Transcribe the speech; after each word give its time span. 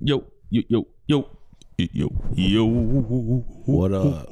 Yo, 0.00 0.24
yo, 0.48 0.62
yo, 0.68 0.86
yo, 1.06 1.28
yo, 1.76 2.08
yo. 2.34 2.64
What 3.66 3.92
up? 3.92 4.30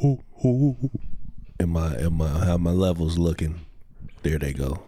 Am 1.60 1.76
I 1.76 1.96
am 1.98 2.22
I 2.22 2.28
how 2.46 2.56
my 2.56 2.70
levels 2.70 3.18
looking? 3.18 3.60
There 4.22 4.38
they 4.38 4.52
go. 4.52 4.82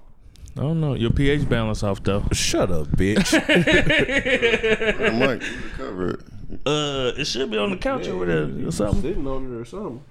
I 0.57 0.63
don't 0.63 0.81
know. 0.81 0.95
Your 0.95 1.11
pH 1.11 1.49
balance 1.49 1.83
off 1.83 2.03
though. 2.03 2.25
Shut 2.33 2.71
up, 2.71 2.87
bitch. 2.89 3.31
Mike, 5.21 5.43
cover 5.77 6.11
it. 6.11 6.21
Uh, 6.67 7.13
it 7.17 7.27
should 7.27 7.51
be 7.51 7.59
on 7.59 7.71
the 7.71 7.77
couch 7.77 8.09
over 8.09 8.25
there 8.27 8.67
or 8.67 8.73
something. 8.73 9.03
Sitting 9.03 9.27
on 9.27 9.53
it 9.55 9.61
or 9.61 9.65
something. 9.65 10.03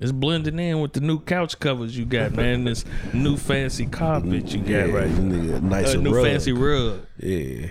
It's 0.00 0.12
blending 0.12 0.58
in 0.58 0.80
with 0.80 0.92
the 0.92 1.00
new 1.00 1.20
couch 1.20 1.58
covers 1.60 1.96
you 1.96 2.04
got, 2.04 2.32
man. 2.32 2.64
This 2.64 2.84
new 3.12 3.36
fancy 3.36 3.86
carpet 3.86 4.52
you 4.52 4.60
got 4.60 4.90
right 4.92 5.08
nigga, 5.08 5.62
now. 5.62 5.68
nice 5.68 5.92
A 5.92 5.94
and 5.94 6.04
new 6.04 6.14
rug. 6.14 6.24
fancy 6.24 6.52
rug. 6.52 7.00
Yeah. 7.18 7.68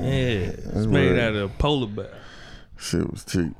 Yeah, 0.00 0.52
it's 0.74 0.86
made 0.86 1.10
right. 1.12 1.20
out 1.20 1.34
of 1.34 1.58
polar 1.58 1.86
bear. 1.86 2.10
Shit 2.78 3.10
was 3.10 3.24
cheap. 3.24 3.52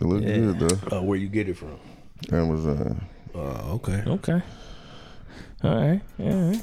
It 0.00 0.04
looked 0.04 0.24
Yeah. 0.24 0.36
good 0.36 0.58
though. 0.60 0.78
Uh, 0.98 1.02
where 1.02 1.18
you 1.18 1.28
get 1.28 1.48
it 1.48 1.56
from? 1.56 1.78
Amazon. 2.32 3.00
Oh, 3.34 3.72
okay. 3.74 4.02
Okay. 4.06 4.40
All 5.64 5.74
right. 5.76 6.00
All 6.20 6.26
right. 6.26 6.62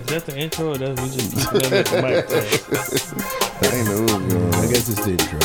Is 0.00 0.06
that 0.12 0.24
the 0.26 0.36
intro 0.38 0.70
or 0.72 0.78
that 0.78 1.00
we 1.00 1.08
just 1.10 1.52
let 1.72 1.86
the 1.86 2.02
mic 2.02 2.26
play? 2.28 2.48
I 3.68 3.70
ain't 3.74 3.86
know 3.88 4.00
what 4.02 4.12
was 4.22 4.32
going 4.32 4.54
I 4.54 4.66
guess 4.72 4.88
it's 4.88 5.00
the 5.04 5.10
intro. 5.12 5.38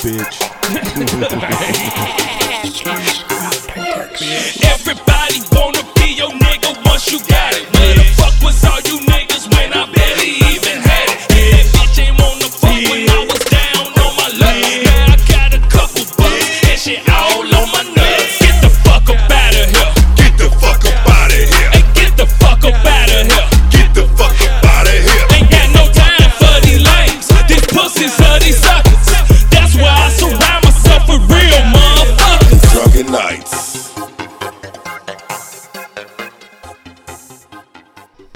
Bitch. 0.00 0.36
Everybody 4.10 5.40
wanna 5.52 5.82
be 5.96 6.12
your 6.14 6.30
nigga 6.30 6.74
once 6.86 7.10
you 7.10 7.18
got 7.26 7.54
it. 7.54 7.66
Where 7.74 7.94
the 7.94 8.04
fuck 8.16 8.34
was 8.42 8.64
all 8.64 8.80
you 8.80 8.98
niggas 9.06 9.46
when 9.54 9.72
I 9.72 9.86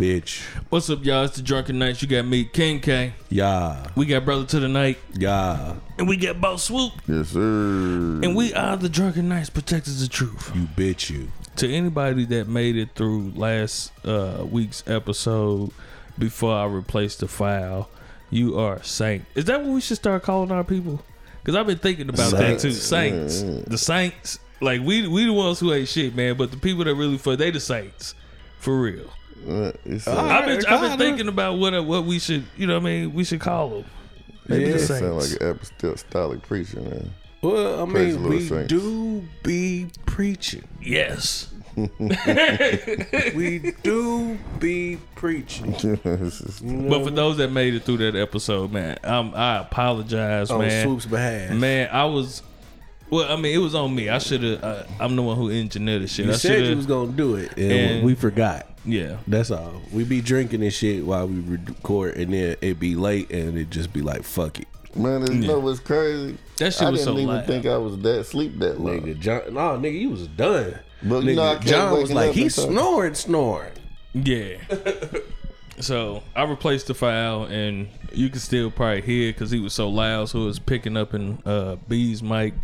Bitch. 0.04 0.42
What's 0.68 0.90
up, 0.90 1.02
y'all? 1.02 1.24
It's 1.24 1.36
the 1.36 1.42
Drunken 1.42 1.78
Knights. 1.78 2.02
You 2.02 2.08
got 2.08 2.26
me, 2.26 2.44
King 2.44 2.78
K. 2.78 3.14
Yeah. 3.30 3.86
We 3.96 4.04
got 4.04 4.26
Brother 4.26 4.44
to 4.44 4.60
the 4.60 4.68
Night, 4.68 4.98
Yeah. 5.14 5.76
and 5.96 6.06
we 6.06 6.18
got 6.18 6.42
Boss 6.42 6.64
Swoop. 6.64 6.92
Yes, 7.08 7.30
sir. 7.30 7.40
And 7.40 8.36
we 8.36 8.52
are 8.52 8.76
the 8.76 8.90
Drunken 8.90 9.30
Knights, 9.30 9.48
protectors 9.48 10.02
of 10.02 10.10
truth. 10.10 10.52
You 10.54 10.64
bitch 10.76 11.08
you. 11.08 11.28
To 11.56 11.72
anybody 11.72 12.26
that 12.26 12.48
made 12.48 12.76
it 12.76 12.90
through 12.94 13.32
last 13.34 13.92
uh, 14.06 14.44
week's 14.46 14.84
episode 14.86 15.70
before 16.18 16.52
I 16.54 16.66
replaced 16.66 17.20
the 17.20 17.28
file, 17.28 17.88
you 18.28 18.58
are 18.58 18.74
a 18.74 18.84
saint. 18.84 19.24
Is 19.34 19.46
that 19.46 19.62
what 19.62 19.70
we 19.72 19.80
should 19.80 19.96
start 19.96 20.22
calling 20.22 20.52
our 20.52 20.64
people? 20.64 21.00
Because 21.42 21.56
I've 21.56 21.66
been 21.66 21.78
thinking 21.78 22.10
about 22.10 22.32
that 22.32 22.58
too. 22.58 22.72
Saints. 22.72 23.36
Saints. 23.36 23.64
The 23.70 23.78
saints. 23.78 24.38
Like 24.60 24.82
we 24.82 25.08
we 25.08 25.24
the 25.24 25.32
ones 25.32 25.60
who 25.60 25.72
ain't 25.72 25.88
shit, 25.88 26.14
man. 26.14 26.36
But 26.36 26.50
the 26.50 26.58
people 26.58 26.84
that 26.84 26.94
really 26.94 27.16
for 27.16 27.36
they 27.36 27.50
the 27.50 27.58
saints. 27.60 28.14
For 28.58 28.78
real. 28.78 29.08
Uh, 29.48 29.72
it's, 29.84 30.06
uh, 30.08 30.16
I've 30.16 30.46
been 30.46 30.64
I've 30.66 30.80
been 30.90 30.98
thinking 30.98 31.28
about 31.28 31.58
what 31.58 31.84
what 31.84 32.04
we 32.04 32.18
should 32.18 32.44
you 32.56 32.66
know 32.66 32.74
what 32.74 32.82
I 32.82 32.84
mean 32.84 33.14
we 33.14 33.24
should 33.24 33.40
call 33.40 33.68
them. 33.70 33.84
Maybe 34.48 34.64
yeah, 34.64 34.72
the 34.72 34.78
sound 34.78 35.16
like 35.18 35.40
an 35.40 35.58
apostolic 35.88 36.42
preacher, 36.42 36.80
man. 36.80 37.10
Well, 37.42 37.82
I 37.86 37.90
Praise 37.90 38.16
mean, 38.18 38.28
we 38.30 38.40
saints. 38.48 38.68
do 38.68 39.22
be 39.42 39.88
preaching. 40.06 40.64
yes. 40.82 41.50
We 43.34 43.74
do 43.82 44.38
be 44.58 44.98
preaching. 45.16 45.72
This 46.04 46.40
is- 46.40 46.60
But 46.60 47.04
for 47.04 47.10
those 47.10 47.36
that 47.38 47.50
made 47.50 47.74
it 47.74 47.82
through 47.84 47.98
that 47.98 48.16
episode, 48.16 48.72
man, 48.72 48.98
um, 49.04 49.32
I 49.34 49.58
apologize, 49.58 50.50
On 50.50 50.60
man. 50.60 50.84
Swoop's 50.84 51.06
behalf. 51.06 51.54
Man, 51.54 51.88
I 51.92 52.04
was. 52.04 52.42
Well, 53.10 53.30
I 53.30 53.36
mean, 53.36 53.54
it 53.54 53.58
was 53.58 53.74
on 53.74 53.94
me. 53.94 54.08
I 54.08 54.18
should 54.18 54.42
have. 54.42 54.64
Uh, 54.64 54.82
I'm 54.98 55.14
the 55.16 55.22
one 55.22 55.36
who 55.36 55.50
engineered 55.50 56.02
the 56.02 56.08
shit. 56.08 56.26
You 56.26 56.32
I 56.32 56.36
said 56.36 56.60
you 56.60 56.66
should 56.66 56.76
was 56.76 56.84
have. 56.86 56.88
gonna 56.88 57.12
do 57.12 57.36
it, 57.36 57.56
and, 57.56 57.72
And- 57.72 58.04
we 58.04 58.14
forgot. 58.14 58.66
Yeah. 58.86 59.16
That's 59.26 59.50
all. 59.50 59.80
We 59.92 60.04
be 60.04 60.20
drinking 60.20 60.62
and 60.62 60.72
shit 60.72 61.04
while 61.06 61.26
we 61.26 61.40
record, 61.40 62.16
and 62.16 62.32
then 62.34 62.56
it 62.60 62.78
be 62.78 62.94
late, 62.96 63.30
and 63.30 63.56
it 63.56 63.70
just 63.70 63.92
be 63.94 64.02
like, 64.02 64.24
fuck 64.24 64.58
it, 64.60 64.66
man, 64.94 65.22
you 65.42 65.46
know 65.48 65.58
what's 65.58 65.80
crazy? 65.80 66.36
That 66.58 66.72
shit 66.74 66.82
I 66.82 66.90
was 66.90 67.00
didn't 67.00 67.14
so 67.16 67.20
even 67.22 67.34
loud. 67.34 67.46
think 67.46 67.64
I 67.66 67.78
was 67.78 67.98
that 68.00 68.26
sleep 68.26 68.58
that 68.58 68.78
long. 68.80 69.00
nigga. 69.00 69.18
John, 69.18 69.40
no, 69.54 69.60
nigga, 69.78 69.98
you 70.00 70.10
was 70.10 70.26
done. 70.28 70.78
But 71.02 71.24
you 71.24 71.30
nigga, 71.30 71.36
know, 71.36 71.42
I 71.48 71.54
kept 71.54 71.66
John 71.66 71.92
was 71.98 72.12
like, 72.12 72.28
up 72.30 72.34
he's 72.34 72.58
and 72.58 72.72
snoring, 72.72 73.14
snoring. 73.14 73.72
Yeah. 74.12 74.56
so 75.80 76.22
I 76.34 76.44
replaced 76.44 76.86
the 76.86 76.94
file, 76.94 77.44
and 77.44 77.88
you 78.12 78.28
can 78.28 78.40
still 78.40 78.70
probably 78.70 79.02
hear 79.02 79.32
because 79.32 79.50
he 79.50 79.60
was 79.60 79.72
so 79.72 79.88
loud, 79.88 80.28
so 80.28 80.42
it 80.42 80.46
was 80.46 80.58
picking 80.58 80.96
up 80.96 81.14
in 81.14 81.38
uh, 81.44 81.76
B's 81.88 82.22
mic. 82.22 82.54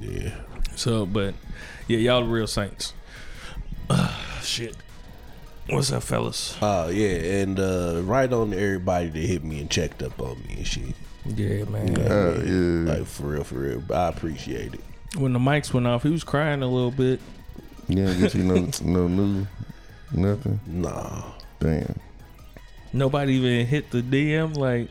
Yeah. 0.00 0.34
So, 0.76 1.06
but 1.06 1.34
yeah, 1.88 1.98
y'all 1.98 2.24
the 2.24 2.30
real 2.30 2.46
saints. 2.46 2.94
shit. 4.42 4.76
What's 5.68 5.92
up, 5.92 6.02
fellas? 6.02 6.56
Oh 6.60 6.88
yeah, 6.88 7.40
and 7.40 7.58
uh, 7.58 8.00
right 8.04 8.30
on 8.32 8.50
to 8.50 8.58
everybody 8.58 9.08
that 9.08 9.18
hit 9.18 9.44
me 9.44 9.60
and 9.60 9.70
checked 9.70 10.02
up 10.02 10.20
on 10.20 10.42
me 10.42 10.54
and 10.58 10.66
shit. 10.66 10.94
Yeah, 11.24 11.64
man. 11.64 11.96
Uh, 11.96 12.42
yeah. 12.44 12.94
Like 12.94 13.06
for 13.06 13.24
real, 13.24 13.44
for 13.44 13.54
real. 13.56 13.82
I 13.92 14.08
appreciate 14.08 14.74
it. 14.74 14.80
When 15.16 15.32
the 15.32 15.38
mics 15.38 15.72
went 15.72 15.86
off, 15.86 16.02
he 16.02 16.10
was 16.10 16.24
crying 16.24 16.62
a 16.62 16.66
little 16.66 16.90
bit. 16.90 17.20
Yeah, 17.88 18.06
didn't 18.06 18.20
get 18.20 18.34
you 18.34 18.44
no, 18.44 18.68
no 18.82 19.08
new, 19.08 19.46
nothing? 20.12 20.60
Nah. 20.66 21.22
Damn. 21.60 21.94
Nobody 22.92 23.34
even 23.34 23.66
hit 23.66 23.90
the 23.90 24.02
DM 24.02 24.56
like, 24.56 24.88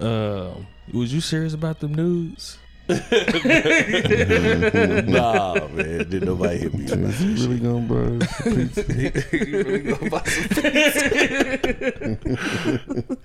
uh, 0.00 0.50
was 0.92 1.12
you 1.12 1.20
serious 1.20 1.54
about 1.54 1.78
the 1.80 1.88
nudes? 1.88 2.58
nah, 2.88 2.96
man. 5.68 6.08
Did 6.10 6.24
nobody 6.24 6.58
hit 6.58 6.74
me? 6.74 6.84
about 6.86 6.98
Is 6.98 7.18
he 7.20 7.34
really 7.46 7.60
gonna 7.60 7.86
buy 7.86 8.18
pizza? 8.50 8.82
You 9.46 9.62
really 9.62 9.82
gonna 9.82 10.10
buy 10.10 10.22
some 10.24 10.48
pizza? 10.48 12.18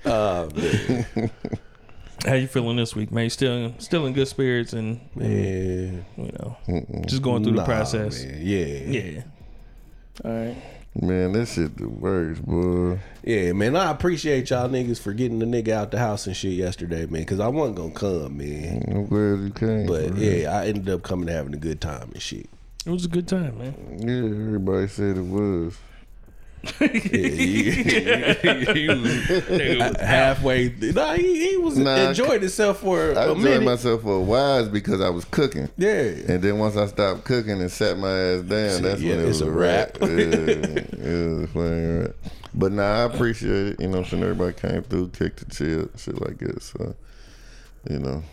Oh 0.06 0.50
man. 0.56 1.06
How 2.26 2.34
you 2.34 2.48
feeling 2.48 2.78
this 2.78 2.96
week, 2.96 3.12
man? 3.12 3.26
You 3.26 3.30
still 3.30 3.74
still 3.80 4.06
in 4.06 4.14
good 4.14 4.28
spirits 4.28 4.74
and 4.74 5.00
Man. 5.16 6.06
you 6.18 6.32
know 6.40 6.56
just 7.08 7.22
going 7.24 7.44
through 7.44 7.56
the 7.56 7.64
process. 7.64 8.24
man. 8.24 8.40
Yeah. 8.44 8.66
Yeah. 8.66 9.22
All 10.24 10.32
right. 10.32 10.56
Man, 11.00 11.34
this 11.34 11.54
shit 11.54 11.78
the 11.78 11.88
worst, 11.88 12.44
boy. 12.44 13.00
Yeah, 13.24 13.52
man. 13.52 13.76
I 13.76 13.92
appreciate 13.92 14.50
y'all 14.50 14.68
niggas 14.68 15.00
for 15.00 15.14
getting 15.14 15.38
the 15.38 15.46
nigga 15.46 15.70
out 15.70 15.92
the 15.92 16.00
house 16.00 16.26
and 16.26 16.36
shit 16.36 16.54
yesterday, 16.54 17.06
man. 17.06 17.24
Cause 17.24 17.40
I 17.40 17.48
wasn't 17.50 17.78
gonna 17.78 17.92
come, 17.92 18.38
man. 18.38 18.84
I'm 18.88 19.06
glad 19.06 19.40
you 19.40 19.52
came. 19.52 19.86
But 19.86 20.14
bro. 20.14 20.20
yeah, 20.20 20.58
I 20.58 20.66
ended 20.66 20.90
up 20.90 21.04
coming 21.04 21.28
and 21.30 21.38
having 21.38 21.54
a 21.54 21.58
good 21.58 21.82
time 21.82 22.10
and 22.14 22.22
shit. 22.22 22.50
It 22.86 22.90
was 22.90 23.06
a 23.06 23.10
good 23.10 23.28
time, 23.28 23.60
man. 23.60 23.76
Yeah, 24.00 24.46
everybody 24.48 24.88
said 24.88 25.18
it 25.18 25.26
was. 25.26 25.78
Halfway. 30.00 30.70
Nah, 30.94 31.14
he, 31.14 31.58
was 31.58 31.78
Nah, 31.78 32.10
enjoying 32.10 32.42
himself 32.42 32.80
for 32.80 33.18
I 33.18 33.30
enjoyed 33.30 33.38
minute. 33.44 33.64
myself 33.64 34.02
for 34.02 34.18
a 34.18 34.22
while 34.22 34.68
because 34.70 35.02
I 35.02 35.10
was 35.10 35.26
cooking. 35.26 35.70
Yeah. 35.78 35.90
And 36.28 36.42
then 36.42 36.58
once 36.60 36.76
I 36.76 36.88
stopped 36.88 37.24
cooking 37.26 37.62
and 37.62 37.72
sat 37.72 37.98
my 37.98 38.10
ass 38.12 38.42
down, 38.42 38.82
that's 38.82 39.02
yeah, 39.02 39.16
when 39.16 39.26
it 39.26 39.28
was 39.28 39.42
a 39.42 39.52
wrap. 39.52 39.98
it 40.02 41.54
was 41.54 41.56
a. 41.56 42.14
But 42.54 42.72
nah, 42.72 43.02
I 43.02 43.04
appreciate 43.04 43.68
it. 43.68 43.80
You 43.80 43.88
know 43.90 44.00
I'm 44.00 44.06
saying? 44.06 44.24
Everybody 44.24 44.54
came 44.54 44.82
through, 44.84 45.10
kicked 45.10 45.48
the 45.48 45.54
chill, 45.54 45.90
shit 45.96 46.20
like 46.20 46.40
that. 46.40 46.62
So, 46.64 46.96
you 47.90 48.00
know, 48.00 48.24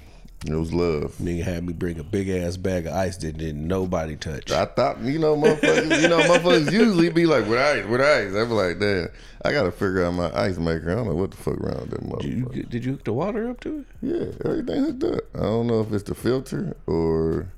it 0.52 0.58
was 0.58 0.72
love. 0.74 1.14
Nigga 1.18 1.42
had 1.42 1.64
me 1.64 1.72
bring 1.72 1.98
a 1.98 2.04
big 2.04 2.28
ass 2.28 2.56
bag 2.56 2.86
of 2.86 2.92
ice 2.92 3.16
that 3.18 3.36
didn't 3.38 3.66
nobody 3.66 4.16
touch. 4.16 4.50
I 4.50 4.64
thought, 4.66 5.00
you 5.00 5.18
know, 5.18 5.36
motherfuckers, 5.36 6.02
you 6.02 6.08
know, 6.08 6.18
motherfuckers 6.20 6.70
usually 6.72 7.08
be 7.10 7.24
like, 7.26 7.46
with 7.46 7.58
ice, 7.58 7.84
with 7.86 8.00
ice. 8.00 8.34
I 8.34 8.44
be 8.44 8.52
like, 8.52 8.78
damn, 8.78 9.08
I 9.44 9.52
got 9.52 9.62
to 9.64 9.72
figure 9.72 10.04
out 10.04 10.12
my 10.14 10.30
ice 10.38 10.58
maker. 10.58 10.90
I 10.90 10.94
don't 10.96 11.06
know 11.06 11.14
what 11.14 11.30
the 11.30 11.36
fuck 11.36 11.58
wrong 11.60 11.80
with 11.80 11.90
that 11.90 12.24
You, 12.24 12.46
motherfucker. 12.46 12.68
did 12.70 12.84
you 12.84 12.92
hook 12.92 13.04
the 13.04 13.12
water 13.12 13.48
up 13.48 13.60
to 13.60 13.78
it? 13.80 13.86
Yeah, 14.02 14.50
everything 14.50 14.84
hooked 14.84 15.04
up. 15.04 15.20
I 15.34 15.40
don't 15.40 15.66
know 15.66 15.80
if 15.80 15.92
it's 15.92 16.04
the 16.04 16.14
filter 16.14 16.76
or. 16.86 17.48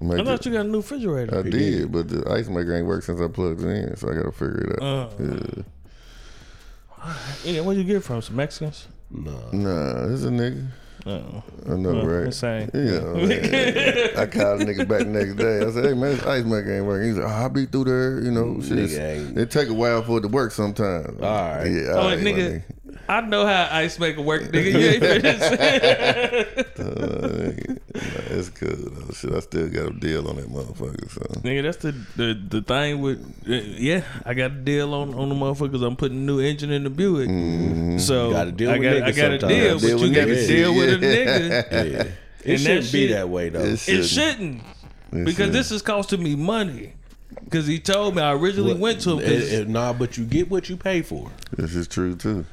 I 0.00 0.24
thought 0.24 0.44
you 0.46 0.52
got 0.52 0.66
a 0.66 0.68
new 0.68 0.78
refrigerator. 0.78 1.38
I 1.38 1.42
did, 1.42 1.92
but 1.92 2.08
the 2.08 2.28
ice 2.28 2.48
maker 2.48 2.76
ain't 2.76 2.86
worked 2.86 3.04
since 3.04 3.20
I 3.20 3.28
plugged 3.28 3.62
it 3.62 3.68
in, 3.68 3.96
so 3.96 4.10
I 4.10 4.14
got 4.14 4.22
to 4.24 4.32
figure 4.32 4.74
it 4.76 4.82
out. 4.82 5.12
Uh. 5.20 5.24
yeah. 5.24 5.62
Yeah, 7.44 7.60
where'd 7.60 7.78
you 7.78 7.84
get 7.84 8.02
from? 8.02 8.22
Some 8.22 8.36
Mexicans? 8.36 8.88
No. 9.10 9.36
Nah, 9.52 10.06
this 10.06 10.20
is 10.20 10.24
a 10.24 10.30
nigga. 10.30 10.66
Oh. 11.04 11.42
I 11.66 11.74
know, 11.74 11.94
Well, 11.94 12.06
right? 12.06 12.24
the 12.26 12.32
same. 12.32 12.70
Yeah, 12.72 13.00
man. 13.00 14.10
I 14.18 14.26
called 14.26 14.62
a 14.62 14.64
nigga 14.64 14.86
back 14.88 15.00
the 15.00 15.04
next 15.06 15.34
day. 15.34 15.58
I 15.60 15.70
said, 15.72 15.84
"Hey 15.84 15.94
man, 15.94 16.16
this 16.16 16.24
ice 16.24 16.44
maker 16.44 16.76
ain't 16.76 16.86
working." 16.86 17.08
He's 17.08 17.18
like, 17.18 17.26
oh, 17.28 17.34
"I'll 17.34 17.48
be 17.48 17.66
through 17.66 17.84
there." 17.84 18.20
You 18.20 18.30
know, 18.30 18.60
shit. 18.62 18.92
It 19.36 19.50
take 19.50 19.68
a 19.68 19.74
while 19.74 20.02
for 20.02 20.18
it 20.18 20.22
to 20.22 20.28
work 20.28 20.52
sometimes. 20.52 21.20
All 21.20 21.26
right. 21.26 21.66
Yeah. 21.66 21.82
Oh, 21.88 21.98
all 21.98 22.04
like, 22.04 22.16
right, 22.18 22.24
my 22.24 22.30
nigga, 22.30 22.62
I 23.08 23.20
know 23.22 23.44
how 23.46 23.68
ice 23.72 23.98
maker 23.98 24.22
work, 24.22 24.42
nigga. 24.42 24.72
You 24.72 24.78
ain't 24.78 25.02
finished. 25.02 26.68
Uh, 28.62 28.68
nah, 28.68 28.72
it's 28.74 28.82
cool 28.82 28.90
though. 28.90 29.12
Shit, 29.14 29.32
I 29.34 29.40
still 29.40 29.68
got 29.68 29.96
a 29.96 29.98
deal 29.98 30.28
on 30.28 30.36
that 30.36 30.48
motherfucker. 30.48 31.10
So 31.10 31.20
nigga, 31.40 31.62
that's 31.62 31.76
the, 31.78 31.92
the 32.16 32.34
the 32.48 32.62
thing 32.62 33.00
with 33.00 33.18
uh, 33.48 33.52
yeah. 33.52 34.04
I 34.24 34.34
got 34.34 34.50
a 34.52 34.54
deal 34.54 34.94
on 34.94 35.14
on 35.14 35.28
the 35.28 35.34
motherfuckers. 35.34 35.82
I'm 35.86 35.96
putting 35.96 36.18
a 36.18 36.20
new 36.20 36.40
engine 36.40 36.70
in 36.70 36.84
the 36.84 36.90
Buick, 36.90 37.28
Mm-hmm. 37.28 37.98
so 37.98 38.32
Gotta 38.32 38.52
deal 38.52 38.70
I 38.70 38.78
with 38.78 38.82
got 38.82 38.94
niggas 38.94 39.02
I 39.02 39.12
got 39.12 39.32
a 39.32 39.40
sometimes. 39.40 39.52
deal, 39.60 39.78
Deal 39.78 39.98
but 39.98 40.00
with 40.00 40.08
you 40.10 40.14
got 40.14 40.24
to 40.26 40.46
deal 40.46 40.74
with 40.74 40.90
a 41.02 41.06
nigga. 41.06 41.92
Yeah. 41.92 42.02
It 42.44 42.54
And 42.54 42.58
that 42.58 42.58
shouldn't 42.58 42.92
be 42.92 43.06
shit- 43.06 43.10
that 43.10 43.28
way 43.28 43.48
though. 43.50 43.60
It 43.60 43.72
It 43.74 43.78
shouldn't. 43.78 44.06
shouldn't 44.06 44.60
It 44.60 44.64
because 45.12 45.34
shouldn't. 45.34 45.52
this 45.52 45.70
is 45.70 45.80
costing 45.82 46.22
me 46.22 46.34
money. 46.34 46.94
Because 47.44 47.66
he 47.66 47.78
told 47.78 48.16
me 48.16 48.22
I 48.22 48.32
originally 48.34 48.74
went 48.74 49.00
to 49.02 49.10
him. 49.12 49.18
'cause- 49.20 49.52
Eh, 49.52 49.60
eh, 49.60 49.64
nah, 49.66 49.92
but 49.92 50.16
you 50.18 50.24
get 50.24 50.50
what 50.50 50.68
you 50.68 50.76
pay 50.76 51.02
for. 51.02 51.30
this 51.56 51.74
is 51.76 51.86
true 51.86 52.16
too. 52.16 52.44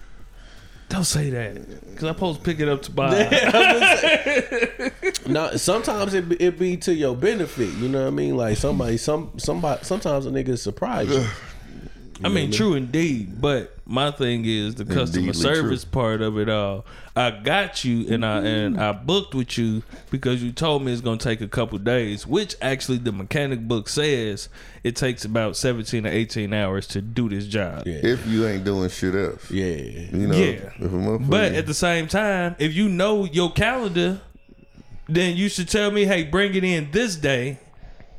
Don't 0.90 1.06
say 1.06 1.30
that 1.30 1.56
because 1.92 2.04
I'm 2.04 2.16
supposed 2.16 2.40
to 2.40 2.46
pick 2.46 2.60
it 2.60 2.68
up 2.68 2.82
to 2.84 2.92
buy. 2.92 4.92
Now, 5.28 5.52
sometimes 5.52 6.16
it 6.16 6.28
be, 6.28 6.36
it 6.38 6.58
be 6.58 6.76
to 6.78 6.94
your 6.94 7.16
benefit. 7.16 7.70
You 7.76 7.88
know 7.88 8.02
what 8.02 8.08
I 8.08 8.12
mean? 8.12 8.36
Like 8.36 8.58
somebody, 8.58 8.98
some 8.98 9.32
somebody, 9.38 9.84
sometimes 9.84 10.26
a 10.26 10.32
nigga 10.32 10.58
surprise 10.58 11.10
you. 11.10 11.24
I 12.24 12.30
mean, 12.30 12.51
true 12.51 12.74
indeed, 12.74 13.39
but 13.42 13.75
my 13.86 14.12
thing 14.12 14.44
is 14.45 14.75
the 14.75 14.86
customer 14.86 15.31
Indeedly 15.31 15.36
service 15.36 15.86
part 15.86 16.21
of 16.21 16.38
it 16.38 16.50
all. 16.50 16.86
I 17.16 17.31
got 17.31 17.83
you, 17.83 18.13
and 18.13 18.25
I 18.25 18.39
and 18.39 18.80
I 18.80 18.92
booked 18.92 19.33
with 19.33 19.57
you 19.57 19.83
because 20.12 20.44
you 20.44 20.51
told 20.51 20.83
me 20.83 20.92
it's 20.92 21.01
gonna 21.01 21.18
take 21.18 21.42
a 21.42 21.48
couple 21.48 21.77
days, 21.80 22.27
which 22.27 22.56
actually 22.62 22.98
the 22.98 23.12
mechanic 23.12 23.68
book 23.68 23.89
says 23.89 24.50
it 24.83 24.95
takes 24.95 25.25
about 25.25 25.56
seventeen 25.56 26.06
or 26.06 26.10
eighteen 26.10 26.54
hours 26.54 26.88
to 26.88 27.01
do 27.01 27.30
this 27.30 27.48
job. 27.48 27.83
Yeah, 27.86 28.00
If 28.04 28.25
you 28.27 28.48
ain't 28.48 28.63
doing 28.63 28.89
shit 28.89 29.16
else, 29.16 29.50
yeah. 29.50 29.66
you 29.66 30.27
know. 30.27 30.36
Yeah. 30.36 30.71
If 30.77 30.81
a 30.81 30.88
motherfucker, 30.88 31.30
But 31.30 31.54
at 31.54 31.68
the 31.68 31.74
same 31.74 32.07
time, 32.07 32.56
if 32.60 32.74
you 32.74 32.89
know 32.89 33.25
your 33.25 33.51
calendar, 33.51 34.21
then 35.07 35.36
you 35.36 35.50
should 35.50 35.69
tell 35.69 35.89
me, 35.92 36.06
hey, 36.06 36.24
bring 36.24 36.54
it 36.54 36.63
in 36.63 36.92
this 36.92 37.16
day, 37.16 37.60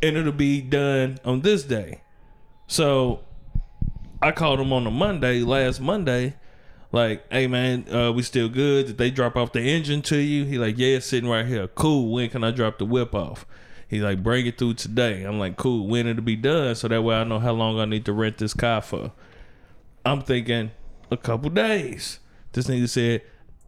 and 0.03 0.17
it'll 0.17 0.33
be 0.33 0.61
done 0.61 1.19
on 1.25 1.43
this 1.43 1.63
day. 1.63 2.01
So 2.67 3.21
I 4.23 4.33
called 4.33 4.61
him 4.61 4.73
on 4.73 4.87
a 4.87 4.91
Monday, 4.91 5.41
last 5.41 5.81
Monday, 5.81 6.35
like, 6.93 7.25
hey 7.33 7.47
man, 7.47 7.87
uh, 7.93 8.13
we 8.13 8.23
still 8.23 8.49
good? 8.49 8.87
Did 8.87 8.99
they 8.99 9.11
drop 9.11 9.37
off 9.37 9.53
the 9.53 9.61
engine 9.61 10.03
to 10.03 10.17
you? 10.17 10.45
He 10.45 10.59
like, 10.59 10.77
yeah, 10.77 10.97
it's 10.97 11.07
sitting 11.07 11.29
right 11.29 11.47
here. 11.47 11.69
Cool. 11.69 12.13
When 12.13 12.29
can 12.29 12.43
I 12.43 12.51
drop 12.51 12.79
the 12.79 12.85
whip 12.85 13.15
off? 13.15 13.47
He's 13.89 14.03
like, 14.03 14.23
bring 14.23 14.47
it 14.47 14.59
through 14.59 14.75
today. 14.75 15.25
I'm 15.25 15.39
like, 15.39 15.57
cool. 15.57 15.87
When 15.87 16.07
it'll 16.07 16.23
be 16.23 16.37
done, 16.37 16.75
so 16.75 16.89
that 16.89 17.03
way 17.03 17.17
I 17.17 17.25
know 17.25 17.39
how 17.39 17.53
long 17.53 17.79
I 17.81 17.85
need 17.85 18.05
to 18.07 18.13
rent 18.13 18.39
this 18.39 18.55
car 18.55 18.83
for. 18.83 19.13
I'm 20.05 20.23
thinking 20.23 20.71
a 21.11 21.17
couple 21.17 21.51
days. 21.51 22.21
This 22.53 22.67
nigga 22.67 22.89
said 22.89 23.23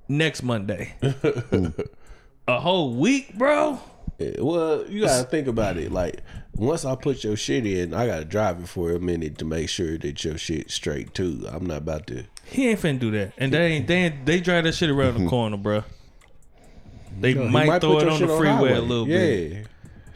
next 0.08 0.42
Monday. 0.42 0.94
a 2.48 2.60
whole 2.60 2.94
week, 2.94 3.36
bro. 3.36 3.80
Yeah, 4.22 4.40
Well, 4.40 4.86
you 4.88 5.02
gotta 5.02 5.24
think 5.24 5.46
about 5.48 5.76
it. 5.76 5.92
Like 5.92 6.22
once 6.54 6.84
I 6.84 6.94
put 6.94 7.24
your 7.24 7.36
shit 7.36 7.66
in, 7.66 7.94
I 7.94 8.06
gotta 8.06 8.24
drive 8.24 8.60
it 8.60 8.68
for 8.68 8.92
a 8.92 9.00
minute 9.00 9.38
to 9.38 9.44
make 9.44 9.68
sure 9.68 9.98
that 9.98 10.24
your 10.24 10.38
shit 10.38 10.70
straight 10.70 11.14
too. 11.14 11.46
I'm 11.50 11.66
not 11.66 11.78
about 11.78 12.06
to. 12.08 12.24
He 12.44 12.68
ain't 12.68 12.80
finna 12.80 12.98
do 12.98 13.10
that. 13.12 13.32
And 13.38 13.52
they 13.52 13.66
ain't 13.66 13.86
they 13.86 13.96
ain't, 13.96 14.26
they 14.26 14.40
drive 14.40 14.64
that 14.64 14.74
shit 14.74 14.90
around 14.90 15.22
the 15.22 15.28
corner, 15.30 15.56
bro. 15.56 15.84
They 17.20 17.34
He 17.34 17.38
might, 17.38 17.80
throw 17.80 17.98
it 17.98 18.08
on 18.08 18.20
the 18.20 18.26
freeway 18.26 18.48
highway. 18.48 18.72
a 18.72 18.80
little 18.80 19.08
yeah. 19.08 19.18
bit. 19.18 19.66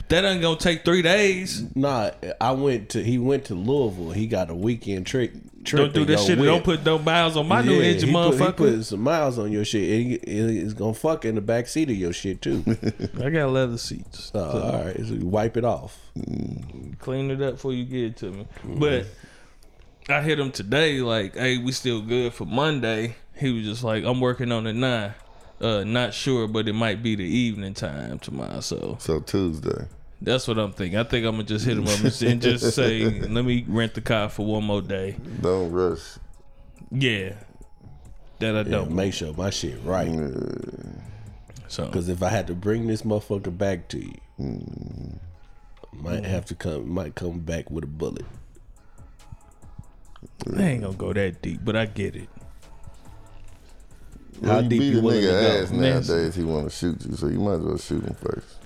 That 0.08 0.24
ain't 0.24 0.40
gonna 0.40 0.56
take 0.56 0.84
three 0.84 1.02
days. 1.02 1.64
Nah, 1.74 2.12
I 2.40 2.52
went 2.52 2.90
to. 2.90 3.02
He 3.02 3.18
went 3.18 3.46
to 3.46 3.54
Louisville. 3.54 4.12
He 4.12 4.26
got 4.26 4.50
a 4.50 4.54
weekend 4.54 5.06
trick. 5.06 5.32
Trip 5.66 5.92
Don't 5.92 5.94
do 5.94 6.04
this 6.04 6.24
shit. 6.24 6.38
whip. 6.38 6.46
Don't 6.46 6.64
put 6.64 6.84
no 6.84 6.98
miles 6.98 7.36
on 7.36 7.46
my 7.48 7.62
new 7.62 7.80
engine, 7.80 8.08
he 8.08 8.14
put, 8.14 8.34
he 8.34 8.40
motherfucker. 8.40 8.56
put 8.56 8.84
some 8.84 9.00
miles 9.00 9.38
on 9.38 9.52
your 9.52 9.64
shit. 9.64 9.82
And 9.82 10.10
he, 10.10 10.58
it's 10.58 10.72
gonna 10.72 10.94
fuck 10.94 11.24
in 11.24 11.34
the 11.34 11.40
back 11.40 11.66
seat 11.66 11.90
of 11.90 11.96
your 11.96 12.12
shit 12.12 12.40
too. 12.40 12.64
I 13.22 13.30
got 13.30 13.50
leather 13.50 13.78
seats. 13.78 14.30
Uh, 14.34 14.52
so, 14.52 14.62
all 14.62 14.84
right, 14.84 14.96
so 14.96 15.18
wipe 15.22 15.56
it 15.56 15.64
off. 15.64 15.98
Mm. 16.18 16.98
clean 16.98 17.30
it 17.30 17.42
up 17.42 17.54
before 17.54 17.72
you 17.72 17.84
get 17.84 18.04
it 18.04 18.16
to 18.18 18.30
me. 18.30 18.46
Mm. 18.64 18.80
But 18.80 19.06
I 20.08 20.22
hit 20.22 20.38
him 20.38 20.52
today, 20.52 21.00
like, 21.00 21.34
hey, 21.34 21.58
we 21.58 21.72
still 21.72 22.00
good 22.00 22.32
for 22.32 22.44
Monday. 22.44 23.16
He 23.34 23.52
was 23.52 23.64
just 23.64 23.84
like, 23.84 24.04
I'm 24.04 24.20
working 24.20 24.52
on 24.52 24.66
it 24.66 24.74
now. 24.74 25.14
Uh, 25.60 25.84
not 25.84 26.12
sure, 26.14 26.46
but 26.46 26.68
it 26.68 26.74
might 26.74 27.02
be 27.02 27.16
the 27.16 27.24
evening 27.24 27.74
time 27.74 28.18
tomorrow. 28.18 28.60
So 28.60 28.96
so 29.00 29.20
Tuesday. 29.20 29.86
That's 30.20 30.48
what 30.48 30.58
I'm 30.58 30.72
thinking. 30.72 30.98
I 30.98 31.04
think 31.04 31.26
I'm 31.26 31.32
gonna 31.32 31.44
just 31.44 31.64
hit 31.64 31.76
him 31.76 31.86
up 31.86 32.00
and 32.00 32.42
just 32.42 32.74
say, 32.74 33.04
let 33.04 33.44
me 33.44 33.64
rent 33.68 33.94
the 33.94 34.00
car 34.00 34.28
for 34.28 34.46
one 34.46 34.64
more 34.64 34.82
day. 34.82 35.16
Don't 35.40 35.70
rush. 35.70 36.18
Yeah, 36.90 37.34
that 38.38 38.54
I 38.54 38.58
Yeah, 38.60 38.64
don't. 38.64 38.90
make 38.92 39.12
sure 39.12 39.32
my 39.34 39.50
shit 39.50 39.78
right. 39.84 40.08
So 41.68 41.86
Because 41.86 42.08
if 42.08 42.22
I 42.22 42.28
had 42.28 42.46
to 42.46 42.54
bring 42.54 42.86
this 42.86 43.02
motherfucker 43.02 43.56
back 43.56 43.88
to 43.88 43.98
you, 43.98 44.14
mm-hmm. 44.40 46.02
might 46.02 46.24
have 46.24 46.44
to 46.46 46.54
come. 46.54 46.88
Might 46.88 47.14
come 47.14 47.40
back 47.40 47.70
with 47.70 47.84
a 47.84 47.88
bullet. 47.88 48.24
I 50.56 50.62
ain't 50.62 50.82
gonna 50.82 50.94
go 50.94 51.12
that 51.12 51.42
deep, 51.42 51.60
but 51.64 51.76
I 51.76 51.86
get 51.86 52.14
it. 52.16 52.28
How 54.42 54.48
Well, 54.48 54.62
you 54.64 54.68
deep 54.68 54.80
beat 54.80 54.92
you 54.92 54.98
a 54.98 55.02
nigga 55.02 55.62
ass 55.62 55.70
nowadays, 55.70 56.34
he 56.36 56.44
want 56.44 56.70
to 56.70 56.76
shoot 56.76 57.04
you, 57.04 57.16
so 57.16 57.26
you 57.26 57.40
might 57.40 57.54
as 57.54 57.60
well 57.60 57.78
shoot 57.78 58.04
him 58.04 58.14
first. 58.14 58.56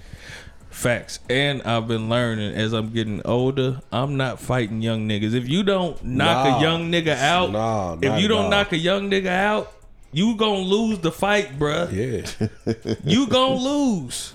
Facts. 0.71 1.19
And 1.29 1.63
I've 1.63 1.89
been 1.89 2.09
learning 2.09 2.55
as 2.55 2.73
I'm 2.73 2.91
getting 2.93 3.21
older, 3.25 3.81
I'm 3.93 4.17
not 4.17 4.41
fighting 4.41 4.81
young 4.83 5.09
niggas. 5.09 5.35
If 5.35 5.49
you 5.49 5.63
don't 5.63 6.03
knock 6.05 6.47
Nah. 6.47 6.59
a 6.59 6.61
young 6.63 6.91
nigga 6.93 7.17
out, 7.17 7.51
Nah, 7.51 7.97
if 8.01 8.21
you 8.21 8.29
don't 8.29 8.45
all. 8.45 8.51
knock 8.51 8.73
a 8.73 8.79
young 8.79 9.11
nigga 9.11 9.27
out, 9.27 9.73
you 10.13 10.37
gonna 10.37 10.59
lose 10.61 10.99
the 11.01 11.13
fight, 11.13 11.59
bruh. 11.59 11.91
Yeah, 11.93 12.75
You 13.05 13.27
gonna 13.27 13.57
lose. 13.57 14.35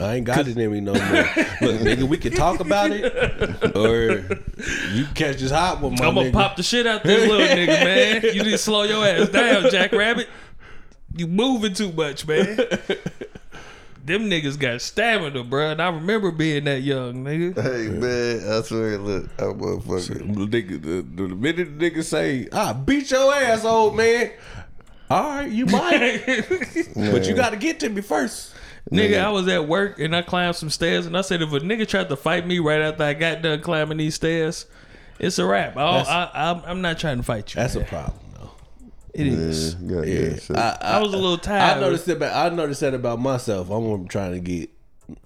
I 0.00 0.14
ain't 0.16 0.24
got 0.26 0.46
it 0.46 0.56
in 0.56 0.70
me 0.70 0.80
no 0.80 0.92
more. 0.92 1.02
Look, 1.02 1.80
nigga, 1.80 2.02
we 2.04 2.16
can 2.16 2.32
talk 2.32 2.60
about 2.60 2.90
it, 2.92 3.74
or 3.74 4.24
you 4.94 5.04
catch 5.16 5.38
this 5.38 5.50
hot 5.50 5.80
one, 5.80 5.94
I'm 5.94 6.14
gonna 6.14 6.30
nigga. 6.30 6.32
pop 6.32 6.56
the 6.56 6.62
shit 6.62 6.86
out 6.86 7.02
this 7.02 7.28
little 7.28 7.44
nigga, 7.46 7.66
man. 7.66 8.22
You 8.34 8.44
need 8.44 8.50
to 8.52 8.58
slow 8.58 8.84
your 8.84 9.04
ass 9.04 9.30
down, 9.30 9.68
Jack 9.70 9.90
Rabbit. 9.92 10.28
You 11.16 11.26
moving 11.26 11.72
too 11.74 11.90
much, 11.90 12.24
man. 12.26 12.56
Them 14.04 14.28
niggas 14.28 14.58
got 14.58 14.80
stamina, 14.80 15.44
bruh. 15.44 15.72
And 15.72 15.82
I 15.82 15.88
remember 15.88 16.32
being 16.32 16.64
that 16.64 16.82
young 16.82 17.24
nigga. 17.24 17.54
Hey 17.54 17.88
man, 17.88 18.52
I 18.52 18.62
swear, 18.62 18.98
look, 18.98 19.30
I 19.38 19.42
motherfucker. 19.42 20.50
The, 20.50 20.62
nigga, 20.62 20.82
the, 20.82 21.02
the 21.02 21.34
minute 21.34 21.78
the 21.78 21.90
nigga 21.90 22.02
say, 22.02 22.48
"I 22.52 22.72
beat 22.72 23.10
your 23.12 23.32
ass, 23.32 23.64
old 23.64 23.96
man," 23.96 24.32
all 25.08 25.22
right, 25.22 25.50
you 25.50 25.66
might, 25.66 26.24
but 26.96 27.28
you 27.28 27.34
got 27.34 27.50
to 27.50 27.56
get 27.56 27.80
to 27.80 27.88
me 27.90 28.00
first. 28.00 28.54
Nigga, 28.90 29.22
I 29.22 29.30
was 29.30 29.46
at 29.46 29.68
work 29.68 30.00
and 30.00 30.16
I 30.16 30.22
climbed 30.22 30.56
some 30.56 30.70
stairs 30.70 31.06
and 31.06 31.16
I 31.16 31.20
said 31.20 31.40
if 31.40 31.52
a 31.52 31.60
nigga 31.60 31.86
tried 31.86 32.08
to 32.08 32.16
fight 32.16 32.46
me 32.46 32.58
right 32.58 32.80
after 32.80 33.04
I 33.04 33.14
got 33.14 33.42
done 33.42 33.60
climbing 33.60 33.98
these 33.98 34.14
stairs, 34.14 34.66
it's 35.18 35.38
a 35.38 35.46
wrap. 35.46 35.76
I, 35.76 35.82
I, 35.82 36.50
I'm, 36.50 36.62
I'm 36.64 36.80
not 36.82 36.98
trying 36.98 37.18
to 37.18 37.22
fight 37.22 37.54
you. 37.54 37.60
That's 37.60 37.76
a 37.76 37.84
problem, 37.84 38.18
though. 38.18 38.21
It 39.14 39.26
is. 39.26 39.74
Yeah, 39.74 40.02
yeah, 40.02 40.20
Yeah, 40.20 40.36
shit. 40.36 40.56
I, 40.56 40.78
I 40.80 41.00
was 41.00 41.12
a 41.12 41.16
little 41.16 41.38
tired. 41.38 41.76
I 41.76 41.80
noticed 41.80 42.06
that. 42.06 42.16
About, 42.16 42.52
I 42.52 42.54
noticed 42.54 42.80
that 42.80 42.94
about 42.94 43.20
myself. 43.20 43.70
I'm 43.70 44.08
trying 44.08 44.32
to 44.32 44.40
get 44.40 44.70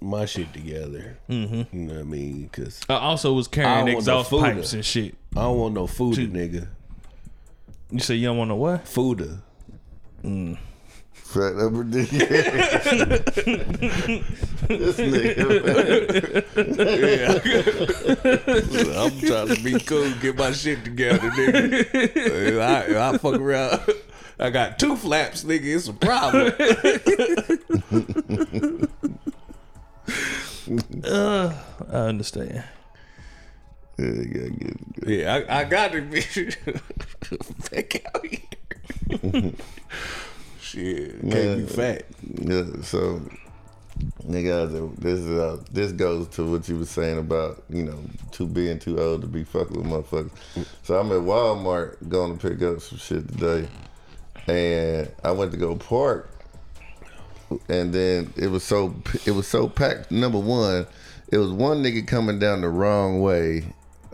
my 0.00 0.26
shit 0.26 0.52
together. 0.52 1.18
Mm-hmm. 1.28 1.76
You 1.76 1.86
know 1.86 1.94
what 1.94 2.00
I 2.00 2.04
mean? 2.04 2.42
Because 2.44 2.80
I 2.88 2.94
also 2.94 3.32
was 3.32 3.46
carrying 3.48 3.86
don't 3.86 3.94
want 3.94 3.94
no 3.94 3.98
exhaust 3.98 4.30
food. 4.30 4.40
pipes 4.42 4.72
and 4.72 4.84
shit. 4.84 5.14
I 5.36 5.42
don't 5.42 5.58
want 5.58 5.74
no 5.74 5.86
food, 5.86 6.16
nigga. 6.18 6.68
You 7.90 8.00
say 8.00 8.16
you 8.16 8.26
don't 8.26 8.38
want 8.38 8.48
no 8.48 8.56
what? 8.56 8.84
Fooder. 8.84 9.38
Fat 11.26 11.56
upper 11.58 11.82
dick. 11.84 12.08
this 12.10 12.26
nigga. 14.96 16.44
I'm 18.96 19.20
trying 19.20 19.48
to 19.48 19.56
be 19.62 19.78
cool, 19.80 20.10
get 20.20 20.36
my 20.36 20.52
shit 20.52 20.84
together, 20.84 21.30
nigga. 21.30 22.60
I, 22.60 23.10
I 23.10 23.18
fuck 23.18 23.34
around. 23.34 23.80
I 24.38 24.50
got 24.50 24.78
two 24.78 24.96
flaps, 24.96 25.42
nigga. 25.44 25.64
It's 25.64 25.88
a 25.88 25.92
problem. 25.92 26.52
Uh, 31.04 31.52
I 31.92 31.96
understand. 31.96 32.64
Yeah, 33.98 34.06
you 34.06 34.24
gotta 34.26 34.50
get 34.50 34.68
it 34.70 35.00
good. 35.00 35.08
Yeah, 35.08 35.40
I, 35.48 35.60
I 35.60 35.64
got 35.64 35.92
to 35.92 36.02
be 36.02 36.20
back 37.70 38.04
out 38.14 38.26
here. 38.26 38.40
Shit, 40.76 41.22
can't 41.30 41.56
be 41.56 41.72
fat. 41.72 42.04
Yeah, 42.22 42.64
so 42.82 43.22
nigga, 44.28 44.94
this 44.96 45.20
is 45.20 45.38
uh, 45.38 45.62
this 45.72 45.92
goes 45.92 46.28
to 46.28 46.50
what 46.50 46.68
you 46.68 46.78
were 46.78 46.84
saying 46.84 47.16
about 47.16 47.64
you 47.70 47.82
know 47.82 47.98
too 48.30 48.46
being 48.46 48.78
too 48.78 49.00
old 49.00 49.22
to 49.22 49.26
be 49.26 49.42
fucking 49.42 49.74
with 49.74 49.86
motherfuckers. 49.86 50.30
So 50.82 51.00
I'm 51.00 51.10
at 51.12 51.20
Walmart 51.20 52.06
going 52.10 52.36
to 52.36 52.48
pick 52.50 52.60
up 52.60 52.82
some 52.82 52.98
shit 52.98 53.26
today, 53.26 53.68
and 54.48 55.10
I 55.24 55.30
went 55.30 55.52
to 55.52 55.56
go 55.56 55.76
park, 55.76 56.28
and 57.70 57.94
then 57.94 58.34
it 58.36 58.48
was 58.48 58.62
so 58.62 58.94
it 59.24 59.30
was 59.30 59.48
so 59.48 59.70
packed. 59.70 60.10
Number 60.10 60.38
one, 60.38 60.86
it 61.28 61.38
was 61.38 61.52
one 61.52 61.82
nigga 61.82 62.06
coming 62.06 62.38
down 62.38 62.60
the 62.60 62.68
wrong 62.68 63.22
way, 63.22 63.64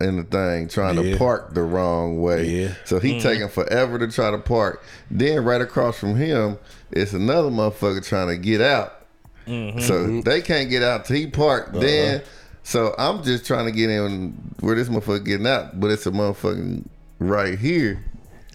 in 0.00 0.16
the 0.16 0.24
thing 0.24 0.68
trying 0.68 0.96
Yeah. 0.96 1.12
to 1.12 1.18
park 1.18 1.54
the 1.54 1.62
wrong 1.62 2.20
way. 2.20 2.46
Yeah. 2.46 2.74
So 2.84 2.98
he 2.98 3.12
mm-hmm. 3.12 3.20
taking 3.20 3.48
forever 3.48 3.98
to 3.98 4.08
try 4.08 4.30
to 4.30 4.38
park. 4.38 4.82
Then 5.10 5.44
right 5.44 5.60
across 5.60 5.98
from 5.98 6.16
him, 6.16 6.58
it's 6.90 7.12
another 7.12 7.50
motherfucker 7.50 8.04
trying 8.04 8.28
to 8.28 8.36
get 8.36 8.60
out. 8.60 9.06
Mm-hmm. 9.46 9.80
So 9.80 9.94
mm-hmm. 9.94 10.20
they 10.20 10.40
can't 10.40 10.70
get 10.70 10.82
out 10.82 11.04
till 11.04 11.16
he 11.16 11.26
parked. 11.26 11.70
Uh-huh. 11.70 11.80
Then 11.80 12.22
so 12.62 12.94
I'm 12.98 13.22
just 13.22 13.44
trying 13.44 13.66
to 13.66 13.72
get 13.72 13.90
in 13.90 14.32
where 14.60 14.74
this 14.74 14.88
motherfucker 14.88 15.24
getting 15.24 15.46
out, 15.46 15.80
but 15.80 15.90
it's 15.90 16.06
a 16.06 16.10
motherfucking 16.10 16.86
right 17.18 17.58
here. 17.58 18.04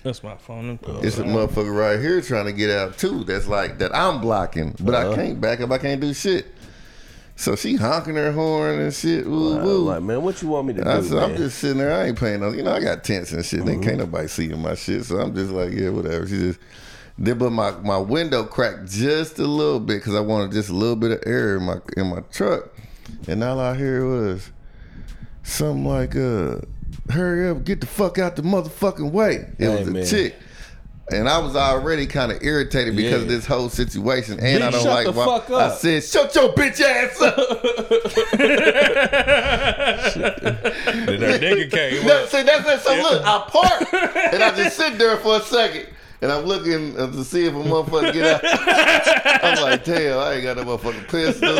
That's 0.03 0.23
my 0.23 0.37
phone. 0.37 0.79
It's 1.01 1.17
a 1.17 1.23
motherfucker 1.23 1.75
right 1.75 1.99
here 1.99 2.21
trying 2.21 2.45
to 2.45 2.53
get 2.53 2.69
out 2.69 2.97
too. 2.97 3.23
That's 3.25 3.47
like 3.47 3.79
that 3.79 3.93
I'm 3.93 4.21
blocking, 4.21 4.75
but 4.79 4.95
I 4.95 5.03
uh-huh. 5.03 5.15
can't 5.15 5.41
back 5.41 5.59
up. 5.59 5.71
I 5.71 5.77
can't 5.77 5.99
do 5.99 6.13
shit. 6.13 6.45
So 7.39 7.55
she 7.55 7.75
honking 7.75 8.15
her 8.15 8.31
horn 8.31 8.79
and 8.79 8.91
shit. 8.93 9.25
Woo 9.27 9.57
woo. 9.59 9.77
like, 9.83 10.01
man, 10.01 10.23
what 10.23 10.41
you 10.41 10.47
want 10.47 10.65
me 10.67 10.73
to 10.73 10.83
do? 10.83 10.89
I 10.89 11.01
said, 11.01 11.17
I'm 11.19 11.35
just 11.37 11.59
sitting 11.59 11.77
there. 11.77 11.93
I 11.93 12.07
ain't 12.07 12.19
paying 12.19 12.39
no. 12.39 12.49
You 12.49 12.63
know, 12.63 12.73
I 12.73 12.79
got 12.81 13.03
tents 13.03 13.31
and 13.31 13.45
shit. 13.45 13.63
Then 13.63 13.81
can't 13.81 13.99
nobody 13.99 14.27
see 14.27 14.47
my 14.49 14.73
shit. 14.73 15.05
So 15.05 15.19
I'm 15.19 15.35
just 15.35 15.51
like, 15.51 15.71
yeah, 15.71 15.89
whatever. 15.89 16.27
She 16.27 16.37
just. 16.37 16.59
Then, 17.19 17.37
but 17.37 17.51
my, 17.51 17.71
my 17.81 17.97
window 17.97 18.43
cracked 18.43 18.89
just 18.91 19.37
a 19.39 19.45
little 19.45 19.79
bit 19.79 19.99
because 19.99 20.15
I 20.15 20.19
wanted 20.19 20.51
just 20.51 20.69
a 20.69 20.73
little 20.73 20.95
bit 20.95 21.11
of 21.11 21.23
air 21.27 21.57
in 21.57 21.63
my 21.63 21.77
in 21.95 22.07
my 22.07 22.21
truck, 22.31 22.69
and 23.27 23.43
all 23.43 23.59
I 23.59 23.75
hear 23.75 24.05
was 24.05 24.51
something 25.43 25.85
like, 25.85 26.15
"Uh, 26.15 26.57
hurry 27.11 27.49
up, 27.49 27.63
get 27.63 27.81
the 27.81 27.87
fuck 27.87 28.17
out 28.17 28.35
the 28.35 28.41
motherfucking 28.43 29.11
way." 29.11 29.47
It 29.59 29.65
Hey, 29.65 29.79
was 29.79 29.87
a 29.87 29.91
man. 29.91 30.05
chick. 30.05 30.35
And 31.09 31.29
I 31.29 31.37
was 31.37 31.55
already 31.55 32.05
kind 32.05 32.33
of 32.33 32.43
irritated 32.43 32.97
because 32.97 33.21
of 33.21 33.29
this 33.29 33.45
whole 33.45 33.69
situation, 33.69 34.41
and 34.41 34.61
I 34.61 34.71
don't 34.71 34.83
shut 34.83 34.93
like. 34.93 35.05
the 35.05 35.13
why- 35.13 35.25
fuck 35.25 35.49
I 35.51 35.73
said, 35.73 36.03
"Shut 36.03 36.35
your 36.35 36.49
bitch 36.53 36.81
ass 36.81 37.21
up." 37.21 37.37
Then 41.07 41.21
her 41.21 41.39
nigga 41.39 41.71
came 41.71 42.05
No, 42.05 42.25
see, 42.25 42.43
that's 42.43 42.67
it. 42.67 42.79
So 42.81 42.93
look, 42.95 43.23
I 43.25 43.47
park 43.49 43.93
and 44.33 44.43
I 44.43 44.53
just 44.55 44.75
sit 44.75 44.97
there 44.97 45.15
for 45.17 45.37
a 45.37 45.41
second. 45.41 45.87
And 46.21 46.31
I'm 46.31 46.45
looking 46.45 46.99
uh, 46.99 47.11
to 47.11 47.23
see 47.23 47.45
if 47.45 47.53
a 47.53 47.57
motherfucker 47.57 48.11
get 48.11 48.43
out. 48.43 49.43
I'm 49.43 49.61
like, 49.61 49.85
damn, 49.85 50.17
I 50.17 50.33
ain't 50.33 50.43
got 50.43 50.57
no 50.57 50.63
motherfucking 50.65 51.07
pistol. 51.09 51.59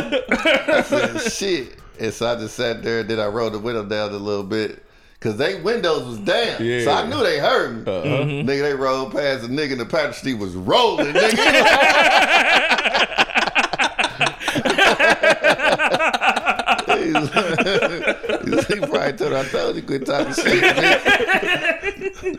I 0.73 0.81
said, 0.81 1.31
shit. 1.31 1.75
And 1.99 2.11
so 2.11 2.27
I 2.27 2.35
just 2.35 2.55
sat 2.55 2.81
there 2.81 3.01
and 3.01 3.09
then 3.09 3.19
I 3.19 3.27
rolled 3.27 3.53
the 3.53 3.59
window 3.59 3.85
down 3.85 4.11
a 4.13 4.17
little 4.17 4.43
bit. 4.43 4.83
Cause 5.19 5.35
they 5.37 5.59
windows 5.61 6.05
was 6.05 6.19
down. 6.19 6.57
So 6.57 6.91
I 6.91 7.07
knew 7.07 7.23
they 7.23 7.39
heard 7.39 7.77
me. 7.77 7.91
Uh-huh. 7.91 8.05
Mm-hmm. 8.05 8.47
Nigga, 8.47 8.61
they 8.61 8.75
rolled 8.75 9.13
past 9.13 9.41
the 9.41 9.47
nigga 9.47 9.71
and 9.71 9.81
the 9.81 9.85
passenger 9.85 10.13
seat 10.13 10.35
was 10.35 10.53
rolling, 10.55 11.07
nigga. 11.07 12.33
he 17.07 18.79
probably 18.79 19.13
told 19.13 19.31
her, 19.31 19.37
I 19.37 19.47
told 19.49 19.75
you 19.75 19.81
quit 19.81 20.05
talking 20.05 20.33
shit. 20.33 20.61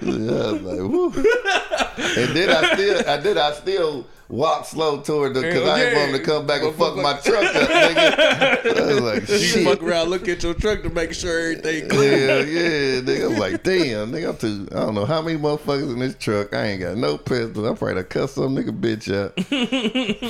Man. 0.02 0.30
I 0.30 0.52
was 0.52 0.62
like, 0.62 0.78
woo. 0.78 1.12
And 1.12 2.36
then 2.36 2.50
I 2.50 2.74
still, 2.74 3.08
I 3.08 3.16
did, 3.20 3.38
I 3.38 3.52
still 3.52 4.06
walk 4.28 4.66
slow 4.66 5.00
toward 5.00 5.34
the, 5.34 5.40
cause 5.40 5.68
I 5.68 5.84
ain't 5.84 5.96
want 5.96 6.10
him 6.10 6.18
to 6.18 6.24
come 6.24 6.46
back 6.46 6.62
and 6.62 6.74
fuck 6.74 6.96
my 6.96 7.14
truck 7.14 7.54
up, 7.54 7.68
nigga. 7.68 8.76
I 8.76 8.94
was 8.94 9.00
like, 9.00 9.28
You 9.28 9.38
shit. 9.38 9.64
fuck 9.64 9.82
around, 9.82 10.10
look 10.10 10.28
at 10.28 10.42
your 10.42 10.54
truck 10.54 10.82
to 10.82 10.90
make 10.90 11.14
sure 11.14 11.38
everything 11.38 11.88
cool. 11.88 12.04
Yeah, 12.04 12.38
yeah, 12.40 13.00
nigga. 13.00 13.32
I'm 13.32 13.38
like, 13.38 13.62
damn, 13.62 14.12
nigga. 14.12 14.30
I'm 14.30 14.36
too. 14.36 14.68
I 14.72 14.80
don't 14.80 14.94
know 14.94 15.06
how 15.06 15.22
many 15.22 15.38
motherfuckers 15.38 15.92
in 15.92 15.98
this 15.98 16.16
truck. 16.16 16.54
I 16.54 16.66
ain't 16.66 16.80
got 16.80 16.96
no 16.96 17.16
pistol. 17.16 17.66
I'm 17.66 17.76
probably 17.76 17.94
to 17.94 18.04
cuss 18.04 18.32
some 18.32 18.54
nigga 18.54 18.78
bitch 18.78 19.08
out. 19.14 19.34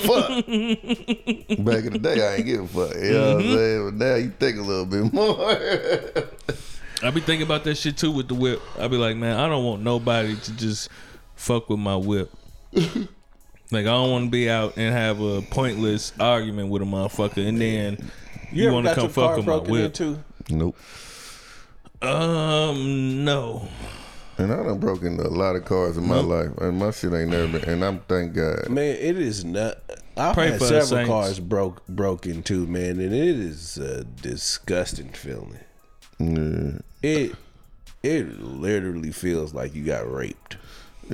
fuck. 0.06 1.64
Back 1.64 1.84
in 1.84 1.92
the 1.94 1.98
day, 1.98 2.26
I 2.26 2.36
ain't 2.36 2.46
give 2.46 2.64
a 2.64 2.68
fuck. 2.68 2.94
You 3.02 3.12
know 3.12 3.34
what 3.34 3.36
I'm 3.36 3.42
mm-hmm. 3.42 3.56
saying? 3.56 3.84
But 3.84 3.94
now 3.94 4.14
you 4.14 4.30
think 4.30 4.58
a 4.58 4.62
little 4.62 4.86
bit 4.86 5.12
more. 5.12 5.36
I 7.00 7.10
be 7.10 7.20
thinking 7.20 7.46
about 7.46 7.64
that 7.64 7.76
shit 7.76 7.96
too 7.96 8.10
with 8.10 8.28
the 8.28 8.34
whip. 8.34 8.60
I 8.78 8.88
be 8.88 8.96
like, 8.96 9.16
man, 9.16 9.38
I 9.38 9.48
don't 9.48 9.64
want 9.64 9.82
nobody 9.82 10.34
to 10.36 10.52
just 10.56 10.88
fuck 11.36 11.68
with 11.68 11.78
my 11.78 11.96
whip. 11.96 12.32
like 13.70 13.82
I 13.82 13.90
don't 13.90 14.10
want 14.10 14.24
to 14.26 14.30
be 14.30 14.48
out 14.48 14.76
and 14.76 14.94
have 14.94 15.20
a 15.20 15.42
pointless 15.42 16.12
argument 16.18 16.70
with 16.70 16.82
a 16.82 16.86
motherfucker, 16.86 17.46
and 17.46 17.60
then 17.60 18.10
you, 18.50 18.66
ever 18.66 18.74
want 18.74 18.86
to 18.86 18.94
come 18.94 19.04
your 19.04 19.12
car 19.12 19.28
fuck 19.28 19.36
with 19.36 19.46
my 19.46 19.52
broken 19.52 19.70
whip. 19.70 19.84
into? 19.84 20.18
nope. 20.50 20.76
Um, 22.00 23.24
no. 23.24 23.68
And 24.38 24.52
I 24.52 24.62
done 24.62 24.78
broken 24.78 25.18
a 25.18 25.28
lot 25.28 25.56
of 25.56 25.64
cars 25.64 25.96
in 25.96 26.06
my 26.06 26.20
life, 26.20 26.56
and 26.58 26.78
my 26.78 26.92
shit 26.92 27.12
ain't 27.12 27.30
never 27.30 27.58
been. 27.58 27.68
And 27.68 27.84
I'm 27.84 27.98
thank 28.00 28.34
God. 28.34 28.68
Man, 28.68 28.96
it 28.96 29.18
is 29.18 29.44
not. 29.44 29.78
I've 30.16 30.34
Pray 30.34 30.52
had 30.52 30.62
several 30.62 31.06
cars 31.06 31.40
broke 31.40 31.84
broken 31.88 32.44
too, 32.44 32.66
man, 32.66 33.00
and 33.00 33.12
it 33.12 33.12
is 33.12 33.78
a 33.78 34.04
disgusting 34.04 35.10
feeling. 35.10 35.58
Yeah, 36.20 36.78
It 37.02 37.34
it 38.02 38.40
literally 38.40 39.10
feels 39.10 39.54
like 39.54 39.74
you 39.74 39.84
got 39.84 40.10
raped. 40.10 40.56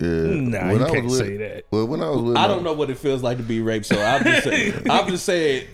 Yeah. 0.00 0.60
Nah, 0.60 0.68
When 0.72 0.80
you 0.80 0.86
I 0.86 0.90
can't 0.90 1.04
with- 1.06 1.18
say 1.18 1.36
that. 1.38 1.64
Well, 1.70 1.86
when 1.86 2.02
I 2.02 2.10
was 2.10 2.22
with 2.22 2.36
I 2.36 2.46
don't 2.46 2.64
know 2.64 2.72
what 2.72 2.90
it 2.90 2.98
feels 2.98 3.22
like 3.22 3.36
to 3.38 3.42
be 3.42 3.60
raped, 3.60 3.86
so 3.86 4.00
I'm 4.00 4.24
just 4.24 4.44
saying, 4.44 4.74
I'm 4.90 5.08
just 5.08 5.24
saying 5.24 5.66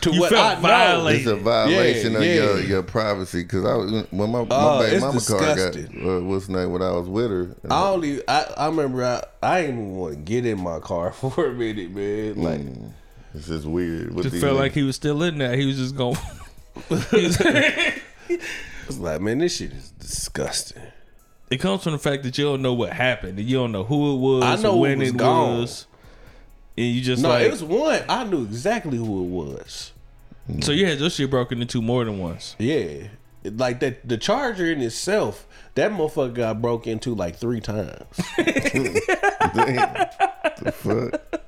to 0.00 0.12
You 0.12 0.20
what 0.20 0.30
felt 0.30 0.44
I 0.44 0.54
know. 0.56 0.60
violated. 0.60 1.20
It's 1.22 1.30
a 1.30 1.36
violation 1.36 2.12
Yeah, 2.14 2.18
of 2.18 2.24
yeah. 2.24 2.34
your, 2.34 2.60
your 2.60 2.82
privacy 2.82 3.42
because 3.44 3.64
I 3.64 3.74
was 3.74 3.92
when 4.10 4.30
my, 4.30 4.40
my 4.42 4.46
Oh, 4.50 4.80
baby 4.80 4.96
it's 4.96 5.04
mama 5.04 5.20
car 5.20 5.40
got 5.40 5.54
disgusting. 5.72 6.10
uh, 6.10 6.20
what's 6.20 6.46
the 6.48 6.52
name 6.54 6.72
when 6.72 6.82
I 6.82 6.90
was 6.90 7.08
with 7.08 7.30
her. 7.30 7.56
I 7.70 7.88
only 7.90 8.26
I, 8.28 8.42
I 8.56 8.66
remember 8.66 9.04
I 9.04 9.22
I 9.42 9.60
didn't 9.62 9.76
even 9.76 9.96
want 9.96 10.14
to 10.14 10.20
get 10.20 10.44
in 10.46 10.60
my 10.60 10.80
car 10.80 11.12
for 11.20 11.46
a 11.46 11.52
minute, 11.52 11.90
man. 11.92 12.42
Like 12.42 12.60
It's 13.34 13.46
just 13.46 13.66
weird. 13.66 14.14
What 14.14 14.24
Just 14.24 14.36
felt 14.38 14.56
niggas- 14.56 14.58
like 14.58 14.72
he 14.72 14.82
was 14.82 14.96
still 14.96 15.22
in 15.22 15.38
there. 15.38 15.56
He 15.56 15.66
was 15.66 15.76
just 15.76 15.94
going. 15.96 16.16
it's 16.90 17.38
like, 18.98 19.20
man, 19.20 19.38
this 19.38 19.56
shit 19.56 19.72
is 19.72 19.90
disgusting. 19.92 20.82
It 21.50 21.58
comes 21.58 21.82
from 21.82 21.92
the 21.92 21.98
fact 21.98 22.22
that 22.24 22.36
you 22.38 22.44
don't 22.44 22.62
know 22.62 22.74
what 22.74 22.92
happened. 22.92 23.38
You 23.40 23.56
don't 23.56 23.72
know 23.72 23.84
who 23.84 24.14
it 24.14 24.16
was. 24.18 24.44
I 24.44 24.62
know 24.62 24.72
who 24.72 24.78
when 24.80 24.98
was 24.98 25.08
it 25.10 25.16
gone. 25.16 25.60
was. 25.60 25.86
And 26.76 26.86
you 26.86 27.00
just 27.00 27.22
No, 27.22 27.30
like 27.30 27.42
it 27.46 27.50
was 27.50 27.62
one. 27.64 28.02
I 28.08 28.24
knew 28.24 28.42
exactly 28.44 28.96
who 28.98 29.24
it 29.24 29.28
was. 29.28 29.92
so 30.60 30.72
you 30.72 30.86
had 30.86 30.98
your 30.98 31.10
shit 31.10 31.30
broken 31.30 31.60
into 31.60 31.82
more 31.82 32.04
than 32.04 32.18
once. 32.18 32.54
Yeah, 32.58 33.08
like 33.44 33.80
that. 33.80 34.08
The 34.08 34.16
charger 34.16 34.70
in 34.70 34.80
itself, 34.80 35.46
that 35.74 35.90
motherfucker 35.90 36.34
got 36.34 36.62
broke 36.62 36.86
into 36.86 37.14
like 37.14 37.36
three 37.36 37.60
times. 37.60 38.04
Damn. 38.36 38.44
the 40.62 40.72
fuck? 40.74 41.44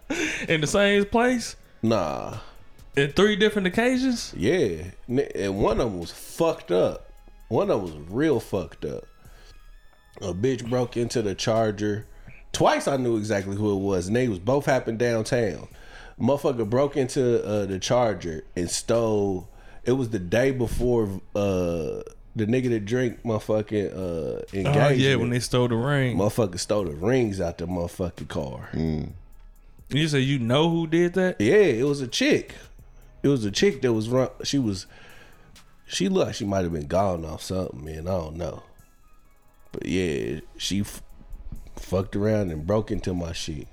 In 0.49 0.61
the 0.61 0.67
same 0.67 1.05
place? 1.05 1.57
nah, 1.83 2.39
In 2.97 3.13
three 3.13 3.37
different 3.37 3.67
occasions? 3.69 4.35
yeah, 4.37 4.83
and 5.09 5.59
one 5.59 5.81
of 5.81 5.91
them 5.91 6.01
was 6.01 6.11
fucked 6.11 6.71
up. 6.73 7.11
One 7.49 7.71
of 7.71 7.83
them 7.83 8.01
was 8.01 8.11
real 8.11 8.41
fucked 8.41 8.85
up. 8.85 9.05
A 10.21 10.35
bitch 10.35 10.69
broke 10.69 10.97
into 10.97 11.23
the 11.23 11.35
charger. 11.35 12.07
Twice 12.53 12.89
I 12.89 12.97
knew 12.97 13.17
exactly 13.17 13.57
who 13.57 13.73
it 13.73 13.81
was, 13.81 14.07
and 14.07 14.17
they 14.17 14.29
was 14.29 14.39
both 14.39 14.67
happened 14.67 14.99
downtown. 14.99 15.69
Motherfucker 16.21 16.69
broke 16.69 16.97
into 16.97 17.45
uh, 17.45 17.67
the 17.67 17.79
charger 17.79 18.45
and 18.55 18.71
stole. 18.71 19.49
It 19.85 19.93
was 19.93 20.11
the 20.11 20.19
day 20.19 20.51
before 20.51 21.05
uh, 21.35 22.03
the 22.37 22.47
nigga 22.47 22.69
that 22.71 22.85
drink 22.85 23.23
motherfucking 23.23 23.93
uh, 23.97 24.43
engagement. 24.53 24.77
Oh 24.77 24.89
yeah, 24.89 25.15
when 25.17 25.31
they 25.31 25.41
stole 25.41 25.69
the 25.69 25.77
ring. 25.77 26.17
motherfucker 26.17 26.59
stole 26.59 26.85
the 26.85 26.95
rings 26.95 27.41
out 27.41 27.59
the 27.59 27.67
motherfucking 27.67 28.29
car. 28.29 28.69
You 29.89 30.09
say 30.09 30.21
you 30.21 30.39
know 30.39 30.71
who 30.71 30.87
did 30.87 31.15
that? 31.15 31.41
Yeah, 31.41 31.55
it 31.55 31.85
was 31.85 32.01
a 32.01 32.07
chick. 32.09 32.55
It 33.23 33.29
was 33.29 33.45
a 33.45 33.51
chick 33.51 33.83
that 33.83 33.93
was 33.93 34.09
run. 34.09 34.29
She 34.45 34.59
was. 34.59 34.87
She 35.87 36.09
looked 36.09 36.37
she 36.37 36.45
might 36.45 36.63
have 36.63 36.73
been 36.73 36.87
gone 36.87 37.25
off 37.25 37.43
something, 37.43 37.85
man. 37.85 38.07
I 38.07 38.13
don't 38.13 38.37
know. 38.37 38.63
But 39.73 39.87
yeah, 39.87 40.41
she 40.57 40.81
f- 40.81 41.03
fucked 41.77 42.17
around 42.17 42.51
and 42.51 42.67
broke 42.67 42.91
into 42.91 43.15
my 43.15 43.33
shit. 43.33 43.69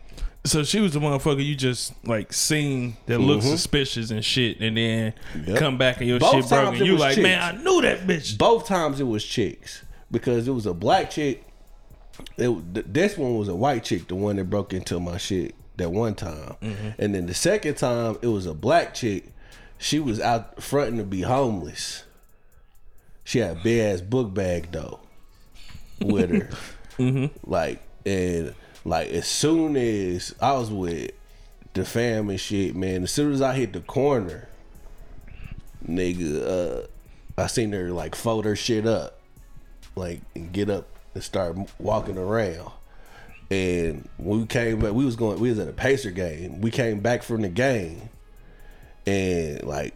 So 0.46 0.64
she 0.64 0.80
was 0.80 0.94
the 0.94 1.00
motherfucker 1.00 1.44
you 1.46 1.56
just 1.56 1.94
like 2.06 2.32
seen 2.32 2.96
that 3.08 3.20
looked 3.20 3.44
suspicious 3.44 4.12
and 4.12 4.24
shit, 4.24 4.62
and 4.62 4.78
then 4.78 5.14
Mm-hmm. 5.34 5.50
Yep. 5.50 5.60
come 5.60 5.78
back 5.78 5.98
and 5.98 6.08
your 6.08 6.20
Both 6.20 6.32
shit 6.36 6.50
broken. 6.50 6.66
times 6.68 6.82
it 6.82 6.86
You 6.86 6.98
like, 6.98 7.16
chicks. 7.16 7.24
man, 7.24 7.42
I 7.56 7.62
knew 7.62 7.82
that 7.82 8.08
bitch. 8.08 8.38
Both 8.38 8.68
times 8.68 9.00
it 9.02 9.04
was 9.06 9.26
chicks 9.26 9.84
because 10.10 10.48
it 10.48 10.52
was 10.52 10.66
a 10.66 10.74
black 10.74 11.10
chick. 11.12 11.44
It 12.38 12.94
this 12.94 13.18
one 13.18 13.38
was 13.38 13.48
a 13.50 13.56
white 13.56 13.84
chick, 13.84 14.08
the 14.08 14.16
one 14.16 14.38
that 14.38 14.50
broke 14.50 14.74
into 14.74 15.00
my 15.00 15.18
shit 15.18 15.54
that 15.76 15.92
one 15.92 16.16
time, 16.16 16.56
and 16.98 17.14
then 17.14 17.26
the 17.28 17.34
second 17.34 17.76
time 17.76 18.18
it 18.22 18.28
was 18.28 18.46
a 18.46 18.54
black 18.54 18.94
chick. 18.94 19.26
She 19.80 20.00
was 20.00 20.20
out 20.20 20.64
fronting 20.64 20.98
to 20.98 21.04
be 21.04 21.22
homeless. 21.22 22.04
She 23.24 23.40
had 23.40 23.58
a 23.58 23.60
big 23.60 23.80
ass 23.82 24.02
book 24.02 24.34
bag 24.34 24.72
though 24.72 25.00
with 26.02 26.30
her, 26.98 27.30
like 27.46 27.82
and 28.06 28.54
like 28.86 29.10
as 29.10 29.28
soon 29.28 29.76
as 29.76 30.34
I 30.42 30.54
was 30.54 30.72
with 30.72 31.12
the 31.74 31.86
fam 31.86 32.30
and 32.30 32.40
shit, 32.40 32.76
man. 32.76 33.04
As 33.04 33.12
soon 33.12 33.32
as 33.32 33.42
I 33.42 33.54
hit 33.54 33.74
the 33.74 33.82
corner, 33.82 34.48
nigga, 35.88 36.84
uh, 36.86 36.88
I 37.38 37.48
seen 37.48 37.72
her 37.72 37.92
like 37.92 38.16
fold 38.16 38.46
her 38.46 38.56
shit 38.56 38.86
up, 38.86 39.20
like 39.96 40.22
and 40.36 40.52
get 40.52 40.70
up 40.70 40.88
and 41.14 41.24
start 41.24 41.58
walking 41.80 42.18
around. 42.18 42.72
And 43.50 44.10
when 44.18 44.42
we 44.42 44.46
came 44.46 44.80
back, 44.80 44.92
we 44.92 45.06
was 45.06 45.16
going, 45.16 45.40
we 45.40 45.50
was 45.50 45.60
at 45.60 45.70
a 45.70 45.74
Pacer 45.74 46.12
game. 46.12 46.60
We 46.60 46.70
came 46.70 47.00
back 47.00 47.24
from 47.24 47.44
the 47.44 47.50
game, 47.50 48.10
and 49.06 49.64
like 49.64 49.94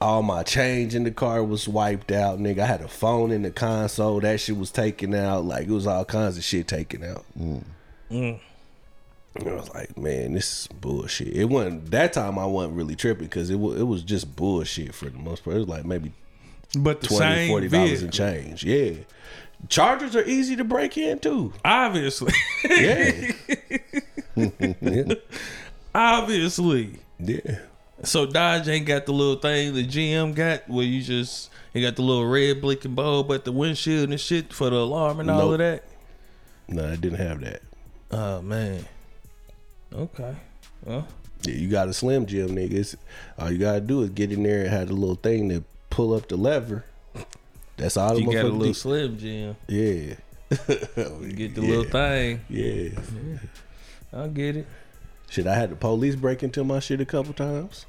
all 0.00 0.22
my 0.22 0.42
change 0.44 0.94
in 0.94 1.04
the 1.04 1.10
car 1.10 1.42
was 1.42 1.66
wiped 1.68 2.12
out, 2.12 2.38
nigga. 2.38 2.60
I 2.60 2.66
had 2.66 2.80
a 2.82 2.88
phone 2.88 3.30
in 3.32 3.42
the 3.42 3.50
console, 3.50 4.20
that 4.20 4.38
shit 4.40 4.56
was 4.56 4.70
taken 4.70 5.14
out. 5.14 5.44
Like 5.44 5.66
it 5.66 5.70
was 5.72 5.86
all 5.86 6.04
kinds 6.04 6.36
of 6.38 6.44
shit 6.44 6.68
taken 6.68 7.02
out. 7.04 7.24
And 7.38 7.64
I 8.10 9.54
was 9.54 9.72
like, 9.74 9.96
man, 9.96 10.34
this 10.34 10.62
is 10.62 10.66
bullshit. 10.68 11.28
It 11.28 11.44
wasn't 11.46 11.90
that 11.90 12.12
time. 12.12 12.38
I 12.38 12.46
wasn't 12.46 12.74
really 12.76 12.96
tripping 12.96 13.26
because 13.26 13.50
it 13.50 13.56
was 13.58 13.80
it 13.80 13.84
was 13.84 14.02
just 14.02 14.34
bullshit 14.36 14.94
for 14.94 15.06
the 15.10 15.18
most 15.18 15.44
part. 15.44 15.56
It 15.56 15.60
was 15.60 15.68
like 15.68 15.84
maybe 15.84 16.12
But 16.78 17.00
the 17.02 17.08
20 17.08 17.18
same 17.18 17.48
40 17.50 17.68
dollars 17.68 18.02
and 18.02 18.14
vehicle, 18.14 18.32
change. 18.42 18.64
Yeah, 18.64 18.92
Chargers 19.68 20.14
are 20.16 20.24
easy 20.24 20.54
to 20.56 20.64
break 20.64 20.96
into. 20.96 21.52
obviously, 21.64 22.32
Yeah, 22.68 23.32
yeah, 24.36 25.14
obviously. 25.94 26.98
yeah. 27.18 27.58
So 28.04 28.26
Dodge 28.26 28.68
ain't 28.68 28.86
got 28.86 29.06
the 29.06 29.12
little 29.12 29.36
thing 29.36 29.74
the 29.74 29.84
GM 29.86 30.34
got 30.34 30.68
where 30.68 30.84
you 30.84 31.02
just 31.02 31.50
you 31.74 31.82
got 31.82 31.96
the 31.96 32.02
little 32.02 32.26
red 32.26 32.60
blinking 32.60 32.94
bulb 32.94 33.30
at 33.32 33.44
the 33.44 33.52
windshield 33.52 34.10
and 34.10 34.20
shit 34.20 34.52
for 34.52 34.70
the 34.70 34.76
alarm 34.76 35.18
and 35.20 35.30
all 35.30 35.52
of 35.52 35.58
that. 35.58 35.84
No, 36.68 36.86
I 36.92 36.96
didn't 36.96 37.18
have 37.18 37.40
that. 37.40 37.62
Oh 38.10 38.40
man. 38.42 38.84
Okay. 39.92 40.34
Well, 40.84 41.08
Yeah, 41.42 41.54
you 41.54 41.68
got 41.68 41.88
a 41.88 41.92
slim 41.92 42.26
Jim, 42.26 42.50
niggas. 42.50 42.94
All 43.38 43.50
you 43.50 43.58
gotta 43.58 43.80
do 43.80 44.02
is 44.02 44.10
get 44.10 44.30
in 44.32 44.42
there 44.44 44.60
and 44.62 44.68
have 44.70 44.88
the 44.88 44.94
little 44.94 45.16
thing 45.16 45.48
to 45.48 45.64
pull 45.90 46.14
up 46.14 46.28
the 46.28 46.36
lever. 46.36 46.84
That's 47.76 47.96
all 47.96 48.18
you 48.18 48.26
got 48.26 48.44
a 48.44 48.48
little 48.48 48.58
do. 48.60 48.74
slim 48.74 49.18
Jim. 49.18 49.56
Yeah. 49.66 50.14
Get 50.50 51.54
the 51.54 51.60
Yeah. 51.62 51.68
little 51.68 51.84
thing. 51.84 52.40
Yeah. 52.48 52.88
I'll 54.12 54.28
get 54.30 54.56
it. 54.56 54.66
Shit, 55.28 55.46
I 55.46 55.54
had 55.54 55.70
the 55.70 55.76
police 55.76 56.16
break 56.16 56.42
into 56.42 56.64
my 56.64 56.80
shit 56.80 57.00
a 57.02 57.04
couple 57.04 57.34
times. 57.34 57.84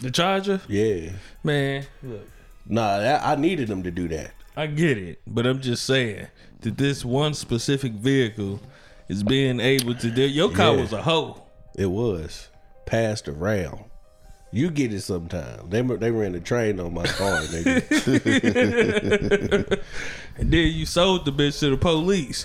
The 0.00 0.10
Charger, 0.10 0.60
Yeah. 0.68 1.12
man. 1.42 1.86
Look, 2.02 2.28
Nah, 2.68 2.98
that, 2.98 3.24
I 3.24 3.36
needed 3.36 3.68
them 3.68 3.82
to 3.84 3.90
do 3.90 4.08
that. 4.08 4.32
I 4.56 4.66
get 4.66 4.98
it, 4.98 5.20
but 5.26 5.46
I'm 5.46 5.60
just 5.60 5.84
saying 5.84 6.26
that 6.60 6.76
this 6.78 7.04
one 7.04 7.32
specific 7.34 7.92
vehicle 7.92 8.60
is 9.08 9.22
being 9.22 9.60
able 9.60 9.94
to 9.94 10.10
do. 10.10 10.22
Your 10.22 10.50
car 10.50 10.74
Yeah. 10.74 10.80
was 10.82 10.92
a 10.92 11.02
hoe. 11.02 11.42
It 11.76 11.86
was 11.86 12.48
passed 12.86 13.28
around. 13.28 13.84
You 14.52 14.70
get 14.70 14.92
it 14.92 15.02
sometime. 15.02 15.68
They 15.70 15.82
they 15.82 16.10
ran 16.10 16.32
the 16.32 16.40
train 16.40 16.80
on 16.80 16.94
my 16.94 17.04
car, 17.06 17.40
nigga. 17.52 17.82
And 20.38 20.50
then 20.52 20.66
you 20.72 20.84
sold 20.84 21.24
the 21.24 21.32
bitch 21.32 21.60
to 21.60 21.70
the 21.70 21.76
police. 21.78 22.44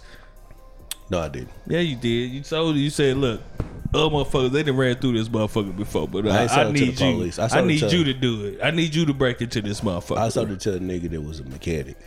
no, 1.09 1.19
I 1.19 1.27
didn't. 1.29 1.49
Yeah, 1.67 1.79
you 1.79 1.95
did. 1.97 2.31
You 2.31 2.41
told 2.41 2.75
you 2.77 2.89
said, 2.89 3.17
look, 3.17 3.41
oh 3.93 4.09
motherfuckers, 4.09 4.51
they 4.51 4.63
done 4.63 4.77
ran 4.77 4.95
through 4.95 5.13
this 5.13 5.29
motherfucker 5.29 5.75
before, 5.75 6.07
but 6.07 6.27
I 6.27 6.29
I, 6.29 6.41
ain't 6.43 6.51
I, 6.51 6.55
sold 6.63 6.75
it 6.75 6.79
to 6.79 6.85
need 6.85 6.97
the 6.97 7.05
you. 7.05 7.31
I 7.43 7.57
I, 7.57 7.61
need 7.61 7.79
to- 7.79 7.97
you 7.97 8.03
to 8.05 8.13
do 8.13 8.45
it. 8.45 8.59
I 8.63 8.71
need 8.71 8.95
you 8.95 9.05
to 9.05 9.13
break 9.13 9.41
into 9.41 9.61
this 9.61 9.81
motherfucker. 9.81 10.17
I 10.17 10.29
sold 10.29 10.51
it 10.51 10.59
to 10.61 10.75
a 10.75 10.79
nigga 10.79 11.09
that 11.11 11.21
was 11.21 11.39
a 11.39 11.43
mechanic. 11.43 11.97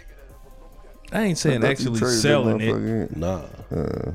I 1.13 1.23
ain't 1.23 1.39
saying 1.39 1.61
Thought 1.61 1.67
you 1.67 1.73
actually 1.73 1.99
traded 2.01 2.19
selling 2.21 2.61
it. 2.61 2.75
motherfucker 2.75 3.13
in. 3.15 3.21
Nah. 3.21 4.13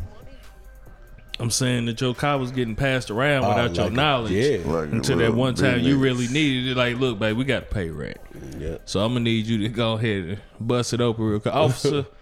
I'm 1.42 1.52
saying 1.52 1.86
that 1.86 2.02
your 2.02 2.14
car 2.14 2.38
was 2.38 2.52
getting 2.52 2.76
passed 2.76 3.10
around 3.10 3.46
Oh, 3.46 3.50
without 3.50 3.74
your 3.76 3.86
like 3.86 3.94
a- 3.94 3.96
knowledge. 3.96 4.32
yeah. 4.34 4.58
Like, 4.66 4.92
Until 4.92 5.18
that 5.20 5.34
one 5.34 5.56
time 5.56 5.80
you 5.80 5.98
really 5.98 6.28
needed 6.28 6.72
it. 6.72 6.76
Like, 6.78 6.98
look, 6.98 7.18
babe, 7.18 7.38
we 7.38 7.46
got 7.46 7.62
to 7.70 7.74
pay 7.74 7.90
rent. 7.90 8.18
Yeah. 8.58 8.80
So 8.84 9.00
I'm 9.00 9.12
gonna 9.14 9.22
need 9.22 9.46
you 9.46 9.58
to 9.60 9.70
go 9.70 9.94
ahead 9.94 10.24
and 10.26 10.40
bust 10.60 10.92
it 10.94 11.00
open 11.00 11.24
real 11.24 11.40
quick, 11.40 11.54
officer. 11.56 12.06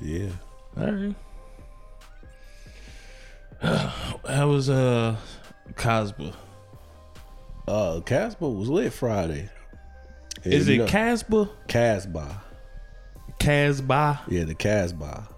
Yeah. 0.00 0.30
all 0.76 0.90
right. 0.90 1.14
That 4.24 4.44
was 4.44 4.68
uh 4.68 5.16
Casper. 5.76 6.32
Uh 7.66 8.00
Casper 8.00 8.48
was 8.48 8.68
lit 8.68 8.92
Friday. 8.92 9.48
Is 10.42 10.68
it 10.68 10.86
Casper? 10.86 11.48
Casbah? 11.66 12.42
Casbah? 13.38 14.20
Yeah, 14.28 14.44
the 14.44 14.54
Casbah. 14.54 15.28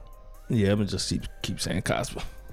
Yeah, 0.49 0.71
I'm 0.71 0.79
gonna 0.79 0.89
just 0.89 1.09
keep 1.09 1.23
keep 1.43 1.61
saying 1.61 1.83
Casper. 1.83 2.23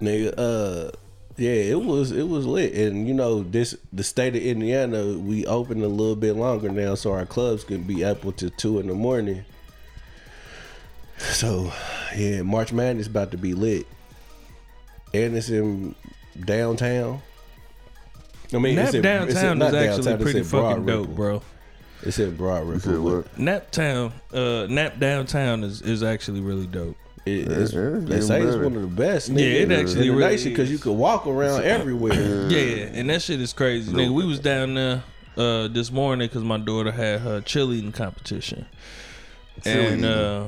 Nigga, 0.00 0.34
uh 0.36 0.90
yeah, 1.36 1.52
it 1.52 1.80
was 1.80 2.10
it 2.10 2.28
was 2.28 2.44
lit. 2.44 2.74
And 2.74 3.06
you 3.06 3.14
know, 3.14 3.44
this 3.44 3.76
the 3.92 4.02
state 4.02 4.34
of 4.34 4.42
Indiana, 4.42 5.16
we 5.16 5.46
open 5.46 5.84
a 5.84 5.88
little 5.88 6.16
bit 6.16 6.34
longer 6.34 6.70
now 6.70 6.96
so 6.96 7.12
our 7.12 7.26
clubs 7.26 7.62
can 7.62 7.82
be 7.84 8.04
up 8.04 8.24
until 8.24 8.50
two 8.50 8.80
in 8.80 8.88
the 8.88 8.94
morning. 8.94 9.44
So 11.18 11.72
yeah, 12.16 12.42
March 12.42 12.72
Madness 12.72 13.06
about 13.06 13.30
to 13.30 13.38
be 13.38 13.54
lit. 13.54 13.86
And 15.12 15.36
it's 15.36 15.48
in 15.50 15.94
downtown. 16.44 17.20
I 18.52 18.58
mean, 18.58 18.76
Nap 18.76 18.86
it's 18.86 18.94
in, 18.94 19.02
downtown 19.02 19.28
it's 19.28 19.42
in, 19.42 19.58
not 19.58 19.68
is 19.68 19.74
actually 19.74 19.96
downtown, 20.04 20.14
it's 20.14 20.22
pretty 20.22 20.38
in 20.40 20.46
Broad 20.48 20.68
fucking 20.70 20.86
dope, 20.86 20.98
Ripple. 21.00 21.14
bro. 21.14 21.42
It's 22.02 22.18
in 22.18 22.36
Broad 22.36 22.66
You 22.66 22.78
said 22.80 22.92
Ripple. 22.92 23.16
what? 23.16 23.38
Nap 23.38 23.70
Town, 23.70 24.12
uh, 24.32 24.66
Nap 24.68 24.98
downtown 24.98 25.64
is, 25.64 25.82
is 25.82 26.02
actually 26.02 26.40
really 26.40 26.66
dope. 26.66 26.96
It, 27.26 27.48
it's, 27.48 27.72
Yeah, 27.72 27.80
it's 27.80 28.04
they 28.04 28.06
getting 28.06 28.22
say 28.22 28.40
it's 28.42 28.46
better. 28.52 28.64
one 28.64 28.76
of 28.76 28.82
the 28.82 28.88
best. 28.88 29.28
Yeah, 29.28 29.44
it 29.44 29.70
actually 29.72 29.92
in 29.92 29.98
the 30.08 30.10
really 30.18 30.30
nation 30.32 30.50
because 30.52 30.68
you 30.70 30.76
is. 30.76 30.82
could 30.82 30.92
walk 30.92 31.26
around 31.26 31.62
everywhere. 31.64 32.48
Yeah, 32.50 32.86
and 32.92 33.10
that 33.10 33.20
shit 33.22 33.40
is 33.40 33.52
crazy, 33.52 33.92
nigga. 33.92 34.12
We 34.14 34.24
was 34.24 34.40
down 34.40 34.74
there 34.74 35.02
uh, 35.36 35.68
this 35.68 35.92
morning 35.92 36.28
because 36.28 36.42
my 36.42 36.58
daughter 36.58 36.90
had 36.90 37.20
her 37.20 37.40
cheerleading 37.42 37.92
competition, 37.94 38.64
and 39.66 40.04
uh, 40.04 40.46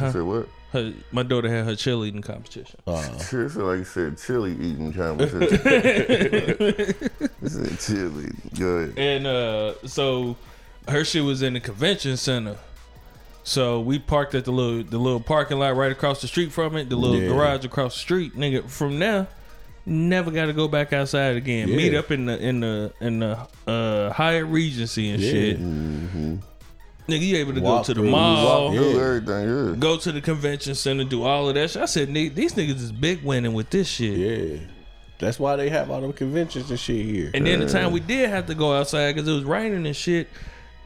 You 0.00 0.10
said 0.10 0.22
what? 0.22 0.48
Her, 0.74 0.92
my 1.10 1.22
daughter 1.22 1.48
had 1.48 1.64
her 1.64 1.74
chili 1.74 2.08
eating 2.08 2.20
competition. 2.22 2.78
Uh, 2.86 3.00
Shit, 3.18 3.50
sound 3.50 3.66
like 3.66 3.78
you 3.78 3.84
said 3.84 4.18
chili 4.18 4.52
eating 4.52 4.92
competition. 4.92 5.48
you 7.42 7.48
said 7.48 7.78
chili. 7.80 8.30
good. 8.54 8.98
And 8.98 9.26
uh, 9.26 9.74
so 9.86 10.36
her 10.88 11.04
shit 11.04 11.24
was 11.24 11.40
in 11.42 11.54
the 11.54 11.60
convention 11.60 12.16
center. 12.18 12.56
So 13.42 13.80
we 13.80 13.98
parked 13.98 14.34
at 14.34 14.44
the 14.46 14.52
little 14.52 14.82
the 14.82 14.98
little 14.98 15.20
parking 15.20 15.58
lot 15.58 15.76
right 15.76 15.92
across 15.92 16.20
the 16.22 16.28
street 16.28 16.52
from 16.52 16.76
it, 16.76 16.88
the 16.88 16.96
little 16.96 17.20
Yeah. 17.20 17.28
garage 17.28 17.64
across 17.64 17.94
the 17.94 18.00
street, 18.00 18.34
nigga. 18.36 18.68
From 18.70 18.98
there, 18.98 19.26
never 19.84 20.30
got 20.30 20.46
to 20.46 20.54
go 20.54 20.66
back 20.66 20.92
outside 20.94 21.36
again. 21.36 21.68
Yeah. 21.68 21.76
Meet 21.76 21.94
up 21.94 22.10
in 22.10 22.24
the 22.26 22.38
in 22.38 22.60
the 22.60 22.92
in 23.02 23.18
the 23.18 23.38
uh, 23.66 24.12
Hyatt 24.14 24.46
Regency 24.46 25.10
and 25.10 25.20
Yeah. 25.22 25.30
shit. 25.30 25.60
Mm-hmm. 25.60 26.36
Nigga, 27.08 27.20
you 27.20 27.36
able 27.36 27.52
to 27.52 27.60
go 27.60 27.82
to 27.82 27.92
the 27.92 28.00
through, 28.00 28.10
mall, 28.10 28.64
walk 28.70 28.74
Do 28.74 28.80
Yeah. 28.82 29.02
everything, 29.02 29.68
yeah. 29.70 29.74
go 29.78 29.96
to 29.98 30.10
the 30.12 30.20
convention 30.22 30.74
center, 30.74 31.04
do 31.04 31.22
all 31.22 31.48
of 31.48 31.54
that 31.54 31.70
shit. 31.70 31.82
I 31.82 31.84
said, 31.86 32.08
"Nigga, 32.08 32.34
these 32.34 32.54
niggas 32.54 32.76
is 32.82 32.92
big 32.92 33.22
winning 33.22 33.52
with 33.52 33.68
this 33.70 33.88
shit. 33.88 34.16
yeah, 34.16 34.58
that's 35.18 35.38
why 35.38 35.56
they 35.56 35.68
have 35.68 35.90
all 35.90 36.00
them 36.00 36.12
conventions 36.14 36.70
and 36.70 36.80
shit 36.80 37.04
here. 37.04 37.30
And 37.34 37.46
then 37.46 37.60
the 37.60 37.66
time 37.68 37.92
we 37.92 38.00
did 38.00 38.30
have 38.30 38.46
to 38.46 38.54
go 38.54 38.72
outside 38.74 39.14
because 39.14 39.28
it 39.28 39.32
was 39.32 39.44
raining 39.44 39.86
and 39.86 39.94
shit, 39.94 40.28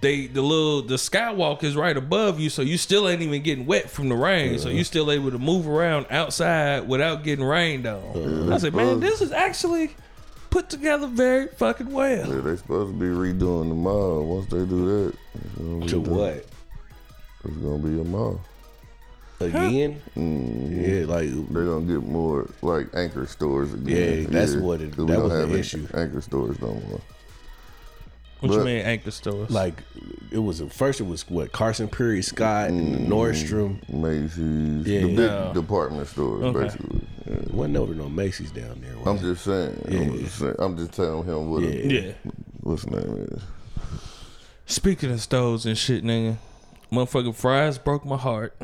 they 0.01 0.27
the 0.27 0.43
little 0.43 0.83
the 0.83 0.97
skywalk 0.97 1.63
is 1.65 1.77
right 1.77 1.97
above 1.97 2.39
you, 2.41 2.51
so 2.51 2.63
you 2.63 2.79
still 2.79 3.09
ain't 3.09 3.23
even 3.23 3.43
getting 3.43 3.65
wet 3.67 3.89
from 3.89 4.09
the 4.09 4.15
rain. 4.17 4.59
So 4.59 4.69
you 4.71 4.83
still 4.85 5.11
able 5.13 5.31
to 5.31 5.39
move 5.39 5.69
around 5.69 6.07
outside 6.11 6.89
without 6.89 7.23
getting 7.25 7.45
rained 7.45 7.87
on. 7.87 8.53
I 8.53 8.59
said, 8.59 8.75
man, 8.75 9.01
this 9.01 9.21
is 9.21 9.31
actually 9.33 9.97
put 10.51 10.69
together 10.71 11.07
very 11.07 11.49
fucking 11.49 11.91
well. 11.93 12.29
Yeah, 12.35 12.41
they 12.41 12.57
supposed 12.57 12.93
to 12.93 12.99
be 12.99 13.07
redoing 13.07 13.69
the 13.69 13.75
mall. 13.75 14.25
Once 14.25 14.47
they 14.51 14.65
do 14.65 14.87
that, 15.07 15.15
it's 15.35 15.55
gonna 15.57 15.81
be 15.81 15.87
to 15.89 16.03
done. 16.03 16.15
what 16.17 16.47
It's 17.45 17.57
gonna 17.57 17.79
be 17.79 18.01
a 18.01 18.05
mall. 18.05 18.41
again? 19.41 20.01
Mm, 20.17 20.71
Yeah, 21.01 21.07
like 21.07 21.29
They're 21.53 21.65
gonna 21.65 21.87
get 21.87 22.03
more 22.09 22.49
like 22.63 22.89
anchor 22.95 23.27
stores 23.27 23.73
again. 23.75 24.23
Yeah, 24.23 24.27
that's 24.31 24.55
what 24.57 24.81
it- 24.81 24.91
'Cause 24.97 24.99
we 24.99 25.07
that 25.07 25.15
don't 25.15 25.23
was 25.25 25.33
the 25.33 25.39
have 25.41 25.51
any 25.51 25.61
issue. 25.61 25.87
Anchor 25.95 26.21
stores 26.21 26.61
no 26.61 26.75
more. 26.89 27.01
What 28.41 28.53
you 28.53 28.65
mean 28.65 28.83
anchor 28.85 29.11
stores? 29.11 29.51
like 29.51 29.83
it 30.31 30.39
was 30.39 30.61
at 30.61 30.73
first. 30.73 31.01
It 31.01 31.05
was 31.07 31.29
what 31.29 31.53
Carson 31.53 31.89
Pirie 31.89 32.23
Scott 32.25 32.69
and 32.71 32.95
the 32.95 32.99
Nordstrom. 32.99 33.85
Mm, 33.87 33.95
Macy's, 33.95 34.87
Yeah. 34.87 35.01
the 35.01 35.07
big 35.09 35.19
Yeah. 35.19 35.53
department 35.55 36.07
stores, 36.07 36.43
Okay. 36.45 36.59
basically. 36.65 37.01
Yeah. 37.27 37.37
Wasn't 37.53 37.77
over 37.77 37.95
no 37.95 38.09
Macy's 38.09 38.51
down 38.53 38.81
there. 38.81 38.95
I'm 39.07 39.19
just 39.19 39.45
saying. 39.45 39.83
I'm 39.89 40.19
just 40.19 40.39
saying. 40.39 40.55
I'm 40.59 40.77
just 40.77 40.93
telling 40.93 41.25
him 41.27 41.51
what. 41.51 41.63
a- 41.65 41.87
yeah. 41.93 42.13
what's 42.61 42.85
the 42.85 42.91
name 43.01 43.27
is. 43.33 43.43
Speaking 44.67 45.11
of 45.11 45.21
stores 45.21 45.65
and 45.67 45.77
shit, 45.77 46.05
nigga, 46.05 46.37
motherfucking 46.93 47.35
Fry's 47.35 47.79
broke 47.79 48.05
my 48.05 48.17
heart. 48.19 48.57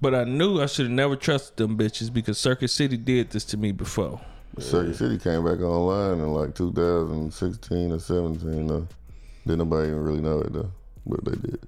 But 0.00 0.14
I 0.14 0.22
knew 0.24 0.60
I 0.60 0.66
should 0.66 0.86
have 0.86 0.92
never 0.94 1.16
trusted 1.16 1.56
them 1.56 1.76
bitches 1.76 2.12
because 2.12 2.38
Circuit 2.38 2.68
City 2.68 2.96
did 2.96 3.30
this 3.30 3.44
to 3.46 3.56
me 3.56 3.72
before. 3.72 4.20
Circuit 4.58 4.96
City 4.96 5.18
came 5.18 5.44
back 5.44 5.60
online 5.60 6.18
in 6.20 6.28
like 6.32 6.54
2016 6.54 7.92
or 7.92 7.98
17. 7.98 8.66
Though. 8.66 8.86
Didn't 9.46 9.58
nobody 9.58 9.88
even 9.88 10.02
really 10.02 10.20
know 10.20 10.40
it 10.40 10.52
though, 10.52 10.70
but 11.06 11.24
they 11.24 11.36
did. 11.48 11.60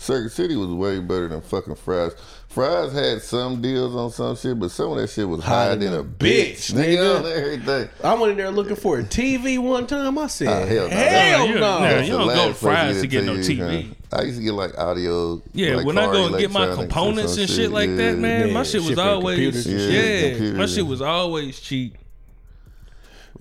Circuit 0.00 0.30
City 0.30 0.54
was 0.54 0.68
way 0.68 1.00
better 1.00 1.26
than 1.26 1.40
fucking 1.40 1.74
Fry's. 1.74 2.12
Fry's 2.48 2.92
had 2.92 3.20
some 3.20 3.60
deals 3.60 3.96
on 3.96 4.12
some 4.12 4.36
shit, 4.36 4.56
but 4.58 4.70
some 4.70 4.92
of 4.92 4.98
that 4.98 5.10
shit 5.10 5.28
was 5.28 5.42
higher 5.42 5.74
than 5.74 5.92
a 5.92 6.04
bitch, 6.04 6.72
nigga. 6.72 7.18
on 7.18 7.26
everything. 7.32 7.88
I 8.04 8.14
went 8.14 8.32
in 8.32 8.36
there 8.36 8.50
looking 8.52 8.76
for 8.76 9.00
a 9.00 9.02
TV 9.02 9.58
one 9.58 9.88
time. 9.88 10.16
I 10.18 10.28
said, 10.28 10.46
Ah, 10.46 10.66
hell 10.66 10.88
no. 10.88 10.94
hell 10.96 11.46
You- 11.48 11.54
no. 11.54 11.60
nah, 11.80 11.98
you 11.98 12.12
don't 12.12 12.20
go 12.20 12.26
last 12.26 12.38
to 12.38 12.42
place 12.44 12.60
Fry's 12.60 12.94
you 12.96 13.00
to 13.02 13.06
get 13.08 13.24
no 13.24 13.36
get 13.36 13.44
TV. 13.44 13.88
huh? 13.88 13.94
I 14.20 14.22
used 14.22 14.38
to 14.38 14.44
get 14.44 14.52
like 14.52 14.78
audio. 14.78 15.42
Yeah, 15.52 15.76
like 15.76 15.86
when 15.86 15.98
I 15.98 16.04
car 16.04 16.12
go 16.14 16.26
and 16.28 16.38
get 16.38 16.50
my 16.52 16.72
components 16.74 17.36
and 17.36 17.50
shit 17.50 17.72
like 17.72 17.90
that, 17.96 18.14
yeah. 18.14 18.20
man, 18.20 18.52
my 18.52 18.62
shit 18.62 18.80
was 18.82 18.90
shit 18.90 18.98
always 19.00 19.66
yeah. 19.66 20.26
Yeah, 20.36 20.52
my 20.52 20.66
shit 20.66 20.86
was 20.86 21.02
always 21.02 21.58
cheap. 21.58 21.96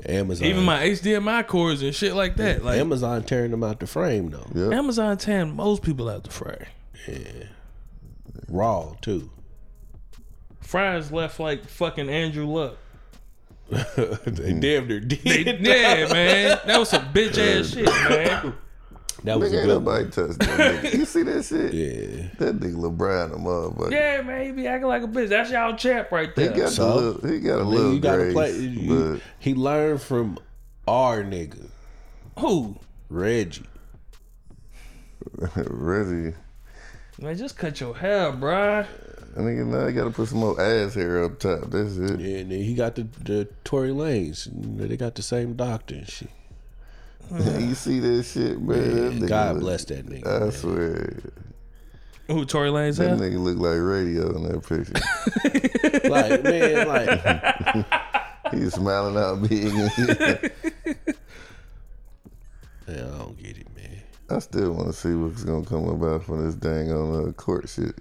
Amazon. 0.06 0.48
Even 0.48 0.64
my 0.64 0.84
HDMI 0.84 1.48
cords 1.48 1.82
and 1.82 1.94
shit 1.94 2.14
like 2.14 2.36
that. 2.38 2.64
Like 2.64 2.80
Amazon 2.80 3.24
tearing 3.24 3.52
them 3.52 3.64
out 3.64 3.80
the 3.80 3.88
frame 3.88 4.30
though. 4.30 4.48
Yep. 4.54 4.74
Amazon 4.74 5.18
tearing 5.18 5.56
most 5.56 5.82
people 5.82 6.10
out 6.10 6.24
the 6.24 6.30
fray. 6.30 6.68
Raw 8.48 8.96
too. 9.02 9.32
Fry's 10.62 11.12
left 11.12 11.40
like 11.40 11.66
fucking 11.66 12.10
Andrew 12.10 12.46
Luck. 12.46 12.78
they 13.70 14.54
damn 14.54 14.88
near 14.88 15.00
did. 15.00 15.22
Yeah, 15.26 16.08
man. 16.12 16.60
That 16.66 16.80
was 16.80 16.90
some 16.90 17.06
bitch 17.14 17.38
ass 17.38 17.74
shit, 17.74 17.86
man. 17.86 18.54
that 19.28 19.40
was 19.40 19.52
Nigga, 19.52 19.56
a 19.56 19.60
ain't 19.60 19.68
good 19.68 19.84
one. 19.84 19.86
nobody 19.86 20.10
touch 20.12 20.38
that 20.38 20.82
nigga. 20.84 20.94
You 20.98 21.06
see 21.06 21.24
that 21.24 21.46
shit? 21.46 21.74
Yeah. 21.74 22.28
That 22.40 22.60
nigga 22.60 22.76
LeBron, 22.76 23.32
the 23.32 23.38
motherfucker. 23.38 23.92
Yeah, 23.92 24.22
man, 24.22 24.46
he 24.46 24.52
be 24.52 24.68
acting 24.68 24.88
like 24.88 25.04
a 25.04 25.08
bitch. 25.08 25.30
That's 25.30 25.52
y'all 25.52 25.76
champ 25.76 26.12
right 26.12 26.36
there. 26.36 26.46
He 26.50 26.54
there. 26.56 26.64
got 26.66 26.74
So? 26.74 26.90
the 26.90 26.96
little, 27.12 27.30
he 27.30 27.40
got 27.40 27.54
a 27.56 27.58
Then 27.60 27.68
little 27.68 27.94
you 27.94 28.00
gotta 28.00 28.18
grace, 28.24 28.34
play. 28.34 28.52
you- 28.58 29.22
he 29.40 29.54
learned 29.56 30.02
from 30.02 30.40
our 30.88 31.24
nigga 31.24 31.68
Who? 32.40 32.78
Reggie. 33.10 33.64
Reggie, 35.56 36.36
Man, 37.22 37.36
just 37.38 37.58
cut 37.58 37.80
your 37.80 37.96
hair, 37.96 38.32
bruh. 38.32 38.86
I 39.36 39.40
nigga, 39.40 39.66
now 39.68 39.88
he 39.88 39.94
gotta 39.94 40.10
put 40.12 40.30
some 40.30 40.40
more 40.40 40.60
ass 40.60 40.94
hair 40.96 41.24
up 41.24 41.40
top. 41.40 41.70
That's 41.70 41.98
it. 41.98 42.20
Yeah, 42.20 42.38
and 42.40 42.52
then 42.52 42.62
he 42.64 42.74
got 42.74 42.96
the 42.96 43.04
the 43.24 43.48
Tory 43.64 43.90
Lanez. 43.90 44.48
They 44.78 44.98
got 44.98 45.16
the 45.16 45.22
same 45.22 45.54
doctor 45.56 45.96
and 45.96 46.08
shit. 46.10 46.30
You 47.32 47.76
see 47.76 48.00
that 48.00 48.24
shit, 48.24 48.60
man? 48.62 48.96
that 48.96 49.14
nigga 49.14 49.28
God 49.28 49.54
look- 49.56 49.62
bless 49.64 49.86
that 49.86 50.06
nigga. 50.06 50.28
I 50.28 50.40
man. 50.40 50.52
swear, 50.52 51.20
Who 52.28 52.46
Tory 52.46 52.70
Lanez 52.70 52.98
that 52.98 53.12
at? 53.12 53.18
nigga 53.20 53.40
look 53.40 53.58
like 53.58 53.80
radio 53.80 54.36
in 54.36 54.44
that 54.44 54.62
picture. 54.68 54.94
like 56.10 56.44
man, 56.44 56.88
like 56.88 58.54
He's 58.54 58.74
smiling 58.76 59.18
out 59.18 59.48
big. 59.48 59.66
and 59.74 59.92
shit. 59.92 60.56
man, 62.88 63.00
I 63.14 63.18
don't 63.18 63.38
get 63.38 63.58
it, 63.58 63.68
man. 63.76 64.02
I 64.30 64.40
still 64.40 64.72
want 64.74 64.88
to 64.88 64.94
see 64.94 65.14
what's 65.14 65.44
gonna 65.44 65.66
come 65.66 65.88
about 65.90 66.24
from 66.24 66.46
this 66.46 66.56
dang 66.56 66.92
on 66.92 67.28
uh, 67.28 67.32
court 67.34 67.68
shit, 67.70 67.96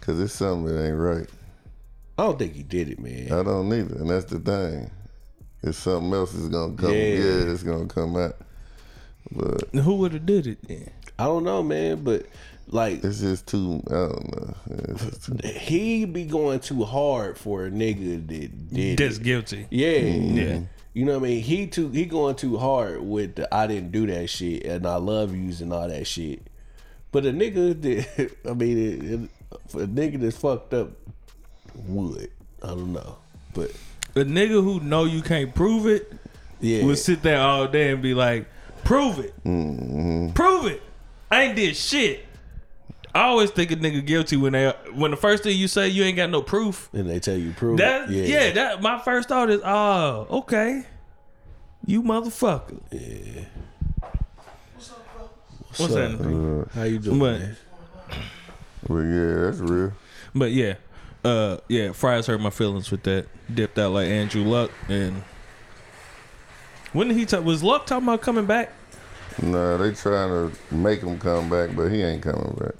cause 0.00 0.20
it's 0.20 0.32
something 0.34 0.74
that 0.74 0.84
ain't 0.88 0.96
right. 0.98 1.26
I 2.18 2.24
don't 2.24 2.38
think 2.38 2.54
he 2.54 2.62
did 2.62 2.88
it, 2.88 2.98
man. 3.00 3.32
I 3.32 3.42
don't 3.42 3.72
either, 3.72 3.96
and 3.96 4.10
that's 4.10 4.26
the 4.26 4.38
thing. 4.38 4.90
If 5.62 5.76
something 5.76 6.12
else 6.12 6.34
is 6.34 6.48
gonna 6.48 6.74
come, 6.74 6.92
Yeah. 6.92 6.98
yeah, 6.98 7.52
it's 7.52 7.62
gonna 7.62 7.86
come 7.86 8.16
out. 8.16 8.36
But 9.30 9.68
Who 9.74 9.94
would 9.96 10.12
have 10.12 10.26
did 10.26 10.46
it 10.46 10.58
then? 10.66 10.90
I 11.18 11.24
don't 11.24 11.44
know, 11.44 11.62
man, 11.62 12.02
but 12.02 12.26
like 12.68 13.04
it's 13.04 13.20
just 13.20 13.46
too. 13.46 13.82
I 13.86 13.90
don't 13.94 14.36
know. 14.36 14.54
It's 14.88 15.04
just 15.04 15.24
too, 15.26 15.48
he 15.48 16.04
be 16.04 16.24
going 16.24 16.60
too 16.60 16.84
hard 16.84 17.38
for 17.38 17.66
a 17.66 17.70
nigga 17.70 18.26
that 18.26 18.72
did 18.74 18.98
That's 18.98 19.18
it. 19.18 19.22
guilty. 19.22 19.66
Yeah, 19.70 19.98
mm-hmm. 20.00 20.36
Yeah. 20.38 20.60
You 20.94 21.04
know 21.06 21.18
what 21.18 21.26
I 21.26 21.30
mean? 21.30 21.42
He 21.42 21.66
too 21.68 21.88
he 21.90 22.04
going 22.04 22.34
too 22.34 22.58
hard 22.58 23.00
with 23.02 23.36
the 23.36 23.54
I 23.54 23.66
didn't 23.66 23.92
do 23.92 24.06
that 24.08 24.28
shit 24.28 24.64
and 24.66 24.86
I 24.86 24.96
love 24.96 25.34
yous 25.34 25.60
and 25.60 25.72
all 25.72 25.88
that 25.88 26.06
shit. 26.06 26.42
But 27.12 27.24
a 27.24 27.30
nigga 27.32 27.80
that 27.82 28.36
I 28.50 28.54
mean, 28.54 28.78
it, 28.78 29.04
it, 29.22 29.30
for 29.68 29.82
a 29.84 29.86
nigga 29.86 30.20
that's 30.20 30.36
fucked 30.36 30.74
up 30.74 30.90
would 31.86 32.30
I 32.62 32.68
don't 32.68 32.92
know, 32.92 33.16
but 33.54 33.70
A 34.14 34.20
nigga 34.20 34.62
who 34.62 34.80
know 34.80 35.04
you 35.04 35.22
can't 35.22 35.54
prove 35.54 35.86
it 35.86 36.12
yeah, 36.60 36.84
would 36.84 36.98
sit 36.98 37.22
there 37.22 37.40
all 37.40 37.66
day 37.66 37.90
and 37.92 38.02
be 38.02 38.14
like, 38.14 38.46
"Prove 38.84 39.18
it, 39.18 39.34
mm-hmm. 39.44 40.32
prove 40.32 40.66
it." 40.66 40.82
I 41.30 41.44
ain't 41.44 41.56
did 41.56 41.76
shit. 41.76 42.26
I 43.14 43.22
always 43.24 43.50
think 43.50 43.70
a 43.70 43.76
nigga 43.76 44.04
guilty 44.04 44.36
when 44.36 44.52
they 44.52 44.70
when 44.94 45.10
the 45.10 45.16
first 45.16 45.42
thing 45.42 45.56
you 45.56 45.68
say 45.68 45.88
you 45.88 46.02
ain't 46.04 46.16
got 46.16 46.30
no 46.30 46.42
proof. 46.42 46.88
and 46.92 47.08
they 47.08 47.20
tell 47.20 47.36
you 47.36 47.52
prove 47.52 47.78
That 47.78 48.10
it. 48.10 48.28
yeah. 48.28 48.52
that 48.52 48.82
my 48.82 48.98
first 48.98 49.28
thought 49.28 49.50
is, 49.50 49.60
oh, 49.64 50.26
okay, 50.30 50.84
you 51.86 52.02
motherfucker. 52.02 52.80
Yeah. 52.90 53.44
What's 54.74 54.90
up, 54.90 55.14
bro? 55.14 55.30
What's 55.76 55.94
that? 55.94 56.60
up? 56.66 56.72
How 56.72 56.82
you 56.84 56.98
doing? 56.98 57.18
But- 57.18 57.38
man? 57.40 57.56
but 58.88 58.94
yeah, 59.00 59.34
that's 59.44 59.58
real. 59.58 59.92
But 60.34 60.52
yeah, 60.52 60.74
uh, 61.24 61.58
yeah, 61.68 61.92
Fry's 61.92 62.26
hurt 62.26 62.40
my 62.40 62.50
feelings 62.50 62.90
with 62.90 63.02
that. 63.04 63.26
Dipped 63.52 63.78
out 63.78 63.92
like 63.92 64.08
Andrew 64.08 64.42
Luck, 64.42 64.70
and 64.88 65.22
when 66.92 67.08
did 67.08 67.16
he 67.16 67.26
talk? 67.26 67.44
Was 67.44 67.62
Luck 67.62 67.86
talking 67.86 68.08
about 68.08 68.22
coming 68.22 68.46
back? 68.46 68.72
Nah, 69.40 69.76
they 69.78 69.92
trying 69.92 70.28
to 70.28 70.74
make 70.74 71.00
him 71.00 71.18
come 71.18 71.48
back, 71.48 71.74
but 71.74 71.88
he 71.88 72.02
ain't 72.02 72.22
coming 72.22 72.54
back. 72.58 72.74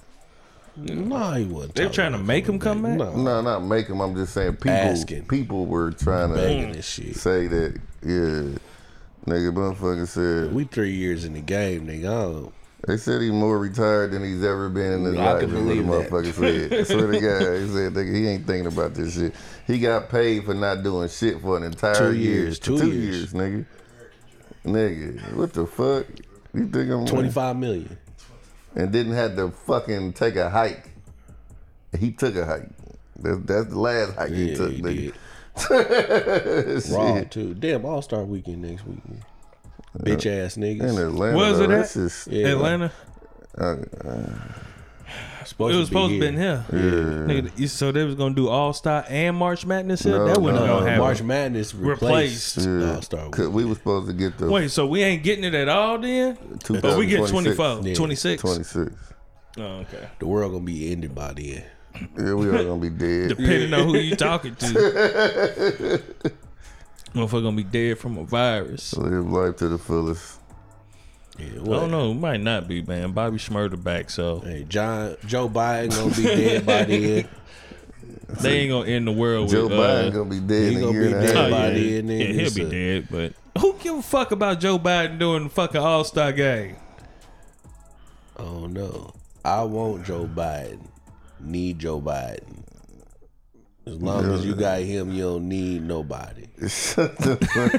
No, 0.75 1.33
he 1.33 1.45
wasn't. 1.45 1.75
They 1.75 1.83
talking 1.83 1.95
trying 1.95 2.11
to 2.13 2.17
make 2.17 2.47
him 2.47 2.59
come 2.59 2.81
back? 2.81 2.97
No, 2.97 3.15
No, 3.15 3.41
not 3.41 3.63
make 3.63 3.87
him. 3.87 4.01
I'm 4.01 4.15
just 4.15 4.33
saying 4.33 4.53
people. 4.57 4.71
Asking. 4.71 5.25
People 5.25 5.65
were 5.65 5.91
trying 5.91 6.29
to 6.29 6.35
this 6.35 6.87
shit. 6.87 7.15
say 7.15 7.47
that. 7.47 7.79
Yeah, 8.01 8.57
nigga, 9.25 9.53
motherfucker 9.53 10.07
said 10.07 10.53
We 10.53 10.65
three 10.65 10.93
years 10.93 11.25
in 11.25 11.33
the 11.33 11.41
game, 11.41 11.87
nigga. 11.87 12.51
They 12.85 12.97
said 12.97 13.21
he's 13.21 13.31
more 13.31 13.57
retired 13.59 14.11
than 14.11 14.23
he's 14.25 14.43
ever 14.43 14.67
been 14.69 14.91
in 14.91 15.03
his 15.05 15.15
I 15.17 15.33
life. 15.33 15.43
is 15.43 15.53
what 15.53 15.59
believe 15.63 15.87
the 15.87 15.91
that. 16.01 16.09
motherfucker 16.11 16.33
said. 16.33 16.73
I 16.73 16.83
swear 16.83 17.11
to 17.13 17.19
God, 17.21 17.61
he 17.61 17.67
said 17.69 17.93
nigga, 17.93 18.13
he 18.15 18.27
ain't 18.27 18.45
thinking 18.45 18.65
about 18.67 18.93
this 18.93 19.13
shit. 19.15 19.33
He 19.65 19.79
got 19.79 20.09
paid 20.09 20.43
for 20.43 20.53
not 20.53 20.83
doing 20.83 21.07
shit 21.07 21.41
for 21.41 21.55
an 21.55 21.63
entire 21.63 21.95
Two 21.95 22.13
year. 22.15 22.33
years, 22.41 22.59
two 22.59 22.77
two 22.77 22.91
years. 22.91 23.31
years, 23.31 23.33
nigga. 23.33 23.65
Nigga, 24.65 25.33
what 25.35 25.53
the 25.53 25.65
fuck? 25.65 26.07
You 26.53 26.67
think 26.67 26.91
I'm 26.91 27.05
twenty 27.05 27.29
five 27.31 27.55
million. 27.55 27.97
and 28.75 28.91
didn't 28.91 29.13
have 29.13 29.35
to 29.37 29.49
fucking 29.51 30.13
take 30.13 30.35
a 30.35 30.49
hike. 30.49 30.89
He 31.97 32.11
took 32.11 32.35
a 32.35 32.45
hike. 32.45 32.69
That's, 33.17 33.39
that's 33.45 33.67
the 33.69 33.79
last 33.79 34.15
hike 34.15 34.31
he 34.33 34.55
took, 34.55 34.71
he 34.73 34.81
nigga. 34.81 35.13
Raw 36.97 37.23
too. 37.29 37.53
Damn, 37.53 37.85
All 37.85 38.01
Star 38.01 38.23
Weekend 38.23 38.61
next 38.63 38.85
weekend. 38.85 39.21
Bitch 39.99 40.25
ass 40.25 40.57
In 40.57 40.63
niggas. 40.63 40.97
Atlanta, 41.07 41.37
Where's 41.37 41.57
though, 41.59 41.63
it 41.65 41.69
at? 41.71 41.89
that's 41.89 42.27
Yeah. 42.27 42.47
Atlanta. 42.47 42.91
uh, 43.57 43.75
Supposed 45.45 45.75
It 45.75 45.77
was 45.77 45.87
supposed 45.89 46.13
to 46.13 46.19
be 46.19 46.25
been 46.25 46.37
here. 46.37 46.63
yeah. 46.71 46.79
Nigga, 46.79 47.67
so 47.69 47.91
they 47.91 48.05
was 48.05 48.15
gonna 48.15 48.33
do 48.33 48.47
All 48.47 48.71
Star 48.71 49.03
and 49.09 49.35
March 49.35 49.65
Madness 49.65 50.01
here. 50.03 50.17
No, 50.17 50.25
that 50.27 50.37
wasn't 50.41 50.61
no. 50.61 50.67
gonna 50.67 50.81
Uh, 50.81 50.85
happen. 50.85 50.99
March 51.01 51.21
Madness 51.21 51.75
replaced, 51.75 52.57
Replaced. 52.57 52.95
All 52.95 53.01
Star 53.01 53.49
we 53.49 53.65
were 53.65 53.75
supposed 53.75 54.07
to 54.07 54.13
get 54.13 54.37
the 54.37 54.49
Wait, 54.49 54.71
so 54.71 54.87
we 54.87 55.03
ain't 55.03 55.21
getting 55.21 55.43
it 55.43 55.53
at 55.53 55.67
all 55.67 55.99
then? 55.99 56.37
But 56.81 56.97
we 56.97 57.05
get 57.07 57.27
24, 57.27 57.81
Yeah. 57.83 57.93
26. 57.93 58.41
26. 58.41 58.91
Oh, 59.57 59.61
okay. 59.61 60.07
The 60.19 60.25
world 60.27 60.53
gonna 60.53 60.63
be 60.63 60.91
ended 60.93 61.13
by 61.13 61.33
then. 61.33 61.63
Yeah, 62.17 62.33
we 62.35 62.49
all 62.49 62.63
gonna 62.63 62.77
be 62.79 62.89
dead. 62.97 63.29
Depending 63.29 63.73
on 63.73 63.83
who 63.89 63.97
you 63.97 64.15
talking 64.15 64.55
to. 64.55 66.01
Motherfucker 67.13 67.43
gonna 67.43 67.57
be 67.57 67.63
dead 67.63 67.99
from 67.99 68.17
a 68.17 68.23
virus. 68.23 68.95
Live 68.95 69.29
life 69.29 69.55
to 69.57 69.67
the 69.67 69.77
fullest. 69.77 70.39
Yeah, 71.37 71.47
I 71.57 71.59
what? 71.59 71.79
don't 71.79 71.91
know. 71.91 72.11
It 72.11 72.15
might 72.15 72.41
not 72.41 72.67
be, 72.67 72.81
man. 72.81 73.11
Bobby 73.11 73.37
Shmurda 73.37 73.81
back, 73.81 74.09
so 74.09 74.39
Hey, 74.39 74.65
John 74.67 75.15
Joe 75.25 75.49
Biden 75.49 75.91
gonna 75.91 76.15
be 76.15 76.23
dead 76.23 76.65
by 76.65 76.83
then. 76.85 77.27
they 78.41 78.59
ain't 78.59 78.71
gonna 78.71 78.89
end 78.89 79.07
the 79.07 79.11
world 79.11 79.49
Joe 79.49 79.67
with. 79.67 79.73
Biden 79.73 80.07
uh, 80.07 80.09
gonna 80.09 80.29
be 80.29 80.39
dead 80.39 80.73
he 80.73 80.79
gonna 80.79 80.91
be 80.91 81.09
dead 81.09 81.37
oh, 81.37 81.51
by 81.51 81.67
yeah, 81.67 81.73
then, 81.73 82.07
then 82.07 82.19
yeah, 82.19 82.25
he'll 82.27 82.45
it's 82.47 82.55
be 82.55 82.65
dead. 82.65 83.07
But 83.09 83.33
who 83.61 83.75
give 83.79 83.95
a 83.95 84.01
fuck 84.01 84.31
about 84.31 84.59
Joe 84.59 84.79
Biden 84.79 85.19
doing 85.19 85.45
the 85.45 85.49
fucking 85.49 85.81
All 85.81 86.03
Star 86.03 86.31
game? 86.31 86.77
Oh 88.37 88.65
no. 88.67 89.13
I 89.45 89.63
want 89.63 90.05
Joe 90.05 90.25
Biden. 90.25 90.87
Need 91.39 91.79
Joe 91.79 91.99
Biden. 91.99 92.62
As 93.85 94.01
long 94.01 94.31
as 94.31 94.45
you 94.45 94.55
got 94.55 94.79
him, 94.79 95.11
you 95.11 95.23
don't 95.23 95.49
need 95.49 95.83
nobody. 95.83 96.47
Shut 96.67 97.17
the 97.17 97.35
fuck 97.35 97.73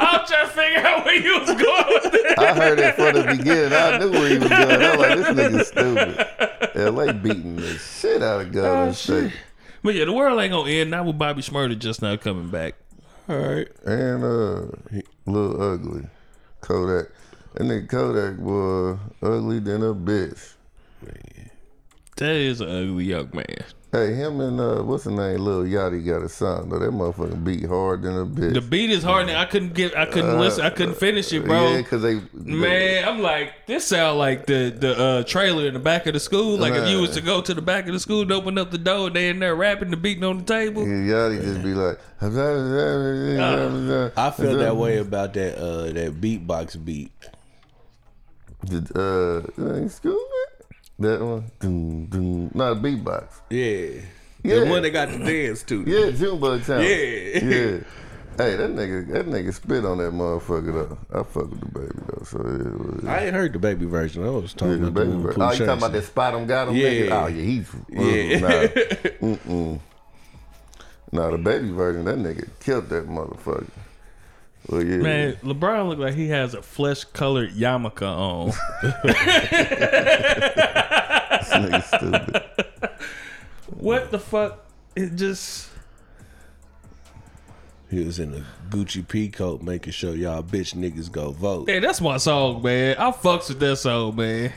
I'm 0.00 0.26
trying 0.26 0.46
to 0.46 0.52
figure 0.52 0.86
out 0.86 1.04
where 1.04 1.14
you 1.14 1.40
was 1.40 1.48
going 1.48 1.84
with 1.88 2.14
it. 2.14 2.38
I 2.38 2.54
heard 2.54 2.78
it 2.78 2.94
from 2.94 3.14
the 3.14 3.36
beginning. 3.36 3.72
I 3.74 3.98
knew 3.98 4.10
where 4.10 4.28
he 4.30 4.38
was 4.38 4.48
going. 4.48 4.82
I 4.82 4.96
was 4.96 5.06
like, 5.06 5.18
this 5.18 5.28
nigga 5.28 5.64
stupid. 5.66 6.94
LA 6.94 7.12
beating 7.12 7.56
the 7.56 7.76
shit 7.76 8.22
out 8.22 8.40
of 8.40 8.52
Golden 8.52 8.94
State. 8.94 9.32
But 9.82 9.94
yeah, 9.94 10.06
the 10.06 10.12
world 10.14 10.40
ain't 10.40 10.52
gonna 10.52 10.70
end. 10.70 10.90
Not 10.90 11.04
with 11.04 11.18
Bobby 11.18 11.42
Shmurda 11.42 11.78
just 11.78 12.00
now 12.00 12.16
coming 12.16 12.48
back. 12.48 12.76
All 13.28 13.36
right. 13.36 13.68
And 13.84 14.24
uh 14.24 14.62
little 15.26 15.60
ugly. 15.62 16.08
Kodak. 16.62 17.10
And 17.56 17.70
nigga 17.70 17.88
Kodak 17.90 18.38
was 18.38 18.98
ugly 19.22 19.58
than 19.58 19.82
a 19.82 19.94
bitch. 19.94 20.54
That 22.16 22.30
is 22.30 22.62
an 22.62 22.70
ugly 22.70 23.04
young 23.04 23.28
man. 23.34 23.64
Hey, 23.94 24.12
him 24.12 24.40
and 24.40 24.58
uh 24.58 24.82
what's 24.82 25.04
the 25.04 25.12
name? 25.12 25.38
Lil 25.38 25.62
Yachty 25.62 26.04
got 26.04 26.20
a 26.20 26.28
song 26.28 26.68
though. 26.68 26.80
That 26.80 26.90
motherfucker 26.90 27.44
beat 27.44 27.64
hard 27.64 28.02
than 28.02 28.18
a 28.18 28.26
bitch. 28.26 28.54
The 28.54 28.60
beat 28.60 28.90
is 28.90 29.04
hard. 29.04 29.28
and 29.28 29.38
I 29.38 29.44
couldn't 29.44 29.72
get. 29.72 29.96
I 29.96 30.06
couldn't 30.06 30.36
listen. 30.36 30.64
I 30.64 30.70
couldn't 30.70 30.96
finish 30.96 31.32
it, 31.32 31.44
bro. 31.44 31.68
Yeah, 31.70 31.82
cause 31.82 32.02
they 32.02 32.20
Man, 32.32 33.08
I'm 33.08 33.20
like, 33.22 33.52
this 33.66 33.86
sound 33.86 34.18
like 34.18 34.46
the 34.46 34.74
the 34.76 34.98
uh, 34.98 35.22
trailer 35.22 35.68
in 35.68 35.74
the 35.74 35.78
back 35.80 36.08
of 36.08 36.14
the 36.14 36.18
school. 36.18 36.58
Like 36.58 36.74
if 36.74 36.88
you 36.88 37.02
was 37.02 37.10
to 37.10 37.20
go 37.20 37.40
to 37.40 37.54
the 37.54 37.62
back 37.62 37.86
of 37.86 37.92
the 37.92 38.00
school 38.00 38.22
and 38.22 38.32
open 38.32 38.58
up 38.58 38.72
the 38.72 38.78
door, 38.78 39.06
and 39.06 39.14
they 39.14 39.28
in 39.28 39.38
there 39.38 39.54
rapping 39.54 39.90
the 39.90 39.96
beating 39.96 40.24
on 40.24 40.38
the 40.38 40.44
table. 40.44 40.82
Yeah, 40.82 41.14
Yachty 41.14 41.40
just 41.42 41.62
be 41.62 41.74
like, 41.74 42.00
I 42.20 42.30
feel 44.32 44.56
that 44.58 44.74
way 44.76 44.98
about 44.98 45.34
that 45.34 45.56
uh 45.56 45.92
that 45.92 46.20
beatbox 46.20 46.84
beat. 46.84 47.12
Uh, 48.72 49.42
excuse 49.84 50.14
me, 50.14 50.33
that 50.98 51.20
one, 51.20 51.50
doom, 51.58 52.06
doom. 52.06 52.50
not 52.54 52.76
beatbox. 52.78 53.28
Yeah. 53.50 54.00
Yeah. 54.42 54.60
The 54.60 54.66
one 54.66 54.82
they 54.82 54.90
got 54.90 55.06
to 55.06 55.18
dance 55.18 55.62
to. 55.64 55.82
Yeah, 55.86 56.10
Junebug 56.10 56.64
Town. 56.64 56.82
Yeah. 56.82 56.88
yeah. 56.88 57.78
Hey, 58.36 58.56
that 58.56 58.70
nigga, 58.70 59.06
that 59.12 59.26
nigga 59.26 59.54
spit 59.54 59.84
on 59.84 59.98
that 59.98 60.12
motherfucker 60.12 60.88
though. 60.88 60.98
I 61.12 61.22
fuck 61.22 61.50
with 61.50 61.60
the 61.60 61.66
baby 61.66 62.02
though, 62.08 62.24
so 62.24 62.38
it 62.38 62.78
was. 62.78 63.04
I 63.06 63.26
ain't 63.26 63.34
heard 63.34 63.52
the 63.52 63.60
baby 63.60 63.86
version. 63.86 64.24
I 64.24 64.30
was 64.30 64.52
talking 64.52 64.82
the 64.82 64.88
about 64.88 65.00
the 65.00 65.06
baby 65.06 65.22
version. 65.22 65.42
Oh, 65.42 65.52
you 65.52 65.58
talking 65.58 65.78
about 65.78 65.92
that 65.92 66.02
spot 66.02 66.34
him 66.34 66.46
got 66.46 66.68
him? 66.68 66.74
Yeah. 66.74 66.88
Nigga? 66.88 67.10
Oh 67.10 67.26
yeah, 67.28 67.42
he's 67.42 67.70
Yeah. 67.88 68.38
Nah. 68.40 69.36
Mm-mm. 69.36 69.80
Nah, 71.12 71.30
the 71.30 71.38
baby 71.38 71.70
version, 71.70 72.04
that 72.06 72.16
nigga 72.18 72.48
killed 72.58 72.88
that 72.88 73.06
motherfucker. 73.08 73.70
Well, 74.68 74.82
yeah. 74.82 74.96
Man, 74.96 75.32
LeBron 75.42 75.88
look 75.88 75.98
like 75.98 76.14
he 76.14 76.28
has 76.28 76.54
a 76.54 76.62
flesh 76.62 77.04
colored 77.04 77.52
yarmulke 77.52 78.02
on. 78.02 78.52
This 81.54 81.86
stupid. 81.86 82.42
what 83.76 84.10
the 84.10 84.18
fuck? 84.18 84.64
It 84.96 85.14
just 85.14 85.68
He 87.90 88.02
was 88.04 88.18
in 88.18 88.34
a 88.34 88.44
Gucci 88.74 89.06
pea 89.06 89.28
coat 89.28 89.62
making 89.62 89.92
sure 89.92 90.16
y'all 90.16 90.42
bitch 90.42 90.74
niggas 90.74 91.12
go 91.12 91.30
vote. 91.30 91.68
Hey, 91.68 91.78
that's 91.80 92.00
my 92.00 92.16
song, 92.16 92.62
man. 92.62 92.96
I 92.98 93.12
fucks 93.12 93.50
with 93.50 93.60
that 93.60 93.76
song, 93.76 94.16
man. 94.16 94.52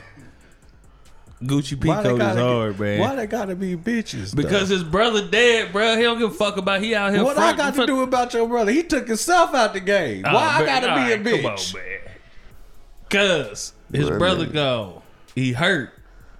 Gucci 1.43 1.83
Why 1.85 1.97
they 2.01 2.09
Pico 2.09 2.15
is 2.15 2.19
gotta- 2.19 2.41
hard, 2.41 2.79
man. 2.79 2.99
Why 2.99 3.15
they 3.15 3.27
gotta 3.27 3.55
be 3.55 3.75
bitches? 3.77 4.35
because 4.35 4.69
though? 4.69 4.75
his 4.75 4.83
brother 4.83 5.27
dead, 5.27 5.71
bro. 5.71 5.95
He 5.95 6.01
don't 6.01 6.17
give 6.17 6.31
a 6.31 6.33
fuck 6.33 6.57
about. 6.57 6.81
He 6.81 6.95
out 6.95 7.13
here. 7.13 7.23
what 7.23 7.37
I 7.37 7.53
front- 7.53 7.57
got 7.57 7.75
to 7.75 7.85
do 7.85 8.01
about 8.01 8.33
your 8.33 8.47
brother? 8.47 8.71
He 8.71 8.81
took 8.83 9.07
himself 9.07 9.53
out 9.53 9.73
the 9.73 9.79
game. 9.79 10.23
Oh, 10.25 10.33
Why 10.33 10.57
I 10.61 10.65
gotta 10.65 10.87
be 10.95 11.11
a 11.13 11.17
bitch? 11.35 11.41
Come 11.43 11.51
on, 11.51 11.85
man. 11.85 11.99
Cause 13.09 13.73
his 13.91 14.09
Well, 14.09 14.19
brother 14.19 14.45
nigga. 14.47 14.53
gone. 14.53 15.01
He 15.35 15.51
hurt. 15.53 15.91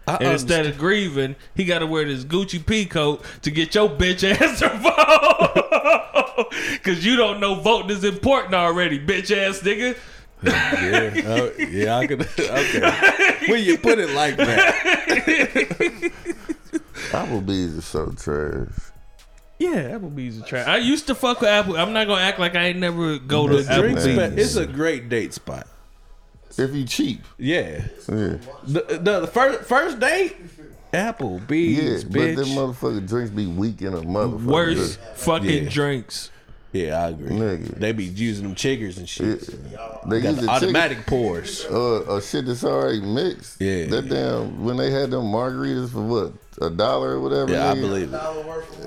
I 0.08 0.16
And 0.16 0.28
instead 0.34 0.66
of 0.66 0.78
grieving, 0.78 1.36
he 1.54 1.66
got 1.66 1.80
to 1.80 1.86
wear 1.88 2.06
this 2.06 2.24
Gucci 2.24 2.66
P 2.66 2.86
coat 2.86 3.24
to 3.42 3.52
get 3.52 3.76
your 3.76 3.90
bitch 3.90 4.24
ass 4.42 4.60
to 4.60 4.70
vote. 4.70 6.54
Cause 6.84 7.04
you 7.06 7.16
don't 7.18 7.40
know 7.40 7.56
voting 7.56 7.90
is 7.96 8.04
important 8.04 8.54
already, 8.54 9.00
bitch 9.00 9.36
ass 9.36 9.60
nigga. 9.60 9.98
Yeah, 10.44 11.22
oh, 11.26 11.52
yeah, 11.58 11.98
I 11.98 12.08
could. 12.08 12.22
Okay, 12.22 13.38
when 13.48 13.64
you 13.64 13.78
put 13.78 13.98
it 14.00 14.12
like 14.12 14.38
that, 14.38 14.76
Applebee's 17.12 17.74
is 17.76 17.86
so 17.86 18.12
trash. 18.12 18.70
Yeah, 19.60 19.98
Applebee's 19.98 20.38
is 20.38 20.44
trash. 20.46 20.68
I 20.68 20.78
used 20.78 21.08
to 21.08 21.16
fuck 21.16 21.42
with 21.42 21.50
Apple. 21.50 21.76
I'm 21.78 21.94
not 21.94 22.08
gonna 22.08 22.22
act 22.22 22.40
like 22.40 22.56
I 22.56 22.68
ain't 22.68 22.80
never 22.80 23.18
go 23.18 23.48
to 23.48 23.62
the 23.64 23.76
drink 23.76 23.98
Applebee's. 23.98 24.14
spot, 24.14 24.40
it's 24.40 24.56
a 24.56 24.68
great 24.68 25.10
date 25.10 25.34
spot. 25.34 25.68
If 26.58 26.74
you 26.74 26.86
cheap, 26.86 27.24
Yeah, 27.38 27.84
yeah, 28.08 28.38
the, 28.64 29.00
the, 29.02 29.20
the 29.22 29.28
first 29.28 29.68
first 29.68 30.00
date, 30.00 30.36
yeah. 30.94 31.12
Applebee's, 31.14 32.04
But 32.04 32.14
them 32.14 32.36
bitch. 32.36 32.56
motherfucking 32.56 33.08
drinks 33.08 33.32
be 33.32 33.46
weak 33.48 33.82
in 33.82 33.94
a 33.94 34.02
motherfucker. 34.02 34.44
Worst 34.46 35.00
fucking 35.16 35.64
Yeah. 35.66 35.70
drinks. 35.70 36.32
Yeah, 36.74 37.04
I 37.06 37.10
agree. 37.10 37.30
Nigga. 37.30 37.80
They 37.80 37.92
be 37.92 38.06
using 38.06 38.44
them 38.44 38.56
chiggers 38.56 38.98
and 38.98 39.08
shit. 39.08 39.42
They 40.10 40.22
Got 40.22 40.30
use 40.30 40.36
the 40.38 40.42
the 40.44 40.50
automatic 40.50 41.06
pours. 41.06 41.66
uh, 41.66 42.02
uh, 42.02 42.22
shit 42.22 42.46
that's 42.46 42.64
already 42.64 43.02
mixed. 43.02 43.60
Yeah. 43.62 43.86
That 43.88 44.10
damn 44.10 44.64
when 44.64 44.78
they 44.78 44.92
had 44.92 45.12
them 45.12 45.26
margaritas 45.26 45.92
for 45.92 46.02
what 46.02 46.34
a 46.60 46.70
dollar 46.72 47.12
or 47.12 47.20
whatever. 47.22 47.52
Yeah, 47.52 47.72
I 47.72 47.76
believe 47.76 48.12
it. 48.14 48.22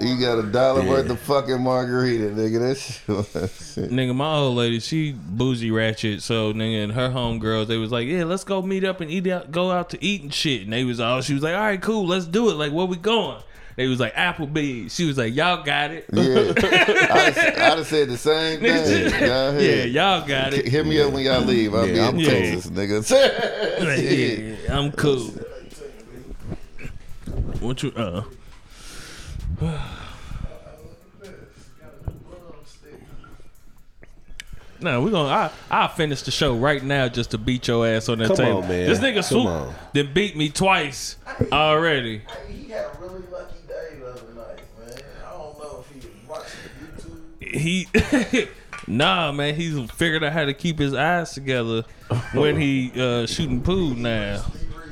You 0.01 0.19
got 0.21 0.39
a 0.39 0.43
dollar 0.51 0.83
Yeah. 0.83 0.91
worth 0.91 1.11
of 1.11 1.21
fucking 1.21 1.61
margarita, 1.63 2.25
nigga. 2.31 2.59
That 2.59 2.75
shit. 2.77 3.85
shit. 3.85 3.91
Nigga, 3.93 4.15
my 4.15 4.35
old 4.35 4.57
lady, 4.57 4.81
she 4.81 5.13
bougie 5.13 5.71
ratchet. 5.71 6.21
So 6.23 6.53
nigga 6.53 6.83
and 6.85 6.93
her 6.93 7.11
homegirls, 7.11 7.69
they 7.69 7.77
was 7.77 7.93
like, 7.93 8.09
yeah, 8.09 8.25
let's 8.25 8.43
go 8.45 8.61
meet 8.61 8.83
up 8.85 9.01
and 9.01 9.09
eat 9.11 9.27
out, 9.29 9.53
go 9.53 9.71
out 9.71 9.91
to 9.91 10.05
eat 10.05 10.23
and 10.23 10.35
shit. 10.35 10.63
And 10.63 10.73
they 10.73 10.83
was 10.85 10.99
all, 10.99 11.21
she 11.23 11.33
was 11.35 11.43
like, 11.45 11.55
all 11.55 11.61
right, 11.61 11.81
cool, 11.81 12.07
let's 12.07 12.27
do 12.27 12.51
it. 12.51 12.55
Like, 12.55 12.73
where 12.73 12.87
we 12.87 12.97
going? 12.97 13.41
They 13.81 13.87
was 13.87 13.99
like 13.99 14.15
Applebee's. 14.15 14.95
She 14.95 15.07
was 15.07 15.17
like, 15.17 15.35
y'all 15.35 15.63
got 15.65 15.91
it. 15.91 16.05
Yeah, 16.13 16.53
I'd, 16.55 17.39
I'd 17.39 17.79
have 17.79 17.87
said 17.87 18.11
the 18.11 18.19
same 18.19 18.61
thing. 18.61 19.11
Go 19.21 19.59
yeah, 19.59 19.85
y'all 19.85 20.29
got 20.29 20.53
it. 20.53 20.69
Hit 20.69 20.85
me 20.85 21.01
up 21.01 21.15
when 21.15 21.25
y'all 21.25 21.41
leave. 21.41 21.75
I'll 21.75 21.87
Yeah, 21.89 21.95
be 21.95 22.01
I'm 22.01 22.19
in 22.19 22.25
cool. 22.27 22.31
Texas, 22.31 22.71
nigga. 22.71 23.81
Like, 23.81 24.69
yeah, 24.69 24.77
I'm 24.79 24.93
cool. 24.93 25.29
What 27.61 27.83
you 27.83 27.91
uh? 27.97 28.23
No, 34.83 35.03
we're 35.03 35.11
gonna. 35.11 35.29
I 35.29 35.51
I'll 35.71 35.89
finish 35.89 36.23
the 36.23 36.31
show 36.31 36.55
right 36.57 36.83
now 36.83 37.09
just 37.09 37.33
to 37.33 37.39
beat 37.39 37.69
your 37.69 37.87
ass 37.87 38.09
on 38.09 38.19
that 38.19 38.29
Come 38.29 38.37
table. 38.37 38.63
on, 38.63 38.69
man. 38.69 38.87
This 38.89 38.99
nigga 38.99 39.15
Come 39.29 39.43
swoop 39.67 39.75
then 39.93 40.13
beat 40.15 40.37
me 40.37 40.49
twice 40.49 41.17
already. 41.53 42.23
He 42.49 42.71
had 42.71 42.87
a 42.87 42.99
really 43.01 43.23
lucky 43.31 43.57
day 43.69 43.99
the 43.99 44.07
other 44.11 44.23
night, 44.35 44.61
man. 44.79 45.03
I 45.27 45.31
don't 45.33 45.59
know 45.59 45.85
if 45.85 46.03
he 46.03 46.09
was 46.09 46.29
watching 46.29 46.61
YouTube. 46.83 47.21
He 47.53 47.89
nah, 48.87 49.33
man. 49.33 49.55
He's 49.55 49.91
figured 49.93 50.25
out 50.25 50.33
how 50.33 50.45
to 50.45 50.55
keep 50.55 50.79
his 50.79 50.95
eyes 50.95 51.33
together 51.33 51.85
when 52.33 52.61
he 52.61 52.93
uh, 53.01 53.27
shooting 53.27 53.61
pool 53.63 53.95
now. 53.95 54.45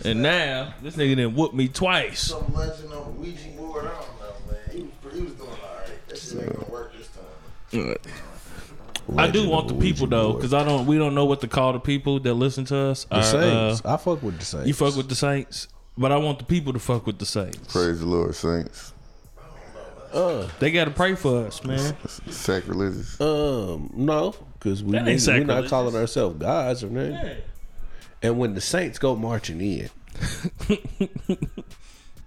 And 0.05 0.23
now 0.23 0.75
this 0.83 0.94
nigga 0.97 1.16
didn't 1.16 1.35
whoop 1.35 1.55
me 1.55 1.68
twice. 1.68 2.21
Some 2.21 2.53
legend 2.55 2.92
on 2.92 3.18
Ouija 3.21 3.49
board. 3.57 3.85
I 3.87 3.88
don't 3.88 4.21
know, 4.21 4.53
man. 4.53 4.59
He 4.71 4.83
was, 4.83 5.14
he 5.14 5.21
was 5.23 5.33
doing 5.33 5.51
all 5.51 5.57
right. 5.57 6.09
That 6.09 6.18
shit 6.18 6.42
ain't 6.42 6.53
gonna 6.55 6.71
work 6.73 6.92
this 6.97 7.09
time. 7.09 7.97
I 9.16 9.31
do 9.31 9.49
want 9.49 9.64
of 9.64 9.68
the 9.71 9.75
Ouija 9.75 9.94
people 9.94 10.07
though, 10.07 10.35
because 10.35 10.55
I 10.55 10.62
don't. 10.64 10.87
We 10.87 10.99
don't 10.99 11.14
know 11.14 11.25
what 11.25 11.40
to 11.40 11.49
call 11.49 11.73
the 11.73 11.81
people 11.81 12.21
that 12.21 12.35
listen 12.35 12.64
to 12.66 12.77
us. 12.77 13.05
The 13.05 13.16
Our, 13.16 13.23
Saints. 13.23 13.83
uh, 13.85 13.94
I 13.94 13.97
fuck 13.97 14.23
with 14.23 14.38
the 14.38 14.44
Saints. 14.44 14.66
you 14.68 14.75
fuck 14.75 14.94
with 14.97 15.09
the 15.09 15.14
Saints, 15.14 15.66
but 15.97 16.12
I 16.12 16.16
want 16.18 16.38
the 16.38 16.44
people 16.44 16.73
to 16.75 16.79
fuck 16.79 17.07
with 17.07 17.18
the 17.18 17.27
Saints. 17.27 17.73
Praise 17.73 18.01
the 18.01 18.07
Lord, 18.07 18.35
saints. 18.35 18.92
They 20.59 20.70
got 20.70 20.85
to 20.87 20.90
pray 20.90 21.14
for 21.14 21.46
us, 21.46 21.62
man. 21.64 21.96
Sacrilegious. 22.28 23.20
Um, 23.20 23.90
no, 23.94 24.35
because 24.54 24.83
we 24.83 24.92
That 24.92 25.04
we're 25.07 25.44
not 25.44 25.68
calling 25.68 25.94
ourselves 25.94 26.38
gods 26.38 26.83
or 26.85 26.88
nothing. 26.90 27.37
And 28.22 28.38
when 28.38 28.54
the 28.54 28.61
Saints 28.61 28.98
go 28.98 29.14
marching 29.16 29.61
in, 29.61 29.90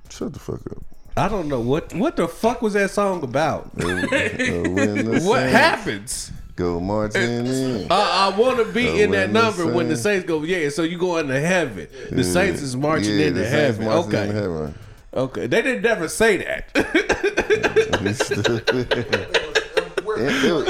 Shut 0.10 0.34
the 0.34 0.40
fuck 0.40 0.62
up. 0.72 0.84
I 1.18 1.28
don't 1.28 1.50
know 1.50 1.60
what 1.60 1.94
what 1.94 2.16
the 2.16 2.28
fuck 2.28 2.62
was 2.62 2.74
that 2.74 2.92
song 2.92 3.24
about. 3.24 3.66
Uh, 3.78 3.84
when 3.84 4.06
the 4.10 5.22
what 5.24 5.44
happens? 5.44 6.32
Go 6.56 6.80
marching 6.80 7.22
in. 7.22 7.92
I, 7.92 8.32
I 8.34 8.38
want 8.38 8.58
to 8.66 8.72
be 8.72 8.88
Uh, 8.88 8.94
in 9.04 9.12
that 9.12 9.26
when 9.28 9.34
the 9.34 9.42
number 9.42 9.68
when 9.74 9.88
the 9.90 9.96
Saints- 9.98 10.04
Saints 10.04 10.28
go. 10.28 10.44
Yeah, 10.44 10.70
so 10.70 10.84
you 10.84 10.98
go 10.98 11.18
into 11.18 11.40
heaven. 11.40 11.88
The 12.12 12.24
Saints 12.24 12.62
is 12.62 12.76
marching 12.78 13.18
Yeah, 13.20 13.28
into 13.28 13.40
the 13.42 13.46
saints 13.50 13.78
heaven. 13.78 13.86
marching 13.86 14.08
okay, 14.10 14.24
into 14.30 14.34
heaven. 14.42 14.76
Okay. 15.14 15.48
They 15.48 15.62
didn't 15.62 15.82
never 15.84 16.08
say 16.08 16.38
that. 16.38 16.70
It, 20.14 20.44
it 20.44 20.54
was, 20.54 20.68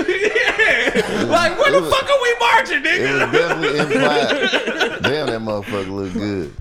like, 1.30 1.58
where 1.58 1.72
the 1.72 1.82
was- 1.82 1.92
fuck 1.94 2.04
are 2.10 2.22
we 2.22 2.36
marching, 2.40 2.78
it 2.78 2.84
nigga? 2.86 3.22
was 3.22 3.40
definitely 3.40 3.80
implied. 3.80 5.02
Damn, 5.02 5.28
that 5.28 5.42
motherfucker 5.42 5.90
look 5.92 6.14
good. 6.14 6.54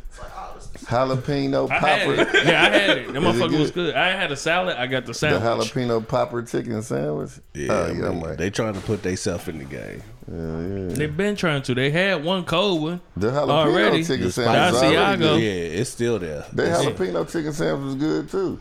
Jalapeno 0.79 1.71
I 1.71 1.75
had 1.79 2.07
popper. 2.07 2.21
it. 2.39 2.47
Yeah, 2.47 2.63
I 2.63 2.69
had 2.71 2.91
it. 2.99 3.07
That 3.09 3.17
it 3.17 3.23
motherfucker 3.23 3.59
was 3.59 3.71
good? 3.71 3.93
good. 3.93 3.95
I 3.95 4.11
had 4.11 4.31
a 4.33 4.37
salad. 4.37 4.77
I 4.77 4.87
got 4.87 5.07
the 5.07 5.15
salad. 5.15 5.43
The 5.43 5.47
jalapeno 5.81 6.07
popper 6.07 6.43
chicken 6.43 6.83
sandwich. 6.83 7.31
Yeah, 7.55 7.73
oh, 7.73 7.93
yeah, 7.93 8.09
I'm 8.09 8.21
man, 8.21 8.37
they 8.37 8.51
trying 8.51 8.75
to 8.75 8.81
put 8.81 9.03
themselves 9.03 9.49
in 9.49 9.59
the 9.59 9.65
game. 9.65 10.03
yeah, 10.31 10.89
yeah. 10.89 10.95
They've 10.95 11.17
been 11.17 11.37
trying 11.37 11.63
to. 11.63 11.75
They 11.75 11.91
had 11.91 12.25
one 12.25 12.45
cold 12.45 12.83
one. 12.83 13.01
The 13.17 13.31
jalapeno 13.31 13.51
Already. 13.51 14.05
chicken 14.05 14.31
sandwich. 14.31 14.57
is 14.73 14.79
spicy 14.79 14.97
already 14.97 15.23
Asiago. 15.23 15.27
good. 15.35 15.43
Yeah, 15.43 15.81
it's 15.81 15.91
still 15.91 16.19
there. 16.19 16.45
That 16.53 16.85
jalapeno 16.87 17.31
chicken 17.31 17.53
sandwich 17.53 17.85
was 17.87 17.95
good 17.97 18.31
too. 18.31 18.61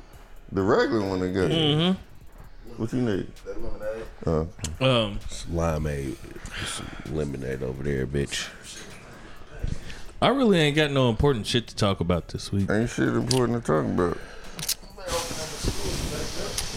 The 0.51 0.61
regular 0.61 1.07
one 1.07 1.21
is 1.21 1.33
good. 1.33 1.51
Mm-hmm. 1.51 2.81
What 2.81 2.93
you 2.93 3.01
need? 3.01 3.27
That 3.45 3.61
lemonade. 3.61 4.03
Uh, 4.25 4.45
Um, 4.83 5.19
Limeade, 5.51 6.15
some 6.65 6.87
lemonade 7.15 7.61
over 7.61 7.83
there, 7.83 8.07
bitch. 8.07 8.47
I 10.21 10.27
really 10.29 10.59
ain't 10.59 10.75
got 10.75 10.91
no 10.91 11.09
important 11.09 11.47
shit 11.47 11.67
to 11.67 11.75
talk 11.75 11.99
about 12.01 12.27
this 12.29 12.51
week. 12.51 12.69
ain't 12.69 12.89
shit 12.89 13.07
important 13.07 13.63
to 13.63 13.65
talk 13.65 13.85
about. 13.85 14.17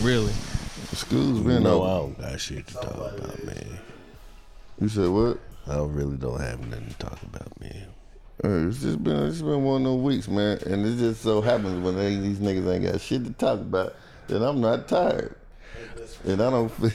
Really. 0.00 0.32
School's 0.92 1.40
been 1.40 1.62
No, 1.62 1.82
I 1.82 1.90
open. 1.94 2.14
don't 2.22 2.30
got 2.30 2.40
shit 2.40 2.66
to 2.68 2.74
talk 2.74 2.94
about, 2.94 3.44
man. 3.44 3.78
You 4.80 4.88
said 4.88 5.08
what? 5.08 5.38
I 5.66 5.78
really 5.78 6.16
don't 6.16 6.40
have 6.40 6.60
nothing 6.68 6.86
to 6.88 6.94
talk 6.98 7.22
about, 7.22 7.60
man. 7.60 7.86
Hey, 8.42 8.48
it's 8.68 8.80
just 8.82 9.02
been 9.02 9.26
it's 9.26 9.40
been 9.42 9.62
one 9.62 9.82
of 9.82 9.84
those 9.92 10.00
weeks, 10.02 10.28
man, 10.28 10.58
and 10.66 10.84
it 10.86 10.96
just 10.98 11.22
so 11.22 11.40
happens 11.40 11.82
when 11.84 11.96
they, 11.96 12.16
these 12.16 12.38
niggas 12.38 12.72
ain't 12.74 12.84
got 12.84 13.00
shit 13.00 13.24
to 13.24 13.32
talk 13.32 13.60
about, 13.60 13.94
that 14.26 14.42
I'm 14.42 14.60
not 14.60 14.88
tired, 14.88 15.36
and 16.26 16.40
I 16.42 16.50
don't. 16.50 16.68
feel 16.68 16.90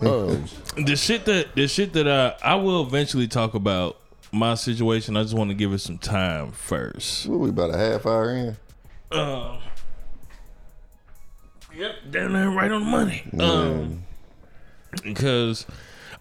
Um, 0.00 0.44
the 0.84 0.96
shit 0.96 1.24
that 1.26 1.54
the 1.54 1.68
shit 1.68 1.92
that 1.92 2.08
I 2.08 2.34
I 2.42 2.54
will 2.56 2.82
eventually 2.82 3.28
talk 3.28 3.54
about 3.54 3.96
my 4.32 4.54
situation. 4.54 5.16
I 5.16 5.22
just 5.22 5.34
want 5.34 5.50
to 5.50 5.54
give 5.54 5.72
it 5.72 5.78
some 5.78 5.98
time 5.98 6.52
first. 6.52 7.26
What 7.26 7.40
we 7.40 7.48
about 7.50 7.74
a 7.74 7.78
half 7.78 8.06
hour 8.06 8.30
in? 8.30 8.56
Um, 9.10 9.58
yep, 11.74 11.94
down 12.10 12.32
there 12.34 12.50
right 12.50 12.70
on 12.70 12.84
the 12.84 12.90
money. 12.90 13.24
Um, 13.38 14.04
because 15.02 15.66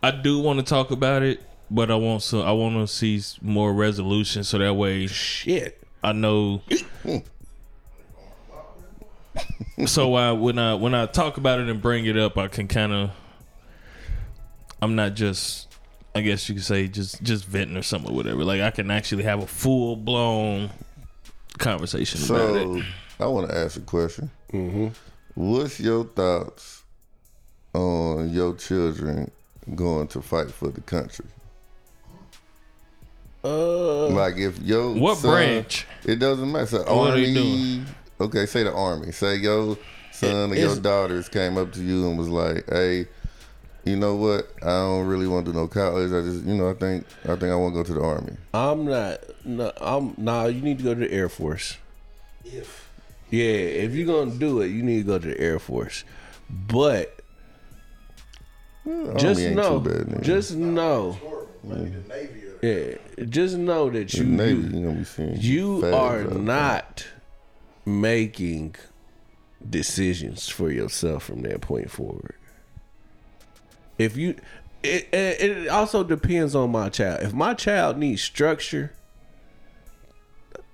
I 0.02 0.12
do 0.12 0.40
want 0.40 0.60
to 0.60 0.66
talk 0.66 0.92
about 0.92 1.24
it, 1.24 1.42
but 1.70 1.92
I 1.92 1.96
want 1.96 2.22
so 2.22 2.42
I 2.42 2.52
want 2.52 2.76
to 2.76 2.88
see 2.88 3.22
more 3.42 3.74
resolution 3.74 4.44
so 4.44 4.58
that 4.58 4.74
way 4.74 5.08
shit. 5.08 5.82
I 6.04 6.14
know. 6.14 6.62
so 9.86 10.14
I 10.14 10.32
when 10.32 10.58
I 10.60 10.76
when 10.76 10.94
I 10.96 11.06
talk 11.06 11.38
about 11.38 11.60
it 11.60 11.68
and 11.68 11.82
bring 11.82 12.06
it 12.06 12.18
up, 12.18 12.38
I 12.38 12.48
can 12.48 12.68
kind 12.68 12.94
of 12.94 13.12
I'm 14.82 14.96
not 14.96 15.16
just 15.16 15.67
I 16.18 16.22
guess 16.22 16.50
you 16.50 16.56
could 16.56 16.64
say 16.66 16.88
just 16.88 17.22
just 17.24 17.46
venting 17.46 17.78
or 17.78 17.82
something 17.84 18.12
or 18.12 18.16
whatever. 18.16 18.44
Like 18.44 18.62
I 18.62 18.72
can 18.72 18.92
actually 18.92 19.24
have 19.24 19.42
a 19.44 19.48
full 19.48 19.96
blown 19.96 20.70
conversation 21.58 22.20
about 22.24 22.38
So 22.54 22.76
it. 22.76 22.86
I 23.20 23.26
want 23.28 23.50
to 23.50 23.58
ask 23.58 23.78
a 23.78 23.82
question. 23.82 24.30
Mm-hmm. 24.54 24.88
What's 25.36 25.80
your 25.80 26.04
thoughts 26.06 26.84
on 27.74 28.30
your 28.34 28.56
children 28.56 29.32
going 29.76 30.08
to 30.10 30.22
fight 30.22 30.52
for 30.52 30.70
the 30.70 30.82
country? 30.82 31.26
Uh, 33.44 34.08
Like 34.08 34.38
if 34.38 34.60
your 34.60 34.94
What 34.94 35.18
son- 35.18 35.32
branch? 35.32 35.86
It 36.06 36.18
doesn't 36.18 36.52
matter. 36.52 36.66
So 36.68 36.96
What 36.96 37.12
are 37.12 37.16
they 37.16 37.26
army. 37.28 37.34
doing? 37.34 37.86
Okay, 38.20 38.46
say 38.46 38.64
the 38.64 38.74
army. 38.74 39.12
Say 39.12 39.36
your 39.38 39.78
son 40.12 40.52
or 40.52 40.56
your 40.56 40.76
daughters 40.78 41.30
came 41.30 41.58
up 41.58 41.72
to 41.74 41.84
you 41.84 42.10
and 42.10 42.18
was 42.18 42.30
like, 42.30 42.66
"Hey, 42.70 43.06
you 43.88 43.98
know 43.98 44.16
what? 44.16 44.50
I 44.62 44.68
don't 44.68 45.08
really 45.08 45.28
want 45.28 45.46
to 45.46 45.52
do 45.52 45.58
no 45.58 45.68
college. 45.68 46.12
I 46.12 46.22
just, 46.22 46.46
you 46.46 46.56
know, 46.56 46.70
I 46.70 46.74
think, 46.74 47.06
I 47.24 47.36
think 47.36 47.52
I 47.52 47.56
want 47.56 47.74
to 47.74 47.80
go 47.80 47.84
to 47.84 47.94
the 47.94 48.02
army." 48.02 48.38
I'm 48.54 48.86
not. 48.86 49.20
No, 49.46 49.72
I'm. 49.80 50.14
Nah, 50.18 50.46
you 50.46 50.62
need 50.62 50.78
to 50.80 50.84
go 50.84 50.94
to 50.94 51.00
the 51.00 51.12
Air 51.12 51.30
Force. 51.30 51.78
If 52.44 52.90
Yeah, 53.30 53.44
if 53.44 53.94
you're 53.94 54.08
gonna 54.08 54.38
do 54.38 54.62
it, 54.62 54.68
you 54.68 54.84
need 54.84 55.00
to 55.00 55.04
go 55.04 55.20
to 55.20 55.28
the 55.28 55.40
Air 55.40 55.60
Force. 55.60 56.04
But 56.50 57.22
Army 58.86 59.14
just 59.20 59.42
ain't 59.42 59.56
know, 59.56 59.80
too 59.80 59.90
bad, 59.90 60.08
nigga. 60.08 60.22
just 60.22 60.56
know, 60.56 61.14
horrible, 61.14 61.50
maybe 61.64 61.90
the 61.90 62.08
Navy 62.08 62.44
or 62.46 62.60
yeah, 62.62 63.26
just 63.26 63.58
know 63.58 63.90
that 63.90 64.14
you 64.14 64.24
Navy, 64.24 64.54
you, 64.54 64.80
you 64.80 64.86
gonna 64.86 65.00
be 65.00 65.04
seeing 65.04 65.38
you 65.38 65.86
are 65.94 66.24
not 66.24 67.06
making 67.86 68.76
decisions 69.70 70.48
for 70.48 70.72
yourself 70.72 71.24
from 71.24 71.42
that 71.42 71.62
point 71.62 71.92
forward. 71.92 72.36
If 73.98 74.16
you, 74.18 74.36
it, 74.84 75.08
it, 75.12 75.42
it 75.42 75.68
also 75.70 76.04
depends 76.04 76.56
on 76.56 76.72
my 76.72 76.90
child. 76.90 77.22
If 77.24 77.34
my 77.34 77.54
child 77.54 77.98
needs 77.98 78.22
structure, 78.22 78.94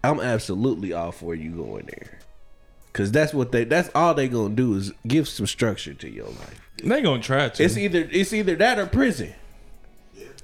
I'm 0.03 0.19
absolutely 0.19 0.93
all 0.93 1.11
for 1.11 1.33
you 1.33 1.51
going 1.51 1.85
there. 1.85 2.19
Cause 2.91 3.11
that's 3.11 3.33
what 3.33 3.51
they 3.51 3.63
that's 3.63 3.89
all 3.95 4.13
they 4.13 4.27
gonna 4.27 4.53
do 4.53 4.75
is 4.75 4.91
give 5.07 5.27
some 5.27 5.47
structure 5.47 5.95
to 5.95 6.07
your 6.07 6.27
life. 6.27 6.61
They 6.83 7.01
gonna 7.01 7.23
try 7.23 7.49
to. 7.49 7.63
It's 7.63 7.75
either 7.75 8.07
it's 8.11 8.33
either 8.33 8.55
that 8.57 8.77
or 8.77 8.85
prison. 8.85 9.33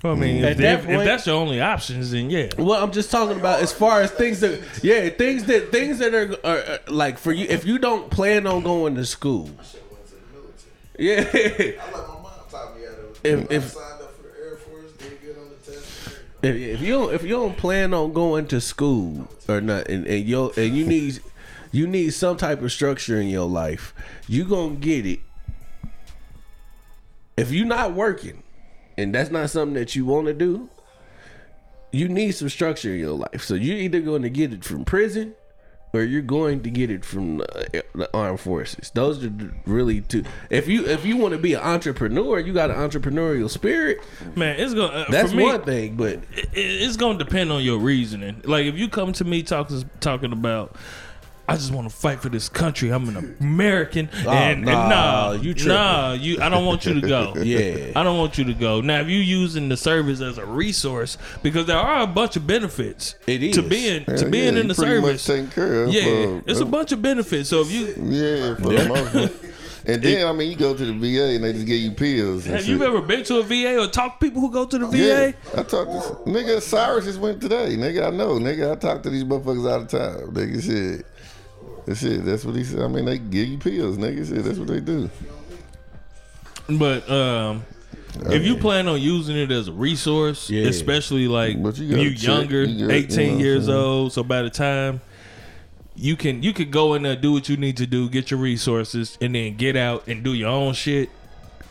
Well, 0.03 0.13
I 0.13 0.15
mean, 0.15 0.43
At 0.43 0.53
if, 0.53 0.57
that 0.59 0.79
if, 0.79 0.85
point- 0.85 0.99
if 1.01 1.05
that's 1.05 1.27
your 1.27 1.35
only 1.35 1.61
options, 1.61 2.09
then 2.11 2.29
yeah. 2.31 2.47
Well, 2.57 2.81
I'm 2.81 2.91
just 2.91 3.11
talking 3.11 3.37
about 3.39 3.61
as 3.61 3.71
far 3.73 4.01
as 4.01 4.09
things 4.11 4.39
that, 4.39 4.61
yeah, 4.81 5.09
things 5.09 5.43
that 5.45 5.71
things 5.71 5.99
that 5.99 6.13
are, 6.15 6.35
are, 6.43 6.57
are 6.57 6.79
like 6.87 7.19
for 7.19 7.31
you. 7.33 7.45
If 7.47 7.65
you 7.65 7.77
don't 7.77 8.09
plan 8.09 8.47
on 8.47 8.63
going 8.63 8.95
to 8.95 9.05
school, 9.05 9.51
shit 9.61 9.83
went 9.91 10.07
to 10.07 10.15
the 10.15 11.11
military. 11.11 11.75
yeah, 11.75 11.85
If- 13.23 13.51
if- 13.51 13.69
signed 13.71 14.01
up 14.01 14.15
for 14.15 14.23
the 14.23 14.29
Air 14.39 14.55
Force, 14.57 14.91
did 14.97 15.21
good 15.21 15.37
on 15.37 15.49
the 15.49 15.71
test. 15.71 16.09
if, 16.41 16.55
if 16.55 16.81
you 16.81 16.93
don't 16.93 17.13
if 17.13 17.23
you 17.23 17.29
don't 17.29 17.57
plan 17.57 17.93
on 17.93 18.13
going 18.13 18.47
to 18.47 18.61
school 18.61 19.27
or 19.47 19.61
not, 19.61 19.87
and, 19.89 20.05
and 20.07 20.25
you 20.25 20.51
and 20.55 20.75
you 20.75 20.85
need 20.85 21.19
you 21.71 21.85
need 21.87 22.11
some 22.11 22.37
type 22.37 22.61
of 22.61 22.71
structure 22.71 23.19
in 23.19 23.27
your 23.27 23.47
life, 23.47 23.93
you 24.27 24.45
gonna 24.45 24.75
get 24.75 25.05
it. 25.05 25.19
If 27.37 27.51
you're 27.51 27.65
not 27.65 27.93
working, 27.93 28.43
and 28.97 29.13
that's 29.15 29.29
not 29.29 29.49
something 29.49 29.75
that 29.75 29.95
you 29.95 30.05
want 30.05 30.27
to 30.27 30.33
do, 30.33 30.69
you 31.91 32.09
need 32.09 32.31
some 32.31 32.49
structure 32.49 32.93
in 32.93 32.99
your 32.99 33.17
life. 33.17 33.43
So 33.43 33.53
you're 33.55 33.77
either 33.77 34.01
going 34.01 34.23
to 34.23 34.29
get 34.29 34.51
it 34.53 34.63
from 34.63 34.83
prison 34.85 35.35
or 35.93 36.03
you're 36.03 36.21
going 36.21 36.61
to 36.63 36.69
get 36.69 36.91
it 36.91 37.03
from 37.03 37.37
the, 37.37 37.83
the 37.95 38.09
armed 38.13 38.39
forces. 38.39 38.91
Those 38.91 39.23
are 39.23 39.31
really 39.65 40.01
two. 40.01 40.23
If 40.49 40.67
you 40.67 40.85
if 40.85 41.05
you 41.05 41.17
want 41.17 41.33
to 41.33 41.39
be 41.39 41.53
an 41.53 41.61
entrepreneur, 41.61 42.39
you 42.39 42.53
got 42.53 42.69
an 42.69 42.77
entrepreneurial 42.77 43.49
spirit. 43.49 43.99
Man, 44.35 44.59
it's 44.59 44.73
gonna. 44.73 44.93
Uh, 44.93 45.05
That's 45.09 45.31
for 45.31 45.37
me, 45.37 45.43
one 45.43 45.63
thing, 45.63 45.95
but 45.95 46.13
it, 46.31 46.49
it's 46.53 46.97
gonna 46.97 47.17
depend 47.17 47.51
on 47.51 47.63
your 47.63 47.79
reasoning. 47.79 48.41
Like 48.45 48.65
if 48.65 48.77
you 48.77 48.89
come 48.89 49.13
to 49.13 49.23
me 49.23 49.43
talking 49.43 49.89
talking 49.99 50.31
about. 50.31 50.75
I 51.49 51.55
just 51.55 51.71
want 51.73 51.89
to 51.89 51.95
fight 51.95 52.19
for 52.21 52.29
this 52.29 52.49
country. 52.49 52.91
I'm 52.91 53.07
an 53.09 53.35
American, 53.39 54.09
oh, 54.25 54.29
and, 54.29 54.63
nah, 54.63 54.71
and 54.81 54.89
nah, 54.89 55.31
you 55.31 55.53
tripping. 55.53 55.73
nah, 55.73 56.13
you. 56.13 56.39
I 56.41 56.49
don't 56.49 56.65
want 56.65 56.85
you 56.85 56.99
to 56.99 57.07
go. 57.07 57.33
Yeah. 57.49 57.93
I 57.95 58.03
don't 58.03 58.17
want 58.17 58.37
you 58.37 58.43
to 58.45 58.53
go. 58.53 58.81
Now, 58.81 58.99
if 59.01 59.07
you 59.07 59.17
using 59.17 59.69
the 59.69 59.77
service 59.77 60.21
as 60.21 60.37
a 60.37 60.45
resource, 60.45 61.17
because 61.41 61.65
there 61.65 61.77
are 61.77 62.01
a 62.03 62.07
bunch 62.07 62.35
of 62.35 62.45
benefits 62.45 63.15
it 63.25 63.41
is. 63.41 63.55
to 63.55 63.63
being 63.63 64.03
Yeah, 64.07 64.15
to 64.17 64.29
being 64.29 64.53
yeah, 64.55 64.61
in 64.61 64.67
the 64.67 64.75
pretty 64.75 65.01
much 65.01 65.19
service. 65.19 65.25
taken 65.25 65.47
care 65.49 65.83
of. 65.85 65.93
Yeah, 65.93 66.03
for- 66.03 66.43
it's 66.45 66.59
a 66.59 66.63
uh, 66.63 66.67
bunch 66.67 66.91
of 66.91 67.01
benefits. 67.01 67.49
So 67.49 67.61
if 67.61 67.71
you 67.71 67.87
Yeah, 67.97 68.55
for 68.55 68.73
the 68.73 68.87
most. 68.87 69.45
And 69.85 70.03
then 70.03 70.27
I 70.27 70.33
mean, 70.33 70.51
you 70.51 70.55
go 70.57 70.75
to 70.75 70.85
the 70.85 70.93
VA 70.93 71.35
and 71.35 71.43
they 71.43 71.53
just 71.53 71.65
give 71.65 71.79
you 71.79 71.91
pills. 71.91 72.45
And 72.45 72.55
have 72.55 72.67
you 72.67 72.83
ever 72.83 73.01
been 73.01 73.23
to 73.23 73.37
a 73.39 73.43
VA 73.43 73.79
or 73.81 73.87
talked 73.87 74.19
to 74.19 74.27
people 74.27 74.41
who 74.41 74.51
go 74.51 74.65
to 74.65 74.77
the 74.77 74.85
VA? 74.87 74.97
Yeah, 74.97 75.31
I 75.53 75.63
talked 75.63 75.91
to 75.91 76.29
nigga. 76.29 76.61
Cyrus 76.61 77.05
just 77.05 77.19
went 77.19 77.41
today. 77.41 77.75
Nigga, 77.75 78.07
I 78.07 78.09
know. 78.11 78.33
Nigga, 78.39 78.73
I 78.73 78.75
talk 78.75 79.01
to 79.03 79.09
these 79.09 79.23
motherfuckers 79.23 79.71
all 79.71 79.79
the 79.79 79.85
time. 79.85 80.31
Nigga, 80.33 80.61
shit. 80.63 81.05
That 81.89 81.95
shit. 81.97 82.23
That's 82.23 82.45
what 82.45 82.55
he 82.55 82.63
said. 82.63 82.81
I 82.81 82.87
mean, 82.87 83.05
they 83.05 83.17
give 83.17 83.47
you 83.47 83.57
pills, 83.57 83.97
nigga. 83.97 84.27
Shit, 84.27 84.43
that's 84.43 84.59
what 84.59 84.67
they 84.67 84.79
do. 84.79 85.09
But 86.69 87.09
um, 87.09 87.63
if 88.27 88.45
you 88.45 88.57
plan 88.57 88.87
on 88.87 89.01
using 89.01 89.35
it 89.35 89.49
as 89.51 89.67
a 89.69 89.71
resource, 89.71 90.51
Yeah. 90.51 90.67
especially 90.67 91.27
like 91.27 91.61
But 91.61 91.77
you 91.79 91.85
you, 91.85 91.95
gotta 91.95 92.09
check- 92.15 92.23
younger, 92.23 92.63
you 92.63 92.87
got- 92.87 92.93
eighteen 92.93 93.31
you 93.31 93.37
know 93.37 93.43
years 93.43 93.69
old, 93.69 94.13
so 94.13 94.23
by 94.23 94.43
the 94.43 94.51
time 94.51 95.01
you 95.95 96.15
can 96.15 96.43
you 96.43 96.53
could 96.53 96.69
go 96.69 96.93
in 96.93 97.01
there, 97.01 97.15
do 97.15 97.31
what 97.33 97.49
you 97.49 97.57
need 97.57 97.77
to 97.77 97.87
do, 97.87 98.07
get 98.07 98.29
your 98.29 98.39
resources, 98.39 99.17
and 99.19 99.33
then 99.33 99.57
get 99.57 99.75
out 99.75 100.07
and 100.07 100.23
do 100.23 100.33
your 100.35 100.49
own 100.49 100.73
shit. 100.73 101.09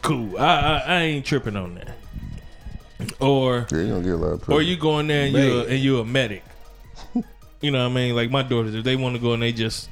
Cool. 0.03 0.37
I 0.37 0.43
I, 0.45 0.79
I 0.79 1.01
ain't 1.03 1.25
tripping 1.27 1.55
on 1.57 1.77
that. 1.77 1.97
Or 3.21 3.69
Yeah, 3.71 3.79
you 3.79 3.89
gonna 3.91 4.03
get 4.03 4.13
a 4.15 4.17
lot 4.17 4.33
of. 4.33 4.49
or 4.51 4.63
you 4.63 4.77
go 4.77 4.99
in 4.99 5.07
there 5.07 5.27
and 5.27 5.33
you 5.33 5.39
Man. 5.55 5.67
and 5.69 5.79
you 5.79 6.01
a 6.01 6.05
medic. 6.05 6.43
You 7.61 7.73
know 7.73 7.83
what 7.89 7.91
I 7.91 7.95
mean? 7.95 8.15
Like 8.15 8.31
my 8.31 8.45
daughters, 8.45 8.73
if 8.77 8.85
they 8.85 8.95
want 8.95 9.17
to 9.17 9.21
go 9.21 9.33
and 9.33 9.43
they 9.43 9.51
just 9.51 9.89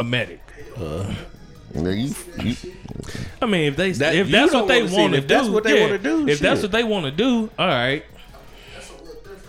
a 0.00 0.04
medic. 0.04 0.40
Uh, 0.76 1.14
Nigga, 1.74 1.96
you, 2.42 2.44
you, 2.50 2.74
I 3.40 3.46
mean, 3.46 3.68
if 3.68 3.76
they 3.76 3.92
That- 3.92 4.14
if 4.16 4.28
that's 4.28 4.52
what 4.52 4.66
they 4.66 4.82
want 4.82 5.12
to 5.12 5.18
If 5.18 5.28
that's 5.28 5.46
do, 5.46 5.52
what 5.52 5.62
they 5.62 5.76
yeah. 5.78 5.86
wanna 5.86 5.98
do, 5.98 6.28
if 6.28 6.40
that's 6.40 6.62
what 6.62 6.72
they 6.72 6.82
want 6.82 7.04
to 7.04 7.12
do, 7.12 7.48
all 7.56 7.68
right. 7.68 8.04
That's 8.74 8.90
a 8.90 8.94
little 8.94 9.14
different. 9.22 9.44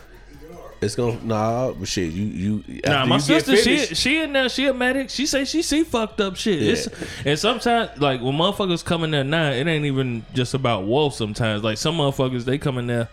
You 0.51 0.57
are. 0.59 0.71
it's 0.81 0.95
gonna 0.95 1.19
nah, 1.23 1.71
but 1.71 1.87
shit, 1.87 2.11
you 2.13 2.23
you. 2.67 2.81
Nah, 2.85 3.05
my 3.07 3.15
you 3.15 3.21
sister, 3.21 3.55
she 3.57 3.95
she 3.95 4.19
in 4.19 4.33
there, 4.33 4.49
she 4.49 4.67
a 4.67 4.73
medic. 4.73 5.09
She 5.09 5.25
say 5.25 5.45
she 5.45 5.63
see 5.63 5.83
fucked 5.83 6.21
up 6.21 6.35
shit. 6.35 6.61
It's, 6.61 6.87
and 7.25 7.39
sometimes, 7.39 7.99
like 7.99 8.21
when 8.21 8.33
motherfuckers 8.35 8.85
come 8.85 9.03
in 9.03 9.09
there 9.09 9.23
now, 9.23 9.49
it 9.49 9.65
ain't 9.65 9.85
even 9.85 10.23
just 10.35 10.53
about 10.53 10.83
wolf. 10.85 11.15
Sometimes, 11.15 11.63
like 11.63 11.79
some 11.79 11.97
motherfuckers, 11.97 12.45
they 12.45 12.59
come 12.59 12.77
in 12.77 12.85
there, 12.85 13.09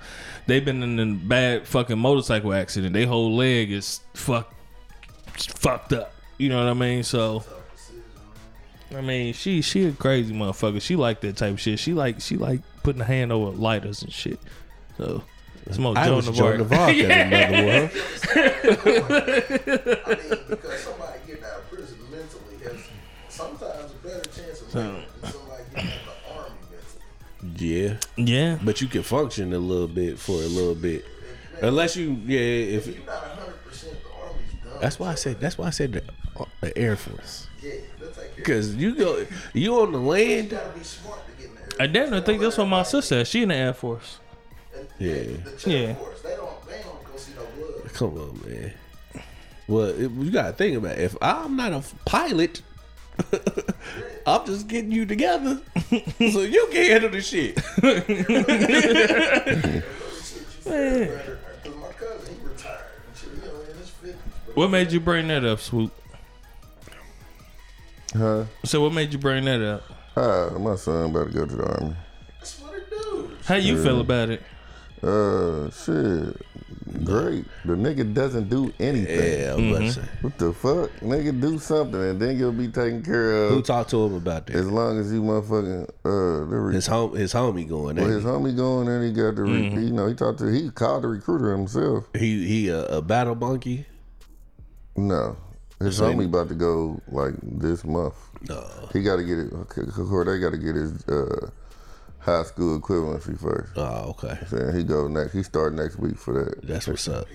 they 0.46 0.60
been 0.60 0.82
in 0.82 0.98
a 1.00 1.14
bad 1.14 1.66
fucking 1.66 1.98
motorcycle 1.98 2.52
accident. 2.52 2.92
They 2.92 3.06
whole 3.06 3.34
leg 3.34 3.70
is 3.72 4.00
fucked 4.12 4.52
fucked 5.34 5.94
up. 5.94 6.12
You 6.38 6.48
know 6.48 6.64
what 6.64 6.70
I 6.70 6.74
mean? 6.74 7.02
So. 7.02 7.44
I 8.96 9.02
mean, 9.02 9.34
she 9.34 9.60
she 9.60 9.84
a 9.84 9.92
crazy 9.92 10.32
motherfucker. 10.32 10.80
She 10.80 10.96
like 10.96 11.20
that 11.20 11.36
type 11.36 11.52
of 11.52 11.60
shit. 11.60 11.78
She 11.78 11.92
like 11.92 12.22
she 12.22 12.38
like 12.38 12.62
putting 12.82 13.02
a 13.02 13.04
hand 13.04 13.32
over 13.32 13.50
lighters 13.50 14.02
and 14.02 14.10
shit. 14.10 14.40
So 14.96 15.22
it's 15.66 15.76
more 15.78 15.92
I 15.96 16.06
Joan 16.06 16.16
was 16.16 16.30
Joan 16.30 16.58
Navarre. 16.58 16.92
Navarre 16.94 17.08
that 17.08 17.52
another. 17.52 17.66
I 17.68 17.80
mean, 17.80 17.90
because 20.48 20.80
somebody 20.80 21.18
getting 21.26 21.44
out 21.44 21.58
of 21.58 21.70
prison 21.70 21.98
mentally 22.10 22.56
has 22.64 22.80
sometimes 23.28 23.92
a 23.92 23.96
better 24.06 24.24
chance 24.30 24.62
of 24.62 24.74
winning 24.74 25.04
than 25.20 25.32
somebody 25.32 25.62
getting 25.74 25.90
out 25.90 25.96
of 25.98 26.04
the 26.06 26.34
army 26.40 26.56
mentally. 26.70 27.76
Yeah, 27.76 27.96
Yeah, 28.16 28.58
but 28.64 28.80
you 28.80 28.88
can 28.88 29.02
function 29.02 29.52
a 29.52 29.58
little 29.58 29.88
bit 29.88 30.18
for 30.18 30.32
a 30.32 30.46
little 30.46 30.74
bit, 30.74 31.04
unless 31.60 31.94
you 31.94 32.18
yeah. 32.24 32.40
If 32.40 32.86
You're 32.86 32.96
that's 34.80 34.98
why 34.98 35.10
I 35.10 35.14
said 35.14 35.40
that's 35.40 35.58
why 35.58 35.66
I 35.66 35.70
said 35.70 35.92
the, 35.92 36.02
uh, 36.38 36.44
the 36.60 36.76
Air 36.76 36.96
Force 36.96 37.46
yeah. 37.62 37.72
They'll 37.98 38.10
take 38.10 38.16
care. 38.16 38.24
of 38.24 38.30
you. 38.30 38.36
because 38.36 38.76
you 38.76 38.94
go 38.94 39.26
you 39.52 39.80
on 39.80 39.92
the 39.92 39.98
land. 39.98 40.52
You 40.52 40.58
gotta 40.58 40.78
be 40.78 40.84
smart 40.84 41.20
to 41.26 41.42
get 41.42 41.50
in 41.50 41.54
there. 41.54 41.68
I 41.80 41.86
damn 41.86 42.10
near 42.10 42.20
think 42.20 42.40
that's 42.40 42.58
what 42.58 42.68
my 42.68 42.82
sister 42.82 43.02
said. 43.02 43.26
She 43.26 43.42
in 43.42 43.48
the 43.48 43.54
Air 43.54 43.72
Force. 43.72 44.18
Yeah. 44.98 45.22
Yeah. 45.66 45.94
force, 45.94 46.20
they 46.22 46.36
don't. 46.36 46.68
They 46.68 46.82
don't 46.82 47.04
go 47.04 47.16
see 47.16 47.32
no 47.34 47.44
blood. 47.56 47.92
Come 47.94 48.18
on, 48.18 48.40
man. 48.46 48.72
Well, 49.66 49.86
it, 49.88 50.10
you 50.10 50.30
gotta 50.30 50.52
think 50.52 50.76
about 50.76 50.98
it. 50.98 51.02
if 51.02 51.16
I'm 51.20 51.56
not 51.56 51.72
a 51.72 51.82
pilot. 52.04 52.62
I'm 54.26 54.46
just 54.46 54.68
getting 54.68 54.92
you 54.92 55.04
together 55.04 55.60
so 55.90 56.42
you 56.42 56.68
can 56.70 56.84
handle 56.84 57.10
the 57.10 57.20
shit. 57.20 57.58
Because 60.68 61.37
What 64.58 64.70
made 64.72 64.90
you 64.90 64.98
bring 64.98 65.28
that 65.28 65.44
up, 65.44 65.60
Swoop? 65.60 65.92
huh? 68.12 68.44
So 68.64 68.80
what 68.80 68.92
made 68.92 69.12
you 69.12 69.18
bring 69.20 69.44
that 69.44 69.62
up? 69.62 69.82
Ah, 70.16 70.50
my 70.58 70.74
son 70.74 71.10
about 71.10 71.28
to 71.28 71.32
go 71.32 71.46
to 71.46 71.54
the 71.56 71.64
army. 71.64 71.94
that's 72.40 72.58
what 72.58 72.74
it 72.74 72.90
do. 72.90 73.30
How 73.44 73.54
you 73.54 73.80
feel 73.80 74.00
about 74.00 74.30
it? 74.30 74.42
Uh, 75.00 75.70
shit. 75.70 76.36
great. 77.04 77.44
The 77.66 77.74
nigga 77.74 78.12
doesn't 78.12 78.48
do 78.48 78.74
anything. 78.80 79.40
Yeah, 79.42 79.54
I'm 79.54 79.68
about 79.70 79.78
to 79.82 79.92
say. 79.92 80.02
What 80.22 80.38
the 80.38 80.52
fuck? 80.52 80.90
Nigga 81.02 81.40
do 81.40 81.60
something 81.60 82.00
and 82.02 82.20
then 82.20 82.36
you'll 82.36 82.50
be 82.50 82.66
taken 82.66 83.04
care 83.04 83.44
of. 83.44 83.50
Who 83.52 83.62
talked 83.62 83.90
to 83.90 84.06
him 84.06 84.14
about 84.14 84.48
that? 84.48 84.56
as 84.56 84.68
long 84.68 84.98
as 84.98 85.12
you 85.12 85.22
motherfucking 85.22 85.84
uh 86.04 86.50
the 86.50 86.56
re- 86.58 86.74
His 86.74 86.88
home, 86.88 87.14
his 87.14 87.32
homie 87.32 87.68
going. 87.68 87.94
well, 87.94 88.06
ain't 88.06 88.12
his 88.14 88.24
homie 88.24 88.56
going 88.56 88.88
and 88.88 89.04
he 89.04 89.12
got 89.12 89.36
the 89.36 89.42
re- 89.42 89.50
Mm-hmm. 89.70 89.82
you 89.84 89.92
know, 89.92 90.08
he 90.08 90.14
talked 90.14 90.40
to 90.40 90.46
he 90.52 90.68
called 90.70 91.04
the 91.04 91.08
recruiter 91.08 91.52
himself. 91.52 92.06
he 92.12 92.44
he 92.48 92.68
a, 92.70 92.84
a 92.86 93.00
battle 93.02 93.36
monkey. 93.36 93.86
No. 94.98 95.36
His 95.80 95.96
So 95.96 96.12
homie 96.12 96.24
about 96.26 96.48
to 96.48 96.54
go 96.56 97.00
like 97.08 97.34
this 97.42 97.84
month. 97.84 98.14
No, 98.48 98.60
He 98.92 99.02
got 99.02 99.16
to 99.16 99.22
get 99.24 99.38
it. 99.38 99.50
Corday 99.94 100.40
got 100.40 100.50
to 100.50 100.58
get 100.58 100.74
his 100.74 101.06
uh, 101.06 101.50
high 102.18 102.42
school 102.42 102.80
equivalency 102.80 103.38
first. 103.38 103.72
oh 103.76 104.10
okay, 104.10 104.36
Saying 104.48 104.76
he 104.76 104.82
go 104.82 105.06
next. 105.06 105.32
He 105.32 105.42
start 105.44 105.74
next 105.74 105.96
week 105.98 106.18
for 106.18 106.34
that. 106.44 106.62
that's 106.66 106.88
what's 106.88 107.06
up. 107.08 107.26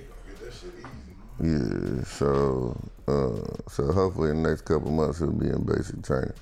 Yeah. 1.40 2.04
So 2.04 2.78
uh, 3.08 3.70
so 3.70 3.92
hopefully 3.92 4.30
in 4.32 4.44
the 4.44 4.50
next 4.50 4.62
couple 4.64 4.92
months 4.92 5.20
he'll 5.20 5.32
be 5.32 5.48
in 5.48 5.64
basic 5.66 6.04
training. 6.04 6.34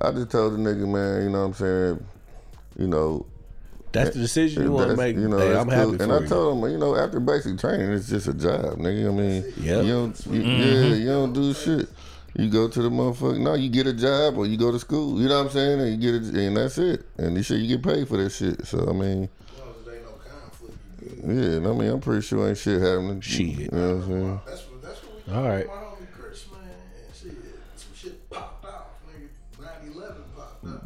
I 0.00 0.12
just 0.12 0.30
told 0.30 0.54
the 0.54 0.58
nigga 0.58 0.88
man, 0.88 1.22
you 1.24 1.30
know 1.30 1.40
what 1.40 1.46
I'm 1.48 1.54
saying, 1.54 2.06
you 2.78 2.86
know. 2.88 3.26
That's 3.92 4.14
the 4.14 4.20
decision 4.20 4.62
you 4.64 4.72
want 4.72 4.90
to 4.90 4.96
that's- 4.96 5.14
make. 5.14 5.16
hey, 5.16 5.30
that's 5.48 5.58
I'm 5.60 5.68
cool. 5.68 5.92
happy 5.92 6.02
And 6.04 6.12
I 6.12 6.18
you. 6.20 6.26
told 6.28 6.64
him, 6.64 6.70
you 6.72 6.78
know, 6.78 6.96
after 6.96 7.18
basic 7.20 7.58
training, 7.58 7.90
it's 7.92 8.08
just 8.08 8.28
a 8.28 8.34
job, 8.34 8.78
nigga. 8.78 9.08
I 9.08 9.12
mean, 9.12 9.44
Yep. 9.60 9.84
you 9.84 9.92
don't, 9.92 10.26
you, 10.26 10.42
Mm-hmm. 10.42 10.60
yeah, 10.62 10.94
you 10.96 11.06
don't 11.06 11.32
do 11.32 11.52
shit. 11.54 11.88
You 12.36 12.48
go 12.48 12.68
to 12.68 12.82
the 12.82 12.88
motherfucker. 12.90 13.40
No, 13.40 13.54
you 13.54 13.68
get 13.68 13.88
a 13.88 13.92
job 13.92 14.38
or 14.38 14.46
you 14.46 14.56
go 14.56 14.70
to 14.70 14.78
school. 14.78 15.20
You 15.20 15.28
know 15.28 15.38
what 15.38 15.46
I'm 15.46 15.52
saying? 15.52 15.80
And 15.80 15.90
you 16.02 16.12
get 16.12 16.22
it, 16.22 16.34
and 16.34 16.56
that's 16.56 16.78
it. 16.78 17.04
And 17.18 17.36
you 17.36 17.42
shit, 17.42 17.60
you 17.60 17.76
get 17.76 17.82
paid 17.84 18.06
for 18.06 18.16
that 18.18 18.30
shit. 18.30 18.64
So 18.66 18.86
I 18.88 18.92
mean, 18.92 19.28
As 19.52 19.58
long 19.58 19.74
there 19.84 19.94
ain't 19.96 20.04
no 20.04 20.12
conflict, 20.30 21.62
yeah. 21.64 21.68
I 21.68 21.72
mean, 21.74 21.90
I'm 21.90 22.00
pretty 22.00 22.22
sure 22.22 22.48
ain't 22.48 22.56
shit 22.58 22.80
happening. 22.80 23.20
Shit. 23.20 23.46
You 23.58 23.68
know 23.72 23.96
what 23.96 24.04
I'm 24.04 24.08
saying? 24.08 24.40
That's 24.46 24.62
what 24.62 24.82
that's 24.82 25.00
what 25.02 25.26
we 25.26 25.32
All 25.34 25.48
right. 25.48 25.66
My 25.66 25.72
homie 25.72 26.06
Chris, 26.16 26.44
man, 26.52 26.60
and 26.62 27.16
shit, 27.16 27.32
some 27.74 27.88
shit 27.96 28.30
popped 28.30 28.64
off, 28.64 28.84
nigga. 29.10 29.92
9/11 29.92 30.14
popped 30.36 30.64
up. 30.66 30.84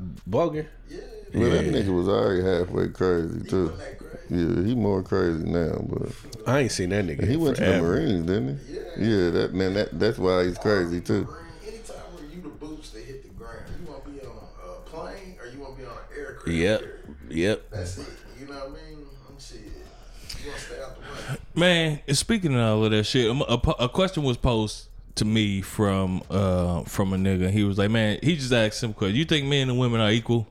Bogan. 1.35 1.41
Yeah, 1.41 1.63
that 1.63 1.65
nigga 1.85 1.97
was 1.97 2.09
already 2.09 2.43
halfway 2.43 2.89
crazy 2.89 3.41
too. 3.49 3.69
wasn't 3.71 3.99
crazy? 3.99 4.15
Yeah, 4.31 4.67
he 4.67 4.75
more 4.75 5.03
crazy 5.03 5.45
now, 5.45 5.85
but 5.89 6.09
I 6.47 6.61
ain't 6.61 6.73
seen 6.73 6.91
that 6.91 7.05
nigga. 7.07 7.29
he 7.29 7.37
went 7.37 7.57
to 7.57 7.65
the. 7.65 7.83
Marines, 7.83 8.27
didn't 8.27 8.59
he? 8.67 8.75
Yeah, 9.05 9.31
that 9.31 9.55
man, 9.55 9.75
that 9.75 9.99
that's 9.99 10.19
why 10.19 10.45
he's 10.45 10.59
crazy 10.59 11.01
too. 11.01 11.29
Anytime 11.67 11.97
where 12.15 12.25
you 12.25 12.41
the 12.43 12.49
boots 12.49 12.91
that 12.91 13.05
hit 13.05 13.23
the 13.23 13.29
ground, 13.31 13.65
you 13.81 13.91
want 13.91 14.05
to 14.05 14.11
be 14.11 14.21
on 14.21 14.33
a 14.65 14.81
plane 14.89 15.37
or 15.41 15.49
you 15.51 15.59
want 15.61 15.77
to 15.77 15.83
be 15.83 15.87
on 15.87 15.93
an 15.93 16.19
aircraft. 16.19 16.49
Yep, 16.49 16.83
yep. 17.31 17.71
That's 17.71 17.99
it. 17.99 18.07
You 18.41 18.47
know 18.47 18.55
what 18.55 18.69
I 18.69 18.91
mean? 18.91 19.07
I'm 19.29 19.39
shit. 19.39 19.61
You 19.61 20.49
want 20.51 20.61
to 20.61 20.67
stay 20.67 20.83
out 20.83 20.97
the 20.97 21.33
way. 21.33 21.39
Man, 21.55 22.01
and 22.07 22.17
speaking 22.17 22.55
of 22.55 22.61
all 22.61 22.85
of 22.85 22.91
that 22.93 23.05
shit, 23.05 23.31
um, 23.31 23.43
a, 23.43 23.61
a 23.79 23.89
question 23.89 24.23
was 24.23 24.37
posed 24.37 24.89
to 25.17 25.25
me 25.25 25.61
from 25.61 26.23
uh 26.31 26.83
from 26.85 27.13
a 27.13 27.17
nigga. 27.17 27.51
He 27.51 27.65
was 27.65 27.79
like, 27.79 27.91
"Man, 27.91 28.19
he 28.23 28.37
just 28.37 28.53
asked 28.53 28.83
him 28.83 28.93
question. 28.95 29.17
You 29.17 29.25
think 29.25 29.47
men 29.47 29.69
and 29.69 29.79
women 29.79 30.01
are 30.01 30.11
equal?" 30.11 30.49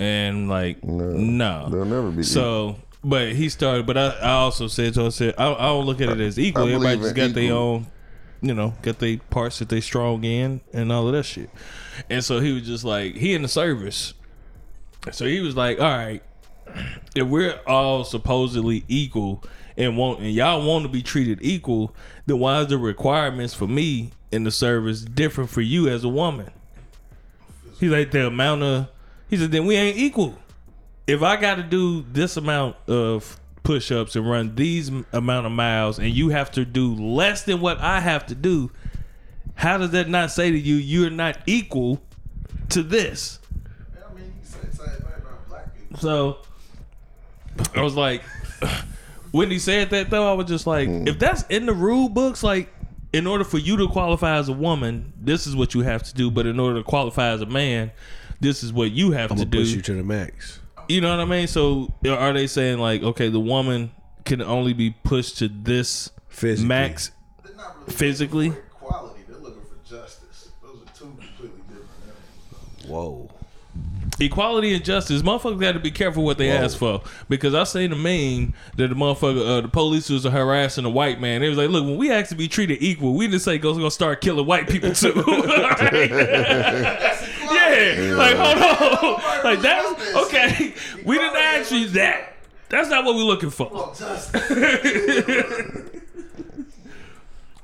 And 0.00 0.48
like, 0.48 0.82
no, 0.82 1.68
They'll 1.68 1.84
never 1.84 2.10
be. 2.10 2.22
So, 2.22 2.76
but 3.04 3.32
he 3.32 3.50
started. 3.50 3.86
But 3.86 3.98
I, 3.98 4.06
I 4.08 4.30
also 4.30 4.66
said, 4.66 4.94
so 4.94 5.06
I 5.06 5.08
said, 5.10 5.34
I, 5.36 5.52
I 5.52 5.66
don't 5.66 5.84
look 5.84 6.00
at 6.00 6.08
it 6.08 6.20
as 6.20 6.38
equal. 6.38 6.66
Everybody 6.66 6.96
just 6.96 7.14
got 7.14 7.34
their 7.34 7.52
own, 7.52 7.86
you 8.40 8.54
know, 8.54 8.72
got 8.80 8.98
their 8.98 9.18
parts 9.28 9.58
that 9.58 9.68
they 9.68 9.82
strong 9.82 10.24
in 10.24 10.62
and 10.72 10.90
all 10.90 11.06
of 11.06 11.12
that 11.12 11.24
shit. 11.24 11.50
And 12.08 12.24
so 12.24 12.40
he 12.40 12.52
was 12.54 12.62
just 12.62 12.82
like, 12.82 13.14
he 13.14 13.34
in 13.34 13.42
the 13.42 13.48
service. 13.48 14.14
So 15.12 15.26
he 15.26 15.40
was 15.40 15.54
like, 15.54 15.78
all 15.78 15.84
right, 15.84 16.22
if 17.14 17.26
we're 17.26 17.60
all 17.66 18.04
supposedly 18.04 18.84
equal 18.88 19.44
and 19.76 19.98
want 19.98 20.20
and 20.20 20.32
y'all 20.32 20.66
want 20.66 20.84
to 20.84 20.88
be 20.88 21.02
treated 21.02 21.40
equal, 21.42 21.94
then 22.24 22.38
why 22.38 22.60
is 22.60 22.68
the 22.68 22.78
requirements 22.78 23.52
for 23.52 23.66
me 23.66 24.12
in 24.32 24.44
the 24.44 24.50
service 24.50 25.02
different 25.02 25.50
for 25.50 25.60
you 25.60 25.88
as 25.88 26.04
a 26.04 26.08
woman? 26.08 26.50
He's 27.78 27.90
like 27.90 28.10
the 28.12 28.26
amount 28.26 28.62
of 28.62 28.88
he 29.30 29.36
said, 29.36 29.52
then 29.52 29.64
we 29.64 29.76
ain't 29.76 29.96
equal. 29.96 30.36
If 31.06 31.22
I 31.22 31.36
got 31.36 31.54
to 31.54 31.62
do 31.62 32.04
this 32.12 32.36
amount 32.36 32.76
of 32.88 33.40
push-ups 33.62 34.16
and 34.16 34.28
run 34.28 34.56
these 34.56 34.90
amount 35.12 35.46
of 35.46 35.52
miles, 35.52 35.98
and 35.98 36.08
you 36.08 36.30
have 36.30 36.50
to 36.52 36.64
do 36.64 36.94
less 36.94 37.44
than 37.44 37.60
what 37.60 37.78
I 37.78 38.00
have 38.00 38.26
to 38.26 38.34
do, 38.34 38.70
how 39.54 39.78
does 39.78 39.90
that 39.90 40.08
not 40.08 40.30
say 40.30 40.50
to 40.50 40.58
you 40.58 40.74
you're 40.74 41.10
not 41.10 41.38
equal 41.46 42.00
to 42.70 42.82
this? 42.82 43.38
I 43.94 44.12
mean, 44.14 44.24
you 44.24 44.44
say 44.44 44.58
the 44.66 44.76
same 44.76 44.86
thing 44.86 45.06
about 45.16 45.48
black 45.48 45.78
people. 45.78 45.98
So 45.98 46.38
I 47.74 47.82
was 47.82 47.94
like, 47.94 48.22
when 49.30 49.50
he 49.50 49.58
said 49.58 49.90
that 49.90 50.10
though, 50.10 50.30
I 50.30 50.34
was 50.34 50.46
just 50.46 50.66
like, 50.66 50.88
hmm. 50.88 51.06
if 51.06 51.18
that's 51.18 51.44
in 51.44 51.66
the 51.66 51.74
rule 51.74 52.08
books, 52.08 52.42
like 52.42 52.68
in 53.12 53.26
order 53.26 53.44
for 53.44 53.58
you 53.58 53.76
to 53.76 53.88
qualify 53.88 54.36
as 54.36 54.48
a 54.48 54.52
woman, 54.52 55.12
this 55.20 55.46
is 55.46 55.54
what 55.54 55.74
you 55.74 55.82
have 55.82 56.02
to 56.04 56.14
do. 56.14 56.30
But 56.30 56.46
in 56.46 56.58
order 56.58 56.78
to 56.78 56.84
qualify 56.84 57.28
as 57.28 57.42
a 57.42 57.46
man, 57.46 57.90
this 58.40 58.64
is 58.64 58.72
what 58.72 58.90
you 58.90 59.12
have 59.12 59.30
I'm 59.30 59.38
to 59.38 59.44
do. 59.44 59.58
push 59.60 59.74
you 59.74 59.82
to 59.82 59.94
the 59.94 60.02
max. 60.02 60.60
You 60.88 61.00
know 61.00 61.10
what 61.10 61.20
I 61.20 61.24
mean? 61.24 61.46
So 61.46 61.92
are 62.08 62.32
they 62.32 62.46
saying 62.46 62.78
like, 62.78 63.02
okay, 63.02 63.28
the 63.28 63.40
woman 63.40 63.92
can 64.24 64.42
only 64.42 64.72
be 64.72 64.90
pushed 65.04 65.38
to 65.38 65.48
this 65.48 66.10
Physically. 66.28 66.68
max 66.68 67.10
They're 67.44 67.54
not 67.56 67.76
really 67.80 67.92
physically? 67.92 68.48
looking 68.48 68.62
equality. 68.76 69.20
They're 69.28 69.38
looking 69.38 69.62
for 69.62 69.88
justice. 69.88 70.50
Those 70.62 70.82
are 70.82 70.98
two 70.98 71.04
completely 71.18 71.60
different 71.68 72.82
animals. 72.82 72.86
Whoa. 72.86 73.30
Equality 74.18 74.74
and 74.74 74.84
justice, 74.84 75.22
motherfuckers 75.22 75.60
got 75.60 75.72
to 75.72 75.78
be 75.80 75.90
careful 75.90 76.24
what 76.24 76.36
they 76.36 76.50
ask 76.50 76.76
for. 76.76 77.00
Because 77.30 77.54
I 77.54 77.64
seen 77.64 77.90
the 77.90 77.96
meme 77.96 78.52
that 78.76 78.88
the 78.88 78.94
motherfucker, 78.94 79.58
uh, 79.58 79.60
the 79.62 79.68
police 79.68 80.10
was 80.10 80.24
harassing 80.24 80.84
a 80.84 80.90
white 80.90 81.20
man. 81.20 81.42
It 81.42 81.48
was 81.48 81.56
like, 81.56 81.70
look, 81.70 81.84
when 81.86 81.96
we 81.96 82.10
ask 82.12 82.28
to 82.30 82.34
be 82.34 82.46
treated 82.48 82.82
equal, 82.82 83.14
we 83.14 83.26
didn't 83.28 83.40
say 83.40 83.56
go 83.58 83.72
gonna 83.72 83.90
start 83.90 84.20
killing 84.20 84.44
white 84.44 84.68
people 84.68 84.92
too. 84.92 85.14
yeah, 87.70 88.14
like 88.14 88.36
hold 88.36 89.14
on, 89.14 89.44
like 89.52 89.60
that's 89.60 90.16
okay. 90.16 90.74
We 91.04 91.18
didn't 91.18 91.36
ask 91.36 91.72
you 91.72 91.88
that. 91.90 92.34
That's 92.68 92.88
not 92.88 93.04
what 93.04 93.16
we're 93.16 93.22
looking 93.22 93.50
for. 93.50 93.70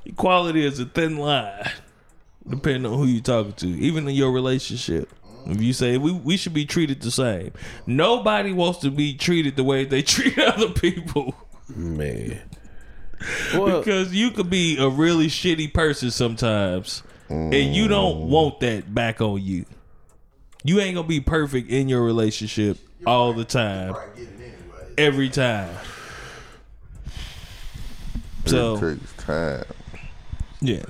Equality 0.05 0.65
is 0.65 0.79
a 0.79 0.85
thin 0.85 1.17
line, 1.17 1.69
depending 2.47 2.91
on 2.91 2.97
who 2.97 3.05
you're 3.05 3.21
talking 3.21 3.53
to, 3.53 3.67
even 3.67 4.07
in 4.07 4.15
your 4.15 4.31
relationship. 4.31 5.11
If 5.45 5.61
you 5.61 5.73
say 5.73 5.97
we, 5.97 6.11
we 6.11 6.37
should 6.37 6.53
be 6.53 6.65
treated 6.65 7.01
the 7.01 7.11
same, 7.11 7.51
nobody 7.85 8.51
wants 8.51 8.79
to 8.79 8.91
be 8.91 9.13
treated 9.15 9.55
the 9.55 9.63
way 9.63 9.85
they 9.85 10.01
treat 10.01 10.37
other 10.39 10.69
people. 10.69 11.35
Man. 11.73 12.41
Well, 13.53 13.79
Because 13.79 14.13
you 14.13 14.31
could 14.31 14.49
be 14.49 14.77
a 14.77 14.89
really 14.89 15.27
shitty 15.27 15.73
person 15.73 16.11
sometimes, 16.11 17.03
and 17.29 17.75
you 17.75 17.87
don't 17.87 18.29
want 18.29 18.59
that 18.61 18.93
back 18.93 19.21
on 19.21 19.41
you. 19.41 19.65
You 20.67 20.81
ain't 20.81 20.95
gonna 20.95 21.07
be 21.07 21.21
perfect 21.21 21.69
in 21.69 21.87
your 21.87 22.01
relationship 22.03 22.77
all 23.05 23.31
the 23.31 23.45
time, 23.45 23.93
Probably 23.93 24.23
anyway. 24.27 24.93
every 24.97 25.29
time. 25.29 25.73
it 28.43 28.49
So 28.49 28.77
takes 28.77 29.13
time. 29.13 29.63
yeah, 30.59 30.83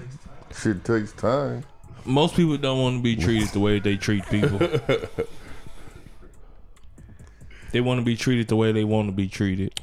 Shit 0.60 0.84
takes 0.84 1.12
time. 1.14 1.64
most 2.06 2.36
people 2.36 2.58
don't 2.58 2.80
want 2.82 2.98
to 2.98 3.04
be 3.04 3.16
treated 3.16 3.50
the 3.50 3.60
way 3.60 3.78
they 3.78 3.98
treat 3.98 4.26
people. 4.30 4.58
they 7.72 7.80
want 7.82 8.00
to 8.00 8.04
be 8.04 8.16
treated 8.16 8.48
the 8.48 8.56
way 8.56 8.72
they 8.72 8.84
want 8.84 9.10
to 9.10 9.12
be 9.12 9.28
treated. 9.28 9.80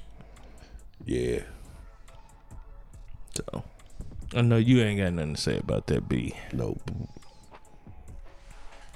yeah. 1.04 1.40
So 3.36 3.62
I 4.34 4.40
know 4.42 4.56
you 4.56 4.80
ain't 4.80 4.98
got 5.00 5.12
nothing 5.12 5.34
to 5.36 5.40
say 5.40 5.56
about 5.58 5.86
that, 5.86 6.08
B. 6.08 6.34
Nope. 6.52 6.80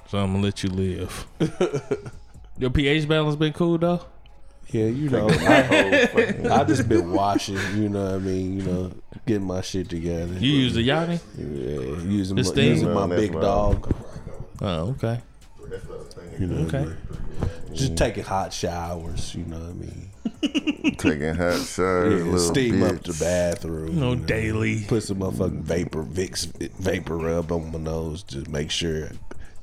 So 0.09 0.17
I'm 0.17 0.31
gonna 0.33 0.43
let 0.43 0.63
you 0.63 0.69
live. 0.69 1.27
Your 2.57 2.71
pH 2.71 3.07
balance 3.07 3.35
been 3.35 3.53
cool 3.53 3.77
though. 3.77 4.01
Yeah, 4.71 4.85
you 4.85 5.09
know, 5.09 5.27
I, 5.31 6.39
I 6.51 6.63
just 6.63 6.87
been 6.87 7.11
washing. 7.11 7.57
You 7.75 7.89
know 7.89 8.03
what 8.05 8.13
I 8.15 8.17
mean? 8.19 8.57
You 8.59 8.63
know, 8.63 8.91
getting 9.25 9.47
my 9.47 9.61
shit 9.61 9.89
together. 9.89 10.33
You 10.33 10.51
use 10.51 10.73
the 10.75 10.83
Yanni? 10.83 11.19
yeah, 11.37 11.43
using 12.03 12.35
The 12.35 12.43
my, 12.43 12.47
steam? 12.49 12.71
using 12.73 12.93
my 12.93 13.07
big 13.07 13.33
right. 13.33 13.41
dog. 13.41 13.95
Oh, 14.61 14.89
okay. 14.89 15.21
You 16.39 16.47
know, 16.47 16.67
Okay. 16.67 16.91
just 17.73 17.95
taking 17.97 18.23
hot 18.23 18.53
showers. 18.53 19.33
You 19.33 19.45
know 19.45 19.59
what 19.59 19.69
I 19.69 19.73
mean? 19.73 20.95
Taking 20.97 21.33
hot 21.35 21.59
showers, 21.65 22.19
Yeah, 22.19 22.25
little 22.25 22.39
steam 22.39 22.83
up 22.83 23.01
the 23.03 23.17
bathroom. 23.19 23.99
No 23.99 24.11
you 24.11 24.15
know. 24.17 24.25
daily. 24.25 24.83
Put 24.87 25.03
some 25.03 25.19
motherfucking 25.19 25.61
vapor 25.63 26.03
Vicks 26.03 26.45
vapor 26.77 27.17
rub 27.17 27.51
on 27.51 27.71
my 27.71 27.79
nose 27.79 28.21
to 28.23 28.47
make 28.51 28.69
sure 28.71 29.05
I 29.05 29.11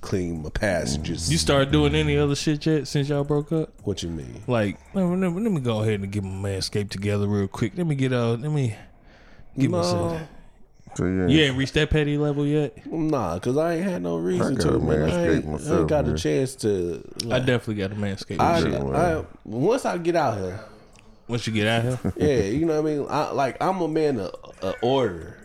clean 0.07 0.43
my 0.43 0.51
passages. 0.51 1.31
You 1.31 1.37
started 1.39 1.73
doing 1.73 1.95
any 1.97 2.17
other 2.17 2.37
shit 2.37 2.65
yet 2.65 2.87
since 2.87 3.09
y'all 3.09 3.25
broke 3.25 3.51
up? 3.53 3.71
what 3.83 4.03
you 4.03 4.09
mean? 4.09 4.43
Like, 4.47 4.79
let 4.95 5.05
me, 5.05 5.17
let 5.17 5.33
me- 5.33 5.43
let 5.43 5.53
me 5.53 5.61
go 5.61 5.83
ahead 5.83 6.01
and 6.01 6.11
get 6.13 6.23
my 6.23 6.49
manscape 6.51 6.91
together 6.91 7.27
real 7.27 7.49
quick. 7.49 7.73
Let 7.77 7.87
me 7.87 7.95
get 7.97 8.13
out. 8.13 8.41
Let 8.41 8.53
me 8.53 8.77
get 9.59 9.71
No, 9.71 9.79
myself. 9.79 10.23
So 10.95 11.05
you 11.05 11.27
You 11.29 11.41
ain't 11.43 11.59
reached 11.59 11.75
that 11.75 11.91
petty 11.91 12.17
level 12.17 12.47
yet. 12.47 12.87
nah, 12.91 13.39
cause 13.41 13.57
I 13.59 13.75
ain't 13.75 13.85
had 13.85 14.03
no 14.03 14.17
reason 14.17 14.55
gotta. 14.55 14.79
Man. 14.79 15.03
I 15.03 15.11
manscape 15.11 15.35
ain't, 15.35 15.67
I 15.71 15.79
ain't 15.81 15.89
got 15.89 16.07
man. 16.07 16.15
a 16.15 16.19
chance 16.19 16.55
to. 16.57 17.03
I 17.31 17.39
definitely 17.41 17.75
got 17.75 17.93
a 17.93 17.97
manscape. 17.97 18.41
I, 18.41 18.61
shit. 18.61 18.75
I, 18.75 19.25
once 19.45 19.85
I 19.85 19.99
get 19.99 20.17
out 20.17 20.39
here, 20.39 20.61
Once 21.29 21.47
you 21.47 21.53
get 21.53 21.67
out 21.67 21.83
here, 21.83 22.13
Yeah, 22.17 22.45
you 22.45 22.65
know 22.65 22.81
what 22.81 22.91
I 22.91 22.95
mean. 22.95 23.07
I, 23.11 23.31
like 23.33 23.57
I'm 23.61 23.81
a 23.83 23.89
man 23.89 24.21
of, 24.21 24.31
of 24.63 24.75
order. 24.83 25.37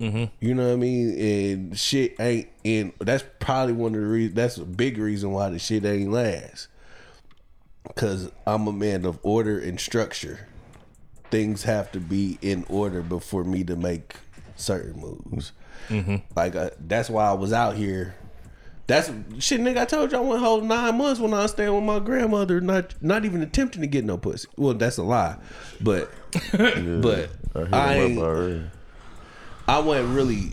Mm-hmm. 0.00 0.24
You 0.40 0.54
know 0.54 0.66
what 0.68 0.74
I 0.74 0.76
mean, 0.76 1.18
and 1.18 1.78
shit 1.78 2.14
ain't. 2.20 2.48
And 2.64 2.92
that's 3.00 3.24
probably 3.40 3.72
one 3.72 3.94
of 3.94 4.00
the 4.00 4.06
reasons. 4.06 4.36
That's 4.36 4.56
a 4.58 4.64
big 4.64 4.98
reason 4.98 5.32
why 5.32 5.50
the 5.50 5.58
shit 5.58 5.84
ain't 5.84 6.12
last. 6.12 6.68
Cause 7.96 8.30
I'm 8.46 8.66
a 8.68 8.72
man 8.72 9.06
of 9.06 9.18
order 9.22 9.58
and 9.58 9.80
structure. 9.80 10.46
Things 11.30 11.64
have 11.64 11.90
to 11.92 12.00
be 12.00 12.38
in 12.42 12.64
order 12.68 13.02
before 13.02 13.44
me 13.44 13.64
to 13.64 13.76
make 13.76 14.14
certain 14.56 15.00
moves. 15.00 15.52
Like 16.36 16.54
uh, 16.54 16.70
that's 16.78 17.08
why 17.08 17.28
I 17.28 17.32
was 17.32 17.52
out 17.52 17.76
here. 17.76 18.14
That's 18.86 19.10
shit, 19.38 19.60
nigga. 19.60 19.78
I 19.78 19.84
told 19.84 20.12
you 20.12 20.18
I 20.18 20.20
went 20.20 20.42
whole 20.42 20.60
nine 20.62 20.96
months 20.96 21.20
when 21.20 21.34
I 21.34 21.42
was 21.42 21.50
staying 21.50 21.74
with 21.74 21.84
my 21.84 21.98
grandmother, 21.98 22.60
not 22.60 22.94
not 23.02 23.24
even 23.24 23.42
attempting 23.42 23.82
to 23.82 23.86
get 23.86 24.04
no 24.04 24.16
pussy. 24.16 24.48
Well, 24.56 24.74
that's 24.74 24.96
a 24.96 25.02
lie, 25.02 25.36
but 25.80 26.10
but 26.52 27.30
I 27.54 27.58
hit 27.58 27.74
I 27.74 27.94
ain't, 27.94 28.18
up 28.18 28.24
already. 28.24 28.64
I 29.68 29.78
wasn't 29.80 30.14
really 30.14 30.52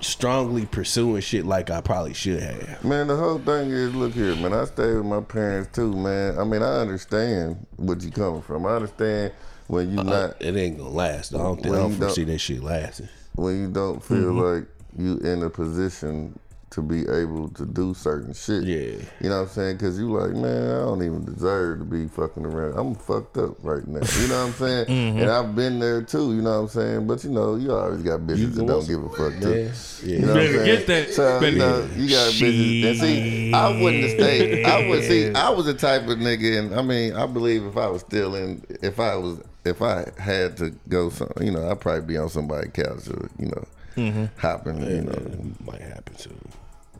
strongly 0.00 0.66
pursuing 0.66 1.20
shit 1.22 1.44
like 1.46 1.70
I 1.70 1.80
probably 1.80 2.14
should 2.14 2.40
have. 2.42 2.84
Man, 2.84 3.06
the 3.08 3.16
whole 3.16 3.38
thing 3.38 3.70
is, 3.70 3.94
look 3.94 4.12
here, 4.12 4.34
man. 4.36 4.52
I 4.52 4.64
stayed 4.64 4.94
with 4.96 5.04
my 5.06 5.20
parents 5.20 5.74
too, 5.74 5.92
man. 5.94 6.38
I 6.38 6.44
mean, 6.44 6.62
I 6.62 6.76
understand 6.80 7.66
what 7.76 8.02
you 8.02 8.10
coming 8.10 8.42
from. 8.42 8.66
I 8.66 8.70
understand 8.76 9.32
when 9.66 9.90
you 9.92 10.00
Uh, 10.00 10.04
not 10.04 10.36
it 10.42 10.56
ain't 10.56 10.78
gonna 10.78 10.90
last. 10.90 11.34
I 11.34 11.38
don't 11.38 11.62
think 11.62 11.74
I 11.74 11.78
don't 11.78 11.92
foresee 11.94 12.24
that 12.24 12.38
shit 12.38 12.62
lasting. 12.62 13.08
when 13.34 13.58
you 13.60 13.68
don't 13.68 14.02
feel 14.02 14.16
Mm-hmm. 14.18 14.38
like 14.58 14.68
you 14.98 15.18
in 15.18 15.42
a 15.42 15.50
position 15.50 16.38
to 16.70 16.82
be 16.82 17.00
able 17.08 17.48
to 17.48 17.66
do 17.66 17.92
certain 17.94 18.32
shit. 18.32 18.62
Yeah. 18.62 19.04
You 19.20 19.28
know 19.28 19.38
what 19.40 19.42
I'm 19.42 19.48
saying? 19.48 19.76
Because 19.76 19.98
you 19.98 20.12
like, 20.12 20.30
man, 20.30 20.70
I 20.70 20.78
don't 20.84 21.02
even 21.02 21.24
deserve 21.24 21.80
to 21.80 21.84
be 21.84 22.06
fucking 22.06 22.46
around. 22.46 22.78
I'm 22.78 22.94
fucked 22.94 23.38
up 23.38 23.56
right 23.64 23.84
now. 23.88 23.98
You 24.20 24.28
know 24.28 24.38
what 24.38 24.46
I'm 24.46 24.52
saying? 24.54 24.86
Mm-hmm. 25.00 25.18
And 25.20 25.30
I've 25.30 25.54
been 25.56 25.80
there 25.80 26.00
too. 26.02 26.34
You 26.34 26.42
know 26.42 26.62
what 26.62 26.62
I'm 26.62 26.68
saying? 26.68 27.06
But 27.08 27.24
you 27.24 27.30
know, 27.30 27.56
you 27.56 27.72
always 27.74 28.02
got 28.02 28.20
bitches 28.20 28.54
that 28.54 28.66
don't 28.66 28.86
give 28.86 29.02
a 29.02 29.08
fuck 29.10 29.40
too. 29.40 29.72
Yeah, 30.04 30.14
You 30.14 30.26
know 30.26 30.26
yeah. 30.26 30.26
what 30.26 30.28
I'm 30.28 30.34
Better 30.34 30.52
saying? 30.64 30.64
get 30.78 30.86
that- 30.86 31.14
So, 31.14 31.40
better- 31.40 31.50
you 31.52 31.58
know, 31.58 31.88
you 31.96 32.08
got 32.10 32.32
bitches. 32.32 32.84
And 32.90 32.98
see, 32.98 33.52
I 33.52 33.82
wouldn't 33.82 34.02
have 34.04 34.12
stayed. 34.12 34.64
I 34.66 34.88
would 34.88 35.04
see. 35.04 35.34
I 35.34 35.50
was 35.50 35.66
the 35.66 35.74
type 35.74 36.02
of 36.02 36.18
nigga, 36.18 36.58
and 36.60 36.74
I 36.74 36.82
mean, 36.82 37.14
I 37.14 37.26
believe 37.26 37.64
if 37.64 37.76
I 37.76 37.88
was 37.88 38.00
still 38.02 38.34
in, 38.36 38.62
if 38.82 39.00
I 39.00 39.16
was, 39.16 39.40
if 39.64 39.82
I 39.82 40.06
had 40.18 40.56
to 40.58 40.70
go, 40.88 41.10
some, 41.10 41.30
you 41.40 41.50
know, 41.50 41.68
I'd 41.68 41.80
probably 41.80 42.02
be 42.02 42.16
on 42.16 42.28
somebody's 42.28 42.70
couch 42.72 43.08
or 43.08 43.28
you 43.38 43.46
know, 43.46 43.64
Mm-hmm. 43.96 44.24
hopping, 44.38 44.80
you 44.82 45.02
know, 45.02 45.12
It 45.12 45.66
might 45.66 45.80
happen 45.82 46.14
too. 46.14 46.30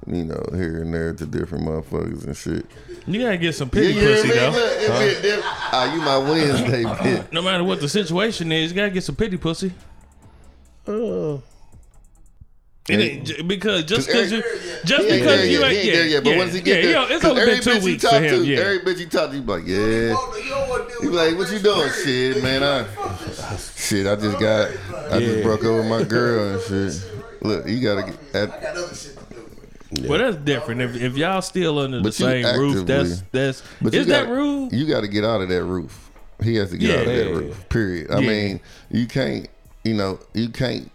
You 0.07 0.24
know, 0.24 0.42
here 0.55 0.82
and 0.82 0.92
there 0.92 1.12
to 1.14 1.26
different 1.26 1.64
motherfuckers 1.64 2.24
and 2.24 2.36
shit. 2.36 2.66
you 3.07 3.20
gotta 3.22 3.36
get 3.36 3.55
some 3.55 3.68
pity 3.70 3.92
You 3.94 4.03
know 4.03 4.11
what 4.11 4.18
I 4.18 4.22
pussy 4.22 4.28
mean? 4.28 4.36
though. 4.36 4.51
Look, 4.59 4.72
it 4.72 5.16
be 5.16 5.22
different. 5.22 5.44
Ah, 5.72 5.94
you 5.94 6.01
my 6.01 6.18
Wednesday 6.18 6.84
bitch. 6.84 7.32
No 7.32 7.42
matter 7.42 7.64
what 7.64 7.80
the 7.80 7.88
situation 7.88 8.51
is, 8.53 8.70
you 8.72 8.76
gotta 8.76 8.90
get 8.90 9.05
some 9.05 9.16
pity 9.16 9.36
pussy. 9.36 9.72
Oh, 10.86 11.42
It 12.88 12.98
ain't, 12.98 13.46
because 13.46 13.84
just 13.84 14.09
'Cause 14.09 14.30
because 14.30 14.32
you, 14.32 14.38
every- 14.38 14.61
just 14.84 15.03
He 15.05 15.09
ain't 15.11 15.20
because 15.22 15.36
there 15.36 15.46
you 15.46 15.61
yet. 15.61 15.70
ain't 15.70 15.72
He 15.82 15.88
ain't 15.90 15.92
there 15.96 16.07
yet. 16.09 16.24
But 16.24 16.30
yeah, 16.30 16.38
once 16.38 16.55
he 16.55 16.61
get 16.61 16.76
yeah, 16.76 16.82
there, 16.82 16.92
yo, 16.92 17.03
it's 17.14 17.22
'cause 17.22 17.30
only 17.30 17.42
every 17.42 17.55
been 17.55 17.62
two 17.62 17.70
bitch 17.70 17.78
you 17.80 17.84
weeks 17.84 18.03
talk 18.03 18.12
for 18.12 18.18
him. 18.22 18.30
to, 18.42 18.46
Yeah, 18.46 18.59
every 18.61 18.78
bitch 18.80 18.98
you 18.98 19.07
talk 19.07 19.30
to, 19.30 19.36
you 19.36 19.42
be 19.42 19.53
like, 19.53 19.66
yeah. 19.66 19.76
You 19.76 20.09
don't 20.48 20.68
want 20.68 20.88
to 20.88 20.94
deal 20.94 21.03
You 21.05 21.11
with 21.11 21.18
like, 21.20 21.38
what 21.38 21.53
you 21.53 21.59
doing? 21.61 21.76
period. 21.90 21.94
Shit, 22.05 22.36
Nigga, 22.38 22.42
man, 22.42 22.62
I- 22.64 22.78
like, 22.78 22.88
fuck 22.90 23.24
this 23.26 23.74
shit. 23.76 24.05
Shit, 24.05 24.07
I 24.09 24.16
just 24.16 24.38
got, 24.40 24.70
I 25.12 25.20
just 25.20 25.42
broke 25.44 25.64
up 25.64 25.74
with 25.76 25.86
my 25.86 26.03
girl 26.03 26.55
and 26.55 26.62
shit. 26.62 27.11
Look, 27.42 27.68
you 27.68 27.80
gotta 27.80 28.03
get. 28.11 28.18
I 28.34 28.38
At, 28.38 28.74
got 29.91 29.99
other 29.99 30.03
shit 30.03 30.03
to 30.03 30.03
do. 30.03 30.09
Well, 30.09 30.18
that's 30.18 30.36
different. 30.45 30.80
If, 30.82 30.97
if 30.97 31.16
y'all 31.16 31.43
still 31.43 31.78
under 31.78 31.99
the 31.99 32.03
But 32.05 32.18
you 32.20 32.26
same 32.26 32.59
roof, 32.59 32.86
that's 32.86 33.22
that's 33.32 33.62
but 33.80 33.95
is 33.95 34.01
you 34.01 34.05
that 34.12 34.24
gotta, 34.24 34.32
rude? 34.32 34.72
You 34.72 34.86
got 34.86 35.01
to 35.03 35.09
get 35.09 35.24
out 35.24 35.41
of 35.41 35.49
that 35.49 35.64
roof. 35.64 36.11
He 36.43 36.57
has 36.57 36.70
to 36.70 36.76
get 36.78 36.88
Yeah. 36.88 36.95
out 36.97 37.07
of 37.07 37.12
that 37.14 37.26
Yeah. 37.26 37.34
roof. 37.34 37.68
Period. 37.68 38.11
I 38.11 38.20
Yeah. 38.20 38.28
mean, 38.28 38.61
you 38.91 39.07
can't. 39.07 39.49
You 39.84 39.95
know, 39.95 40.18
you 40.34 40.49
can't. 40.51 40.91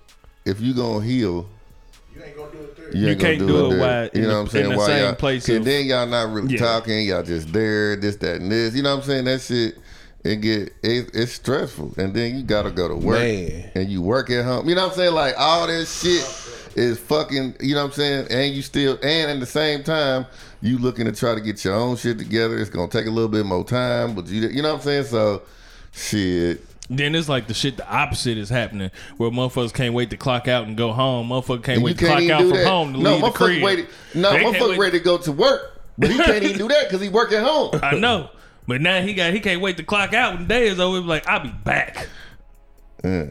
If 0.46 0.62
you 0.62 0.74
gonna 0.74 1.04
heal, 1.04 1.50
You 2.16 2.24
ain't 2.24 2.38
gonna 2.38 2.52
do 2.52 2.58
it 2.60 2.78
there. 2.78 2.86
you, 2.96 3.02
You 3.02 3.10
ain't 3.10 3.20
gonna 3.20 3.30
can't 3.32 3.40
do, 3.40 3.48
do 3.48 3.58
it 3.72 3.74
it 3.76 3.80
while 3.80 4.10
you 4.14 4.22
know 4.22 4.28
what 4.28 4.34
I'm 4.42 4.48
saying? 4.50 4.72
in 4.72 4.78
the 4.78 4.86
same 4.86 5.04
y'all, 5.06 5.16
place 5.16 5.50
and 5.50 5.66
then 5.66 5.86
y'all 5.86 6.06
not 6.08 6.32
really 6.32 6.54
Yeah. 6.54 6.60
talking. 6.60 7.06
Y'all 7.08 7.24
just 7.24 7.52
there, 7.52 7.96
this, 7.96 8.16
that, 8.18 8.42
and 8.42 8.52
this. 8.52 8.76
You 8.76 8.84
know 8.84 8.96
what 8.96 9.04
I'm 9.04 9.08
saying? 9.10 9.26
That 9.26 9.42
shit. 9.42 9.76
It 10.24 10.38
get 10.42 10.74
it, 10.82 11.12
it's 11.14 11.34
stressful, 11.34 11.94
and 11.98 12.12
then 12.12 12.36
you 12.36 12.42
gotta 12.44 12.72
go 12.72 12.88
to 12.88 12.96
work, 12.96 13.20
Man. 13.20 13.70
and 13.76 13.88
you 13.92 14.02
work 14.02 14.32
at 14.32 14.44
home. 14.44 14.68
You 14.68 14.74
know 14.74 14.86
what 14.86 14.94
I'm 14.94 14.98
saying? 14.98 15.14
Like 15.14 15.36
all 15.38 15.68
this 15.68 16.02
shit 16.02 16.24
is 16.76 17.00
fucking. 17.00 17.56
You 17.60 17.76
know 17.76 17.82
what 17.84 17.88
I'm 17.88 17.94
saying? 17.94 18.28
And 18.30 18.54
you 18.54 18.62
still, 18.62 18.98
and 19.02 19.32
at 19.32 19.40
the 19.40 19.46
same 19.46 19.84
time, 19.84 20.26
you 20.62 20.78
looking 20.78 21.06
to 21.06 21.12
try 21.12 21.34
to 21.36 21.42
get 21.42 21.64
your 21.64 21.74
own 21.76 21.96
shit 21.96 22.18
together. 22.18 22.58
It's 22.60 22.70
gonna 22.70 22.88
take 22.92 23.06
a 23.08 23.12
little 23.12 23.30
bit 23.30 23.46
more 23.46 23.64
time, 23.64 24.16
but 24.16 24.28
you, 24.28 24.48
you 24.50 24.62
know 24.62 24.70
what 24.74 24.80
I'm 24.80 24.84
saying? 24.86 25.04
So, 25.06 25.44
shit. 25.92 26.62
Then 26.88 27.16
it's 27.16 27.28
like 27.28 27.48
the 27.48 27.54
shit. 27.56 27.78
The 27.78 27.90
opposite 27.90 28.38
is 28.38 28.50
happening, 28.50 28.92
where 29.18 29.32
motherfuckers 29.32 29.74
can't 29.74 29.96
wait 29.96 30.12
to 30.12 30.18
clock 30.18 30.48
out 30.48 30.68
and 30.68 30.78
go 30.78 30.92
home. 30.92 31.30
Motherfucker 31.30 31.64
can't 31.64 31.78
And 31.78 31.84
wait 31.84 31.98
to 31.98 32.06
clock 32.06 32.30
out 32.30 32.42
from 32.42 32.64
home 32.64 32.94
to 32.94 33.00
no, 33.00 33.14
leave 33.14 33.22
the 33.26 33.32
crib. 33.32 33.64
waited. 33.64 33.88
No, 34.14 34.32
They 34.32 34.42
can't 34.42 34.56
motherfucker 34.56 34.78
ready 34.78 35.00
to 35.00 35.04
go 35.04 35.18
to 35.18 35.32
work, 35.32 35.82
but 35.98 36.12
he 36.12 36.18
can't 36.18 36.44
even 36.44 36.58
do 36.60 36.68
that 36.68 36.84
because 36.84 37.02
he 37.02 37.10
work 37.10 37.32
at 37.32 37.44
home. 37.44 37.72
I 37.82 37.96
know, 37.96 38.30
but 38.68 38.82
now 38.82 39.02
he 39.02 39.16
got 39.16 39.34
he 39.34 39.40
can't 39.40 39.62
wait 39.62 39.78
to 39.78 39.84
clock 39.84 40.14
out 40.14 40.34
when 40.36 40.44
the 40.44 40.48
day 40.54 40.68
is 40.68 40.80
over. 40.80 41.00
Like, 41.00 41.28
I'll 41.28 41.40
be 41.40 41.50
back. 41.50 42.08
Uh, 43.04 43.26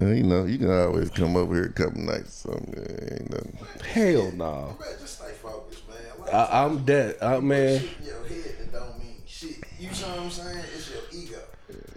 You 0.00 0.22
know, 0.24 0.44
you 0.44 0.58
can 0.58 0.70
always 0.70 1.10
come 1.10 1.36
over 1.36 1.54
here 1.54 1.66
a 1.66 1.72
couple 1.72 2.00
nights. 2.02 2.44
or 2.46 2.52
something. 2.52 2.74
Yeah, 2.76 3.14
ain't 3.14 3.30
nothing. 3.30 3.58
hell 3.92 4.32
no. 4.32 4.76
Man, 4.80 4.88
just 5.00 5.18
stay 5.18 5.30
focused, 5.40 5.82
man. 5.88 5.98
I, 6.32 6.64
I'm 6.64 6.84
dead. 6.84 7.16
I, 7.22 7.38
man, 7.40 7.80
shit 7.80 7.90
in 8.00 8.06
your 8.06 8.24
head 8.26 8.56
that 8.58 8.72
don't 8.72 8.98
mean 8.98 9.16
shit. 9.26 9.56
You 9.78 9.92
see 9.92 10.04
what 10.04 10.18
I'm 10.18 10.30
saying? 10.30 10.64
It's 10.74 10.90
your 10.90 11.22
ego. 11.22 11.38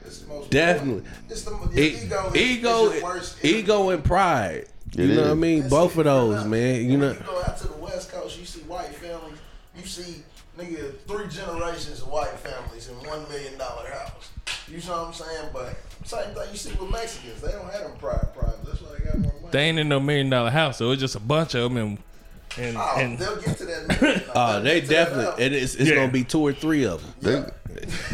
It's 0.06 0.20
the 0.22 0.28
most 0.28 0.50
Definitely. 0.52 1.10
It's 1.30 1.43
the 1.43 1.52
your 1.52 1.70
ego. 1.76 2.32
Is, 2.34 2.36
ego, 2.36 2.86
is 2.89 2.93
your 2.93 3.04
worst 3.04 3.38
enemy. 3.43 3.60
ego, 3.60 3.89
and 3.89 4.04
pride. 4.04 4.66
You 4.93 5.04
It 5.04 5.16
know 5.16 5.22
what 5.24 5.32
I 5.32 5.34
mean? 5.34 5.60
That's 5.62 5.70
Both 5.72 5.93
it. 5.93 6.00
of 6.00 6.06
those, 6.06 6.45
man. 6.45 6.89
You 6.89 6.98
know, 6.98 7.12
you 7.12 7.20
go 7.26 7.41
out 7.43 7.58
to 7.58 7.68
the 7.68 7.78
West 7.78 8.12
Coast, 8.12 8.39
you 8.39 8.45
see 8.45 8.62
white 8.62 8.88
families. 8.95 9.39
You 9.76 9.84
see 9.86 10.24
nigga 10.58 10.98
three 11.08 11.28
generations 11.28 12.02
of 12.02 12.08
white 12.10 12.30
families 12.32 12.88
in 12.89 12.95
one 13.08 13.28
million 13.30 13.58
dollar 13.58 13.89
house. 13.89 14.30
You 14.68 14.78
know 14.88 15.04
what 15.04 15.08
I'm 15.08 15.14
saying? 15.14 15.50
But 15.54 15.76
same 16.08 16.34
thing 16.34 16.47
you 16.51 16.58
see 16.58 16.72
with 16.74 16.89
Mexicans. 16.91 17.41
They 17.41 17.51
don't 17.51 17.72
have 17.72 17.84
them 17.84 17.97
pride 17.99 18.34
problems. 18.34 18.68
That's 18.68 18.82
why 18.82 18.97
they 18.97 19.05
got 19.05 19.20
more 19.20 19.32
money. 19.34 19.47
They 19.51 19.60
ain't 19.64 19.80
in 19.80 19.89
no 19.89 19.99
million 19.99 20.30
dollar 20.30 20.49
house, 20.49 20.78
so 20.78 20.91
it's 20.91 21.01
just 21.01 21.16
a 21.16 21.20
bunch 21.20 21.53
of 21.55 21.74
them. 21.74 21.78
And 21.78 21.97
and, 22.58 22.76
Oh, 22.78 22.95
and 22.97 23.20
they'll 23.20 23.36
get 23.41 23.58
to 23.58 23.66
that. 23.66 24.01
million. 24.01 24.24
uh, 24.36 24.53
They'll 24.53 24.64
they 24.64 24.80
get 24.80 24.82
to 24.82 24.88
that 24.88 24.93
definitely. 25.05 25.26
level. 25.26 25.39
It 25.43 25.53
is. 25.53 25.76
It's 25.76 25.89
Yeah. 25.89 25.95
gonna 25.95 26.12
be 26.12 26.24
two 26.24 26.39
or 26.41 26.53
three 26.53 26.86
of 26.86 27.22
them 27.22 27.51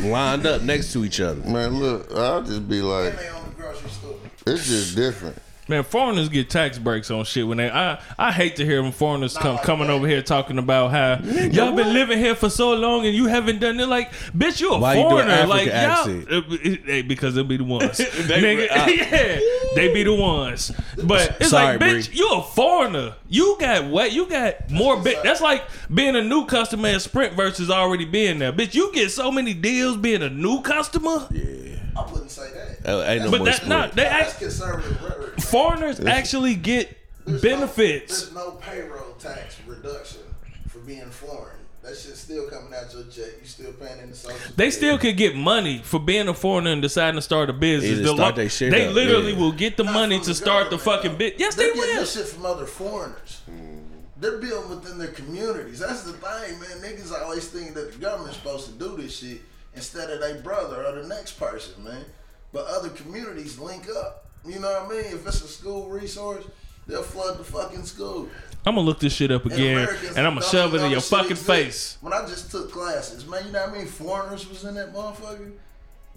They, 0.02 0.10
lined 0.10 0.46
up 0.46 0.62
next 0.64 0.92
to 0.94 1.06
each 1.06 1.22
other. 1.22 1.42
man, 1.50 1.80
look, 1.80 2.12
I'll 2.14 2.42
just 2.42 2.68
be 2.68 2.82
like, 2.82 3.18
they 3.18 3.30
on 3.30 3.44
the 3.46 3.52
grocery 3.62 3.90
store. 3.90 4.16
it's 4.48 4.68
just 4.68 4.96
different. 4.96 5.38
Man, 5.70 5.84
foreigners 5.84 6.28
get 6.28 6.50
tax 6.50 6.78
breaks 6.78 7.10
on 7.10 7.24
shit 7.24 7.48
when 7.48 7.58
they. 7.58 7.70
I 7.70 7.98
I 8.20 8.34
hate 8.34 8.58
to 8.58 8.66
hear 8.66 8.82
them 8.82 8.92
foreigners 8.92 9.38
come 9.38 9.56
like 9.56 9.64
coming 9.64 9.88
that. 9.88 9.94
over 9.94 10.06
here 10.08 10.22
talking 10.22 10.58
about 10.58 10.92
how 10.92 11.20
y'all 11.24 11.74
been 11.74 11.94
living 11.94 12.20
here 12.20 12.36
for 12.36 12.50
so 12.50 12.74
long 12.74 13.06
and 13.06 13.16
you 13.16 13.28
haven't 13.28 13.60
done 13.60 13.80
it. 13.80 13.88
Like, 13.88 14.12
bitch, 14.36 14.60
you 14.60 14.72
a 14.72 14.78
Why 14.80 14.96
you 14.96 15.04
doing 15.04 15.26
foreigner. 15.26 15.32
African 15.32 15.50
like, 15.50 15.68
accent? 15.70 16.30
y'all, 16.30 16.44
it- 16.52 16.90
it- 16.90 17.08
because 17.08 17.36
they'll 17.36 17.46
be 17.46 17.56
the 17.58 17.64
ones. 17.64 17.98
They- 17.98 18.42
Nigga, 18.42 18.72
uh, 18.72 18.86
yeah, 18.90 19.40
they 19.76 19.94
be 19.94 20.04
the 20.04 20.14
ones. 20.14 20.72
But 21.02 21.38
it's 21.40 21.52
Sorry, 21.52 21.78
like, 21.78 21.80
bitch, 21.80 22.08
Bree. 22.10 22.18
you 22.18 22.30
a 22.34 22.44
foreigner. 22.44 23.16
You 23.30 23.56
got 23.58 23.86
what? 23.86 24.12
You 24.12 24.28
got 24.28 24.70
more. 24.70 24.98
Bi- 24.98 25.20
that's 25.24 25.40
like 25.40 25.64
being 25.94 26.18
a 26.18 26.22
new 26.24 26.46
customer 26.46 26.90
at 26.90 27.02
Sprint 27.02 27.36
versus 27.36 27.70
already 27.72 28.04
being 28.06 28.38
there. 28.40 28.52
Bitch, 28.52 28.74
you 28.74 28.92
get 28.94 29.12
so 29.12 29.32
many 29.32 29.54
deals 29.54 29.96
being 29.96 30.24
a 30.24 30.30
new 30.30 30.62
customer. 30.62 31.26
Yeah 31.32 31.70
I 31.96 32.12
wouldn't 32.12 32.32
say 32.32 32.50
that. 32.84 32.90
Uh, 32.92 33.04
ain't 33.04 33.24
no 33.26 33.30
But 33.32 33.38
more 33.38 33.46
that 33.46 33.56
split. 33.58 33.70
not 33.70 33.96
they 33.96 34.02
That's 34.04 34.32
act, 34.32 34.40
conservative 34.40 35.00
rhetoric. 35.04 35.23
Man. 35.38 35.46
foreigners 35.48 36.00
actually 36.00 36.56
get 36.56 36.96
There's 37.26 37.44
no- 37.44 37.50
benefits. 37.50 38.22
there's 38.22 38.34
no 38.34 38.52
payroll 38.52 39.14
tax 39.20 39.58
reduction 39.68 40.22
for 40.70 40.80
being 40.80 41.10
foreign. 41.10 41.58
That 41.84 41.98
shit's 41.98 42.20
still 42.22 42.50
coming 42.50 42.74
out 42.74 42.94
your 42.94 43.04
check. 43.12 43.34
You 43.42 43.46
still 43.48 43.74
paying 43.74 44.00
in 44.00 44.12
the 44.12 44.16
social. 44.16 44.38
They 44.56 44.72
still 44.72 44.96
Security. 44.96 45.10
could 45.10 45.18
get 45.18 45.36
money 45.36 45.80
for 45.84 46.00
being 46.00 46.30
a 46.30 46.34
foreigner 46.34 46.72
and 46.72 46.82
deciding 46.82 47.16
to 47.16 47.22
start 47.22 47.50
a 47.50 47.54
business. 47.54 48.00
The 48.00 48.06
start 48.16 48.20
lo- 48.20 48.44
they 48.44 48.48
shit 48.48 48.72
they 48.72 48.88
up, 48.88 48.94
literally 48.94 49.34
yeah. 49.34 49.40
will 49.40 49.52
get 49.52 49.76
the 49.76 49.84
Not 49.84 49.94
money 49.94 50.16
from 50.16 50.24
to 50.24 50.30
the 50.30 50.36
start 50.36 50.70
the 50.70 50.78
fucking 50.80 51.12
though. 51.12 51.18
bit. 51.18 51.36
Yes, 51.40 51.56
They're 51.56 51.68
they 51.68 51.74
getting 51.74 51.96
will. 51.96 52.02
this 52.02 52.14
shit 52.14 52.26
from 52.28 52.46
other 52.46 52.66
foreigners. 52.66 53.42
Mm. 53.52 53.82
They're 54.16 54.38
building 54.38 54.70
within 54.70 54.98
their 54.98 55.10
communities. 55.10 55.80
That's 55.80 56.04
the 56.04 56.14
thing, 56.14 56.58
man. 56.62 56.70
Niggas 56.82 57.12
always 57.22 57.50
think 57.50 57.74
that 57.74 57.92
the 57.92 57.98
government's 58.00 58.38
supposed 58.38 58.68
to 58.68 58.72
do 58.80 58.96
this 58.96 59.18
shit 59.18 59.42
instead 59.76 60.10
of 60.10 60.22
their 60.22 60.42
brother 60.42 60.86
or 60.86 61.02
the 61.02 61.08
next 61.10 61.34
person, 61.38 61.84
man. 61.84 62.06
But 62.54 62.68
other 62.68 62.88
communities 62.90 63.60
link 63.60 63.88
up. 63.94 64.30
You 64.46 64.60
know 64.60 64.72
what 64.84 64.92
I 64.92 65.02
mean? 65.04 65.14
If 65.14 65.26
it's 65.26 65.42
a 65.44 65.48
school 65.48 65.88
resource, 65.90 66.46
they'll 66.88 67.04
flood 67.04 67.38
the 67.38 67.44
fucking 67.44 67.84
school. 67.86 68.30
I'm 68.66 68.76
gonna 68.76 68.86
look 68.88 69.00
this 69.00 69.14
shit 69.14 69.32
up 69.32 69.46
again, 69.46 69.78
Americans 69.78 70.16
and 70.18 70.26
I'm 70.26 70.36
gonna 70.36 70.46
shove 70.46 70.74
it 70.76 70.82
in 70.82 70.92
your 70.92 71.02
fucking 71.02 71.32
exists. 71.32 71.48
face. 71.48 71.98
When 72.02 72.14
I 72.14 72.26
just 72.26 72.50
took 72.52 72.72
classes, 72.72 73.26
man, 73.26 73.46
you 73.46 73.52
know 73.52 73.62
what 73.66 73.76
I 73.76 73.78
mean? 73.78 73.88
Foreigners 73.88 74.48
was 74.48 74.64
in 74.64 74.76
that 74.76 74.94
motherfucker. 74.94 75.52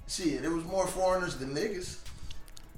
Shit, 0.09 0.45
it 0.45 0.49
was 0.49 0.65
more 0.65 0.87
foreigners 0.87 1.37
than 1.37 1.55
niggas. 1.55 1.99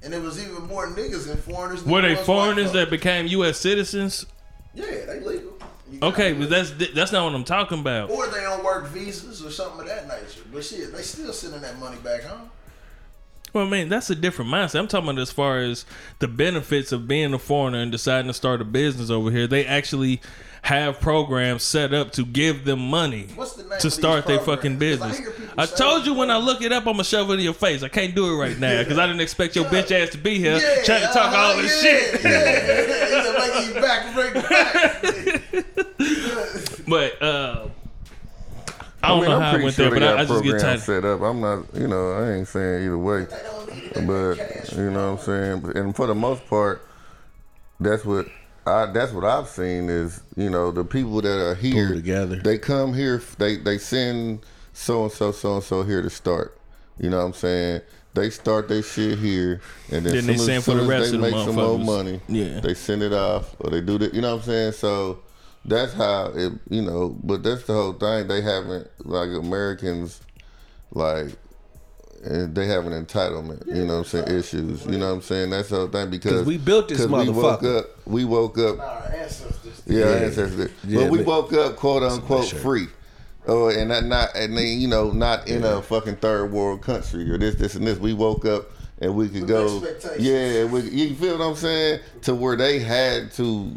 And 0.01 0.13
it 0.13 0.21
was 0.21 0.41
even 0.41 0.65
more 0.67 0.87
niggas 0.87 1.27
than 1.27 1.37
foreigners 1.37 1.83
than 1.83 1.91
Were 1.91 2.01
they 2.01 2.15
foreigners 2.15 2.71
that 2.71 2.89
became 2.89 3.27
U.S. 3.27 3.59
citizens? 3.59 4.25
Yeah, 4.73 4.85
they 5.05 5.19
legal. 5.19 5.53
Okay, 6.01 6.33
but 6.33 6.49
that's 6.49 6.71
that's 6.93 7.11
not 7.11 7.25
what 7.25 7.35
I'm 7.35 7.43
talking 7.43 7.79
about. 7.79 8.09
or 8.11 8.27
they 8.27 8.41
don't 8.41 8.63
work 8.63 8.87
visas 8.87 9.43
or 9.43 9.51
something 9.51 9.81
of 9.81 9.87
that 9.87 10.07
nature. 10.07 10.41
But 10.51 10.63
shit, 10.63 10.93
they 10.93 11.01
still 11.01 11.33
sending 11.33 11.61
that 11.61 11.79
money 11.79 11.97
back 11.97 12.23
home. 12.23 12.49
Well, 13.53 13.65
man, 13.65 13.89
that's 13.89 14.09
a 14.09 14.15
different 14.15 14.51
mindset. 14.51 14.79
I'm 14.79 14.87
talking 14.87 15.09
about 15.09 15.21
as 15.21 15.31
far 15.31 15.59
as 15.59 15.85
the 16.19 16.27
benefits 16.27 16.91
of 16.91 17.07
being 17.07 17.33
a 17.33 17.39
foreigner 17.39 17.79
and 17.79 17.91
deciding 17.91 18.27
to 18.27 18.33
start 18.33 18.61
a 18.61 18.65
business 18.65 19.09
over 19.09 19.31
here. 19.31 19.47
They 19.47 19.65
actually 19.65 20.21
have 20.61 20.99
programs 20.99 21.63
set 21.63 21.93
up 21.93 22.11
to 22.11 22.25
give 22.25 22.65
them 22.65 22.79
money 22.89 23.23
the 23.23 23.77
to 23.79 23.89
start 23.89 24.25
their 24.25 24.39
fucking 24.39 24.73
'Cause 24.77 25.01
I 25.01 25.07
business. 25.09 25.21
I 25.57 25.65
told 25.65 26.05
you 26.05 26.13
when 26.13 26.29
I 26.29 26.37
look 26.37 26.61
it 26.61 26.71
up, 26.73 26.85
I'm 26.85 26.93
gonna 26.93 27.03
shove 27.05 27.29
it 27.31 27.35
in 27.35 27.39
your 27.39 27.53
face. 27.53 27.81
I 27.81 27.87
can't 27.87 28.13
do 28.13 28.33
it 28.33 28.35
right 28.35 28.59
now 28.59 28.79
because 28.83 28.97
I 28.97 29.07
didn't 29.07 29.21
expect 29.21 29.55
your 29.55 29.65
bitch 29.65 29.91
ass 29.91 30.09
to 30.11 30.17
be 30.17 30.37
here 30.37 30.59
trying 30.83 31.01
to 31.01 31.07
talk 31.07 31.31
uh-huh, 31.31 31.37
all 31.37 31.57
this 31.57 31.83
yeah, 31.83 31.91
shit. 31.91 32.23
Yeah, 32.23 32.31
yeah, 32.31 33.71
yeah. 33.73 33.81
back 33.81 34.05
and 34.05 34.15
bring 34.15 34.31
it 34.35 34.49
back. 34.49 35.05
But 36.89 37.21
uh, 37.21 37.67
I 39.03 39.07
don't 39.09 39.21
mean, 39.21 39.29
know 39.29 39.35
I'm 39.37 39.41
how 39.41 39.47
I 39.47 39.51
pretty 39.51 39.63
went 39.65 39.75
sure 39.75 39.89
there, 39.89 39.93
they 39.93 39.99
but 39.99 40.07
I, 40.07 40.11
got 40.11 40.19
I 40.19 40.25
just 40.25 40.43
get 40.43 40.49
programs 40.51 40.85
tired. 40.85 41.01
set 41.03 41.05
up. 41.05 41.21
I'm 41.21 41.41
not, 41.41 41.65
you 41.73 41.87
know, 41.87 42.11
I 42.11 42.31
ain't 42.33 42.47
saying 42.47 42.83
either 42.83 42.97
way, 42.97 43.25
They 43.25 43.37
don't 43.43 43.73
need 43.73 43.83
it. 43.83 43.93
They 43.93 44.05
but 44.05 44.73
you 44.77 44.91
know 44.91 45.13
what 45.13 45.19
I'm 45.29 45.63
saying. 45.63 45.77
And 45.77 45.95
for 45.95 46.07
the 46.07 46.15
most 46.15 46.45
part, 46.47 46.85
that's 47.79 48.03
what 48.03 48.27
I 48.67 48.87
that's 48.87 49.11
what 49.13 49.23
I've 49.23 49.47
seen 49.47 49.89
is 49.89 50.21
you 50.35 50.49
know 50.49 50.71
the 50.71 50.83
people 50.83 51.21
that 51.21 51.39
are 51.39 51.55
here 51.55 51.87
Pull 51.87 51.95
together. 51.95 52.35
They 52.37 52.57
come 52.57 52.93
here. 52.93 53.21
They 53.37 53.55
they 53.55 53.77
send 53.77 54.45
so 54.73 55.03
and 55.03 55.11
so 55.11 55.31
so 55.31 55.55
and 55.55 55.63
so 55.63 55.83
here 55.83 56.01
to 56.01 56.09
start. 56.09 56.57
You 56.99 57.09
know 57.09 57.17
what 57.19 57.25
I'm 57.25 57.33
saying. 57.33 57.81
They 58.15 58.31
start 58.31 58.67
their 58.67 58.81
shit 58.81 59.19
here, 59.19 59.61
and 59.91 60.03
then, 60.05 60.13
Then 60.15 60.25
they 60.25 60.33
soon 60.35 60.35
as- 60.35 60.45
send 60.45 60.63
for 60.65 60.73
the 60.73 60.81
rest 60.87 61.11
they 61.11 61.15
of 61.15 61.21
the 61.21 61.31
make 61.31 61.45
some 61.45 61.55
more 61.55 61.77
money. 61.79 62.19
Yeah. 62.27 62.59
they 62.59 62.73
send 62.73 63.01
it 63.03 63.13
off, 63.13 63.55
or 63.59 63.69
they 63.69 63.81
do 63.81 63.97
that. 63.99 64.13
You 64.13 64.21
know 64.21 64.31
what 64.35 64.41
I'm 64.41 64.47
saying? 64.47 64.71
So 64.73 65.19
that's 65.65 65.93
how 65.93 66.31
it. 66.35 66.53
You 66.69 66.81
know, 66.81 67.17
but 67.23 67.43
that's 67.43 67.63
the 67.63 67.73
whole 67.73 67.93
thing. 67.93 68.27
They 68.27 68.41
haven't 68.41 68.87
like 69.05 69.29
Americans, 69.29 70.21
like 70.91 71.27
eh, 72.23 72.45
they 72.51 72.67
have 72.67 72.85
an 72.87 73.05
entitlement. 73.05 73.65
You 73.67 73.85
know 73.85 73.99
what 73.99 74.13
I'm 74.13 74.25
saying? 74.25 74.27
Issues. 74.39 74.85
You 74.85 74.97
know 74.97 75.07
what 75.09 75.15
I'm 75.15 75.21
saying? 75.21 75.49
That's 75.51 75.69
the 75.69 75.75
whole 75.77 75.87
thing 75.87 76.09
because 76.09 76.31
'Cause 76.33 76.45
we 76.45 76.57
built 76.57 76.89
this 76.89 76.97
'cause 76.99 77.07
We 77.07 77.29
woke 77.29 77.61
motherfucker. 77.61 77.79
up. 77.79 77.85
We 78.07 78.25
woke 78.25 78.57
up. 78.57 78.79
Our 78.79 79.11
ancestors. 79.15 79.81
Yeah, 79.85 79.99
Yeah. 79.99 80.05
ancestors. 80.25 80.71
Yeah, 80.87 81.01
but 81.03 81.11
we 81.11 81.17
but- 81.19 81.27
woke 81.27 81.53
up 81.53 81.75
quote 81.75 82.03
unquote 82.03 82.45
shirt. 82.45 82.59
free. 82.61 82.87
Oh, 83.47 83.69
and 83.69 83.89
that 83.89 84.05
not 84.05 84.29
and 84.35 84.55
then 84.55 84.79
you 84.79 84.87
know 84.87 85.11
not 85.11 85.47
in 85.47 85.63
a 85.63 85.81
fucking 85.81 86.17
third 86.17 86.51
world 86.51 86.81
country 86.81 87.29
or 87.31 87.37
this 87.37 87.55
this 87.55 87.75
and 87.75 87.87
this. 87.87 87.97
We 87.97 88.13
woke 88.13 88.45
up 88.45 88.69
and 88.99 89.15
we 89.15 89.27
could 89.29 89.41
With 89.41 89.47
go. 89.49 89.81
Yeah, 90.19 90.65
we, 90.65 90.81
you 90.81 91.15
feel 91.15 91.37
what 91.37 91.43
I'm 91.45 91.55
saying? 91.55 92.01
To 92.23 92.35
where 92.35 92.55
they 92.57 92.79
had 92.79 93.31
to 93.33 93.71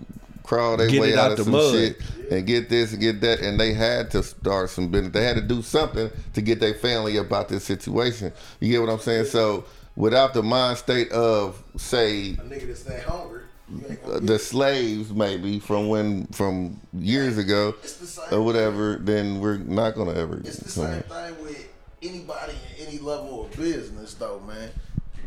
crawl 0.53 0.76
their 0.76 0.88
Get 0.88 1.00
way 1.00 1.11
it 1.11 1.18
out, 1.18 1.32
out 1.32 1.32
of 1.32 1.38
the 1.38 1.44
some 1.44 1.53
mud. 1.53 1.72
shit 1.72 2.00
and 2.30 2.46
get 2.46 2.68
this 2.68 2.92
and 2.92 3.00
get 3.00 3.20
that, 3.22 3.40
and 3.40 3.59
they 3.59 3.72
had 3.72 4.11
to 4.12 4.22
start 4.22 4.70
some 4.70 4.88
business. 4.88 5.12
They 5.12 5.24
had 5.24 5.36
to 5.36 5.42
do 5.42 5.62
something 5.62 6.11
to 6.34 6.42
get 6.42 6.61
their 6.61 6.74
family 6.74 7.16
about 7.16 7.48
this 7.48 7.64
situation. 7.64 8.32
You 8.61 8.70
get 8.72 8.80
what 8.80 8.90
I'm 8.90 8.98
saying? 8.98 9.26
So 9.26 9.64
without 9.96 10.34
the 10.34 10.42
mind 10.42 10.78
state 10.78 11.11
of 11.12 11.62
say 11.76 12.30
A 12.30 12.34
nigga 12.36 12.84
that 12.84 13.03
hungry. 13.05 13.42
You 13.70 13.84
ain't 13.88 14.05
gonna 14.05 14.20
the 14.20 14.38
slaves 14.38 15.12
maybe 15.12 15.59
from 15.59 15.88
when 15.88 16.26
from 16.26 16.80
years 16.92 17.38
ago 17.38 17.74
It's 17.82 17.96
the 17.96 18.07
same 18.07 18.24
or 18.30 18.42
whatever, 18.42 18.98
then 19.00 19.40
we're 19.40 19.57
not 19.57 19.94
gonna 19.94 20.14
ever. 20.14 20.38
It's 20.38 20.59
the 20.59 20.68
same 20.68 21.03
thing 21.03 21.42
with 21.42 21.68
anybody 22.03 22.53
in 22.78 22.88
any 22.88 22.98
level 22.98 23.46
of 23.46 23.57
business, 23.57 24.14
though, 24.14 24.40
man. 24.46 24.70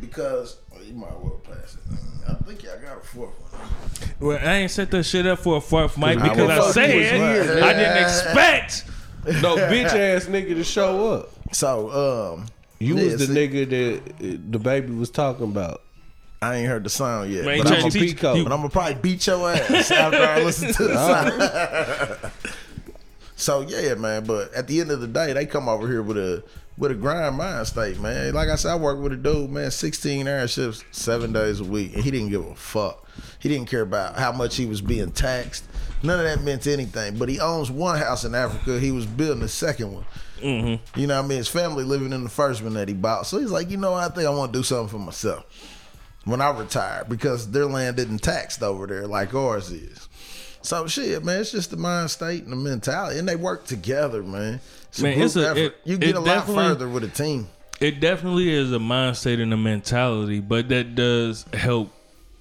Because 0.02 0.58
well, 0.72 0.84
you 0.84 0.94
might 0.94 1.18
well 1.20 1.42
pass 1.44 1.76
it. 1.76 1.82
I 2.30 2.34
think 2.44 2.64
y'all 2.64 2.78
got 2.80 2.98
a 2.98 3.02
fourth 3.02 3.34
one. 3.40 3.62
Well, 4.20 4.40
I 4.42 4.56
ain't 4.56 4.72
set 4.72 4.92
that 4.92 5.04
shit 5.04 5.26
up 5.28 5.40
for 5.40 5.58
a 5.58 5.62
fourth 5.62 5.98
mic 5.98 6.20
I 6.20 6.30
because 6.30 6.50
I 6.50 6.58
was- 6.58 6.74
said 6.74 6.90
he 6.90 7.08
I 7.62 7.74
didn't 7.74 8.04
expect. 8.04 8.86
No 9.42 9.56
bitch 9.58 9.86
ass 9.86 10.26
nigga 10.26 10.56
to 10.56 10.64
show 10.64 11.14
up. 11.14 11.32
So, 11.54 12.34
um, 12.36 12.46
You 12.80 12.98
yeah, 12.98 13.04
was 13.06 13.18
the 13.18 13.28
see, 13.28 13.34
nigga 13.34 13.70
that 13.70 14.02
uh, 14.36 14.38
the 14.52 14.60
baby 14.60 14.94
was 14.94 15.10
talking 15.10 15.46
about. 15.46 15.82
I 16.42 16.58
ain't 16.58 16.68
heard 16.68 16.84
the 16.84 16.90
sound 16.90 17.32
yet, 17.32 17.46
Man, 17.46 17.58
but, 17.60 17.68
I'm 17.68 17.74
trying 17.80 17.90
to 17.92 17.98
gonna, 17.98 18.06
teach- 18.08 18.16
Pico. 18.18 18.34
you- 18.36 18.44
but 18.44 18.52
I'm 18.52 18.60
gonna 18.60 18.70
probably 18.70 18.96
beat 18.96 19.26
your 19.26 19.50
ass 19.50 19.90
after 19.92 20.18
I 20.22 20.40
listen 20.44 20.74
to 20.74 20.84
the 20.84 22.20
sound. 22.22 22.34
so 23.36 23.62
yeah, 23.62 23.96
man. 23.96 24.26
But 24.26 24.54
at 24.54 24.68
the 24.68 24.82
end 24.82 24.92
of 24.92 25.02
the 25.02 25.08
day, 25.08 25.34
they 25.34 25.46
come 25.46 25.68
over 25.70 25.88
here 25.88 26.02
with 26.04 26.18
a 26.18 26.44
with 26.78 26.92
a 26.92 26.96
grind 26.96 27.38
mind 27.38 27.68
state, 27.68 28.00
man. 28.00 28.34
Like 28.34 28.50
I 28.50 28.56
said, 28.56 28.72
I 28.72 28.76
work 28.76 29.00
with 29.00 29.14
a 29.14 29.18
dude, 29.18 29.50
man, 29.50 29.72
16 29.72 30.28
hour 30.28 30.48
shifts, 30.48 30.84
seven 30.92 31.32
days 31.34 31.60
a 31.60 31.64
week, 31.64 31.94
and 31.94 32.04
he 32.04 32.12
didn't 32.12 32.30
give 32.30 32.46
a 32.46 32.56
fuck. 32.56 33.08
He 33.40 33.50
didn't 33.50 33.70
care 33.70 33.82
about 33.82 34.18
how 34.18 34.32
much 34.32 34.56
he 34.56 34.66
was 34.66 34.82
being 34.82 35.12
taxed. 35.12 35.66
None 36.04 36.20
of 36.20 36.26
that 36.26 36.44
meant 36.44 36.68
anything. 36.68 37.18
But 37.18 37.30
he 37.30 37.40
owns 37.40 37.72
one 37.72 37.98
house 37.98 38.26
in 38.26 38.36
Africa. 38.36 38.80
He 38.80 38.92
was 38.92 39.06
building 39.06 39.42
the 39.42 39.48
second 39.48 39.94
one. 39.94 40.06
Mm-hmm. 40.42 41.00
You 41.00 41.08
know 41.08 41.16
what 41.18 41.26
I 41.26 41.28
mean? 41.28 41.38
His 41.38 41.48
family 41.48 41.84
living 41.84 42.12
in 42.12 42.24
the 42.24 42.30
first 42.30 42.62
one 42.62 42.74
that 42.74 42.88
he 42.88 42.94
bought. 42.94 43.26
So 43.26 43.40
he's 43.40 43.52
like, 43.52 43.70
you 43.70 43.78
know. 43.78 43.94
I 43.94 44.10
think 44.10 44.28
I 44.28 44.32
want 44.32 44.52
to 44.52 44.60
do 44.60 44.64
something 44.64 44.90
for 44.90 45.04
myself 45.04 45.46
when 46.26 46.42
I 46.42 46.50
retire 46.50 47.06
because 47.08 47.50
their 47.52 47.66
land 47.66 47.98
isn't 48.00 48.22
taxed 48.22 48.62
over 48.62 48.86
there 48.86 49.08
like 49.08 49.34
ours 49.34 49.72
is. 49.72 50.10
So 50.66 50.88
shit, 50.88 51.24
man, 51.24 51.42
it's 51.42 51.52
just 51.52 51.70
the 51.70 51.78
mind 51.78 52.10
state 52.10 52.44
and 52.44 52.52
the 52.52 52.56
mentality, 52.56 53.20
and 53.20 53.28
they 53.30 53.36
work 53.36 53.66
together, 53.66 54.24
man. 54.24 54.60
It's 54.90 55.00
Man, 55.00 55.14
group 55.14 55.26
it's 55.26 55.36
a- 55.36 55.66
it- 55.66 55.78
you 55.84 55.98
get 55.98 56.16
a 56.16 56.20
lot 56.20 56.48
further 56.48 56.90
with 56.90 57.04
a 57.04 57.08
team. 57.08 57.48
It 57.80 58.00
definitely 58.00 58.54
is 58.54 58.72
a 58.72 58.80
mind 58.80 59.18
state 59.18 59.40
and 59.40 59.54
a 59.54 59.58
mentality, 59.58 60.40
but 60.40 60.70
that 60.70 60.96
does 60.96 61.46
help. 61.54 61.92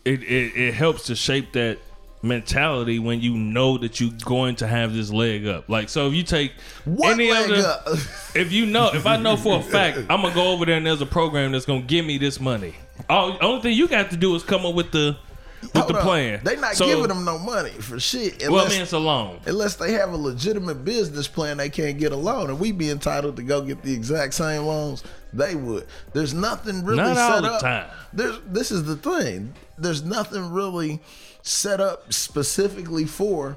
It, 0.05 0.23
it 0.23 0.57
it 0.57 0.75
helps 0.75 1.05
to 1.07 1.17
shape 1.17 1.53
that 1.53 1.79
mentality 2.23 2.99
when 2.99 3.21
you 3.21 3.37
know 3.37 3.77
that 3.79 4.01
you're 4.01 4.11
going 4.25 4.57
to 4.57 4.67
have 4.67 4.95
this 4.95 5.11
leg 5.11 5.47
up. 5.47 5.69
Like 5.69 5.89
so, 5.91 6.07
if 6.09 6.15
you 6.15 6.23
take 6.23 6.53
What 6.85 7.13
any 7.13 7.31
other, 7.31 7.57
up? 7.57 7.83
if 8.35 8.53
you 8.53 8.65
know, 8.67 8.91
if 8.95 9.07
I 9.07 9.17
know 9.19 9.37
for 9.37 9.59
a 9.59 9.63
fact, 9.63 9.99
I'm 10.09 10.23
gonna 10.23 10.35
go 10.35 10.53
over 10.53 10.65
there 10.65 10.77
and 10.77 10.87
there's 10.87 11.01
a 11.03 11.07
program 11.07 11.53
that's 11.53 11.67
gonna 11.67 11.83
give 11.83 12.07
me 12.07 12.17
this 12.17 12.41
money. 12.41 12.75
All 13.11 13.37
only 13.43 13.61
thing 13.61 13.77
you 13.77 13.87
got 13.89 14.11
to 14.11 14.17
do 14.17 14.35
is 14.35 14.43
come 14.43 14.65
up 14.65 14.75
with 14.75 14.93
the 14.93 15.17
with 15.73 15.77
Hold 15.83 15.89
the 15.95 15.99
up. 15.99 16.03
plan. 16.05 16.41
They 16.45 16.57
not 16.57 16.77
So- 16.77 16.87
giving 16.87 17.09
them 17.09 17.25
no 17.25 17.39
money 17.39 17.71
for 17.71 17.99
shit. 18.01 18.43
Unless, 18.43 18.51
Well, 18.51 18.67
I 18.67 18.69
mean, 18.69 18.81
it's 18.83 18.93
a 18.93 18.99
loan. 18.99 19.41
unless 19.47 19.75
they 19.77 19.93
have 19.93 20.13
a 20.13 20.17
legitimate 20.17 20.85
business 20.85 21.29
plan, 21.29 21.57
they 21.57 21.69
can't 21.71 21.99
get 21.99 22.13
a 22.13 22.17
loan, 22.17 22.51
and 22.51 22.59
we 22.61 22.73
be 22.73 22.91
entitled 22.91 23.37
to 23.37 23.43
go 23.43 23.61
get 23.63 23.83
the 23.83 23.93
exact 23.93 24.35
same 24.35 24.65
loans 24.65 25.03
they 25.33 25.55
would. 25.55 25.87
There's 26.13 26.35
nothing 26.35 26.85
really 26.85 26.99
Not 27.03 27.17
set 27.17 27.33
all 27.33 27.43
the 27.43 27.53
up. 27.53 27.61
time. 27.61 27.87
There's 28.13 28.37
this 28.47 28.71
is 28.71 28.85
the 28.85 28.97
thing. 28.97 29.55
There's 29.77 30.03
nothing 30.05 30.53
really 30.53 31.01
set 31.43 31.81
up 31.81 32.13
specifically 32.13 33.05
for 33.05 33.57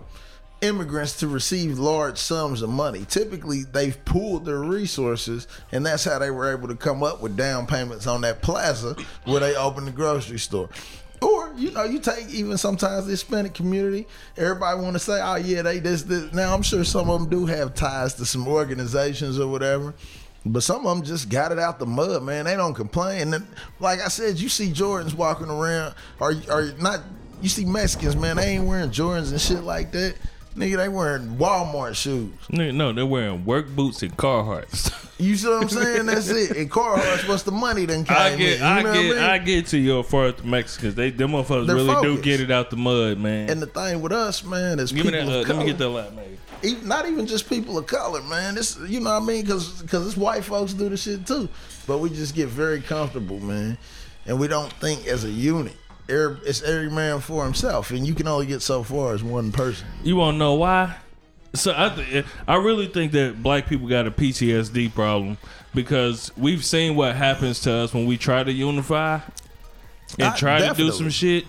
immigrants 0.62 1.14
to 1.20 1.28
receive 1.28 1.78
large 1.78 2.18
sums 2.18 2.64
of 2.64 2.70
money. 2.70 3.06
Typically, 3.08 3.62
they've 3.64 4.04
pooled 4.06 4.44
their 4.46 4.60
resources, 4.60 5.48
and 5.72 5.86
that's 5.86 6.04
how 6.04 6.18
they 6.18 6.32
were 6.32 6.52
able 6.52 6.68
to 6.68 6.76
come 6.76 7.04
up 7.04 7.22
with 7.22 7.38
down 7.38 7.68
payments 7.68 8.08
on 8.08 8.22
that 8.22 8.42
plaza 8.42 8.96
where 9.26 9.40
they 9.40 9.56
opened 9.56 9.86
the 9.86 9.92
grocery 9.92 10.40
store. 10.40 10.68
Or 11.22 11.52
you 11.56 11.72
know, 11.72 11.84
you 11.84 12.00
take 12.00 12.30
even 12.30 12.58
sometimes 12.58 13.06
the 13.06 13.12
Hispanic 13.12 13.54
community. 13.54 14.08
Everybody 14.38 14.80
want 14.82 14.94
to 14.94 15.00
say, 15.00 15.20
"Oh 15.22 15.36
yeah, 15.36 15.64
they 15.64 15.80
this, 15.80 16.04
this." 16.04 16.32
Now 16.32 16.54
I'm 16.54 16.62
sure 16.62 16.84
some 16.84 17.10
of 17.10 17.20
them 17.20 17.30
do 17.30 17.46
have 17.48 17.74
ties 17.74 18.14
to 18.16 18.26
some 18.26 18.48
organizations 18.48 19.40
or 19.40 19.48
whatever, 19.48 19.96
but 20.46 20.62
some 20.62 20.86
of 20.86 20.96
them 20.96 21.06
just 21.06 21.30
got 21.30 21.52
it 21.52 21.58
out 21.58 21.80
the 21.80 21.88
mud, 21.88 22.22
man. 22.24 22.46
They 22.46 22.56
don't 22.56 22.76
complain. 22.76 23.34
And 23.34 23.48
like 23.80 24.00
I 24.00 24.10
said, 24.10 24.38
you 24.38 24.48
see 24.48 24.72
Jordans 24.72 25.16
walking 25.16 25.50
around, 25.50 25.96
or 26.20 26.34
or 26.50 26.72
not. 26.80 27.02
You 27.42 27.50
see 27.50 27.66
Mexicans, 27.66 28.16
man. 28.16 28.38
They 28.38 28.56
ain't 28.56 28.66
wearing 28.66 28.92
Jordans 28.92 29.32
and 29.32 29.42
shit 29.42 29.64
like 29.64 29.92
that. 29.94 30.16
Nigga, 30.58 30.78
they 30.78 30.90
wearing 30.90 31.38
Walmart 31.38 31.96
shoes. 31.96 32.32
Nigga, 32.50 32.74
No, 32.74 32.92
they're 32.92 33.06
wearing 33.06 33.46
work 33.46 33.68
boots 33.70 34.02
and 34.02 34.16
Carhartts. 34.18 34.92
You 35.20 35.36
see 35.36 35.48
what 35.48 35.64
I'm 35.64 35.70
saying? 35.70 36.06
That's 36.06 36.30
it. 36.30 36.56
And 36.58 36.70
Carhartt's 36.70 37.28
what's 37.28 37.42
the 37.42 37.52
money 37.52 37.88
then 37.88 38.06
came 38.06 38.16
I 38.16 38.30
in. 38.30 38.38
get, 38.38 38.60
You 38.60 38.66
I 38.66 38.84
get, 38.84 39.18
I 39.18 39.34
I, 39.34 39.38
get 39.40 39.66
to 39.68 39.78
your 39.80 40.02
as 40.02 40.10
far 40.12 40.26
as 40.28 40.36
the 40.36 40.44
Mexicans. 40.44 40.94
They, 40.94 41.10
them 41.10 41.32
motherfuckers 41.32 41.66
They're 41.66 41.76
really 41.76 42.02
do 42.04 42.22
get 42.22 42.40
it 42.40 42.52
out 42.52 42.70
the 42.70 42.76
mud, 42.76 43.18
man. 43.18 43.50
And 43.50 43.60
the 43.60 43.66
thing 43.66 44.00
with 44.04 44.12
us, 44.12 44.44
man, 44.44 44.78
is 44.80 44.92
Give 44.92 45.06
me 45.08 45.12
people 45.14 45.26
that. 45.32 45.50
Uh, 45.50 45.54
let 45.56 45.58
me 45.58 45.66
get 45.66 45.80
that 45.80 45.90
lap, 45.90 46.12
maybe. 46.16 46.38
even, 46.62 46.88
not 46.88 47.08
even 47.08 47.26
just 47.26 47.50
people 47.50 47.80
of 47.80 47.88
color, 47.88 48.22
man. 48.22 48.54
This, 48.54 48.78
you 48.88 49.00
know 49.00 49.10
what 49.12 49.24
I 49.24 49.26
mean? 49.26 49.42
Because 49.42 49.82
Because 49.82 50.06
it's 50.06 50.16
white 50.18 50.44
folks 50.44 50.74
do 50.74 50.88
the 50.88 50.98
shit 50.98 51.26
too, 51.26 51.50
but 51.88 51.98
we 51.98 52.12
just 52.12 52.36
get 52.36 52.50
very 52.50 52.80
comfortable, 52.80 53.40
man, 53.40 53.76
and 54.28 54.40
we 54.40 54.48
don't 54.48 54.72
think 54.74 55.08
as 55.08 55.24
a 55.24 55.32
unit. 55.32 55.76
Every, 56.10 56.38
it's 56.48 56.62
every 56.62 56.90
man 56.90 57.20
for 57.20 57.44
himself, 57.44 57.92
and 57.92 58.08
you 58.08 58.14
can 58.16 58.28
only 58.28 58.46
get 58.46 58.62
so 58.62 58.82
far 58.84 59.14
as 59.14 59.24
one 59.24 59.52
person. 59.52 59.88
You 60.04 60.16
want 60.16 60.36
to 60.36 60.40
know 60.40 60.54
why? 60.56 60.96
So 61.54 61.74
I, 61.76 61.90
th- 61.90 62.26
I 62.48 62.56
really 62.56 62.88
think 62.88 63.12
that 63.14 63.42
black 63.42 63.68
people 63.68 63.88
got 63.88 64.06
a 64.08 64.12
PTSD 64.12 64.94
problem 64.94 65.38
because 65.74 66.32
we've 66.38 66.64
seen 66.64 66.96
what 66.96 67.16
happens 67.16 67.62
to 67.62 67.74
us 67.74 67.94
when 67.94 68.06
we 68.06 68.18
try 68.18 68.44
to 68.44 68.52
unify 68.52 69.20
and 70.20 70.30
I- 70.30 70.36
try 70.38 70.60
to 70.68 70.74
do 70.74 70.92
some 70.92 71.10
shit. 71.10 71.46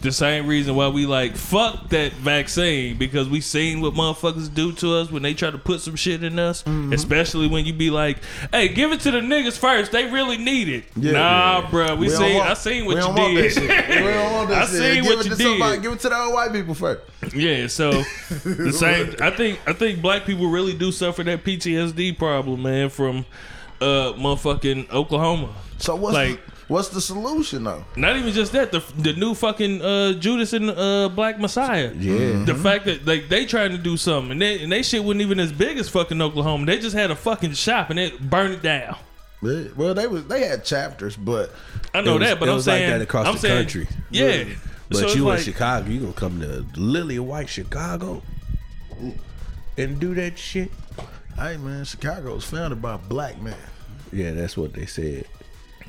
The 0.00 0.12
same 0.12 0.46
reason 0.46 0.76
why 0.76 0.86
we 0.88 1.06
like 1.06 1.34
fuck 1.36 1.88
that 1.88 2.12
vaccine 2.12 2.96
because 2.96 3.28
we 3.28 3.40
seen 3.40 3.80
what 3.80 3.94
motherfuckers 3.94 4.52
do 4.52 4.70
to 4.74 4.94
us 4.94 5.10
when 5.10 5.22
they 5.22 5.34
try 5.34 5.50
to 5.50 5.58
put 5.58 5.80
some 5.80 5.96
shit 5.96 6.22
in 6.22 6.38
us. 6.38 6.62
Mm-hmm. 6.62 6.92
Especially 6.92 7.48
when 7.48 7.64
you 7.66 7.72
be 7.72 7.90
like, 7.90 8.18
"Hey, 8.52 8.68
give 8.68 8.92
it 8.92 9.00
to 9.00 9.10
the 9.10 9.18
niggas 9.18 9.58
first. 9.58 9.90
They 9.90 10.04
really 10.10 10.36
need 10.38 10.68
it." 10.68 10.84
Yeah, 10.94 11.12
nah, 11.12 11.60
yeah. 11.62 11.66
bruh. 11.70 11.98
We, 11.98 12.08
don't 12.08 12.16
seen. 12.18 12.36
want- 12.36 12.48
I 12.50 12.54
seen 12.54 12.86
what 12.86 12.96
you 12.96 13.02
did. 13.02 13.56
We 13.60 13.66
don't 13.68 14.32
want 14.32 14.48
that 14.50 14.62
I 14.62 14.66
shit. 14.66 14.74
seen 14.76 15.02
give 15.02 15.16
what 15.16 15.24
you 15.24 15.30
to 15.30 15.36
somebody. 15.36 15.76
did. 15.76 15.82
Give 15.82 15.92
it 15.92 16.00
to 16.00 16.08
the 16.10 16.16
old 16.16 16.34
white 16.34 16.52
people 16.52 16.74
first. 16.74 17.02
Yeah, 17.34 17.66
so 17.66 17.90
the 18.44 18.72
same. 18.72 19.16
I 19.20 19.30
think 19.30 19.60
I 19.66 19.72
think 19.72 20.00
black 20.00 20.24
people 20.24 20.48
really 20.48 20.74
do 20.74 20.92
suffer 20.92 21.24
that 21.24 21.42
PTSD 21.44 22.16
problem, 22.16 22.62
man, 22.62 22.88
from 22.88 23.26
uh 23.80 24.12
motherfucking 24.16 24.90
Oklahoma. 24.92 25.52
So 25.78 25.96
what's 25.96 26.14
Like- 26.14 26.44
the, 26.46 26.52
what's 26.68 26.88
the 26.90 27.00
solution 27.00 27.64
though? 27.64 27.84
Not 27.96 28.16
even 28.16 28.32
just 28.32 28.52
that, 28.52 28.70
the 28.72 28.80
the 28.96 29.12
new 29.14 29.34
fucking 29.34 29.82
uh, 29.82 30.12
Judas 30.14 30.52
and 30.52 30.70
uh, 30.70 31.08
Black 31.08 31.38
Messiah. 31.40 31.92
Yeah. 31.98 32.44
The 32.44 32.54
fact 32.54 32.84
that 32.86 33.06
like 33.06 33.28
they 33.28 33.44
trying 33.46 33.72
to 33.72 33.78
do 33.78 33.96
something 33.96 34.32
and 34.32 34.42
they 34.42 34.62
and 34.62 34.70
they 34.72 34.82
shit 34.82 35.02
wasn't 35.02 35.22
even 35.22 35.40
as 35.40 35.52
big 35.52 35.78
as 35.78 35.88
fucking 35.88 36.20
Oklahoma. 36.22 36.66
They 36.66 36.78
just 36.78 36.94
had 36.96 37.10
a 37.10 37.16
fucking 37.16 37.52
shop 37.54 37.90
and 37.90 37.98
they 37.98 38.10
burned 38.10 38.54
it 38.54 38.62
down. 38.62 38.96
Well, 39.40 39.94
they 39.94 40.06
was 40.06 40.26
they 40.26 40.46
had 40.46 40.64
chapters, 40.64 41.16
but 41.16 41.52
I 41.94 42.00
know 42.00 42.16
It 42.16 42.18
was- 42.20 42.28
that, 42.28 42.40
but 42.40 42.48
it 42.48 42.50
I'm 42.52 42.56
was 42.56 42.66
like 42.66 42.80
that 42.80 43.00
across 43.00 43.26
I'm 43.26 43.34
the 43.34 43.38
saying, 43.40 43.56
country. 43.64 43.88
Yeah. 44.10 44.44
But 44.88 44.98
So 44.98 45.04
it's 45.04 45.14
you 45.16 45.24
like- 45.26 45.38
in 45.38 45.44
Chicago, 45.44 45.88
you 45.90 46.00
gonna 46.00 46.12
come 46.12 46.40
to 46.40 46.64
Lily 46.80 47.18
White 47.18 47.48
Chicago 47.48 48.22
and 49.76 49.98
do 50.00 50.14
that 50.14 50.38
shit? 50.38 50.70
hey 51.36 51.56
man, 51.56 51.84
Chicago 51.84 52.34
was 52.34 52.44
founded 52.44 52.82
by 52.82 52.96
black 52.96 53.40
man. 53.40 53.54
Yeah, 54.12 54.32
that's 54.32 54.56
what 54.56 54.72
they 54.72 54.86
said. 54.86 55.24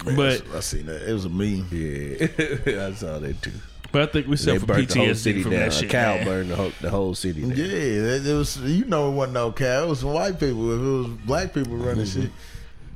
But 0.03 0.43
I 0.55 0.59
seen 0.61 0.85
that. 0.87 1.07
It 1.09 1.13
was 1.13 1.25
a 1.25 1.29
meme. 1.29 1.67
Yeah, 1.71 2.87
I 2.87 2.93
saw 2.93 3.19
that 3.19 3.41
too. 3.41 3.51
but 3.91 4.01
I 4.03 4.05
think 4.11 4.27
we 4.27 4.37
suffer 4.37 4.65
burnt 4.65 4.89
the 4.89 4.99
whole 4.99 5.07
PTSD 5.07 5.15
city 5.15 5.41
from 5.43 5.51
down. 5.51 5.59
that 5.61 5.73
shit. 5.73 5.89
cow 5.89 6.15
man. 6.15 6.25
burned 6.25 6.49
the 6.51 6.55
whole, 6.55 6.71
the 6.81 6.89
whole 6.89 7.15
city 7.15 7.41
down. 7.41 7.51
Yeah, 7.51 7.65
it, 7.65 8.33
was. 8.33 8.57
You 8.57 8.85
know, 8.85 9.09
it 9.09 9.13
wasn't 9.13 9.33
no 9.33 9.51
cow. 9.51 9.83
It 9.83 9.87
was 9.89 9.99
some 9.99 10.13
white 10.13 10.39
people. 10.39 10.73
If 10.73 10.79
it 10.79 11.09
was 11.09 11.25
black 11.25 11.53
people 11.53 11.75
running 11.75 12.05
Mm-hmm. 12.05 12.21
shit, 12.21 12.31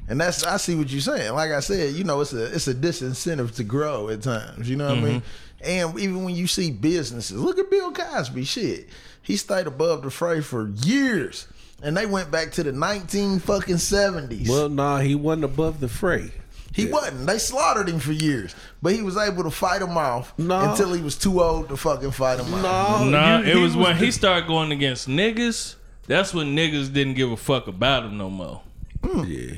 and 0.07 0.19
that's 0.19 0.43
I 0.43 0.57
see 0.57 0.75
what 0.75 0.89
you're 0.91 1.01
saying. 1.01 1.33
Like 1.33 1.51
I 1.51 1.59
said, 1.61 1.93
you 1.95 2.03
know, 2.03 2.21
it's 2.21 2.33
a 2.33 2.53
it's 2.53 2.67
a 2.67 2.73
disincentive 2.73 3.55
to 3.55 3.63
grow 3.63 4.09
at 4.09 4.21
times. 4.21 4.69
You 4.69 4.75
know 4.75 4.89
what 4.89 4.97
I 4.97 5.01
mean? 5.01 5.21
Mm-hmm. 5.21 5.65
And 5.65 5.99
even 5.99 6.23
when 6.25 6.35
you 6.35 6.45
see 6.47 6.71
businesses, 6.71 7.37
look 7.37 7.57
at 7.57 7.69
Bill 7.71 7.91
Cosby. 7.93 8.43
Shit, 8.43 8.89
he 9.21 9.37
stayed 9.37 9.65
above 9.65 10.03
the 10.03 10.11
fray 10.11 10.41
for 10.41 10.67
years, 10.67 11.47
and 11.81 11.95
they 11.95 12.05
went 12.05 12.31
back 12.31 12.51
to 12.53 12.63
the 12.63 12.73
19 12.73 13.39
fucking 13.39 13.75
70s. 13.75 14.49
Well, 14.49 14.67
nah, 14.67 14.99
he 14.99 15.15
wasn't 15.15 15.45
above 15.45 15.79
the 15.79 15.87
fray. 15.87 16.31
He 16.73 16.85
wasn't. 16.87 17.25
They 17.27 17.37
slaughtered 17.37 17.87
him 17.87 17.99
for 17.99 18.11
years, 18.13 18.55
but 18.81 18.93
he 18.93 19.01
was 19.01 19.15
able 19.15 19.43
to 19.43 19.51
fight 19.51 19.79
them 19.79 19.97
off 19.97 20.33
No. 20.37 20.71
until 20.71 20.91
he 20.93 21.01
was 21.01 21.15
too 21.17 21.41
old 21.41 21.69
to 21.69 21.77
fucking 21.77 22.11
fight 22.11 22.37
them 22.37 22.53
off. 22.65 23.01
No, 23.01 23.09
Nah, 23.09 23.39
you- 23.39 23.45
it 23.45 23.55
was, 23.61 23.75
when 23.75 23.97
the- 23.97 24.05
he 24.05 24.11
started 24.11 24.47
going 24.47 24.71
against 24.71 25.07
niggas. 25.07 25.75
That's 26.07 26.33
when 26.33 26.55
niggas 26.55 26.91
didn't 26.91 27.13
give 27.13 27.31
a 27.31 27.37
fuck 27.37 27.67
about 27.67 28.03
him 28.05 28.17
no 28.17 28.29
more. 28.29 28.61
Hmm. 29.05 29.23
Yeah. 29.25 29.53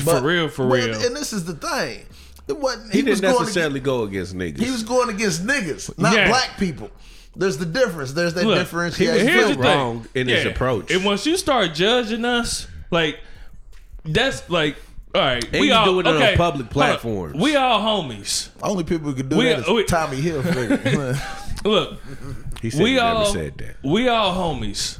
for 0.00 0.20
real, 0.22 0.48
for 0.48 0.66
Well, 0.66 0.86
real. 0.88 1.00
And 1.06 1.14
this 1.16 1.32
is 1.32 1.44
the 1.44 1.54
thing. 1.54 2.06
It 2.48 2.58
wasn't. 2.58 2.92
He, 2.92 3.02
was 3.02 3.20
didn't 3.20 3.32
going 3.34 3.44
necessarily 3.44 3.80
go 3.80 4.02
against 4.02 4.34
niggas. 4.34 4.58
He 4.58 4.70
was 4.70 4.82
going 4.82 5.10
against 5.10 5.46
niggas, 5.46 5.96
not 5.98 6.14
Yeah. 6.14 6.28
black 6.28 6.58
people. 6.58 6.90
There's 7.36 7.56
the 7.58 7.66
difference. 7.66 8.12
There's 8.12 8.34
that 8.34 8.44
Look, 8.44 8.58
differentiation. 8.58 9.26
here's 9.28 9.48
the 9.48 9.54
thing. 9.54 9.62
wrong 9.62 10.06
in 10.14 10.28
his 10.28 10.44
approach. 10.46 10.90
And 10.90 11.04
once 11.04 11.24
you 11.24 11.36
start 11.36 11.72
judging 11.74 12.24
us, 12.24 12.66
like 12.90 13.18
that's 14.04 14.48
like, 14.50 14.76
all 15.14 15.20
right, 15.20 15.44
And 15.44 15.60
we 15.60 15.68
you 15.68 15.74
all 15.74 15.84
do 15.84 16.00
it 16.00 16.06
on 16.06 16.16
okay, 16.16 16.36
public 16.36 16.72
hold 16.72 17.34
on. 17.34 17.38
We 17.40 17.54
all 17.56 17.80
homies. 18.02 18.48
Only 18.62 18.84
people 18.84 19.10
who 19.10 19.14
could 19.16 19.28
do 19.28 19.36
We- 19.36 19.44
that 19.44 19.60
is 19.60 19.68
we- 19.68 19.84
Tommy 19.84 20.20
Hilfiger. 20.20 21.38
Look, 21.64 21.98
he 22.60 22.70
said 22.70 22.82
we 22.82 22.90
he 22.92 22.98
all 22.98 23.18
never 23.20 23.30
said 23.38 23.58
that. 23.58 23.76
we 23.84 24.08
all 24.08 24.34
homies. 24.34 24.98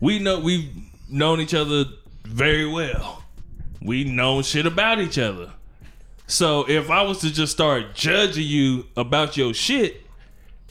We 0.00 0.18
know 0.20 0.38
we've 0.40 0.70
known 1.10 1.40
each 1.40 1.54
other 1.54 1.84
very 2.24 2.66
well. 2.66 3.24
We 3.82 4.04
know 4.04 4.40
shit 4.42 4.64
about 4.66 5.00
each 5.00 5.18
other. 5.18 5.52
So 6.26 6.68
if 6.68 6.90
I 6.90 7.02
was 7.02 7.18
to 7.20 7.32
just 7.32 7.52
start 7.52 7.94
judging 7.94 8.46
you 8.46 8.86
about 8.96 9.36
your 9.36 9.54
shit, 9.54 10.02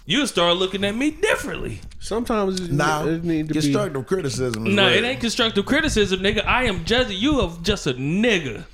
you'd 0.05 0.27
start 0.27 0.55
looking 0.57 0.83
at 0.85 0.95
me 0.95 1.11
differently. 1.11 1.81
Sometimes 1.99 2.59
it, 2.61 2.71
now, 2.71 3.05
it 3.05 3.23
need 3.23 3.47
to 3.49 3.53
be. 3.55 3.59
constructive 3.61 4.05
criticism. 4.07 4.67
Is 4.67 4.75
No, 4.75 4.85
rare. 4.85 4.95
it 4.95 5.03
ain't 5.03 5.19
constructive 5.19 5.65
criticism, 5.65 6.19
nigga. 6.21 6.45
I 6.45 6.63
am 6.65 6.85
judging 6.85 7.17
you 7.17 7.41
of 7.41 7.63
just 7.63 7.85
a 7.87 7.93
nigga. 7.93 8.65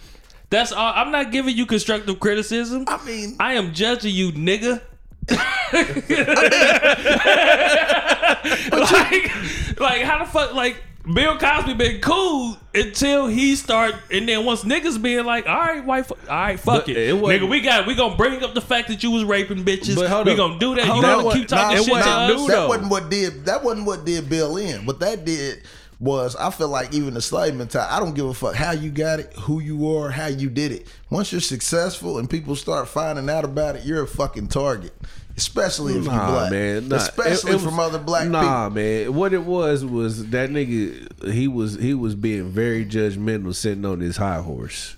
That's 0.53 0.71
all. 0.71 0.93
I'm 0.95 1.11
not 1.11 1.31
giving 1.31 1.57
you 1.57 1.65
constructive 1.65 2.19
criticism. 2.19 2.85
I 2.87 3.03
mean, 3.03 3.35
I 3.39 3.55
am 3.55 3.73
judging 3.73 4.13
you, 4.13 4.31
nigga. 4.31 4.81
like, 8.71 9.79
like 9.79 10.01
how 10.03 10.23
the 10.23 10.29
fuck, 10.29 10.53
like 10.53 10.77
Bill 11.11 11.39
Cosby 11.39 11.73
been 11.73 12.01
cool 12.01 12.55
until 12.75 13.25
he 13.27 13.55
start, 13.55 13.95
and 14.11 14.29
then 14.29 14.45
once 14.45 14.63
niggas 14.63 15.01
being 15.01 15.25
like, 15.25 15.47
"All 15.47 15.57
right, 15.57 15.83
white, 15.83 16.11
all 16.11 16.17
right, 16.29 16.59
fuck 16.59 16.85
But 16.85 16.89
it, 16.89 16.97
it 16.97 17.15
nigga, 17.15 17.49
we 17.49 17.61
got, 17.61 17.87
we 17.87 17.95
gonna 17.95 18.15
bring 18.15 18.43
up 18.43 18.53
the 18.53 18.61
fact 18.61 18.89
that 18.89 19.01
you 19.01 19.09
was 19.09 19.23
raping 19.23 19.63
bitches. 19.65 19.95
But 19.95 20.07
hold 20.09 20.27
we 20.27 20.33
up. 20.33 20.37
gonna 20.37 20.59
do 20.59 20.75
that. 20.75 20.85
Hold 20.85 21.03
you 21.03 21.09
up. 21.09 21.21
gonna 21.23 21.35
keep 21.35 21.47
talking 21.47 21.77
wa- 21.79 21.83
shit 21.83 21.87
it 21.87 21.87
to 21.87 21.93
wasn't 21.93 22.15
us. 22.15 22.47
that 22.47 22.53
though. 22.53 22.67
wasn't 22.67 22.91
what 22.91 23.09
did 23.09 23.45
that 23.45 23.63
wasn't 23.63 23.87
what 23.87 24.05
did 24.05 24.29
Bill 24.29 24.57
in. 24.57 24.85
What 24.85 24.99
that 24.99 25.25
did 25.25 25.63
was 26.03 26.35
I 26.35 26.49
feel 26.51 26.67
like 26.67 26.93
even 26.93 27.13
the 27.13 27.21
slave 27.21 27.55
mentality. 27.55 27.91
I 27.93 27.99
don't 27.99 28.13
give 28.13 28.25
a 28.27 28.33
fuck 28.33 28.55
how 28.55 28.71
you 28.71 28.91
got 28.91 29.19
it, 29.19 29.33
who 29.39 29.59
you 29.61 29.95
are, 29.97 30.11
how 30.11 30.27
you 30.27 30.49
did 30.49 30.71
it. 30.71 30.87
Once 31.09 31.31
you're 31.31 31.41
successful 31.41 32.17
and 32.19 32.29
people 32.29 32.55
start 32.55 32.87
finding 32.87 33.29
out 33.29 33.45
about 33.45 33.75
it, 33.77 33.85
you're 33.85 34.03
a 34.03 34.07
fucking 34.07 34.47
target. 34.47 34.93
Especially 35.35 35.93
if 35.95 36.03
you're 36.03 36.13
black, 36.13 36.51
man. 36.51 36.89
Nah. 36.89 36.97
especially 36.97 37.53
It- 37.53 37.55
it 37.55 37.61
from 37.61 37.77
was- 37.77 37.87
other 37.87 37.97
black 37.99 38.27
Nah, 38.27 38.67
people. 38.69 38.81
man. 38.83 39.13
What 39.15 39.33
it 39.33 39.43
was 39.43 39.83
was 39.83 40.27
that 40.27 40.51
nigga. 40.51 41.31
He 41.31 41.47
was 41.47 41.75
he 41.75 41.93
was 41.95 42.13
being 42.13 42.49
very 42.51 42.85
judgmental, 42.85 43.55
sitting 43.55 43.83
on 43.85 43.99
his 43.99 44.17
high 44.17 44.41
horse. 44.41 44.95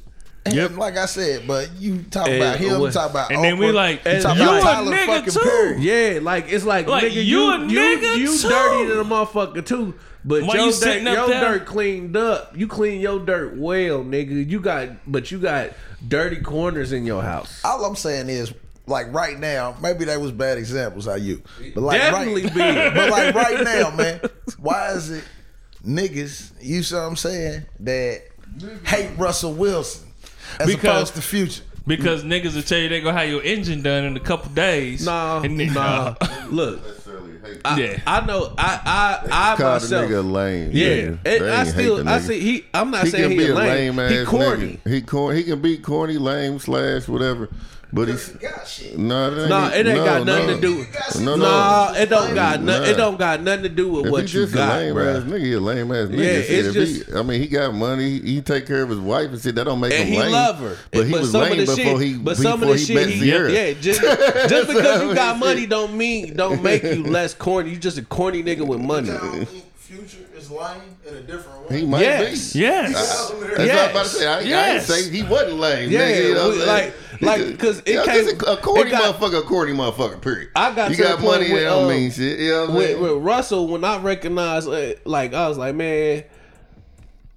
And 0.47 0.78
like 0.78 0.95
I 0.97 1.06
said, 1.08 1.47
but 1.47 1.70
you 1.80 2.03
talk 2.12 2.28
And 2.28 2.36
about 2.36 2.58
him, 2.58 2.80
what- 2.80 2.88
you 2.88 2.91
talk 2.91 3.10
about 3.12 3.32
And 3.32 3.43
then 3.43 3.58
we 3.58 3.72
like, 3.72 4.06
you 4.06 4.22
talk 4.22 4.38
you 4.38 4.43
about 4.43 4.58
a 4.58 4.62
Tyler 4.62 4.91
nigga 4.95 5.34
too. 5.34 5.39
Perry. 5.39 5.80
Yeah, 5.80 6.20
like 6.22 6.51
it's 6.51 6.66
like, 6.66 6.88
Like, 6.88 7.06
nigga, 7.06 7.14
you 7.14 7.22
you 7.22 7.51
a 7.51 7.60
you, 7.68 7.80
nigga 7.80 8.18
you 8.18 8.38
too. 8.38 8.49
dirty 8.49 8.89
than 8.89 8.99
a 8.99 9.06
motherfucker 9.06 9.66
too. 9.66 9.93
But 10.28 10.44
Why 10.44 10.56
your 10.56 10.66
you 10.68 10.80
dirt, 10.80 11.02
your 11.04 11.28
dirt 11.28 11.66
cleaned 11.68 12.18
up. 12.18 12.58
You 12.58 12.68
clean 12.68 13.00
your 13.00 13.20
dirt 13.24 13.56
well, 13.58 14.04
nigga. 14.04 14.50
You 14.50 14.60
got, 14.60 14.90
but 15.06 15.30
you 15.30 15.38
got 15.40 15.72
dirty 16.08 16.42
corners 16.42 16.92
in 16.92 17.06
your 17.06 17.22
house. 17.22 17.62
All 17.64 17.86
I'm 17.86 17.96
saying 17.96 18.30
is, 18.30 18.52
like 18.88 19.14
right 19.14 19.40
now, 19.40 19.76
maybe 19.82 20.06
that 20.06 20.20
was 20.20 20.32
bad 20.32 20.58
examples 20.58 21.08
I 21.08 21.18
you, 21.18 21.42
but 21.76 21.82
like 21.82 22.02
Definitely 22.02 22.44
right, 22.46 22.54
big. 22.56 22.94
but 22.96 23.10
like 23.12 23.36
right 23.36 23.64
now, 23.64 23.92
man, 23.96 24.20
why 24.60 24.92
is 24.94 25.12
it 25.12 25.24
niggas? 25.86 26.52
You 26.62 26.82
see 26.84 26.96
what 26.96 27.02
I'm 27.02 27.16
saying? 27.16 27.66
That 27.82 28.24
hate 28.86 29.12
Russell 29.18 29.54
Wilson 29.54 30.08
as 30.60 30.68
Because- 30.68 30.84
opposed 31.10 31.16
to 31.16 31.22
Future. 31.22 31.64
Because 31.88 32.24
niggas 32.24 32.56
will 32.56 32.64
tell 32.64 32.80
you 32.80 32.90
they 32.90 33.00
gonna 33.00 33.16
have 33.16 33.30
your 33.30 33.44
engine 33.44 33.84
done 33.84 34.06
in 34.06 34.18
a 34.18 34.20
couple 34.20 34.50
days. 34.54 35.06
Nah, 35.06 35.42
and 35.42 35.60
then, 35.60 35.72
nah. 35.72 36.16
Look, 36.50 36.82
Necessarily 36.84 37.05
hate. 37.46 37.62
I, 37.66 37.80
Yeah. 37.80 38.00
I 38.08 38.26
know. 38.26 38.54
I 38.58 38.80
I 38.86 39.54
I 39.54 39.56
Call 39.56 39.72
myself. 39.74 40.10
nigga 40.10 40.32
lame. 40.32 40.70
Yeah, 40.74 40.88
man. 40.88 41.20
And 41.26 41.43
I 41.46 41.60
ain't 41.60 41.68
hate 41.68 41.72
still 41.74 42.10
I 42.10 42.20
see 42.20 42.39
he. 42.39 42.66
I'm 42.74 42.91
not 42.91 43.04
he 43.06 43.10
saying 43.12 43.30
can 43.32 43.39
he 43.39 43.48
a 43.48 43.54
a 43.54 43.56
lame. 43.56 43.96
lame, 43.98 44.20
he 44.20 44.26
corny. 44.26 44.80
Nigga. 44.86 44.91
He 44.93 45.02
corny. 45.02 45.38
He 45.38 45.43
can 45.43 45.62
be 45.62 45.78
corny, 45.78 46.18
lame, 46.18 46.60
slash, 46.60 47.08
whatever. 47.08 47.50
But 47.94 48.08
he's 48.10 48.28
God, 48.30 48.68
shit. 48.68 48.98
no, 48.98 49.30
that 49.32 49.42
ain't, 49.42 49.50
Nah, 49.50 49.68
it 49.70 49.88
ain't 49.88 49.98
no, 50.00 50.06
got 50.06 50.26
nothing 50.26 50.48
no. 50.48 50.56
to 50.56 50.62
do. 50.62 50.86
No, 51.22 51.36
no. 51.36 51.44
Nah, 51.46 51.94
it 51.96 52.10
don't 52.10 52.36
got 52.36 52.62
no, 52.62 52.80
Nah. 52.80 52.86
it 52.86 52.98
don't 52.98 53.18
got 53.18 53.42
nothing 53.42 53.64
to 53.64 53.70
do 53.70 53.90
with 53.90 54.06
If 54.08 54.12
what 54.12 54.22
you 54.24 54.42
just 54.42 54.54
a 54.54 54.58
got, 54.58 54.76
lame 54.80 54.94
bro. 54.96 55.16
ass 55.18 55.24
nigga, 55.24 55.40
he 55.40 55.54
a 55.54 55.60
lame 55.60 55.92
ass 55.92 56.08
nigga. 56.10 56.18
Yeah, 56.18 56.42
Shit, 56.42 56.66
it's 56.66 56.74
just- 56.74 57.10
he, 57.10 57.16
I 57.18 57.22
mean, 57.24 57.42
he 57.42 57.48
got 57.48 57.74
money. 57.74 58.10
He, 58.20 58.20
he 58.36 58.42
take 58.42 58.66
care 58.68 58.82
of 58.84 58.90
his 58.90 59.00
wife 59.00 59.30
and 59.30 59.40
shit. 59.42 59.56
That 59.56 59.64
don't 59.66 59.80
make 59.80 59.94
And 59.94 60.10
him 60.10 60.14
he 60.14 60.20
lame. 60.20 60.32
love 60.32 60.60
her, 60.60 60.78
But 60.92 61.06
he 61.08 61.14
was 61.14 61.34
lame 61.34 61.58
before 61.58 61.76
shit, 61.76 62.02
he 62.02 62.14
but 62.18 62.36
some 62.38 62.54
of 62.54 62.60
before 62.62 62.74
the 62.74 62.80
he 62.80 62.86
shit, 62.86 62.96
met 62.96 63.10
he, 63.10 63.30
Ciara. 63.30 63.52
yeah, 63.52 63.74
just, 63.74 64.02
just 64.02 64.68
because 64.68 65.02
you 65.04 65.14
got 65.16 65.38
money 65.40 65.66
don't 65.66 65.96
mean 65.96 66.36
don't 66.36 66.62
make 66.62 66.84
you 66.84 67.04
less 67.06 67.34
corny. 67.34 67.70
You 67.70 67.78
just 67.78 67.98
a 67.98 68.04
corny 68.04 68.44
nigga 68.44 68.68
with 68.68 68.82
money. 68.82 69.12
I 69.12 69.18
don't 69.18 69.46
think 69.46 69.64
Future 69.78 70.18
is 70.36 70.50
lame 70.50 70.82
in 71.08 71.14
a 71.16 71.22
different 71.22 71.70
way. 71.70 71.80
He 71.82 71.86
might 71.86 72.02
Yes. 72.02 72.54
be. 72.54 72.60
yes. 72.60 72.92
That's 72.94 73.32
what 73.32 73.60
I'm 73.60 73.66
Yes. 73.68 73.92
about 73.92 74.04
to 74.04 74.10
say. 74.10 74.28
I, 74.28 74.38
I 74.38 74.42
Yes. 74.42 74.88
didn't 74.88 75.04
say 75.04 75.10
he 75.16 75.24
wasn't 75.24 75.60
lame. 75.60 75.92
Yeah, 75.92 76.00
nigga, 76.12 76.28
you 76.28 76.34
know 76.34 76.50
we- 76.50 76.66
like- 76.66 76.80
saying? 76.82 76.94
Like, 77.26 77.60
'cause 77.60 77.80
it 77.86 77.94
yeah, 77.96 78.04
came- 78.06 78.28
a, 78.28 78.52
a 78.54 78.58
corny 78.58 78.92
got- 78.92 79.16
motherfucker, 79.16 79.40
a 79.40 79.42
corny 79.44 79.74
motherfucker. 79.74 80.22
Period. 80.22 80.50
I 80.56 80.74
got 80.74 80.92
you 80.92 80.98
to 80.98 81.02
the 81.04 81.08
got 81.10 81.20
point 81.20 81.42
money. 81.42 81.52
with, 81.54 81.64
that 81.64 81.70
don't 81.70 81.84
um, 81.84 81.90
mean 81.90 82.12
shit. 82.12 82.40
You 82.40 82.52
know 82.52 82.72
with, 82.72 83.00
with 83.00 83.24
Russell, 83.24 83.68
when 83.68 83.84
I 83.84 83.98
recognized, 84.00 84.68
uh, 84.70 84.94
like, 85.06 85.34
I 85.34 85.48
was 85.50 85.58
like, 85.58 85.76
man, 85.76 86.24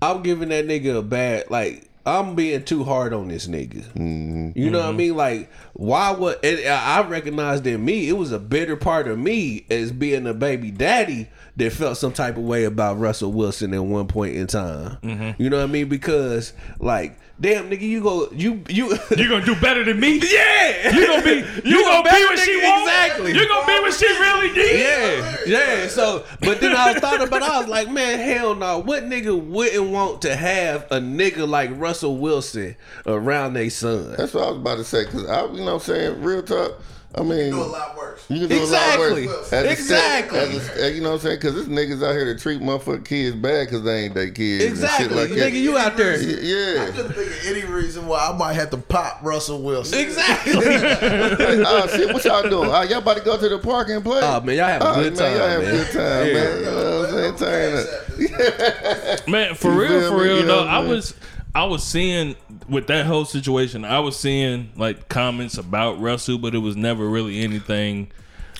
I'm 0.00 0.22
giving 0.22 0.50
that 0.50 0.66
nigga 0.66 0.98
a 0.98 1.02
bad, 1.02 1.50
like, 1.50 1.84
I'm 2.06 2.34
being 2.34 2.64
too 2.64 2.84
hard 2.84 3.12
on 3.12 3.28
this 3.28 3.48
nigga. 3.48 3.82
Mm-hmm. 3.92 4.52
You 4.58 4.70
know 4.70 4.78
what 4.78 4.88
I 4.88 4.92
mean? 4.92 5.14
Like, 5.14 5.50
why 5.74 6.10
would 6.12 6.38
and 6.42 6.66
I 6.66 6.98
I 7.02 7.06
recognized 7.06 7.66
in 7.66 7.84
me 7.84 8.08
it 8.08 8.14
was 8.14 8.32
a 8.32 8.38
bitter 8.38 8.76
part 8.76 9.08
of 9.08 9.18
me 9.18 9.66
as 9.68 9.92
being 9.92 10.26
a 10.26 10.32
baby 10.32 10.70
daddy 10.70 11.28
that 11.56 11.70
felt 11.72 11.98
some 11.98 12.12
type 12.14 12.38
of 12.38 12.44
way 12.44 12.64
about 12.64 12.98
Russell 12.98 13.30
Wilson 13.32 13.74
at 13.74 13.84
one 13.84 14.06
point 14.06 14.36
in 14.36 14.46
time. 14.46 14.96
Mm-hmm. 15.02 15.42
You 15.42 15.50
know 15.50 15.58
what 15.58 15.64
I 15.64 15.66
mean? 15.66 15.88
Because 15.90 16.54
like, 16.78 17.18
damn 17.40 17.70
nigga, 17.70 17.82
you 17.82 18.02
go 18.02 18.28
you 18.32 18.62
you 18.68 18.96
You 19.16 19.28
gonna 19.28 19.44
do 19.44 19.54
better 19.56 19.84
than 19.84 19.98
me? 20.00 20.18
yeah 20.32 20.94
You 20.94 21.06
gonna 21.06 21.22
be 21.22 21.30
you, 21.68 21.78
You 21.78 21.84
gonna 21.84 22.00
a 22.08 22.12
be 22.12 22.24
what 22.24 22.38
she 22.38 22.56
wants? 22.56 22.82
exactly. 22.90 23.32
You 23.32 23.48
gonna 23.48 23.66
be 23.66 23.72
what 23.80 23.94
she 23.94 24.06
really 24.06 24.48
needs? 24.52 24.78
Yeah, 24.78 25.36
yeah. 25.46 25.86
So, 25.88 26.24
but 26.40 26.60
then 26.60 26.74
I 26.74 26.92
was 26.92 27.00
thought 27.00 27.22
about. 27.22 27.42
I 27.42 27.58
was 27.58 27.68
like, 27.68 27.90
man, 27.90 28.18
hell 28.18 28.54
no. 28.54 28.78
What 28.78 29.04
nigga 29.04 29.40
wouldn't 29.40 29.90
want 29.90 30.22
to 30.22 30.34
have 30.36 30.84
a 30.90 30.98
nigga 31.00 31.48
like 31.48 31.70
Russell 31.74 32.16
Wilson 32.18 32.76
around 33.06 33.54
their 33.54 33.70
son? 33.70 34.14
That's 34.16 34.34
what 34.34 34.44
I 34.44 34.48
was 34.50 34.56
about 34.58 34.76
to 34.76 34.84
say. 34.84 35.04
Cause 35.06 35.26
I, 35.26 35.44
you 35.46 35.58
know, 35.58 35.64
what 35.64 35.72
I'm 35.74 35.80
saying 35.80 36.22
real 36.22 36.42
talk. 36.42 36.72
I 37.18 37.22
mean, 37.22 37.38
you 37.38 37.50
can 37.50 37.50
Do 37.52 37.62
a 37.62 37.64
lot 37.64 37.96
worse. 37.96 38.24
You 38.28 38.38
can 38.40 38.48
do 38.48 38.60
Exactly. 38.62 39.24
a 39.24 39.28
lot 39.28 39.36
worse. 39.38 39.52
As 39.52 39.64
a 39.64 39.70
Exactly. 39.72 40.38
as 40.38 40.94
you 40.94 41.00
know 41.02 41.08
what 41.10 41.14
I'm 41.16 41.20
saying? 41.20 41.36
Because 41.36 41.54
there's 41.54 41.68
niggas 41.68 42.06
out 42.06 42.12
here 42.12 42.24
that 42.26 42.38
treat 42.40 42.60
motherfucking 42.60 43.04
kids 43.06 43.36
bad 43.36 43.66
because 43.66 43.82
they 43.82 44.04
ain't 44.04 44.14
their 44.14 44.30
kids 44.30 44.64
Exactly, 44.64 45.04
and 45.06 45.12
shit 45.12 45.18
like 45.20 45.28
that. 45.38 45.52
nigga. 45.52 45.60
You 45.60 45.78
out 45.78 45.96
there? 45.96 46.14
I 46.14 46.16
yeah. 46.18 46.82
I 46.84 46.90
couldn't 46.90 47.12
think 47.14 47.30
of 47.30 47.46
any 47.46 47.64
reason 47.64 48.06
why 48.06 48.28
I 48.32 48.36
might 48.36 48.52
have 48.54 48.70
to 48.70 48.76
pop 48.78 49.20
Russell 49.22 49.62
Wilson. 49.62 49.98
Exactly. 49.98 50.52
Like, 50.54 50.64
oh 50.66 51.88
shit, 51.96 52.12
what 52.12 52.24
y'all 52.24 52.48
doing? 52.48 52.70
Oh, 52.70 52.82
y'all 52.82 52.98
about 52.98 53.16
to 53.16 53.22
go 53.24 53.36
to 53.38 53.48
the 53.48 53.58
park 53.58 53.88
and 53.88 54.04
play? 54.04 54.20
Oh, 54.22 54.40
man, 54.40 54.56
y'all 54.56 54.66
have 54.66 54.82
a 54.82 54.88
Oh, 54.90 54.94
good 55.02 55.16
man, 55.16 55.30
Y'all 55.36 55.38
time, 55.40 55.50
have 55.50 55.60
a 55.60 55.64
man. 55.64 55.74
good 55.74 55.92
time, 55.92 56.26
Yeah. 56.26 56.34
man. 56.34 56.58
You 56.58 56.64
know 56.64 57.00
what 57.00 57.24
I'm 57.24 57.38
saying? 57.38 57.86
Man, 59.28 59.54
for 59.54 59.72
You 59.72 59.80
real, 59.80 60.10
for 60.10 60.22
real 60.22 60.42
though, 60.46 60.64
I 60.64 60.78
I'm 60.80 60.88
was 60.88 61.14
I 61.54 61.64
was 61.64 61.82
seeing 61.82 62.36
with 62.68 62.86
that 62.88 63.06
whole 63.06 63.24
situation, 63.24 63.84
I 63.84 64.00
was 64.00 64.18
seeing 64.18 64.70
like 64.76 65.08
comments 65.08 65.58
about 65.58 66.00
Russell, 66.00 66.38
but 66.38 66.54
it 66.54 66.58
was 66.58 66.76
never 66.76 67.08
really 67.08 67.40
anything 67.40 68.10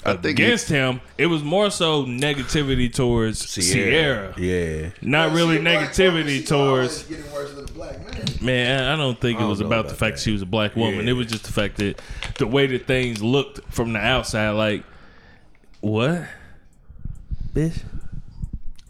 I 0.05 0.13
think 0.13 0.39
against 0.39 0.69
him. 0.69 1.01
It 1.17 1.27
was 1.27 1.43
more 1.43 1.71
so 1.71 2.05
negativity 2.05 2.93
towards 2.93 3.45
Ciara. 3.55 4.35
Yeah. 4.39 4.91
Not 5.03 5.33
really 5.33 5.57
She 5.57 5.63
black 5.63 5.75
woman, 5.75 5.89
negativity 5.89 6.47
towards 6.47 7.03
always 7.03 7.03
getting 7.05 7.33
worse 7.33 7.55
than 7.55 7.65
a 7.65 7.73
black 7.73 8.05
man. 8.05 8.25
Man, 8.41 8.85
I 8.85 8.97
don't 8.97 9.21
think 9.21 9.39
it 9.39 9.41
don't 9.43 9.51
was 9.51 9.61
know 9.61 9.67
about, 9.67 9.89
the 9.89 9.95
fact 9.95 10.17
that. 10.17 10.23
she 10.23 10.33
was 10.33 10.43
a 10.43 10.47
black 10.47 10.77
woman. 10.77 11.05
Yeah. 11.05 11.11
It 11.11 11.15
was 11.15 11.27
just 11.27 11.45
the 11.45 11.53
fact 11.53 11.77
that 11.77 12.01
the 12.39 12.47
way 12.47 12.67
that 12.67 12.87
things 12.87 13.23
looked 13.23 13.61
from 13.73 13.93
the 13.93 13.99
outside, 14.01 14.51
like, 14.51 14.85
what? 15.81 16.25
Bitch. 17.53 17.83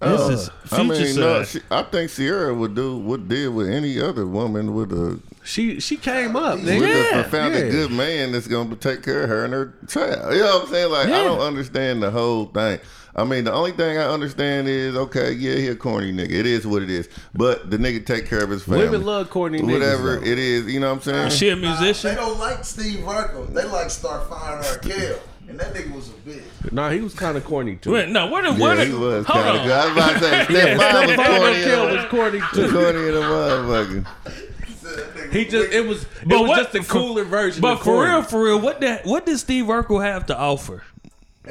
This 0.01 0.21
Uh, 0.21 0.29
is 0.33 0.51
I 0.71 0.77
future 0.85 1.05
mean, 1.05 1.17
no, 1.17 1.43
she, 1.45 1.61
I 1.71 1.83
think 1.83 2.11
Ciara 2.13 2.55
would 2.55 2.75
do 2.77 2.97
what 2.97 3.27
did 3.29 3.49
with 3.49 3.69
any 3.69 4.01
other 4.01 4.27
woman 4.27 4.75
with 4.75 4.93
a 4.93 5.19
She 5.45 5.81
she 5.81 5.97
came 5.97 6.37
up. 6.37 6.57
with 6.61 6.69
Nigga. 6.69 7.21
a 7.21 7.25
found 7.25 7.55
yeah. 7.55 7.61
a 7.61 7.71
good 7.71 7.91
man 7.91 8.31
that's 8.33 8.47
gonna 8.47 8.77
take 8.77 9.03
care 9.03 9.25
of 9.25 9.29
her 9.29 9.45
and 9.45 9.53
her 9.53 9.75
child. 9.89 10.33
You 10.35 10.41
know 10.41 10.55
what 10.59 10.63
I'm 10.67 10.69
saying? 10.73 10.93
Like 10.93 11.09
Yeah. 11.09 11.19
I 11.21 11.25
don't 11.25 11.41
understand 11.41 12.03
the 12.03 12.11
whole 12.13 12.47
thing. 12.47 12.79
I 13.17 13.25
mean, 13.25 13.43
the 13.43 13.53
only 13.53 13.73
thing 13.73 13.99
I 13.99 14.05
understand 14.05 14.69
is 14.69 14.95
okay, 14.95 15.33
yeah, 15.33 15.57
he 15.57 15.67
a 15.67 15.75
corny 15.75 16.13
nigga. 16.13 16.31
It 16.31 16.47
is 16.47 16.65
what 16.65 16.85
it 16.85 16.91
is. 16.91 17.09
But 17.35 17.69
the 17.69 17.77
nigga 17.77 18.07
take 18.07 18.27
care 18.29 18.45
of 18.45 18.51
his 18.51 18.63
family. 18.63 18.85
Women 18.85 19.05
love 19.05 19.31
corny 19.31 19.59
niggas. 19.61 19.73
Whatever 19.73 20.17
though. 20.21 20.23
it 20.27 20.39
is, 20.39 20.73
you 20.73 20.79
know 20.79 20.91
what 20.95 20.99
I'm 20.99 21.03
saying? 21.03 21.31
She 21.31 21.49
a 21.49 21.57
Nah, 21.57 21.73
musician? 21.81 22.11
they 22.11 22.15
don't 22.15 22.39
like 22.39 22.65
Steve 22.65 23.01
Urkel. 23.01 23.53
They 23.53 23.65
like 23.65 23.91
Stefan 23.91 24.59
Urquelle. 24.65 25.19
And 25.49 25.59
that 25.59 25.75
nigga 25.75 25.95
was 25.95 26.09
a 26.09 26.13
bitch. 26.13 26.73
Nah, 26.73 26.91
he 26.91 27.01
was 27.01 27.15
kind 27.15 27.37
of 27.37 27.45
corny 27.45 27.77
too. 27.77 27.93
Wait, 27.93 28.09
no, 28.11 28.27
what? 28.27 28.45
What? 28.45 28.59
Yeah, 28.59 28.77
what 28.77 28.87
he 28.87 28.93
was 28.93 29.27
hold 29.27 29.45
kind 29.45 29.57
of 29.57 29.63
on. 29.63 29.67
good. 29.67 29.73
I 29.73 29.85
was 29.87 29.93
about 29.97 30.13
to 30.13 30.19
say, 30.21 30.45
Steph 30.51 30.51
Yeah, 30.51 30.77
Mine 30.77 31.07
was 31.07 31.17
corny. 31.17 31.55
Urkel 31.55 31.89
in 31.91 31.97
was 31.97 32.05
corny 32.07 32.41
too. 32.55 32.71
Corny 32.73 33.09
in 33.09 33.15
a 33.15 33.21
motherfucker. 33.21 34.07
He 35.33 35.45
just 35.45 35.73
it 35.73 35.87
was 35.87 36.03
it 36.03 36.09
But 36.27 36.41
was 36.41 36.49
what- 36.49 36.73
just 36.73 36.75
a 36.75 36.91
cooler 36.91 37.25
version. 37.25 37.61
But 37.61 37.75
of 37.75 37.83
for 37.83 38.05
real, 38.05 38.23
for 38.23 38.43
real, 38.45 38.61
what 38.61 38.81
did 38.81 39.01
what 39.05 39.27
did 39.27 39.39
Steve 39.39 39.67
Urkel 39.67 40.03
have 40.05 40.27
to 40.27 40.39
offer? 40.39 40.83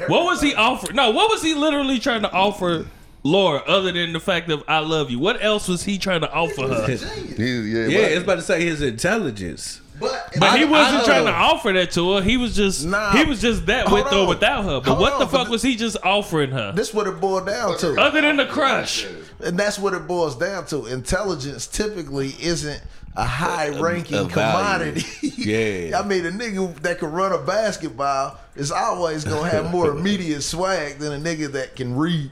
What 0.08 0.26
was 0.26 0.42
he 0.42 0.54
offering? 0.54 0.96
No, 0.96 1.10
what 1.12 1.32
was 1.32 1.42
he 1.42 1.56
literally 1.56 1.98
trying 2.00 2.22
to 2.22 2.32
offer 2.32 2.86
Laura 3.24 3.60
other 3.66 3.92
than 3.92 4.14
the 4.14 4.20
fact 4.20 4.50
of 4.52 4.64
I 4.68 4.80
love 4.80 5.10
you? 5.10 5.18
What 5.18 5.44
else 5.44 5.68
was 5.68 5.84
he 5.84 5.98
trying 5.98 6.22
to 6.22 6.32
offer 6.32 6.68
her? 6.68 6.86
He's, 6.88 7.02
yeah, 7.04 7.88
Yeah, 7.88 8.02
but- 8.02 8.12
it's 8.12 8.24
about 8.24 8.36
to 8.36 8.42
say 8.44 8.64
his 8.64 8.82
intelligence. 8.84 9.82
But, 10.00 10.30
But 10.40 10.44
I- 10.50 10.58
he 10.60 10.66
wasn't 10.66 11.02
I 11.02 11.06
trying 11.06 11.26
to 11.26 11.32
offer 11.32 11.72
that 11.74 11.92
to 11.92 12.14
her. 12.16 12.22
He 12.22 12.38
was 12.38 12.56
just 12.56 12.86
Nah. 12.86 13.12
he 13.14 13.24
was 13.26 13.42
just 13.42 13.66
that 13.66 13.88
Hold 13.88 14.04
with 14.06 14.14
or 14.14 14.28
without 14.28 14.64
her. 14.66 14.80
But 14.82 14.90
Hold 14.90 15.00
what 15.00 15.10
the 15.20 15.26
on, 15.26 15.32
but 15.32 15.38
fuck 15.38 15.50
was 15.50 15.62
he 15.62 15.76
just 15.76 15.98
offering 16.04 16.52
her? 16.52 16.72
this 16.76 16.94
what 16.94 17.08
it 17.08 17.20
boiled 17.20 17.48
down 17.48 17.78
to. 17.80 18.00
Other 18.00 18.22
than 18.22 18.38
the 18.38 18.46
crush. 18.46 19.06
And 19.44 19.58
that's 19.58 19.78
what 19.80 19.94
it 19.94 20.08
boils 20.08 20.36
down 20.36 20.66
to. 20.68 20.86
Intelligence 20.86 21.68
typically 21.68 22.34
isn't 22.42 22.82
a 23.16 23.26
high 23.26 23.70
ranking 23.80 24.18
a 24.18 24.24
value. 24.26 24.34
commodity. 24.34 25.06
Yeah. 25.38 26.00
I 26.00 26.06
mean, 26.06 26.26
a 26.26 26.32
nigga 26.32 26.76
that 26.82 27.00
can 27.00 27.12
run 27.12 27.32
a 27.32 27.38
basketball 27.38 28.38
is 28.56 28.72
always 28.72 29.24
gonna 29.24 29.48
have 29.50 29.72
more 29.72 29.90
immediate 29.92 30.42
swag 30.42 30.98
than 31.00 31.14
a 31.14 31.18
nigga 31.24 31.52
that 31.54 31.76
can 31.76 31.96
read. 31.96 32.32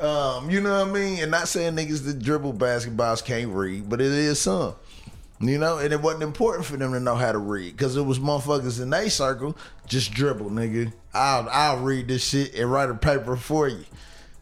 Um, 0.00 0.48
you 0.50 0.60
know 0.60 0.80
what 0.84 0.88
I 0.88 0.90
mean? 0.92 1.22
And 1.22 1.30
not 1.30 1.46
saying 1.46 1.76
niggas 1.76 2.04
that 2.06 2.20
dribble 2.20 2.54
basketballs 2.54 3.24
can't 3.24 3.50
read, 3.50 3.88
but 3.88 4.00
it 4.00 4.06
is 4.10 4.40
some. 4.40 4.74
You 5.48 5.58
know, 5.58 5.78
and 5.78 5.92
it 5.92 6.00
wasn't 6.00 6.22
important 6.22 6.64
for 6.66 6.76
them 6.76 6.92
to 6.92 7.00
know 7.00 7.14
how 7.16 7.32
to 7.32 7.38
read 7.38 7.76
because 7.76 7.96
it 7.96 8.02
was 8.02 8.18
motherfuckers 8.18 8.80
in 8.80 8.90
their 8.90 9.10
circle 9.10 9.56
just 9.86 10.12
dribble, 10.12 10.50
nigga. 10.50 10.92
I'll 11.12 11.48
I'll 11.50 11.78
read 11.78 12.08
this 12.08 12.24
shit 12.24 12.54
and 12.54 12.70
write 12.70 12.90
a 12.90 12.94
paper 12.94 13.36
for 13.36 13.68
you. 13.68 13.84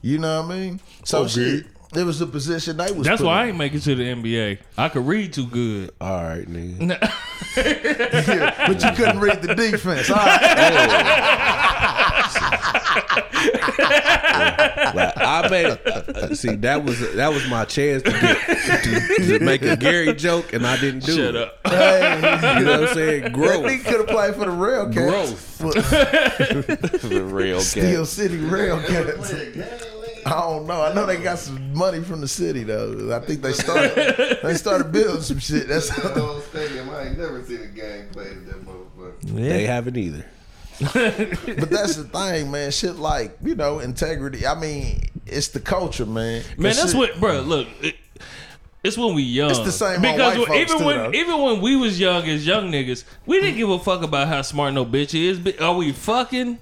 You 0.00 0.18
know 0.18 0.42
what 0.42 0.52
I 0.52 0.58
mean? 0.58 0.80
So 1.04 1.20
Okay. 1.22 1.30
shit, 1.30 1.66
it 1.94 2.04
was 2.04 2.18
the 2.18 2.26
position 2.26 2.76
they 2.76 2.90
was. 2.92 3.06
That's 3.06 3.20
put 3.20 3.26
why 3.26 3.42
I 3.44 3.46
ain't 3.48 3.56
making 3.56 3.78
it 3.78 3.82
to 3.84 3.94
the 3.94 4.04
NBA. 4.04 4.58
I 4.78 4.88
could 4.88 5.06
read 5.06 5.32
too 5.32 5.46
good. 5.46 5.90
All 6.00 6.22
right, 6.22 6.46
nigga. 6.48 7.12
Yeah, 7.54 8.66
but 8.66 8.82
you 8.82 8.90
couldn't 8.92 9.20
read 9.20 9.42
the 9.42 9.54
defense. 9.54 10.08
All 10.08 10.16
right. 10.16 10.40
Oh. 12.34 12.78
Like, 14.94 15.12
I 15.16 15.48
made 15.50 15.66
uh, 15.86 16.34
see 16.34 16.54
that 16.56 16.84
was 16.84 17.00
that 17.14 17.32
was 17.32 17.48
my 17.48 17.64
chance 17.64 18.02
to, 18.02 18.10
get, 18.10 18.38
to, 18.84 19.38
to 19.38 19.44
make 19.44 19.62
a 19.62 19.76
Gary 19.76 20.12
joke, 20.14 20.52
and 20.52 20.66
I 20.66 20.76
didn't 20.78 21.04
do 21.04 21.16
Shut 21.16 21.34
it. 21.34 21.36
up. 21.36 21.58
Hey, 21.66 22.58
You 22.58 22.64
know 22.64 22.80
what 22.80 22.88
I'm 22.90 22.94
saying? 22.94 23.22
that 23.24 23.32
Growth, 23.32 23.64
nigga 23.64 23.84
could 23.84 24.00
have 24.00 24.06
played 24.08 24.34
for 24.34 24.40
the 24.44 24.46
Railcats. 24.52 24.94
growth. 24.94 25.58
the 27.02 27.22
real 27.24 27.60
Steel 27.60 28.00
cat. 28.00 28.06
City 28.08 28.38
Railcats. 28.38 29.32
I 30.26 30.30
don't 30.30 30.66
know. 30.66 30.82
I 30.82 30.92
know 30.94 31.04
they 31.06 31.16
got 31.16 31.38
some 31.38 31.72
money 31.74 32.00
from 32.00 32.20
the 32.20 32.28
city 32.28 32.62
though. 32.64 33.14
I 33.16 33.24
think 33.24 33.42
they 33.42 33.52
started 33.52 34.38
they 34.42 34.54
started 34.54 34.92
building 34.92 35.22
some 35.22 35.38
shit. 35.38 35.68
That's 35.68 35.88
The 35.88 36.08
whole 36.20 36.40
stadium, 36.40 36.90
I 36.90 37.04
ain't 37.08 37.18
never 37.18 37.42
seen 37.44 37.62
a 37.62 37.66
game 37.66 38.08
played 38.12 38.28
at 38.36 38.46
that 38.46 38.64
motherfucker. 38.64 39.20
They 39.22 39.64
haven't 39.66 39.96
either. 39.96 40.24
but 40.94 41.70
that's 41.70 41.96
the 41.96 42.04
thing, 42.04 42.50
man. 42.50 42.70
Shit 42.70 42.96
like 42.96 43.36
you 43.42 43.54
know 43.54 43.78
integrity. 43.78 44.46
I 44.46 44.58
mean, 44.58 45.02
it's 45.26 45.48
the 45.48 45.60
culture, 45.60 46.06
man. 46.06 46.42
Man, 46.56 46.74
that's 46.74 46.88
shit- 46.92 46.96
what, 46.96 47.20
bro. 47.20 47.40
Look, 47.40 47.68
it, 47.80 47.96
it's 48.84 48.98
when 48.98 49.14
we 49.14 49.22
young. 49.22 49.50
It's 49.50 49.60
the 49.60 49.72
same 49.72 50.00
because 50.00 50.36
even 50.50 50.78
too, 50.78 50.84
when 50.84 50.96
though. 50.96 51.12
even 51.12 51.40
when 51.40 51.60
we 51.60 51.76
was 51.76 52.00
young 52.00 52.24
as 52.28 52.46
young 52.46 52.70
niggas, 52.72 53.04
we 53.26 53.40
didn't 53.40 53.56
give 53.56 53.70
a 53.70 53.78
fuck 53.78 54.02
about 54.02 54.28
how 54.28 54.42
smart 54.42 54.74
no 54.74 54.84
bitch 54.84 55.14
is. 55.14 55.60
Are 55.60 55.74
we 55.74 55.92
fucking 55.92 56.58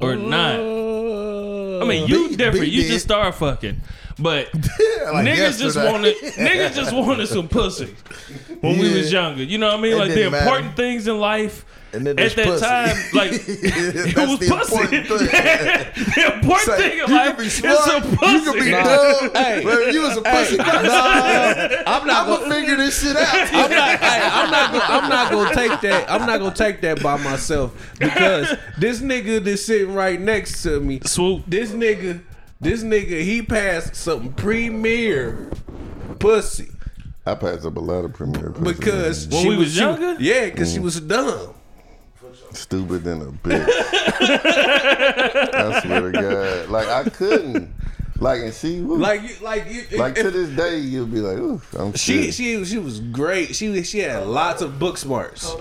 or 0.00 0.16
not? 0.16 0.56
I 0.56 1.84
mean, 1.88 2.08
you 2.08 2.28
B- 2.30 2.36
different. 2.36 2.66
B 2.66 2.70
You 2.70 2.82
did. 2.82 2.88
just 2.92 3.04
start 3.06 3.34
fucking. 3.34 3.80
But 4.18 4.52
like 4.54 5.26
niggas 5.26 5.58
just 5.58 5.76
wanted 5.76 6.16
niggas 6.22 6.74
just 6.74 6.92
wanted 6.94 7.26
some 7.26 7.48
pussy 7.48 7.94
when 8.60 8.78
we 8.78 8.92
was 8.94 9.12
younger. 9.12 9.42
You 9.42 9.58
know 9.58 9.68
what 9.68 9.78
I 9.78 9.82
mean? 9.82 9.92
It 9.92 9.96
like 9.96 10.08
the 10.08 10.14
didn't 10.14 10.32
matter. 10.32 10.44
important 10.46 10.76
things 10.76 11.06
in 11.08 11.18
life. 11.18 11.64
And 11.92 12.04
then 12.06 12.18
At 12.18 12.34
that 12.36 12.46
pussy. 12.46 12.64
time, 12.64 12.96
like 13.14 13.30
it 13.32 14.16
was 14.16 14.38
the 14.38 14.48
pussy. 14.50 14.96
important 14.96 15.06
thing. 15.06 15.28
the 16.14 16.32
important 16.34 16.60
Say, 16.66 16.76
thing 16.76 16.92
in 16.92 17.08
you 17.08 17.14
life 17.14 17.28
can 17.28 17.36
be 17.36 17.46
is 17.46 17.52
smart, 17.54 17.78
some 17.78 18.02
pussy. 18.16 18.32
you 18.34 18.42
can 18.52 18.64
be 18.64 18.70
Nah. 18.72 18.82
dumb, 18.84 19.30
Hey. 19.34 19.60
but 19.64 19.78
if 19.82 19.94
you 19.94 20.00
was 20.02 20.16
a 20.16 20.22
pussy 20.22 20.56
person, 20.58 20.90
I'm 21.86 22.06
not 22.06 22.26
I'm 22.26 22.26
gonna 22.26 22.38
gonna 22.42 22.54
figure 22.54 22.76
this 22.76 23.02
shit 23.02 23.16
out. 23.16 23.28
I'm 23.32 23.70
not, 23.70 23.98
hey, 24.00 24.20
I'm 24.22 24.50
not 24.50 24.72
gonna, 24.72 24.84
I'm 24.88 25.08
not 25.10 25.30
gonna 25.30 25.54
take 25.54 25.80
that. 25.82 26.10
I'm 26.10 26.26
not 26.26 26.38
gonna 26.40 26.54
take 26.54 26.80
that 26.82 27.02
by 27.02 27.16
myself 27.18 27.94
because 27.98 28.54
this 28.78 29.00
nigga 29.00 29.42
that's 29.44 29.64
sitting 29.64 29.94
right 29.94 30.20
next 30.20 30.62
to 30.64 30.80
me, 30.80 31.00
Swoop. 31.04 31.44
this 31.46 31.70
nigga, 31.70 32.20
this 32.60 32.82
nigga, 32.82 33.22
he 33.22 33.42
passed 33.42 33.94
some 33.96 34.32
premier 34.34 35.50
pussy 36.18 36.68
I 37.26 37.34
passed 37.34 37.66
up 37.66 37.76
a 37.76 37.80
lot 37.80 38.04
of 38.04 38.12
premier 38.12 38.50
pussy, 38.50 38.76
because 38.78 39.26
When 39.28 39.42
she 39.42 39.48
we 39.48 39.56
was 39.56 39.72
she 39.74 39.80
younger? 39.80 40.16
yeah, 40.20 40.44
because 40.44 40.72
she 40.72 40.78
mm. 40.78 40.82
was 40.84 41.00
dumb. 41.00 41.54
stupid 42.52 43.02
than 43.02 43.20
a 43.22 43.26
bitch. 43.26 43.66
I 45.54 45.80
swear 45.82 46.12
to 46.12 46.12
God, 46.12 46.68
like 46.70 46.88
I 46.88 47.04
couldn't, 47.10 47.74
like, 48.20 48.40
and 48.40 48.52
she, 48.54 48.80
was, 48.80 48.98
Like, 49.00 49.22
you, 49.22 49.30
like, 49.42 49.64
you, 49.70 49.98
like 49.98 50.14
to 50.16 50.30
this 50.30 50.48
day, 50.50 50.78
you'll 50.78 51.06
be 51.06 51.20
like, 51.20 51.38
ooh, 51.38 51.60
I'm 51.78 51.92
she, 51.94 52.24
shit. 52.24 52.34
she, 52.34 52.64
she 52.64 52.78
was 52.78 53.00
great. 53.00 53.54
She, 53.54 53.82
she 53.82 53.98
had 54.00 54.26
lots 54.26 54.62
of 54.62 54.78
book 54.78 54.96
smarts, 54.98 55.54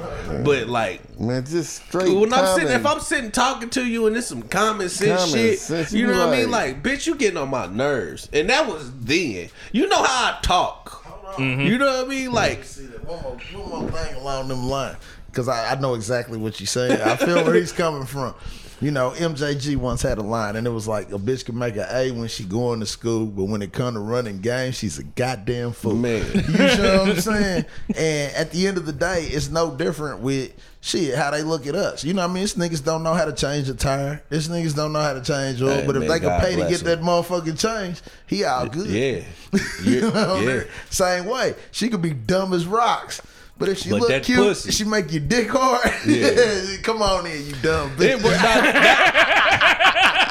but 0.43 0.67
like. 0.67 1.19
man, 1.19 1.45
just 1.45 1.85
straight. 1.87 2.13
When 2.13 2.33
I'm 2.33 2.55
sitting, 2.57 2.71
if 2.71 2.85
I'm 2.85 2.99
sitting 2.99 3.31
talking 3.31 3.69
to 3.71 3.85
you 3.85 4.07
and 4.07 4.15
it's 4.17 4.27
some 4.27 4.43
common 4.43 4.89
sense 4.89 5.21
Common 5.25 5.35
shit, 5.35 5.59
sense, 5.59 5.91
you 5.93 6.01
you 6.01 6.07
know 6.13 6.19
what 6.27 6.29
I 6.35 6.37
mean? 6.41 6.51
like- 6.51 6.75
Like, 6.75 6.83
bitch, 6.83 7.07
you 7.07 7.15
getting 7.15 7.37
on 7.37 7.49
my 7.49 7.65
nerves, 7.67 8.29
and 8.33 8.49
that 8.49 8.67
was 8.67 8.91
then. 9.01 9.49
You 9.71 9.87
know 9.87 10.03
how 10.03 10.33
I 10.33 10.39
talk. 10.41 11.03
Mm-hmm. 11.35 11.61
You 11.61 11.77
know 11.77 11.85
what 11.97 12.05
I 12.05 12.07
mean? 12.07 12.31
Like, 12.31 12.63
See 12.63 12.85
that 12.85 13.03
one 13.05 13.21
more, 13.21 13.33
one 13.65 13.81
more 13.81 13.91
thing 13.91 14.15
along 14.15 14.47
them 14.47 14.69
lines, 14.69 14.95
because 15.27 15.49
I, 15.49 15.73
I 15.73 15.79
know 15.81 15.93
exactly 15.95 16.37
what 16.37 16.59
you're 16.61 16.67
saying. 16.67 17.01
I 17.01 17.17
feel 17.17 17.35
where 17.43 17.53
he's 17.55 17.73
coming 17.73 18.05
from. 18.05 18.33
You 18.81 18.91
know, 18.91 19.11
MJG 19.11 19.77
once 19.77 20.01
had 20.01 20.17
a 20.17 20.21
line, 20.21 20.57
and 20.57 20.67
it 20.67 20.69
was 20.69 20.87
like 20.87 21.09
a 21.11 21.17
bitch 21.17 21.45
can 21.45 21.57
make 21.57 21.75
an 21.77 21.85
A 21.89 22.11
when 22.11 22.27
she 22.27 22.43
going 22.43 22.81
to 22.81 22.85
school, 22.85 23.25
but 23.25 23.45
when 23.45 23.61
it 23.61 23.71
come 23.71 23.93
to 23.93 23.99
running 24.01 24.39
games, 24.39 24.77
she's 24.77 24.99
a 24.99 25.03
goddamn 25.03 25.71
fool. 25.71 25.95
Man. 25.95 26.25
you 26.33 26.41
know 26.57 26.99
what 27.03 27.09
I'm 27.11 27.19
saying? 27.21 27.65
And 27.95 28.35
at 28.35 28.51
the 28.51 28.67
end 28.67 28.77
of 28.77 28.85
the 28.85 28.91
day, 28.93 29.23
it's 29.31 29.49
no 29.49 29.73
different 29.75 30.19
with 30.19 30.51
shit 30.81 31.15
how 31.15 31.31
they 31.31 31.41
look 31.41 31.65
at 31.67 31.75
us. 31.75 32.03
You 32.03 32.13
know 32.13 32.21
what 32.23 32.31
I 32.31 32.33
mean? 32.33 32.43
These 32.43 32.55
niggas 32.55 32.83
don't 32.83 33.01
know 33.03 33.13
how 33.13 33.25
to 33.25 33.33
change 33.33 33.69
a 33.69 33.73
tire. 33.75 34.21
These 34.29 34.49
niggas 34.49 34.75
don't 34.75 34.91
know 34.93 35.01
how 35.01 35.13
to 35.13 35.21
change 35.21 35.61
oil. 35.61 35.69
Hey, 35.69 35.85
but 35.87 35.95
if 35.95 36.01
man, 36.01 36.09
they 36.09 36.19
can 36.19 36.27
God 36.29 36.41
pay 36.41 36.55
to 36.55 36.69
get 36.69 36.81
that 36.81 37.01
motherfucking 37.01 37.59
change, 37.59 38.01
he 38.27 38.43
all 38.43 38.67
good. 38.67 38.87
yeah. 38.87 39.23
You 39.83 40.01
know, 40.11 40.39
yeah. 40.41 40.63
Same 40.89 41.25
way. 41.25 41.55
She 41.71 41.87
could 41.89 42.01
be 42.01 42.11
dumb 42.11 42.51
as 42.53 42.67
rocks. 42.67 43.21
But 43.57 43.69
if 43.69 43.77
she 43.79 43.89
But 43.89 44.01
look 44.01 44.09
that 44.09 44.23
cute, 44.23 44.37
pussy- 44.39 44.71
she 44.71 44.83
make 44.83 45.11
you 45.13 45.19
dick 45.21 45.47
hard. 45.49 45.89
Yeah. 46.05 46.77
Come 46.83 47.01
on 47.01 47.25
in, 47.25 47.45
you 47.47 47.53
dumb 47.61 47.91
bitch. 47.95 48.15
was 48.21 48.33
not- 48.33 48.63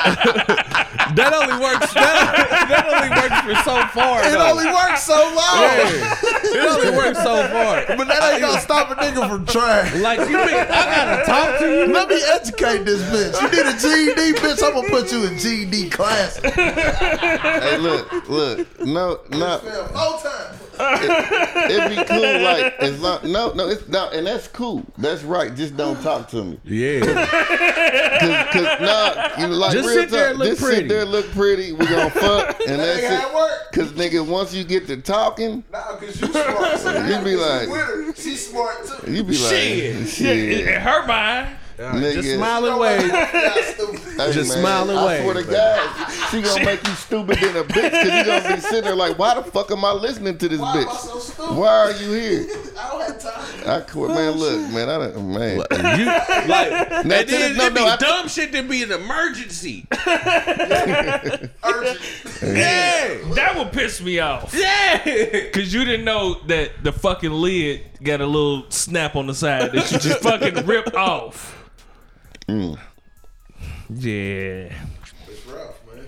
that, 0.04 1.14
that 1.16 1.32
only 1.32 1.56
works. 1.62 1.92
That, 1.94 2.68
that 2.68 2.84
only 2.84 3.08
works 3.08 3.40
for 3.40 3.54
so 3.64 3.76
far. 3.96 4.20
it 4.24 4.32
though. 4.32 4.50
only 4.50 4.66
works 4.66 5.02
so 5.04 5.14
long. 5.14 5.60
Yeah. 5.64 6.14
It 6.44 6.68
only 6.68 6.90
works 6.96 7.18
so 7.22 7.48
far. 7.48 7.96
But 7.96 8.08
that 8.08 8.32
ain't 8.32 8.42
gonna 8.42 8.60
stop 8.60 8.90
a 8.90 8.94
nigga 8.96 9.28
from 9.28 9.46
trying. 9.46 10.02
Like 10.02 10.20
you 10.20 10.36
mean 10.36 10.54
I 10.54 10.66
gotta 10.68 11.24
talk 11.24 11.58
to 11.60 11.66
you? 11.66 11.86
Let 11.92 12.08
me 12.08 12.20
educate 12.22 12.84
this 12.84 13.00
bitch. 13.08 13.40
You 13.40 13.48
need 13.48 13.66
a 13.66 13.72
GED, 13.72 14.38
bitch. 14.40 14.62
I'm 14.62 14.74
gonna 14.74 14.88
put 14.90 15.10
you 15.12 15.24
in 15.24 15.38
GED 15.38 15.90
class. 15.90 16.36
Hey, 16.44 17.78
look, 17.78 18.28
look. 18.28 18.80
No, 18.84 19.20
no. 19.30 19.58
Fail 19.58 19.86
four 19.88 20.18
times. 20.76 21.70
It'd 21.70 21.90
be 21.96 22.04
cool, 22.04 22.40
like 22.42 22.74
as 22.80 23.00
long. 23.00 23.20
No, 23.30 23.52
no, 23.52 23.68
it's 23.68 23.88
not, 23.88 24.14
and 24.14 24.26
that's 24.26 24.48
cool. 24.48 24.84
That's 24.98 25.22
right. 25.22 25.54
Just 25.54 25.76
don't 25.76 26.00
talk 26.02 26.28
to 26.30 26.44
me. 26.44 26.60
Yeah. 26.64 27.00
Cause, 28.20 28.46
cause 28.52 28.80
nah, 28.80 29.30
you 29.38 29.48
know, 29.48 29.54
like 29.56 29.72
Just 29.72 29.88
real 29.88 29.98
sit 30.00 30.10
there 30.10 30.30
and 30.30 30.38
talk, 30.38 30.46
look 30.46 30.48
just 30.48 30.62
pretty. 30.62 30.76
sit 30.82 30.88
there, 30.88 31.04
look 31.04 31.30
pretty. 31.32 31.72
We 31.72 31.86
gonna 31.86 32.10
fuck, 32.10 32.60
and 32.60 32.78
That 32.80 32.86
that's 32.86 33.02
ain't 33.02 33.12
it 33.22 33.28
it. 33.28 33.34
work. 33.34 33.72
Cause 33.72 33.92
nigga, 33.92 34.26
once 34.26 34.54
you 34.54 34.64
get 34.64 34.86
to 34.86 34.96
talking, 34.98 35.64
Nah, 35.72 35.96
cause 35.96 36.20
you 36.20 36.28
smart. 36.28 36.78
So 36.78 37.04
You 37.06 37.24
be 37.24 37.36
like- 37.36 37.68
with 37.68 37.80
her. 37.80 38.14
She's 38.14 38.48
smart 38.50 38.86
too. 38.86 39.12
you 39.12 39.24
be 39.24 39.36
like, 39.36 39.50
Shit. 39.52 40.08
shit, 40.08 40.68
In 40.68 40.80
her 40.80 41.06
mind. 41.06 41.56
Nigga. 41.78 42.12
Just 42.14 42.34
smile 42.34 42.64
and 42.66 42.80
wave. 42.80 43.00
Stupid. 43.74 44.00
Hey, 44.20 44.32
Just 44.32 44.50
man, 44.50 44.60
smile 44.60 44.90
and 44.90 44.98
I 44.98 45.22
swear 45.22 45.34
to. 45.34 45.42
God, 45.42 46.10
she 46.30 46.42
gonna 46.42 46.64
make 46.64 46.86
you 46.86 46.94
stupid 46.94 47.38
than 47.40 47.56
a 47.56 47.64
bitch 47.64 47.90
because 47.90 48.04
you 48.04 48.24
gonna 48.24 48.54
be 48.56 48.60
sitting 48.60 48.84
there 48.84 48.94
like, 48.94 49.18
why 49.18 49.34
the 49.34 49.42
fuck 49.42 49.70
am 49.72 49.84
I 49.84 49.92
listening 49.92 50.38
to 50.38 50.48
this 50.48 50.60
Why 50.60 50.72
am 50.72 50.78
I 50.78 50.90
bitch? 50.92 50.96
so 50.98 51.18
stupid? 51.18 51.56
Why 51.56 51.68
are 51.68 51.92
you 51.92 52.12
here? 52.12 52.46
I 52.78 52.90
don't 52.90 53.00
have 53.02 53.18
time. 53.20 53.68
I 53.68 53.80
quit, 53.80 54.10
man. 54.10 54.28
Oh, 54.34 54.36
look, 54.36 54.60
man, 54.72 54.88
I 54.88 54.98
don't, 54.98 55.32
man. 55.32 55.56
You 55.98 56.06
like 56.48 56.70
Now, 57.04 57.16
and 57.16 57.28
to 57.28 57.36
then 57.36 57.52
the- 57.52 57.58
no, 57.58 57.66
it 57.66 57.74
be 57.74 57.80
no, 57.80 57.86
I- 57.86 57.96
dumb 57.96 58.28
shit 58.28 58.52
that 58.52 58.68
be 58.68 58.82
an 58.82 58.92
emergency. 58.92 59.86
Urgent. 60.06 61.50
Yeah. 62.42 63.18
That 63.34 63.54
would 63.56 63.72
piss 63.72 64.00
me 64.00 64.18
off. 64.20 64.54
Yeah. 64.54 65.50
Cause 65.50 65.72
you 65.72 65.84
didn't 65.84 66.04
know 66.04 66.34
that 66.46 66.82
the 66.84 66.92
fucking 66.92 67.30
lid 67.32 67.82
got 68.02 68.20
a 68.20 68.26
little 68.26 68.70
snap 68.70 69.16
on 69.16 69.26
the 69.26 69.34
side 69.34 69.72
that 69.72 69.90
you 69.90 69.98
just 69.98 70.20
fucking 70.20 70.66
rip 70.66 70.94
off. 70.94 71.52
Mm. 72.48 72.78
Yeah. 73.90 74.72
It's 75.28 75.46
rough, 75.46 75.76
man. 75.94 76.04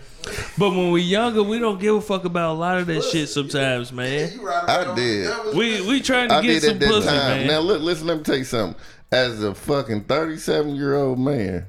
But 0.59 0.71
when 0.71 0.91
we 0.91 1.03
younger, 1.03 1.43
we 1.43 1.59
don't 1.59 1.79
give 1.81 1.95
a 1.95 2.01
fuck 2.01 2.25
about 2.25 2.53
a 2.53 2.59
lot 2.59 2.79
of 2.79 2.87
that 2.89 3.03
shit 3.05 3.29
sometimes, 3.29 3.93
man. 3.93 4.33
You 4.33 4.47
ride 4.47 4.69
I 4.69 4.95
did. 4.95 5.55
We 5.55 5.87
we 5.87 6.01
trying 6.01 6.29
to 6.31 6.37
I 6.37 6.43
get 6.43 6.61
did 6.61 6.63
some 6.63 6.79
that 6.79 6.89
pussy, 6.89 7.07
time. 7.09 7.17
man. 7.39 7.47
Now 7.47 7.61
look, 7.61 7.83
listen. 7.83 8.07
Let 8.07 8.19
me 8.19 8.23
tell 8.25 8.37
you 8.37 8.45
something. 8.45 8.81
As 9.13 9.43
a 9.43 9.55
fucking 9.55 10.05
thirty-seven 10.05 10.75
year 10.75 10.97
old 10.97 11.19
man, 11.19 11.67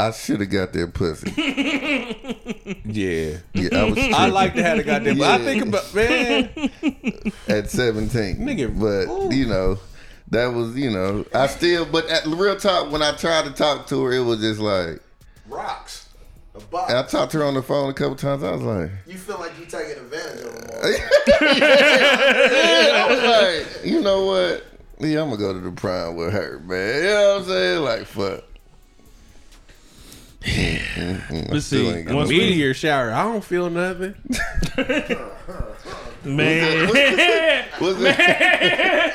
I 0.00 0.10
should 0.10 0.40
have 0.40 0.50
got 0.50 0.72
that 0.72 0.94
pussy. 0.94 1.30
Yeah. 2.84 3.38
Yeah, 3.54 3.68
I 3.78 3.84
was. 3.84 3.98
I 3.98 4.26
like 4.26 4.54
to 4.54 4.62
have 4.62 4.78
a 4.78 4.82
goddamn. 4.82 5.20
I 5.22 5.38
think 5.38 5.64
about 5.66 5.94
man. 5.94 6.50
at 7.48 7.70
seventeen, 7.70 8.36
Nigga, 8.38 8.68
But 8.78 9.32
you 9.34 9.46
know, 9.46 9.78
that 10.32 10.46
was 10.52 10.76
you 10.76 10.90
know. 10.90 11.24
I 11.34 11.46
still, 11.46 11.84
but 11.86 12.06
at 12.10 12.24
the 12.24 12.30
real 12.30 12.56
talk, 12.56 12.90
when 12.90 13.02
I 13.02 13.12
tried 13.16 13.44
to 13.44 13.52
talk 13.52 13.86
to 13.88 14.02
her, 14.04 14.12
it 14.12 14.20
was 14.20 14.40
just 14.40 14.60
like. 14.60 15.00
rocks. 15.48 16.00
A 16.54 16.60
box. 16.60 16.92
I 16.92 17.02
talked 17.04 17.32
to 17.32 17.38
her 17.38 17.44
on 17.44 17.54
the 17.54 17.62
phone 17.62 17.88
a 17.88 17.94
couple 17.94 18.14
times. 18.16 18.42
I 18.42 18.50
was 18.50 18.60
like, 18.60 18.90
You 19.06 19.16
feel 19.16 19.38
like 19.38 19.58
you 19.58 19.64
taking 19.64 20.02
advantage 20.02 20.44
of 20.44 20.52
them. 20.52 20.68
all. 20.82 20.90
yeah, 21.56 23.06
I 23.06 23.06
was 23.08 23.22
like, 23.22 23.86
you 23.86 24.00
know 24.02 24.24
what? 24.26 24.64
Yeah, 25.00 25.22
I'm 25.22 25.30
gonna 25.30 25.38
go 25.38 25.54
to 25.54 25.60
the 25.60 25.72
prime 25.72 26.14
with 26.14 26.32
her, 26.34 26.58
man. 26.66 26.96
You 27.02 27.08
know 27.08 27.28
what 27.32 27.40
I'm 27.42 27.48
saying? 27.48 27.82
Like, 27.82 28.04
fuck. 28.06 28.44
Let's 31.50 31.66
see. 31.66 31.88
ain't 31.88 32.12
Once 32.12 32.28
Meteor 32.28 32.74
shower. 32.74 33.12
I 33.12 33.22
don't 33.24 33.42
feel 33.44 33.70
nothing. 33.70 34.14
Man. 36.24 36.88
Was 37.80 37.96
it? 38.00 38.16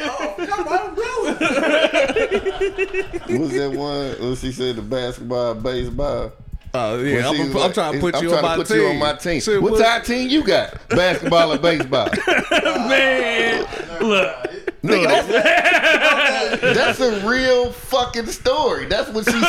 Oh, 0.01 0.35
come 0.37 0.67
on, 0.67 0.95
bro. 0.95 0.96
was 3.39 3.51
that 3.53 3.71
one? 3.73 4.29
What 4.29 4.37
she 4.37 4.51
said? 4.51 4.75
The 4.77 4.81
basketball, 4.81 5.55
baseball. 5.55 6.31
Oh 6.73 6.99
yeah, 6.99 7.29
I'm, 7.29 7.53
was 7.53 7.63
I'm 7.63 7.73
trying 7.73 7.93
to 7.93 7.99
put 7.99 8.21
you 8.21 8.29
trying 8.29 8.43
on 8.43 8.43
my 8.43 8.55
to 8.55 8.57
put 8.57 8.67
team. 8.67 8.77
you 8.77 8.87
on 8.87 8.97
my 8.99 9.13
team. 9.13 9.41
Shit, 9.41 9.61
what 9.61 9.71
what- 9.73 9.81
type 9.81 10.03
team 10.03 10.29
you 10.29 10.43
got? 10.43 10.87
Basketball 10.89 11.53
or 11.53 11.57
baseball? 11.57 12.09
Man. 12.61 13.61
Look. 14.01 14.35
Nigga, 14.83 15.07
that's, 15.07 16.61
that's 16.61 16.99
a 16.99 17.27
real 17.27 17.71
fucking 17.71 18.27
story. 18.27 18.85
That's 18.85 19.09
what 19.09 19.25
she 19.25 19.41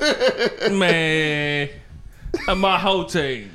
said. 0.00 0.72
Man. 0.72 1.68
And 2.48 2.60
my 2.60 2.78
whole 2.78 3.04
team. 3.04 3.50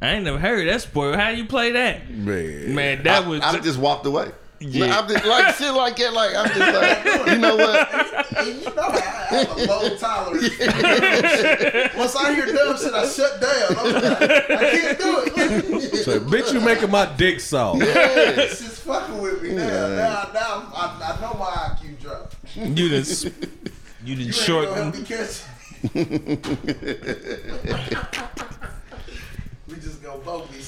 I 0.00 0.10
ain't 0.10 0.24
never 0.24 0.38
heard 0.38 0.68
that 0.68 0.82
sport. 0.82 1.16
How 1.16 1.30
you 1.30 1.46
play 1.46 1.72
that? 1.72 2.10
Man. 2.10 2.74
Man, 2.74 3.02
that 3.04 3.26
was 3.26 3.40
I, 3.40 3.52
I 3.52 3.58
just 3.58 3.78
walked 3.78 4.06
away. 4.06 4.30
Yeah. 4.60 4.86
Yeah. 4.86 4.98
I'm 4.98 5.08
just 5.08 5.24
like 5.24 5.54
shit 5.54 5.72
like 5.72 5.96
that. 5.96 6.12
Like 6.12 6.34
I'm 6.34 6.48
just 6.48 6.58
like, 6.58 7.28
you 7.32 7.38
know 7.38 7.56
what? 7.56 8.38
And 8.38 8.48
you 8.60 8.64
know 8.74 8.82
I 8.82 9.00
have 9.00 9.56
a 9.56 9.64
low 9.66 9.96
tolerance. 9.96 10.48
for. 10.48 10.64
Once 11.98 12.16
I 12.16 12.34
hear 12.34 12.46
dumb 12.46 12.76
shit, 12.76 12.92
I 12.92 13.06
shut 13.08 13.40
down. 13.40 13.76
I'm 13.78 13.92
like, 13.92 14.04
I 14.50 14.70
can't 14.70 14.98
do 14.98 15.22
it. 15.26 15.94
So, 16.04 16.18
bitch, 16.20 16.52
you 16.52 16.60
making 16.60 16.90
my 16.90 17.06
dick 17.16 17.38
soft. 17.40 17.82
It's 17.82 18.60
just 18.60 18.80
fucking 18.82 19.18
with 19.20 19.42
me 19.42 19.50
now. 19.50 19.64
Now, 19.88 20.30
now 20.34 20.72
I, 20.74 21.16
I 21.16 21.20
know 21.20 21.34
my 21.38 21.46
IQ 21.46 22.00
dropped. 22.00 22.34
you 22.56 22.88
done 22.88 23.00
s- 23.00 23.24
you 23.24 23.30
done 23.30 23.40
You 24.04 24.12
ain't 24.14 24.20
gonna 24.20 24.32
shorten 24.32 24.74
help 24.74 24.94
me 24.94 25.02
catch. 25.04 25.42
we 29.68 29.74
just 29.76 30.02
gonna 30.02 30.18
both 30.24 30.50
be 30.50 30.58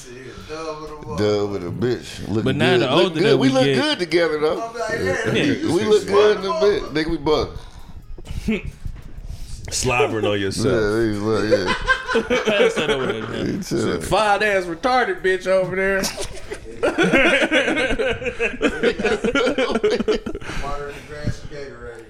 sitting 0.61 0.75
here 0.75 0.75
dumb 0.75 0.81
with 0.81 0.91
a 0.91 1.07
mother. 1.07 1.23
Duh 1.23 1.45
with 1.47 1.63
a 1.65 1.69
bitch. 1.71 2.27
Looking 2.27 2.43
But 2.43 2.55
now 2.55 2.71
good. 2.77 2.81
the 2.81 2.85
Look 2.95 3.03
older 3.03 3.19
good. 3.19 3.23
that 3.23 3.37
we, 3.37 3.47
we 3.47 3.53
look 3.53 3.65
get- 3.65 3.81
good 3.81 3.99
together 3.99 4.39
though. 4.39 4.55
Like, 4.55 4.99
yeah, 4.99 5.33
Yeah. 5.33 5.73
We 5.73 5.83
look 5.85 6.05
good 6.07 6.37
in 6.37 6.43
smart 6.43 6.57
a 6.57 6.59
bit. 6.61 6.83
motherfucker. 6.83 6.93
Nigga, 6.93 7.09
we 7.09 7.17
buck. 7.17 7.49
Slobbering 9.71 10.25
on 10.25 10.31
Yeah, 10.31 10.45
yourself. 10.45 10.93
we 10.95 11.11
look, 11.13 11.49
yeah. 11.49 11.73
Pass 12.43 12.73
that 12.75 12.89
over 12.89 13.05
there, 13.11 13.27
man. 13.27 13.45
We. 13.57 13.61
Fine 14.01 14.43
ass 14.43 14.65
retarded 14.65 15.21
bitch 15.21 15.47
over 15.47 15.75
there. 15.75 16.01
Water 19.61 20.89
in 20.89 20.95
the 20.95 21.01
grass 21.07 21.41
and 21.43 21.51
Gatorade. 21.51 22.05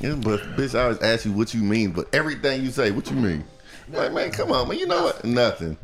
Yeah, 0.00 0.14
but 0.14 0.40
bitch, 0.56 0.74
I 0.78 0.82
always 0.84 0.98
ask 1.00 1.24
you 1.24 1.32
what 1.32 1.52
you 1.54 1.62
mean, 1.62 1.90
but 1.92 2.08
everything 2.14 2.62
you 2.64 2.70
say, 2.70 2.90
what 2.92 3.10
you 3.10 3.16
mean? 3.16 3.44
Like, 3.90 4.12
man, 4.12 4.30
come 4.30 4.52
on, 4.52 4.68
man. 4.68 4.78
You 4.78 4.86
know 4.86 5.04
what? 5.04 5.24
Nothing. 5.24 5.76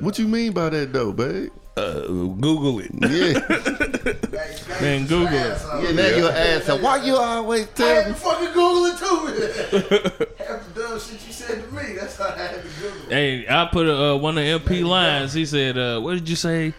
What 0.00 0.18
you 0.18 0.28
mean 0.28 0.52
by 0.52 0.70
that 0.70 0.92
though, 0.92 1.12
babe? 1.12 1.50
Uh, 1.76 2.02
Google 2.06 2.78
it. 2.78 2.90
Yeah. 3.02 3.40
Man, 4.80 5.06
Google 5.06 5.26
it. 5.34 5.60
yeah, 5.82 5.90
now 5.90 6.16
your 6.16 6.30
ass. 6.30 6.64
So 6.66 6.76
why 6.80 7.04
you 7.04 7.16
always 7.16 7.66
I 7.66 7.70
tell 7.72 7.94
had 7.96 8.06
me? 8.06 8.12
to 8.12 8.20
fucking 8.20 8.52
Google 8.52 8.84
it 8.86 8.98
too. 8.98 10.26
Half 10.44 10.72
the 10.74 10.80
dumb 10.80 11.00
shit 11.00 11.26
you 11.26 11.32
said 11.32 11.64
to 11.64 11.74
me, 11.74 11.94
that's 11.98 12.16
how 12.16 12.26
I 12.28 12.36
had 12.38 12.62
to 12.62 12.68
Google 12.80 13.02
it. 13.08 13.12
Hey, 13.12 13.46
I 13.48 13.66
put 13.66 13.88
uh, 13.88 14.16
one 14.16 14.38
of 14.38 14.44
MP 14.44 14.84
lines. 14.86 15.32
He 15.32 15.44
said, 15.44 15.76
uh, 15.76 15.98
"What 16.00 16.14
did 16.14 16.28
you 16.28 16.36
say?" 16.36 16.74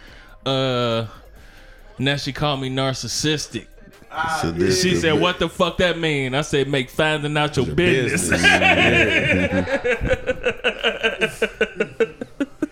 Uh, 0.45 1.07
now 1.99 2.15
she 2.15 2.31
called 2.31 2.61
me 2.61 2.69
narcissistic. 2.69 3.67
Ah, 4.17 4.39
so 4.41 4.51
this 4.51 4.81
She 4.81 4.95
said, 4.95 5.13
the- 5.15 5.19
"What 5.19 5.39
the 5.39 5.49
fuck 5.49 5.77
that 5.79 5.97
mean?" 5.99 6.33
I 6.35 6.41
said, 6.41 6.69
"Make 6.69 6.89
finding 6.89 7.35
out 7.37 7.57
your, 7.57 7.65
business." 7.67 8.29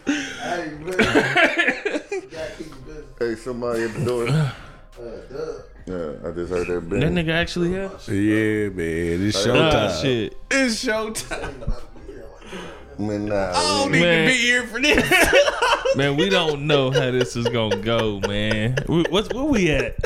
Hey, 0.05 0.71
man. 0.79 0.93
you 0.93 2.19
your 2.19 2.77
business. 2.85 3.05
Hey, 3.19 3.35
somebody 3.35 3.83
at 3.83 3.93
the 3.93 4.05
door. 4.05 4.27
Uh. 4.27 4.51
uh 5.01 5.61
yeah, 5.85 6.13
I 6.25 6.31
just 6.31 6.49
heard 6.51 6.67
that 6.67 6.89
that 6.89 7.11
nigga 7.11 7.29
actually 7.33 7.69
here. 7.69 7.91
Yeah, 8.07 8.69
man. 8.69 9.27
It's 9.27 9.45
showtime. 9.45 9.73
Uh, 9.73 10.01
shit! 10.01 10.37
It's 10.49 10.83
showtime. 10.85 11.43
Ain't 11.43 11.63
about 11.63 11.79
to 11.93 11.99
be 12.07 12.13
here 12.13 12.25
like 12.31 12.51
that, 12.51 12.99
Man, 12.99 13.25
nah. 13.25 13.49
I 13.51 13.53
don't 13.53 13.91
we- 13.91 13.97
need 13.97 14.03
Man. 14.05 14.27
to 14.27 14.33
be 14.33 14.39
here 14.39 14.63
for 14.67 14.79
this. 14.81 15.95
Man, 15.97 16.15
we 16.15 16.29
don't 16.29 16.67
know 16.67 16.89
how 16.91 17.11
this 17.11 17.35
is 17.35 17.47
gonna 17.49 17.77
go, 17.77 18.19
man. 18.21 18.77
We, 18.87 19.03
what's 19.09 19.33
where 19.33 19.43
we 19.43 19.71
at? 19.71 19.97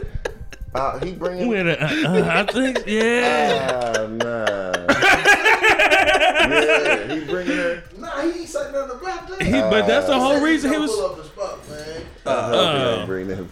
Uh, 0.76 1.00
he 1.00 1.12
bringing. 1.14 1.48
We 1.48 1.58
at 1.58 1.68
a, 1.68 1.84
uh, 1.84 1.88
uh, 1.88 2.46
I 2.48 2.52
think, 2.52 2.84
yeah. 2.88 3.94
Ah, 3.96 4.06
nah. 4.08 4.86
yeah, 6.50 7.14
he 7.16 7.26
bringing 7.26 7.58
her. 7.58 7.84
Nah, 7.98 8.22
he 8.22 8.40
ain't 8.42 8.50
say 8.50 8.72
nothing 8.72 8.98
about 9.00 9.28
that. 9.30 9.42
He, 9.42 9.52
but 9.54 9.88
that's 9.88 10.08
the 10.08 10.20
whole 10.20 10.40
reason 10.42 10.70
he 10.72 10.76
gonna 10.76 10.88
was. 10.88 10.96
pull 10.96 11.06
up 11.12 11.18
his 11.18 11.26
spot, 11.28 11.70
man. 11.70 12.02
I 12.26 12.42
hope 12.42 12.52
he 12.52 12.58
Uh. 12.60 12.96
don't 12.98 13.06
bring 13.08 13.28
that. 13.28 13.46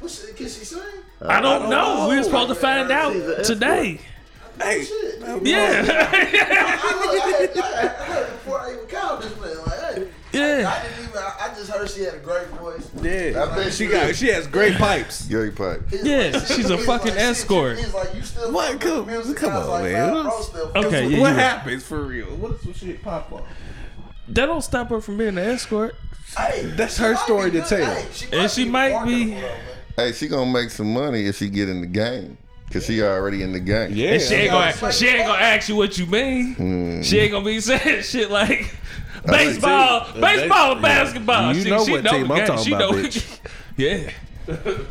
What's 0.00 0.24
it? 0.24 0.36
Can 0.36 0.46
she 0.46 0.64
sing? 0.64 0.80
I 1.22 1.40
don't 1.40 1.68
know. 1.70 2.08
We 2.08 2.16
were 2.16 2.22
supposed 2.22 2.48
to 2.48 2.54
find 2.54 2.90
out 2.90 3.12
today. 3.44 4.00
hey, 4.60 4.84
Shit. 4.84 5.22
I, 5.22 5.38
Yeah, 5.42 5.84
I, 5.86 5.92
I, 5.92 6.16
had, 6.16 7.58
I 7.58 7.80
had 7.80 7.90
heard 7.96 8.26
it 8.28 8.32
before 8.32 8.60
I 8.60 8.72
even 8.74 8.86
called 8.86 9.22
this 9.22 9.38
man. 9.40 9.56
Like, 10.32 10.42
hey, 10.42 10.60
yeah. 10.62 10.68
I 10.70 10.82
didn't 10.88 11.04
even. 11.08 11.18
I, 11.18 11.36
I 11.40 11.48
just 11.54 11.70
heard 11.70 11.90
she 11.90 12.02
had 12.02 12.14
a 12.14 12.18
great 12.18 12.46
voice. 12.48 12.88
yeah, 13.02 13.42
I 13.42 13.54
bet 13.56 13.72
she 13.72 13.86
she 13.86 13.90
got. 13.90 14.10
is. 14.10 14.18
She 14.18 14.28
has 14.28 14.46
great 14.46 14.74
pipes. 14.76 15.26
Gary 15.26 15.50
Pipe. 15.50 15.82
It's 15.90 16.04
Yeah, 16.04 16.30
like- 16.38 16.46
she's 16.46 16.70
a 16.70 16.78
fucking 16.78 17.08
like, 17.12 17.18
shit, 17.20 17.28
escort. 17.30 17.78
It's 17.78 17.92
like 17.94 18.14
you 18.14 18.22
still 18.22 18.52
What? 18.52 18.80
Come- 18.80 19.06
music. 19.06 19.36
come 19.36 19.52
on, 19.54 19.68
like, 19.68 19.84
man. 19.92 20.14
nah, 20.14 20.22
bro, 20.22 20.40
still 20.42 20.72
Okay, 20.76 21.08
yeah, 21.08 21.20
what 21.20 21.30
you- 21.30 21.34
happens 21.36 21.84
for 21.84 22.02
real? 22.02 22.26
What's 22.26 22.64
what 22.64 22.76
shit 22.76 23.02
pop 23.02 23.32
off? 23.32 23.42
That 24.28 24.46
don't 24.46 24.62
stop 24.62 24.88
her 24.90 25.00
from 25.00 25.16
being 25.18 25.30
an 25.30 25.38
escort. 25.38 25.96
Hey, 26.36 26.62
That's 26.76 26.96
her 26.98 27.16
story 27.16 27.50
to 27.50 27.62
tell. 27.62 27.92
Hey, 27.92 28.06
And 28.32 28.48
she 28.50 28.64
might 28.66 29.04
be- 29.04 29.24
marketable, 29.26 29.40
though, 29.40 29.48
man. 29.48 29.60
Hey, 29.96 30.12
she 30.12 30.28
gonna 30.28 30.50
make 30.50 30.70
some 30.70 30.92
money 30.94 31.26
if 31.26 31.36
she 31.38 31.48
get 31.48 31.68
in 31.68 31.80
the 31.80 31.86
game. 31.88 32.38
Cause 32.72 32.86
she 32.86 33.02
already 33.02 33.42
in 33.42 33.52
the 33.52 33.58
game. 33.58 33.90
Yeah, 33.96 34.10
And 34.10 34.22
she 34.22 34.32
ain't 34.34 34.52
gonna 34.52 34.92
she 34.92 35.08
ain't 35.08 35.26
gonna 35.26 35.42
ask 35.42 35.68
you 35.68 35.74
what 35.74 35.98
you 35.98 36.06
mean. 36.06 36.54
Hmm. 36.54 37.02
She 37.02 37.18
ain't 37.18 37.32
gonna 37.32 37.44
be 37.44 37.58
saying 37.60 38.04
shit 38.04 38.30
like 38.30 38.72
baseball, 39.26 40.04
see, 40.06 40.20
baseball, 40.20 40.74
that- 40.74 40.82
basketball. 40.82 41.54
You 41.54 41.62
she, 41.62 41.70
know 41.70 41.84
she 41.84 41.92
what 41.92 42.04
know 42.04 42.10
team 42.10 42.30
I'm 42.32 42.46
talking 42.46 42.64
she 42.64 42.72
about, 42.72 42.92
know 42.92 43.02
bitch. 43.02 43.38
yeah. 43.76 44.10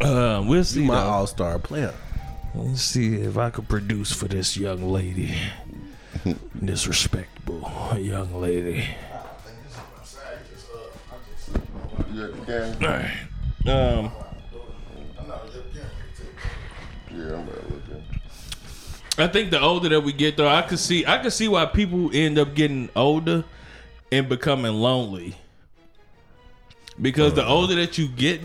Uh, 0.00 0.44
we'll 0.44 0.64
see. 0.64 0.84
my 0.84 0.98
all 1.00 1.26
star 1.26 1.56
player. 1.58 1.94
Let's 2.54 2.82
see 2.82 3.14
if 3.14 3.36
I 3.38 3.50
could 3.50 3.68
produce 3.68 4.12
for 4.12 4.26
this 4.26 4.56
young 4.56 4.90
lady. 4.92 5.34
this 6.54 6.86
respectable 6.88 7.62
young 7.96 8.40
lady. 8.40 8.88
You 12.12 12.24
at 12.24 12.34
the 12.34 12.44
game? 12.46 12.74
All 12.82 12.88
right. 12.88 14.00
Um, 14.00 14.12
Yeah, 17.10 17.34
I'm 17.34 17.48
about 17.48 17.66
to 17.68 17.74
look 17.74 17.82
at. 17.90 18.02
I 19.18 19.26
think 19.26 19.50
the 19.50 19.60
older 19.60 19.88
that 19.88 20.00
we 20.00 20.12
get, 20.12 20.36
though, 20.36 20.48
I 20.48 20.62
could 20.62 20.78
see 20.78 21.04
I 21.04 21.18
could 21.18 21.32
see 21.32 21.48
why 21.48 21.66
people 21.66 22.10
end 22.12 22.38
up 22.38 22.54
getting 22.54 22.88
older 22.94 23.44
and 24.12 24.28
becoming 24.28 24.74
lonely. 24.74 25.34
Because 27.00 27.34
the 27.34 27.42
uh-huh. 27.42 27.54
older 27.54 27.74
that 27.76 27.98
you 27.98 28.08
get, 28.08 28.40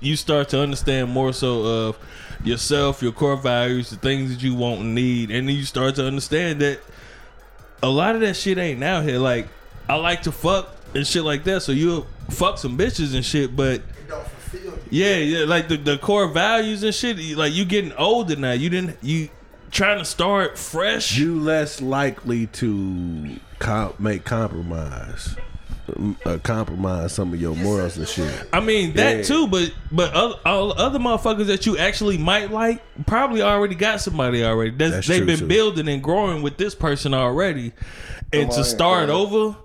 you 0.00 0.16
start 0.16 0.50
to 0.50 0.60
understand 0.60 1.10
more 1.10 1.32
so 1.32 1.64
of 1.64 1.98
yourself, 2.44 3.02
your 3.02 3.12
core 3.12 3.36
values, 3.36 3.90
the 3.90 3.96
things 3.96 4.30
that 4.30 4.42
you 4.42 4.54
want 4.54 4.80
and 4.80 4.94
need, 4.94 5.30
and 5.30 5.48
then 5.48 5.56
you 5.56 5.64
start 5.64 5.96
to 5.96 6.06
understand 6.06 6.60
that 6.60 6.80
a 7.82 7.88
lot 7.88 8.14
of 8.14 8.20
that 8.20 8.34
shit 8.34 8.58
ain't 8.58 8.82
out 8.82 9.04
here. 9.04 9.18
Like 9.18 9.48
I 9.88 9.96
like 9.96 10.22
to 10.22 10.32
fuck 10.32 10.76
and 10.94 11.06
shit 11.06 11.24
like 11.24 11.44
that, 11.44 11.62
so 11.62 11.72
you'll 11.72 12.06
fuck 12.30 12.58
some 12.58 12.76
bitches 12.76 13.14
and 13.14 13.24
shit, 13.24 13.54
but 13.56 13.76
It 13.76 14.08
don't 14.08 14.26
fulfill 14.26 14.72
you. 14.72 14.80
yeah, 14.90 15.16
yeah, 15.16 15.44
like 15.44 15.68
the, 15.68 15.76
the 15.76 15.98
core 15.98 16.28
values 16.28 16.82
and 16.82 16.94
shit. 16.94 17.18
Like 17.36 17.52
you 17.52 17.64
getting 17.64 17.92
older 17.94 18.36
now. 18.36 18.52
You 18.52 18.70
didn't 18.70 18.96
you 19.02 19.28
trying 19.70 19.98
to 19.98 20.04
start 20.04 20.58
fresh. 20.58 21.16
You 21.16 21.40
less 21.40 21.80
likely 21.80 22.46
to 22.48 23.36
com- 23.58 23.94
make 23.98 24.24
compromise, 24.24 25.36
uh, 26.24 26.38
compromise 26.42 27.12
some 27.14 27.32
of 27.32 27.40
your 27.40 27.54
morals 27.56 27.96
and 27.96 28.06
shit. 28.08 28.48
I 28.52 28.60
mean 28.60 28.94
that 28.94 29.16
Yeah. 29.18 29.22
too, 29.22 29.46
but 29.46 29.72
but 29.90 30.12
other, 30.12 30.34
all 30.44 30.72
other 30.78 30.98
motherfuckers 30.98 31.46
that 31.46 31.66
you 31.66 31.76
actually 31.78 32.18
might 32.18 32.50
like 32.50 32.82
probably 33.06 33.42
already 33.42 33.74
got 33.74 34.00
somebody 34.00 34.44
already. 34.44 34.70
That's, 34.70 34.92
That's 34.94 35.06
they've 35.08 35.26
been 35.26 35.38
too. 35.40 35.46
building 35.46 35.88
and 35.88 36.02
growing 36.02 36.42
with 36.42 36.56
this 36.56 36.74
person 36.74 37.14
already, 37.14 37.72
and 38.32 38.44
Come 38.48 38.50
to 38.50 38.58
on, 38.58 38.64
start 38.64 39.08
yeah. 39.08 39.14
over 39.14 39.56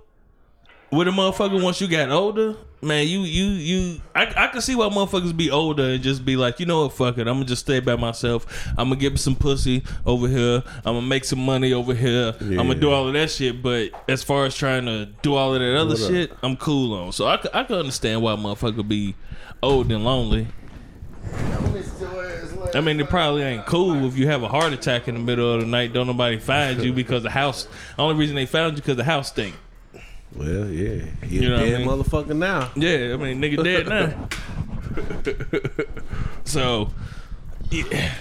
with 0.92 1.08
a 1.08 1.12
motherfucker 1.12 1.62
once 1.62 1.82
you 1.82 1.88
got 1.88 2.10
older, 2.10 2.56
man, 2.84 3.08
you 3.08 3.22
you 3.22 3.46
you. 3.46 4.02
I 4.14 4.26
I 4.36 4.48
can 4.48 4.62
see 4.62 4.76
why 4.76 4.86
motherfuckers 4.90 5.36
be 5.36 5.50
older 5.50 5.84
and 5.84 6.04
just 6.04 6.24
be 6.26 6.36
like, 6.36 6.60
you 6.60 6.66
know 6.66 6.84
what, 6.84 6.94
fuck 6.94 7.18
it, 7.18 7.28
I'm 7.28 7.36
gonna 7.36 7.46
just 7.46 7.62
stay 7.64 7.80
by 7.80 7.96
myself. 7.96 8.46
I'm 8.78 8.90
gonna 8.90 8.98
get 8.98 9.18
some 9.20 9.36
pussy 9.36 9.84
over 10.06 10.28
here. 10.28 10.64
I'm 10.86 10.96
gonna 10.96 11.02
make 11.02 11.26
some 11.26 11.40
money 11.40 11.74
over 11.74 11.94
here. 11.94 12.36
I'm 12.40 12.56
gonna 12.58 12.76
do 12.76 12.92
all 12.92 13.08
of 13.08 13.14
that 13.14 13.32
shit. 13.32 13.62
But 13.64 13.90
as 14.08 14.24
far 14.24 14.46
as 14.46 14.56
trying 14.56 14.86
to 14.86 15.08
do 15.22 15.36
all 15.36 15.54
of 15.54 15.60
that 15.62 15.76
other 15.76 15.96
What 15.96 16.02
up? 16.04 16.10
shit, 16.10 16.32
I'm 16.44 16.58
cool 16.58 16.94
on. 16.94 17.12
So 17.12 17.26
I 17.28 17.36
I 17.54 17.64
could 17.64 17.80
understand 17.80 18.22
why 18.22 18.36
motherfucker 18.36 18.88
be 18.88 19.16
old 19.62 19.92
and 19.92 20.04
lonely. 20.04 20.48
I 22.76 22.82
mean, 22.82 23.00
it 23.00 23.08
probably 23.10 23.44
ain't 23.44 23.66
cool 23.66 24.06
if 24.06 24.18
you 24.18 24.28
have 24.28 24.42
a 24.42 24.48
heart 24.48 24.74
attack 24.74 25.08
in 25.08 25.14
the 25.14 25.20
middle 25.22 25.54
of 25.54 25.62
the 25.62 25.68
night. 25.68 25.94
Don't 25.94 26.08
nobody 26.08 26.40
find 26.40 26.84
you 26.84 26.92
because 27.02 27.24
the 27.24 27.30
house. 27.30 27.68
Only 28.00 28.16
reason 28.16 28.36
they 28.36 28.46
found 28.48 28.74
you 28.74 28.82
because 28.82 28.98
the 28.98 29.04
house 29.04 29.28
stink. 29.30 29.56
Well, 30.36 30.68
yeah, 30.70 31.04
he 31.26 31.40
You 31.40 31.50
know 31.50 31.56
a 31.56 31.58
what 31.58 31.66
I 31.66 31.70
dead 31.70 31.80
mean? 31.80 31.88
motherfucker 31.88 32.36
now. 32.36 32.72
Yeah, 32.76 33.14
I 33.14 33.18
mean, 33.18 33.42
nigga 33.42 33.64
dead 33.64 33.88
now. 33.88 34.30
so, 36.44 36.90
yeah, 37.70 38.14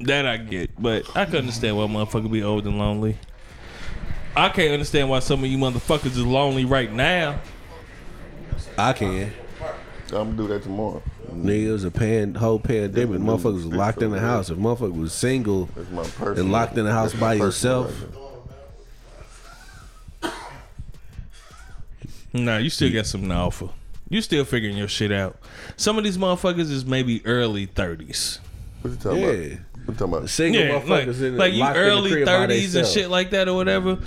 that 0.00 0.26
I 0.26 0.36
get, 0.36 0.70
but 0.80 1.04
I 1.16 1.24
can 1.24 1.36
understand 1.36 1.76
why 1.76 1.84
motherfucker 1.86 2.30
be 2.30 2.42
old 2.42 2.66
and 2.66 2.78
lonely. 2.78 3.16
I 4.36 4.48
can't 4.48 4.72
understand 4.72 5.08
why 5.10 5.20
some 5.20 5.44
of 5.44 5.50
you 5.50 5.58
motherfuckers 5.58 6.06
is 6.06 6.24
lonely 6.24 6.64
right 6.64 6.92
now. 6.92 7.40
I 8.76 8.92
can. 8.92 9.32
I'm 10.10 10.10
gonna 10.10 10.32
do 10.36 10.46
that 10.48 10.62
tomorrow. 10.62 11.02
Nigga, 11.32 11.66
it 11.66 11.72
was 11.72 11.84
a 11.84 11.90
pan, 11.90 12.34
whole 12.34 12.58
pandemic. 12.60 13.20
Motherfuckers 13.20 13.54
was 13.54 13.66
locked 13.66 14.02
in 14.02 14.10
the 14.10 14.20
house. 14.20 14.50
If 14.50 14.58
motherfucker 14.58 14.96
was 14.96 15.12
single 15.12 15.68
my 15.92 16.04
and 16.32 16.52
locked 16.52 16.76
in 16.78 16.84
the 16.84 16.92
house 16.92 17.12
by 17.14 17.38
personal 17.38 17.84
yourself, 17.86 18.00
record. 18.02 18.23
Nah, 22.34 22.58
you 22.58 22.68
still 22.68 22.92
got 22.92 23.06
something 23.06 23.28
to 23.30 23.34
offer. 23.36 23.68
You 24.08 24.20
still 24.20 24.44
figuring 24.44 24.76
your 24.76 24.88
shit 24.88 25.12
out. 25.12 25.38
Some 25.76 25.96
of 25.98 26.04
these 26.04 26.18
motherfuckers 26.18 26.70
is 26.70 26.84
maybe 26.84 27.24
early 27.24 27.66
thirties. 27.66 28.40
What 28.82 28.90
you 28.90 28.96
talking 28.96 29.18
Yeah. 29.20 29.26
about? 29.26 29.38
What 29.38 29.88
you 29.88 29.94
talking 29.94 30.14
about? 30.14 30.30
single 30.30 30.62
Yeah, 30.62 30.72
like, 30.74 30.84
motherfuckers 30.84 31.22
in 31.22 31.36
like 31.36 31.52
you 31.54 31.60
locked 31.60 31.76
in 31.76 31.82
the 31.84 31.88
early 31.90 32.10
crib 32.10 32.26
by 32.26 32.32
thirties 32.32 32.74
and 32.74 32.84
theyself. 32.84 32.94
shit 32.94 33.10
like 33.10 33.30
that 33.30 33.48
or 33.48 33.54
whatever. 33.54 33.98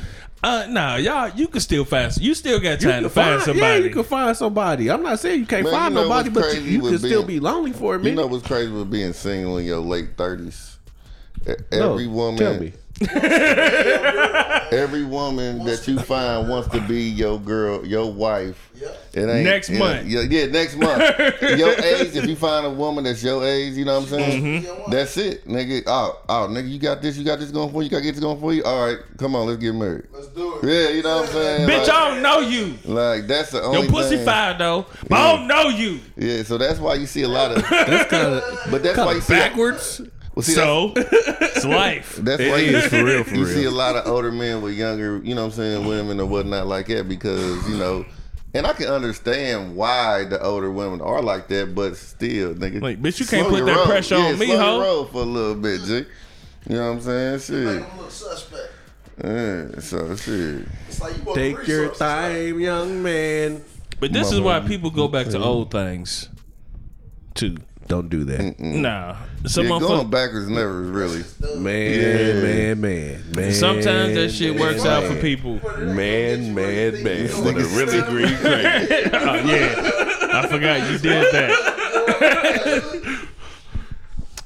Uh, 0.43 0.67
nah, 0.69 0.97
y'all, 0.97 1.29
you 1.35 1.47
can 1.47 1.59
still 1.61 1.83
find. 1.83 2.15
You 2.17 2.35
still 2.35 2.59
got 2.59 2.79
You 2.81 2.89
time 2.89 2.91
can 2.97 3.03
to 3.03 3.09
find, 3.09 3.39
Yeah, 3.39 3.45
somebody. 3.45 3.83
you 3.85 3.89
can 3.89 4.03
find 4.03 4.37
somebody. 4.37 4.91
I'm 4.91 5.01
not 5.01 5.19
saying 5.19 5.39
you 5.39 5.45
can't 5.47 5.63
Man, 5.63 5.73
find 5.73 5.93
you 5.95 6.01
know 6.01 6.03
nobody, 6.03 6.29
what's 6.29 6.47
but 6.47 6.55
you, 6.55 6.61
crazy 6.61 6.71
you 6.75 6.81
with 6.81 6.91
can 6.91 6.99
still 6.99 7.23
being- 7.23 7.39
be 7.39 7.45
lonely 7.45 7.71
for 7.73 7.95
a 7.95 8.03
You 8.03 8.11
know 8.13 8.27
what's 8.27 8.45
crazy 8.45 8.71
with 8.71 8.91
being 8.91 9.13
single 9.13 9.57
in 9.57 9.65
your 9.65 9.79
late 9.79 10.09
thirties? 10.15 10.76
No, 11.71 11.91
Every 11.93 12.07
woman, 12.07 12.37
Tell 12.37 12.59
me. 12.59 12.73
every 14.71 15.03
woman 15.05 15.63
that 15.65 15.87
you 15.87 15.99
find 15.99 16.49
wants 16.49 16.67
to 16.69 16.81
be 16.81 17.03
your 17.03 17.39
girl, 17.39 17.85
your 17.85 18.11
wife. 18.11 18.71
Yep. 18.75 18.97
It 19.13 19.19
ain't 19.29 19.43
Next 19.43 19.69
it- 19.69 19.77
month. 19.79 20.07
Yeah, 20.07 20.21
yeah, 20.21 20.45
next 20.47 20.75
month. 20.77 20.99
your 21.57 21.71
age, 21.73 22.15
if 22.15 22.25
you 22.27 22.35
find 22.35 22.65
a 22.65 22.69
woman 22.71 23.03
that's 23.03 23.23
your 23.23 23.45
age, 23.45 23.73
you 23.75 23.85
know 23.85 23.99
what 23.99 24.03
I'm 24.03 24.09
saying? 24.09 24.43
Mm-hmm. 24.63 24.91
That's 24.91 25.15
it, 25.17 25.47
nigga. 25.47 25.83
Oh, 25.87 26.19
oh, 26.29 26.47
nigga, 26.49 26.69
you 26.69 26.79
got 26.79 27.01
this, 27.01 27.17
you 27.17 27.23
got 27.23 27.39
this 27.39 27.51
going 27.51 27.71
for 27.71 27.81
you, 27.81 27.85
you 27.85 27.89
got 27.91 27.97
to 27.97 28.03
get 28.03 28.11
this 28.15 28.19
going 28.23 28.39
for 28.39 28.53
you. 28.53 28.63
All 28.63 28.85
right, 28.87 28.97
come 29.17 29.35
on, 29.35 29.47
let's 29.47 29.59
get 29.61 29.73
married. 29.73 30.05
Let's 30.11 30.27
do 30.27 30.55
it. 30.57 30.63
Yeah, 30.63 30.89
you 30.95 31.03
know 31.03 31.17
what 31.17 31.27
I'm 31.27 31.33
saying? 31.33 31.69
Bitch, 31.69 31.79
like, 31.87 31.89
I 31.89 32.09
don't 32.09 32.21
know 32.21 32.39
you. 32.39 32.77
like 32.85 33.27
that's 33.27 33.51
the 33.51 33.61
only 33.63 33.81
Your 33.83 33.91
pussy 33.91 34.15
thing. 34.17 34.25
fire 34.25 34.57
though, 34.57 34.85
but 35.07 35.15
I 35.19 35.35
don't 35.35 35.47
know 35.47 35.69
you. 35.69 35.99
Yeah, 36.15 36.43
so 36.43 36.57
that's 36.57 36.79
why 36.79 36.95
you 36.95 37.05
see 37.05 37.21
a 37.23 37.27
lot 37.27 37.51
of. 37.51 37.57
That's 37.69 38.09
kind 38.09 38.33
of 38.33 38.43
But 38.71 38.81
that's 38.83 38.97
why 38.97 39.13
you 39.13 39.21
see 39.21 39.33
backwards. 39.33 40.01
Well, 40.37 40.43
see, 40.43 40.53
So 40.53 40.93
it's 40.95 41.65
life. 41.65 42.15
That's 42.21 42.39
It 42.39 42.51
why 42.51 42.59
you, 42.59 42.79
for 42.81 43.03
real, 43.03 43.23
for 43.23 43.33
you 43.35 43.45
real. 43.45 43.55
see 43.55 43.63
a 43.63 43.71
lot 43.71 43.95
of 43.95 44.05
older 44.05 44.31
men 44.31 44.61
with 44.61 44.75
younger, 44.75 45.19
you 45.23 45.33
know 45.33 45.41
what 45.41 45.53
I'm 45.53 45.57
saying, 45.57 45.87
women 45.87 46.19
or 46.19 46.27
whatnot 46.27 46.67
like 46.67 46.85
that 46.87 47.09
because, 47.09 47.67
you 47.67 47.75
know, 47.75 48.05
and 48.53 48.67
I 48.67 48.73
can 48.73 48.85
understand 48.85 49.75
why 49.75 50.25
the 50.25 50.39
older 50.39 50.71
women 50.71 51.01
are 51.01 51.23
like 51.23 51.47
that, 51.47 51.73
but 51.73 51.97
still, 51.97 52.53
nigga. 52.53 52.83
Like, 52.83 53.01
bitch, 53.01 53.19
you 53.19 53.25
can't 53.25 53.47
put 53.49 53.65
that 53.65 53.75
roll. 53.77 53.85
pressure 53.87 54.15
yeah, 54.17 54.25
on 54.25 54.37
me, 54.37 54.45
slow 54.45 54.57
ho. 54.57 54.73
Your 54.75 54.83
roll 54.83 55.05
for 55.05 55.21
a 55.23 55.25
little 55.25 55.55
bit, 55.55 55.81
G. 55.81 55.93
You 56.69 56.75
know 56.75 56.93
what 56.93 56.97
I'm 56.97 57.01
saying? 57.01 57.33
Make 57.33 57.41
Shit. 57.41 57.89
them 57.89 57.97
look 57.97 58.11
suspect. 58.11 58.73
Yeah, 59.23 59.79
so 59.79 60.15
shit. 60.17 60.67
It's 60.87 61.01
like 61.01 61.17
you 61.17 61.33
Take 61.33 61.67
your 61.67 61.89
resources, 61.89 61.97
time, 61.97 62.59
young 62.59 63.01
man. 63.01 63.63
But 63.99 64.13
this 64.13 64.31
is 64.31 64.39
why 64.39 64.59
people 64.59 64.91
go 64.91 65.07
back 65.07 65.25
to 65.29 65.39
old 65.41 65.71
things, 65.71 66.29
too. 67.33 67.57
Don't 67.87 68.09
do 68.09 68.25
that, 68.25 68.59
Nah, 68.59 69.15
some 69.45 69.63
Yeah, 69.63 69.79
going 69.79 70.07
motherfuckers. 70.07 70.11
backwards 70.11 70.49
never 70.49 70.81
really. 70.81 71.23
man, 71.55 71.93
Yeah. 71.93 72.41
man, 72.41 72.81
man, 72.81 73.23
man. 73.33 73.53
Sometimes 73.53 74.13
that 74.15 74.31
shit 74.31 74.59
works 74.59 74.85
out 74.85 75.05
for 75.05 75.15
people. 75.15 75.61
Man, 75.79 76.53
man, 76.53 77.01
man. 77.03 77.27
For 77.29 77.49
a 77.49 77.53
really 77.53 78.01
green 78.09 78.35
crazy. 78.37 79.09
Oh 79.13 79.35
yeah, 79.35 80.29
I 80.33 80.47
forgot 80.49 80.91
you 80.91 80.97
did 80.97 81.33
that. 81.33 81.53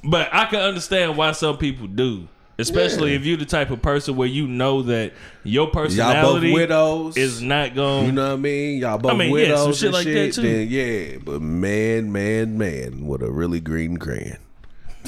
but 0.04 0.30
I 0.32 0.46
can 0.46 0.60
understand 0.62 1.18
why 1.18 1.32
some 1.32 1.58
people 1.58 1.88
do, 1.88 2.28
Especially 2.62 3.14
if 3.16 3.26
you're 3.26 3.38
the 3.38 3.46
type 3.46 3.72
of 3.72 3.82
person 3.82 4.16
where 4.16 4.28
you 4.28 4.48
know 4.48 4.84
that 4.84 5.14
your 5.44 5.66
Y'all 5.66 5.74
both 5.74 5.74
personality 5.74 6.54
widows. 6.54 7.18
is 7.18 7.42
not 7.42 7.76
going. 7.76 8.06
You 8.06 8.12
know 8.12 8.28
what 8.28 8.34
I 8.34 8.38
mean? 8.38 8.80
Y'all 8.80 8.98
both 8.98 9.18
mean, 9.18 9.28
yeah, 9.30 9.34
widows 9.34 9.64
some 9.64 9.74
shit 9.74 9.84
and 9.86 9.94
like 9.94 10.06
that, 10.06 10.34
too. 10.34 10.42
Then 10.42 10.68
yeah, 10.70 11.18
but 11.24 11.42
man, 11.42 12.12
man, 12.12 12.58
man, 12.58 13.06
what 13.06 13.22
a 13.22 13.30
really 13.30 13.60
green 13.60 13.98
crayon. 13.98 14.38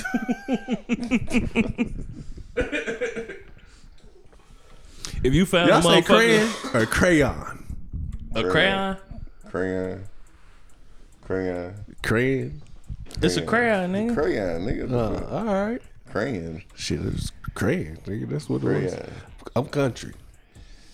if 5.24 5.34
you 5.34 5.46
found 5.46 5.70
Y'all 5.70 5.82
say 5.82 6.02
crayon 6.02 6.50
or 6.74 6.86
crayon? 6.86 7.64
a 8.36 8.44
crayon, 8.44 8.98
Crayon. 9.50 10.04
Crayon. 11.22 11.74
Crayon. 12.02 12.62
it's 13.22 13.38
a 13.38 13.42
crayon, 13.44 13.94
nigga. 13.94 14.14
Crayon, 14.14 14.66
nigga. 14.66 14.92
Uh, 14.92 15.36
all 15.36 15.46
right. 15.46 15.82
Crayon. 16.12 16.64
Shit, 16.76 17.02
it's 17.02 17.32
crayon, 17.54 17.98
nigga. 18.06 18.30
That's 18.30 18.50
what 18.50 18.64
it 18.64 18.84
was. 18.84 18.94
Crayon. 18.94 19.14
I'm 19.56 19.66
country. 19.68 20.14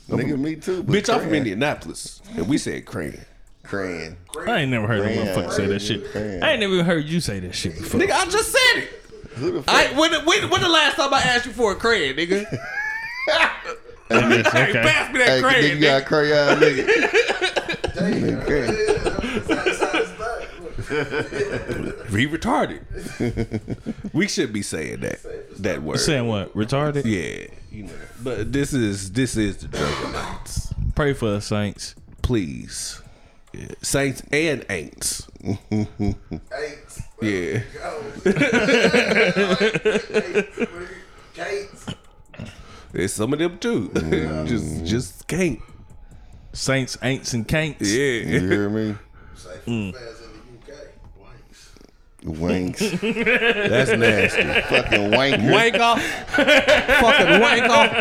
Nigga, 0.10 0.40
me 0.40 0.56
too. 0.56 0.84
but 0.84 0.94
Bitch, 0.96 1.14
I'm 1.14 1.22
from. 1.22 1.34
Indianapolis, 1.34 2.22
and 2.36 2.48
we 2.48 2.58
said 2.58 2.86
crayon. 2.86 3.26
Crayon. 3.64 4.18
I 4.48 4.62
ain't 4.62 4.72
never 4.72 4.88
heard 4.88 5.02
a 5.02 5.10
motherfucker 5.16 5.52
say 5.52 5.68
that 5.68 5.80
shit. 5.82 6.12
Crayon. 6.12 6.42
I 6.44 6.52
ain't 6.54 6.60
never 6.62 6.84
heard 6.84 7.06
you 7.06 7.20
say 7.20 7.40
that 7.40 7.54
shit 7.54 7.76
before. 7.78 8.02
Nigga, 8.02 8.12
I 8.12 8.26
just 8.26 8.52
said 8.52 8.84
it. 8.84 8.90
Who 9.36 9.52
the 9.52 9.62
fuck? 9.64 9.76
I 9.76 9.98
when 10.00 10.12
when 10.26 10.50
when 10.50 10.62
the 10.62 10.70
last 10.70 10.96
time 10.96 11.14
I 11.14 11.22
asked 11.22 11.46
you 11.46 11.52
for 11.52 11.72
a 11.74 11.76
crayon, 11.76 12.16
nigga? 12.16 12.46
Okay. 14.12 14.42
Pass 14.42 15.14
me 15.14 15.20
that 15.20 15.28
hey, 15.28 15.40
crayon, 15.42 15.78
nigga, 15.78 15.78
nigga. 15.78 15.82
got 15.82 16.06
crayon, 16.08 16.58
nigga. 16.60 17.94
Damn, 17.94 18.42
Crayon. 18.42 18.89
He 22.10 22.28
retarded. 22.28 22.82
we 24.14 24.28
should 24.28 24.52
be 24.52 24.62
saying 24.62 25.02
that 25.02 25.20
that 25.60 25.82
word. 25.84 26.00
Saying 26.00 26.28
what? 26.28 26.54
Retarded? 26.56 27.06
Yeah, 27.06 27.48
you 27.72 27.84
know. 27.84 27.94
But 28.22 28.52
this 28.52 28.74
is 28.74 29.12
this 29.12 29.38
is 29.38 29.58
the 29.58 29.68
Drunken 29.70 30.12
Knights. 30.12 30.74
Pray 30.96 31.14
for 31.14 31.36
us, 31.36 31.46
saints. 31.48 31.96
Please, 32.24 33.02
yeah. 33.54 33.68
saints 33.82 34.22
and 34.32 34.62
ain'ts. 34.70 35.28
Eight. 35.72 36.80
Yeah, 37.22 37.60
Kate. 41.34 41.70
there's 42.94 43.14
some 43.14 43.34
of 43.34 43.40
them 43.40 43.58
too. 43.60 43.90
just 44.48 44.86
just 44.86 45.28
can't. 45.28 45.60
Saints, 46.54 46.98
ain'ts, 47.04 47.34
and 47.34 47.48
can'ts. 47.48 47.82
Yeah. 47.82 47.98
You 47.98 48.34
Yeah, 48.34 48.40
hear 48.40 48.70
me? 48.70 48.96
Safe 49.36 49.66
Mm. 49.66 49.94
fans 49.94 50.22
in 50.22 50.30
the 50.66 50.74
UK. 50.74 50.80
Wanks. 52.24 52.80
Wanks. 53.00 53.70
that's 53.70 53.92
nasty. 53.92 54.44
Fucking 54.44 55.12
wanker. 55.12 55.52
wank 55.52 55.76
off, 55.80 56.02
fucking 56.36 57.40
wank 57.40 57.64
off. 57.70 57.96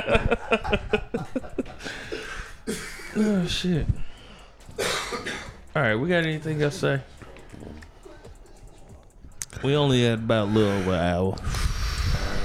Oh 3.16 3.47
shit. 3.47 3.86
All 5.74 5.82
right, 5.82 5.95
we 5.97 6.09
got 6.09 6.24
anything 6.24 6.61
else 6.62 6.81
to 6.81 6.99
say? 6.99 7.01
We 9.62 9.74
only 9.77 10.05
had 10.05 10.20
about 10.20 10.49
a 10.49 10.51
little 10.51 10.70
over 10.73 10.93
an 10.93 11.01
hour. 11.01 11.32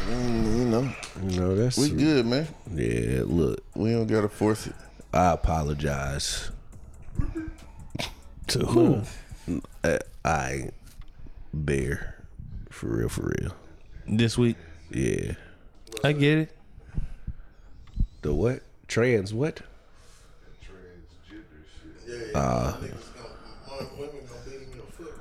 Mm, 0.09 0.57
You 0.57 0.65
know, 0.65 0.93
You 1.27 1.39
know 1.39 1.55
that's 1.55 1.77
we 1.77 1.89
good, 1.89 2.25
man. 2.25 2.47
yeah. 2.73 3.21
Look, 3.25 3.63
We 3.75 3.91
don't 3.91 4.07
gotta 4.07 4.29
force 4.29 4.67
it. 4.67 4.75
I 5.13 5.31
apologize 5.33 6.49
to 8.47 8.59
who 8.59 9.01
uh, 9.83 9.97
I 10.25 10.69
bear 11.53 12.23
for 12.69 12.87
real, 12.87 13.09
for 13.09 13.33
real. 13.39 13.53
This 14.07 14.37
week, 14.37 14.57
Yeah, 14.91 15.33
I 16.03 16.11
get 16.13 16.37
it. 16.39 16.57
the 18.21 18.33
what 18.33 18.61
trans 18.87 19.33
what? 19.33 19.61
Yeah, 22.05 22.15
niggas 22.15 22.91
gonna, 23.15 23.89
women 23.97 24.15
gonna 24.27 24.41
beat 24.45 24.53
him 24.53 24.71
in 24.71 24.77
the 24.77 24.83
foot. 24.91 25.13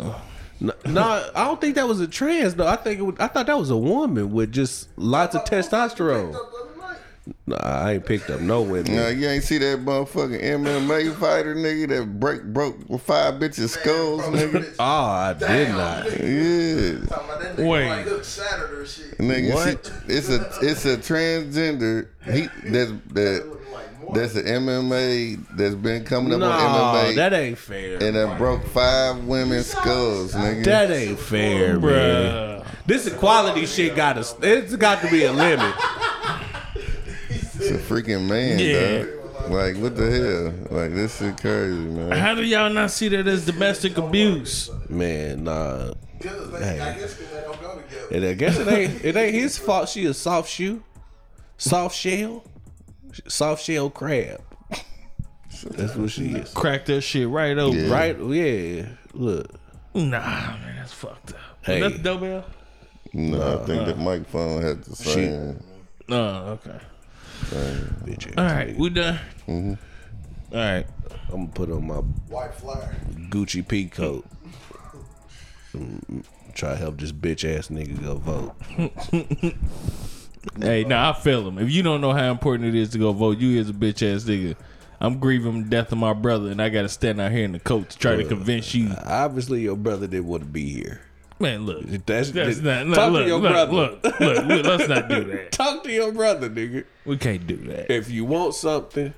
Right? 0.00 0.16
No, 0.62 0.74
no, 0.86 1.30
I 1.34 1.44
don't 1.46 1.60
think 1.60 1.74
that 1.76 1.86
was 1.88 2.00
a 2.00 2.06
trans 2.08 2.54
though. 2.54 2.66
I 2.66 2.76
think 2.76 2.98
it 2.98 3.02
was, 3.02 3.16
I 3.18 3.28
thought 3.28 3.46
that 3.46 3.58
was 3.58 3.70
a 3.70 3.76
woman 3.76 4.30
with 4.32 4.52
just 4.52 4.88
lots 4.96 5.34
of 5.34 5.44
testosterone. 5.44 6.32
No, 7.50 7.56
I 7.56 7.92
ain't 7.94 8.06
picked 8.06 8.30
up 8.30 8.40
no 8.40 8.62
women. 8.62 8.94
Nah, 8.96 9.08
you 9.08 9.28
ain't 9.28 9.44
see 9.44 9.58
that 9.58 9.80
motherfucking 9.84 10.42
MMA 10.42 11.14
fighter 11.16 11.54
nigga 11.54 11.88
that 11.88 12.20
break 12.20 12.44
broke 12.44 12.76
five 13.00 13.34
bitches 13.34 13.70
skulls, 13.70 14.22
nigga. 14.22 14.74
Oh, 14.78 14.84
I 14.84 15.32
did 15.34 15.68
not. 15.70 16.04
Yeah. 16.06 17.06
Talking 17.06 17.24
about 17.28 17.40
that 17.42 17.56
nigga 17.56 17.68
Wait. 17.68 17.88
like 17.88 18.06
look 18.06 18.24
Saturday 18.24 18.72
or 18.74 18.86
shit. 18.86 19.18
Nigga, 19.18 19.54
What? 19.54 19.86
see, 19.86 19.92
it's 20.08 20.28
a 20.28 20.48
it's 20.62 20.84
a 20.84 20.96
transgender. 20.96 22.08
He 22.24 22.48
that's 22.70 22.90
that 23.12 23.58
that's 24.12 24.34
an 24.34 24.44
MMA 24.44 25.56
that's 25.56 25.74
been 25.76 26.04
coming 26.04 26.32
up 26.32 26.40
No, 26.40 26.50
on 26.50 27.12
MMA 27.12 27.14
that 27.16 27.32
ain't 27.32 27.58
fair. 27.58 28.02
and 28.02 28.16
that 28.16 28.38
broke 28.38 28.64
five 28.68 29.24
women's 29.24 29.66
skulls, 29.66 30.34
nigga. 30.34 30.64
That 30.64 30.90
ain't 30.90 31.18
fair, 31.18 31.78
man. 31.78 31.80
Bruh. 31.80 32.66
This 32.86 33.06
equality 33.06 33.66
shit 33.66 33.94
got 33.94 34.14
to. 34.14 34.36
It's 34.42 34.74
got 34.74 35.00
to 35.02 35.10
be 35.10 35.24
a 35.24 35.32
limit. 35.32 35.74
It's 37.70 37.90
a 37.90 37.94
freaking 37.94 38.26
man, 38.28 38.58
Yeah. 38.58 38.98
dog. 39.04 39.50
Like 39.50 39.76
what 39.76 39.96
the 39.96 40.10
hell? 40.10 40.78
Like 40.78 40.94
this 40.94 41.18
shit 41.18 41.40
crazy, 41.40 41.72
man. 41.74 42.12
How 42.12 42.34
do 42.34 42.42
y'all 42.44 42.70
not 42.70 42.90
see 42.90 43.08
that 43.08 43.26
as 43.26 43.46
domestic 43.46 43.96
abuse? 43.96 44.70
Man, 44.88 45.44
nah. 45.44 45.92
Cause 46.20 46.60
Hey. 46.62 46.78
I 46.80 46.98
guess 46.98 47.14
'cause 47.14 47.26
they 47.32 47.40
don't 47.40 47.60
go 47.60 47.76
together. 47.80 48.14
And 48.14 48.24
I 48.26 48.34
guess 48.34 48.58
it 48.58 48.68
ain't. 48.68 49.04
It 49.04 49.16
ain't 49.16 49.34
his 49.34 49.56
fault. 49.56 49.88
She 49.88 50.04
a 50.06 50.12
soft 50.14 50.50
shoe, 50.50 50.82
soft 51.56 51.96
shell, 51.96 52.44
soft 53.28 53.64
shell 53.64 53.88
crab. 53.88 54.40
That's 55.70 55.94
what 55.96 56.10
she 56.10 56.32
is. 56.32 56.50
Crack 56.52 56.84
that 56.86 57.00
shit 57.00 57.28
right 57.28 57.56
over. 57.56 57.76
Yeah. 57.76 57.92
Right? 57.92 58.18
Yeah. 58.20 58.86
Look. 59.14 59.46
Nah, 59.94 60.10
man, 60.10 60.76
that's 60.76 60.92
fucked 60.92 61.30
up. 61.30 61.36
Hey. 61.62 61.80
That's 61.80 61.96
Dobell? 61.96 62.44
No, 63.12 63.60
I 63.62 63.66
think 63.66 63.86
that 63.86 63.98
microphone 63.98 64.62
had 64.62 64.84
the 64.84 64.94
same. 64.94 65.62
Oh, 66.08 66.58
okay. 66.64 66.78
Bitch. 67.50 68.38
All 68.38 68.44
right, 68.44 68.76
we 68.76 68.90
done. 68.90 69.18
Mm-hmm. 69.48 70.54
All 70.54 70.58
right. 70.58 70.86
I'm 71.28 71.46
gonna 71.46 71.48
put 71.52 71.70
on 71.70 71.86
my 71.86 71.94
White 71.96 72.54
flyer. 72.54 72.94
Gucci 73.30 73.66
P 73.66 73.86
coat. 73.86 74.24
Mm, 75.74 76.24
Try 76.54 76.70
to 76.70 76.76
help 76.76 76.98
this 76.98 77.12
bitch 77.12 77.44
ass 77.56 77.68
nigga 77.68 78.02
go 78.02 78.16
vote. 78.16 79.54
Hey, 80.58 80.84
now 80.84 81.10
I 81.10 81.12
feel 81.12 81.46
him. 81.46 81.58
If 81.58 81.70
you 81.70 81.82
don't 81.82 82.00
know 82.00 82.12
how 82.12 82.30
important 82.30 82.74
it 82.74 82.78
is 82.78 82.88
to 82.90 82.98
go 82.98 83.12
vote, 83.12 83.38
you 83.38 83.60
is 83.60 83.68
a 83.68 83.74
bitch 83.74 84.02
ass 84.02 84.24
nigga. 84.24 84.56
I'm 84.98 85.18
grieving 85.18 85.64
the 85.64 85.68
death 85.68 85.92
of 85.92 85.98
my 85.98 86.14
brother, 86.14 86.50
and 86.50 86.62
I 86.62 86.70
got 86.70 86.82
to 86.82 86.88
stand 86.88 87.20
out 87.20 87.30
here 87.30 87.44
in 87.44 87.52
the 87.52 87.58
coat 87.60 87.90
to 87.90 87.98
try 87.98 88.16
to 88.16 88.24
convince 88.24 88.74
you. 88.74 88.90
Obviously, 89.04 89.60
your 89.60 89.76
brother 89.76 90.06
didn't 90.06 90.26
want 90.28 90.42
to 90.42 90.48
be 90.48 90.70
here. 90.70 91.02
Man, 91.40 91.64
look, 91.64 91.84
That's, 92.04 92.30
that's 92.32 92.60
that- 92.60 92.86
not. 92.86 92.86
Look, 92.88 92.96
talk 92.96 93.12
look, 93.12 93.22
to 93.22 93.28
your 93.28 93.38
look, 93.40 93.50
brother. 93.50 93.72
Look, 93.72 94.20
look, 94.20 94.44
look, 94.44 94.66
let's 94.66 94.88
not 94.88 95.08
do 95.08 95.24
that. 95.24 95.52
Talk 95.52 95.82
to 95.84 95.90
your 95.90 96.12
brother, 96.12 96.50
nigga. 96.50 96.84
We 97.06 97.16
can't 97.16 97.46
do 97.46 97.56
that. 97.56 97.90
If 97.90 98.10
you 98.10 98.26
want 98.26 98.54
something, 98.54 99.14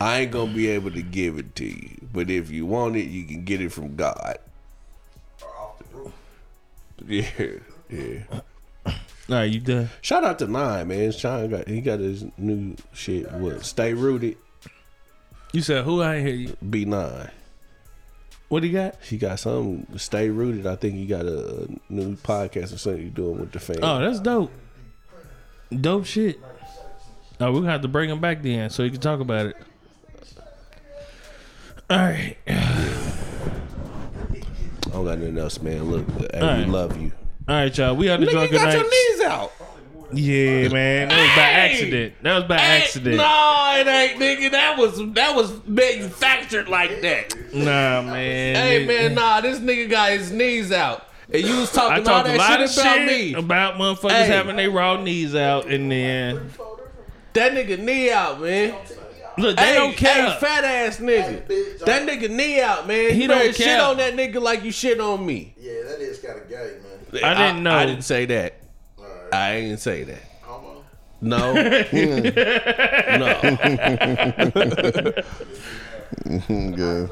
I 0.00 0.20
ain't 0.22 0.32
gonna 0.32 0.52
be 0.52 0.66
able 0.68 0.90
to 0.90 1.02
give 1.02 1.38
it 1.38 1.54
to 1.56 1.64
you. 1.66 2.00
But 2.12 2.30
if 2.30 2.50
you 2.50 2.66
want 2.66 2.96
it, 2.96 3.04
you 3.06 3.24
can 3.24 3.44
get 3.44 3.60
it 3.60 3.70
from 3.70 3.94
God. 3.94 4.38
Or 5.40 5.48
off 5.56 5.78
the 5.78 5.96
roof. 5.96 6.12
Yeah, 7.06 7.60
yeah. 7.88 8.40
All 8.86 9.36
right, 9.36 9.44
you 9.44 9.60
done? 9.60 9.88
Shout 10.00 10.24
out 10.24 10.40
to 10.40 10.48
Nine, 10.48 10.88
man. 10.88 11.12
Sean 11.12 11.48
got 11.48 11.68
he 11.68 11.80
got 11.80 12.00
his 12.00 12.24
new 12.36 12.74
shit. 12.92 13.30
What? 13.30 13.64
Stay 13.64 13.94
rooted. 13.94 14.36
You 15.52 15.62
said 15.62 15.84
who? 15.84 16.02
I 16.02 16.16
ain't 16.16 16.26
hear 16.26 16.34
you. 16.36 16.56
B 16.68 16.84
nine. 16.84 17.30
What 18.50 18.62
he 18.64 18.70
got? 18.70 18.96
He 19.02 19.16
got 19.16 19.40
some. 19.40 19.86
Stay 19.96 20.28
rooted. 20.28 20.66
I 20.66 20.76
think 20.76 20.96
he 20.96 21.06
got 21.06 21.24
a 21.24 21.68
new 21.88 22.16
podcast 22.16 22.74
or 22.74 22.78
something 22.78 23.02
he 23.04 23.08
doing 23.08 23.38
with 23.40 23.52
the 23.52 23.60
fans. 23.60 23.78
Oh, 23.80 23.98
that's 24.00 24.20
dope. 24.20 24.50
Dope 25.80 26.04
shit. 26.04 26.38
Oh, 27.40 27.50
we're 27.52 27.60
gonna 27.60 27.70
have 27.72 27.80
to 27.82 27.88
bring 27.88 28.10
him 28.10 28.20
back 28.20 28.42
then 28.42 28.68
so 28.68 28.82
he 28.84 28.90
can 28.90 29.00
talk 29.00 29.20
about 29.20 29.46
it. 29.46 29.56
All 31.88 31.96
right. 31.98 32.36
I 32.46 32.52
don't 34.92 35.04
got 35.04 35.18
nothing 35.18 35.38
else, 35.38 35.60
man. 35.62 35.84
Look, 35.90 36.08
hey, 36.32 36.40
Alright. 36.40 36.66
we 36.66 36.72
love 36.72 37.00
you. 37.00 37.12
All 37.48 37.54
right, 37.54 37.76
y'all. 37.78 37.96
We 37.96 38.08
on 38.08 38.20
the 38.20 38.26
Nigga, 38.26 38.30
you 38.30 38.36
drunken 38.48 38.56
got 38.58 38.72
your 38.74 38.82
Knights. 38.82 39.18
knees 39.18 39.20
out. 39.26 39.52
Yeah, 40.12 40.68
man. 40.68 41.08
That 41.08 41.20
was 41.20 41.28
by 41.36 41.42
Hey! 41.42 41.70
accident. 41.70 42.14
That 42.22 42.34
was 42.34 42.44
by 42.44 42.56
accident. 42.56 43.16
No, 43.16 43.74
it 43.78 43.86
ain't, 43.86 44.20
nigga. 44.20 44.50
That 44.50 44.76
was 44.76 44.98
that 45.14 45.36
was 45.36 45.52
manufactured 45.66 46.68
like 46.68 47.00
that. 47.02 47.32
Nah, 47.52 48.02
man. 48.02 48.54
Hey, 48.56 48.86
man, 48.86 49.14
nah. 49.14 49.40
This 49.40 49.58
nigga 49.58 49.88
got 49.90 50.12
his 50.12 50.30
knees 50.30 50.70
out, 50.72 51.06
and 51.32 51.42
you 51.42 51.56
was 51.60 51.70
I 51.76 51.80
talking 51.80 51.98
all 52.08 52.14
talked 52.14 52.28
a 52.28 52.32
that 52.32 52.38
lot 52.38 52.50
shit 52.50 52.60
of 52.70 52.72
about 52.84 52.96
shit 52.96 53.06
me. 53.06 53.34
about 53.34 53.74
motherfuckers 53.74 54.10
Hey. 54.12 54.26
having 54.26 54.56
their 54.56 54.70
raw 54.70 54.96
knees 55.02 55.34
out, 55.34 55.66
and 55.66 55.90
then 55.90 56.50
That 57.32 57.52
nigga 57.52 57.78
knee 57.78 58.10
out, 58.12 58.40
man. 58.40 58.74
look, 59.38 59.56
they 59.56 59.62
Hey, 59.66 59.74
don't 59.74 59.96
care. 59.96 60.30
hey, 60.30 60.38
fat 60.40 60.64
ass 60.64 60.98
nigga. 60.98 61.46
That 61.86 62.06
nigga 62.08 62.28
knee 62.30 62.60
out, 62.60 62.86
man. 62.86 63.12
He 63.14 63.22
you 63.22 63.28
don't 63.28 63.38
better 63.38 63.52
shit 63.52 63.80
on 63.80 63.96
that 63.98 64.14
nigga 64.16 64.40
like 64.40 64.62
you 64.64 64.72
shit 64.72 65.00
on 65.00 65.24
me. 65.24 65.54
Yeah, 65.58 65.72
that 65.88 66.00
is 66.00 66.18
kind 66.18 66.38
of 66.40 66.48
gay, 66.48 66.76
man. 67.12 67.24
I 67.24 67.34
didn't 67.34 67.62
know. 67.62 67.74
I 67.74 67.86
didn't 67.86 68.04
say 68.04 68.26
that. 68.26 68.54
All 68.98 69.04
right. 69.04 69.34
I 69.34 69.52
ain't 69.56 69.80
say 69.80 70.04
that. 70.04 70.22
Homo. 70.42 70.84
No. 71.20 71.52
no. 73.18 73.40
Good. 76.76 77.10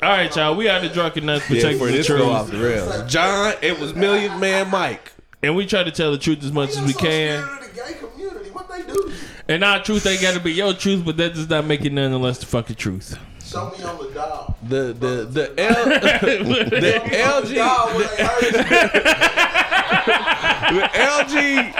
All 0.00 0.10
right, 0.10 0.34
y'all. 0.36 0.54
We 0.54 0.68
out 0.68 0.82
the 0.82 0.88
drunken 0.88 1.26
nuts 1.26 1.42
Yeah, 1.50 1.56
protecting 1.56 1.78
bro, 1.78 1.86
the 1.88 1.92
this 1.92 2.08
go 2.08 2.30
off 2.30 2.48
the 2.50 2.58
rails. 2.58 3.12
John, 3.12 3.54
it 3.62 3.80
was 3.80 3.94
Million 3.94 4.38
Man 4.38 4.70
Mike. 4.70 5.10
and 5.42 5.56
we 5.56 5.66
try 5.66 5.82
to 5.82 5.90
tell 5.90 6.12
the 6.12 6.18
truth 6.18 6.44
as 6.44 6.52
much 6.52 6.70
as 6.70 6.80
we 6.82 6.92
so 6.92 7.00
can. 7.00 7.42
scared 7.42 7.74
gay 7.74 7.94
community. 7.98 8.50
What 8.50 8.68
they 8.68 8.82
do? 8.82 9.12
And 9.48 9.64
our 9.64 9.82
truth 9.82 10.06
ain't 10.06 10.20
got 10.22 10.34
to 10.34 10.40
be 10.40 10.52
your 10.52 10.72
truth, 10.74 11.04
but 11.04 11.16
that 11.16 11.34
does 11.34 11.48
not 11.48 11.64
make 11.64 11.84
it 11.84 11.92
none 11.92 12.12
unless 12.12 12.38
the 12.38 12.46
fucking 12.46 12.76
truth. 12.76 13.18
Show 13.44 13.70
me 13.76 13.82
on 13.82 13.98
the 13.98 14.10
dog. 14.12 14.54
The 14.68 14.92
the 14.92 15.24
the 15.24 15.52
L 15.60 15.84
the 16.20 17.00
LG 17.10 17.54
Dog 17.56 17.94
when 17.96 18.06
they 18.16 18.24
hurt 18.24 18.42
you. 18.42 18.52
the 20.78 20.84
LG 20.92 21.72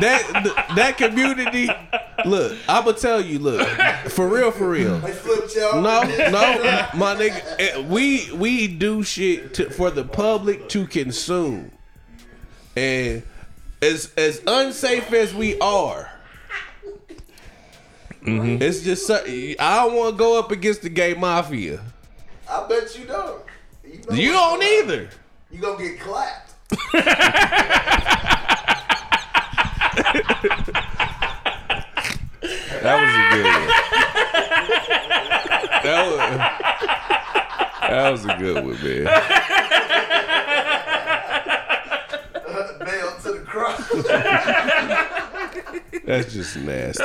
that 0.00 0.66
that 0.76 0.96
community. 0.96 1.68
Look, 2.24 2.56
I'ma 2.68 2.92
tell 2.92 3.20
you. 3.20 3.38
Look, 3.38 3.66
for 4.10 4.26
real, 4.28 4.50
for 4.50 4.68
real. 4.70 4.98
They 4.98 5.12
flipped 5.12 5.54
y'all. 5.56 5.80
No, 5.82 6.02
no, 6.30 6.86
my 6.94 7.14
nigga. 7.16 7.42
eh, 7.58 7.78
We 7.88 8.30
we 8.32 8.68
do 8.68 9.02
shit 9.02 9.54
to, 9.54 9.70
for 9.70 9.90
the 9.90 10.04
public 10.04 10.68
to 10.70 10.86
consume, 10.86 11.70
and 12.76 13.22
as 13.80 14.12
as 14.16 14.40
unsafe 14.46 15.12
as 15.12 15.34
we 15.34 15.58
are, 15.60 16.08
it's 18.22 18.80
just 18.82 19.10
I 19.10 19.54
don't 19.84 19.94
want 19.96 20.14
to 20.14 20.18
go 20.18 20.38
up 20.38 20.50
against 20.52 20.82
the 20.82 20.88
gay 20.88 21.14
mafia. 21.14 21.80
I 22.48 22.66
bet 22.68 22.96
you 22.98 23.04
don't. 23.06 23.42
You, 23.84 23.98
know 24.08 24.14
You 24.14 24.32
don't 24.32 24.62
either. 24.62 25.08
You 25.50 25.60
gonna 25.60 25.82
get 25.82 26.00
clapped. 26.00 26.50
That 32.82 32.96
was 33.00 33.12
a 33.14 33.22
good 33.32 33.46
one. 33.46 33.68
That 35.82 36.00
was, 36.08 36.18
that 37.90 38.10
was 38.10 38.24
a 38.24 38.26
good 38.38 38.56
one, 38.64 38.78
man. 38.82 39.04
Nailed 42.84 43.18
to 43.22 43.30
the 43.32 43.40
cross. 43.46 43.86
That's 46.04 46.32
just 46.32 46.56
nasty. 46.56 47.02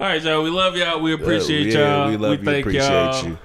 All 0.00 0.06
right, 0.06 0.22
y'all. 0.22 0.42
We 0.42 0.50
love 0.50 0.76
y'all. 0.76 1.00
We 1.00 1.12
appreciate 1.12 1.74
Uh, 1.74 1.78
Yeah, 1.78 1.96
y'all. 1.98 2.08
We 2.10 2.16
love 2.16 2.38
you. 2.38 2.44
thank 2.44 2.66
Appreciate 2.66 2.88
y'all. 2.90 3.24
you. 3.26 3.38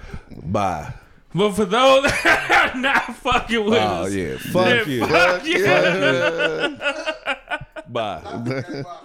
Bye. 0.44 0.94
But 1.36 1.52
for 1.54 1.66
those 1.66 2.04
that 2.24 2.72
are 2.76 2.80
not 2.80 3.16
fucking 3.18 3.66
with 3.66 3.74
Oh 3.74 4.04
us, 4.04 4.14
yeah. 4.14 4.38
Fuck 4.38 4.66
then 4.66 4.90
you. 4.90 5.06
fuck 5.08 5.46
you. 5.46 5.66
Bye. 7.94 8.22
That's 8.24 8.84
my 8.84 8.96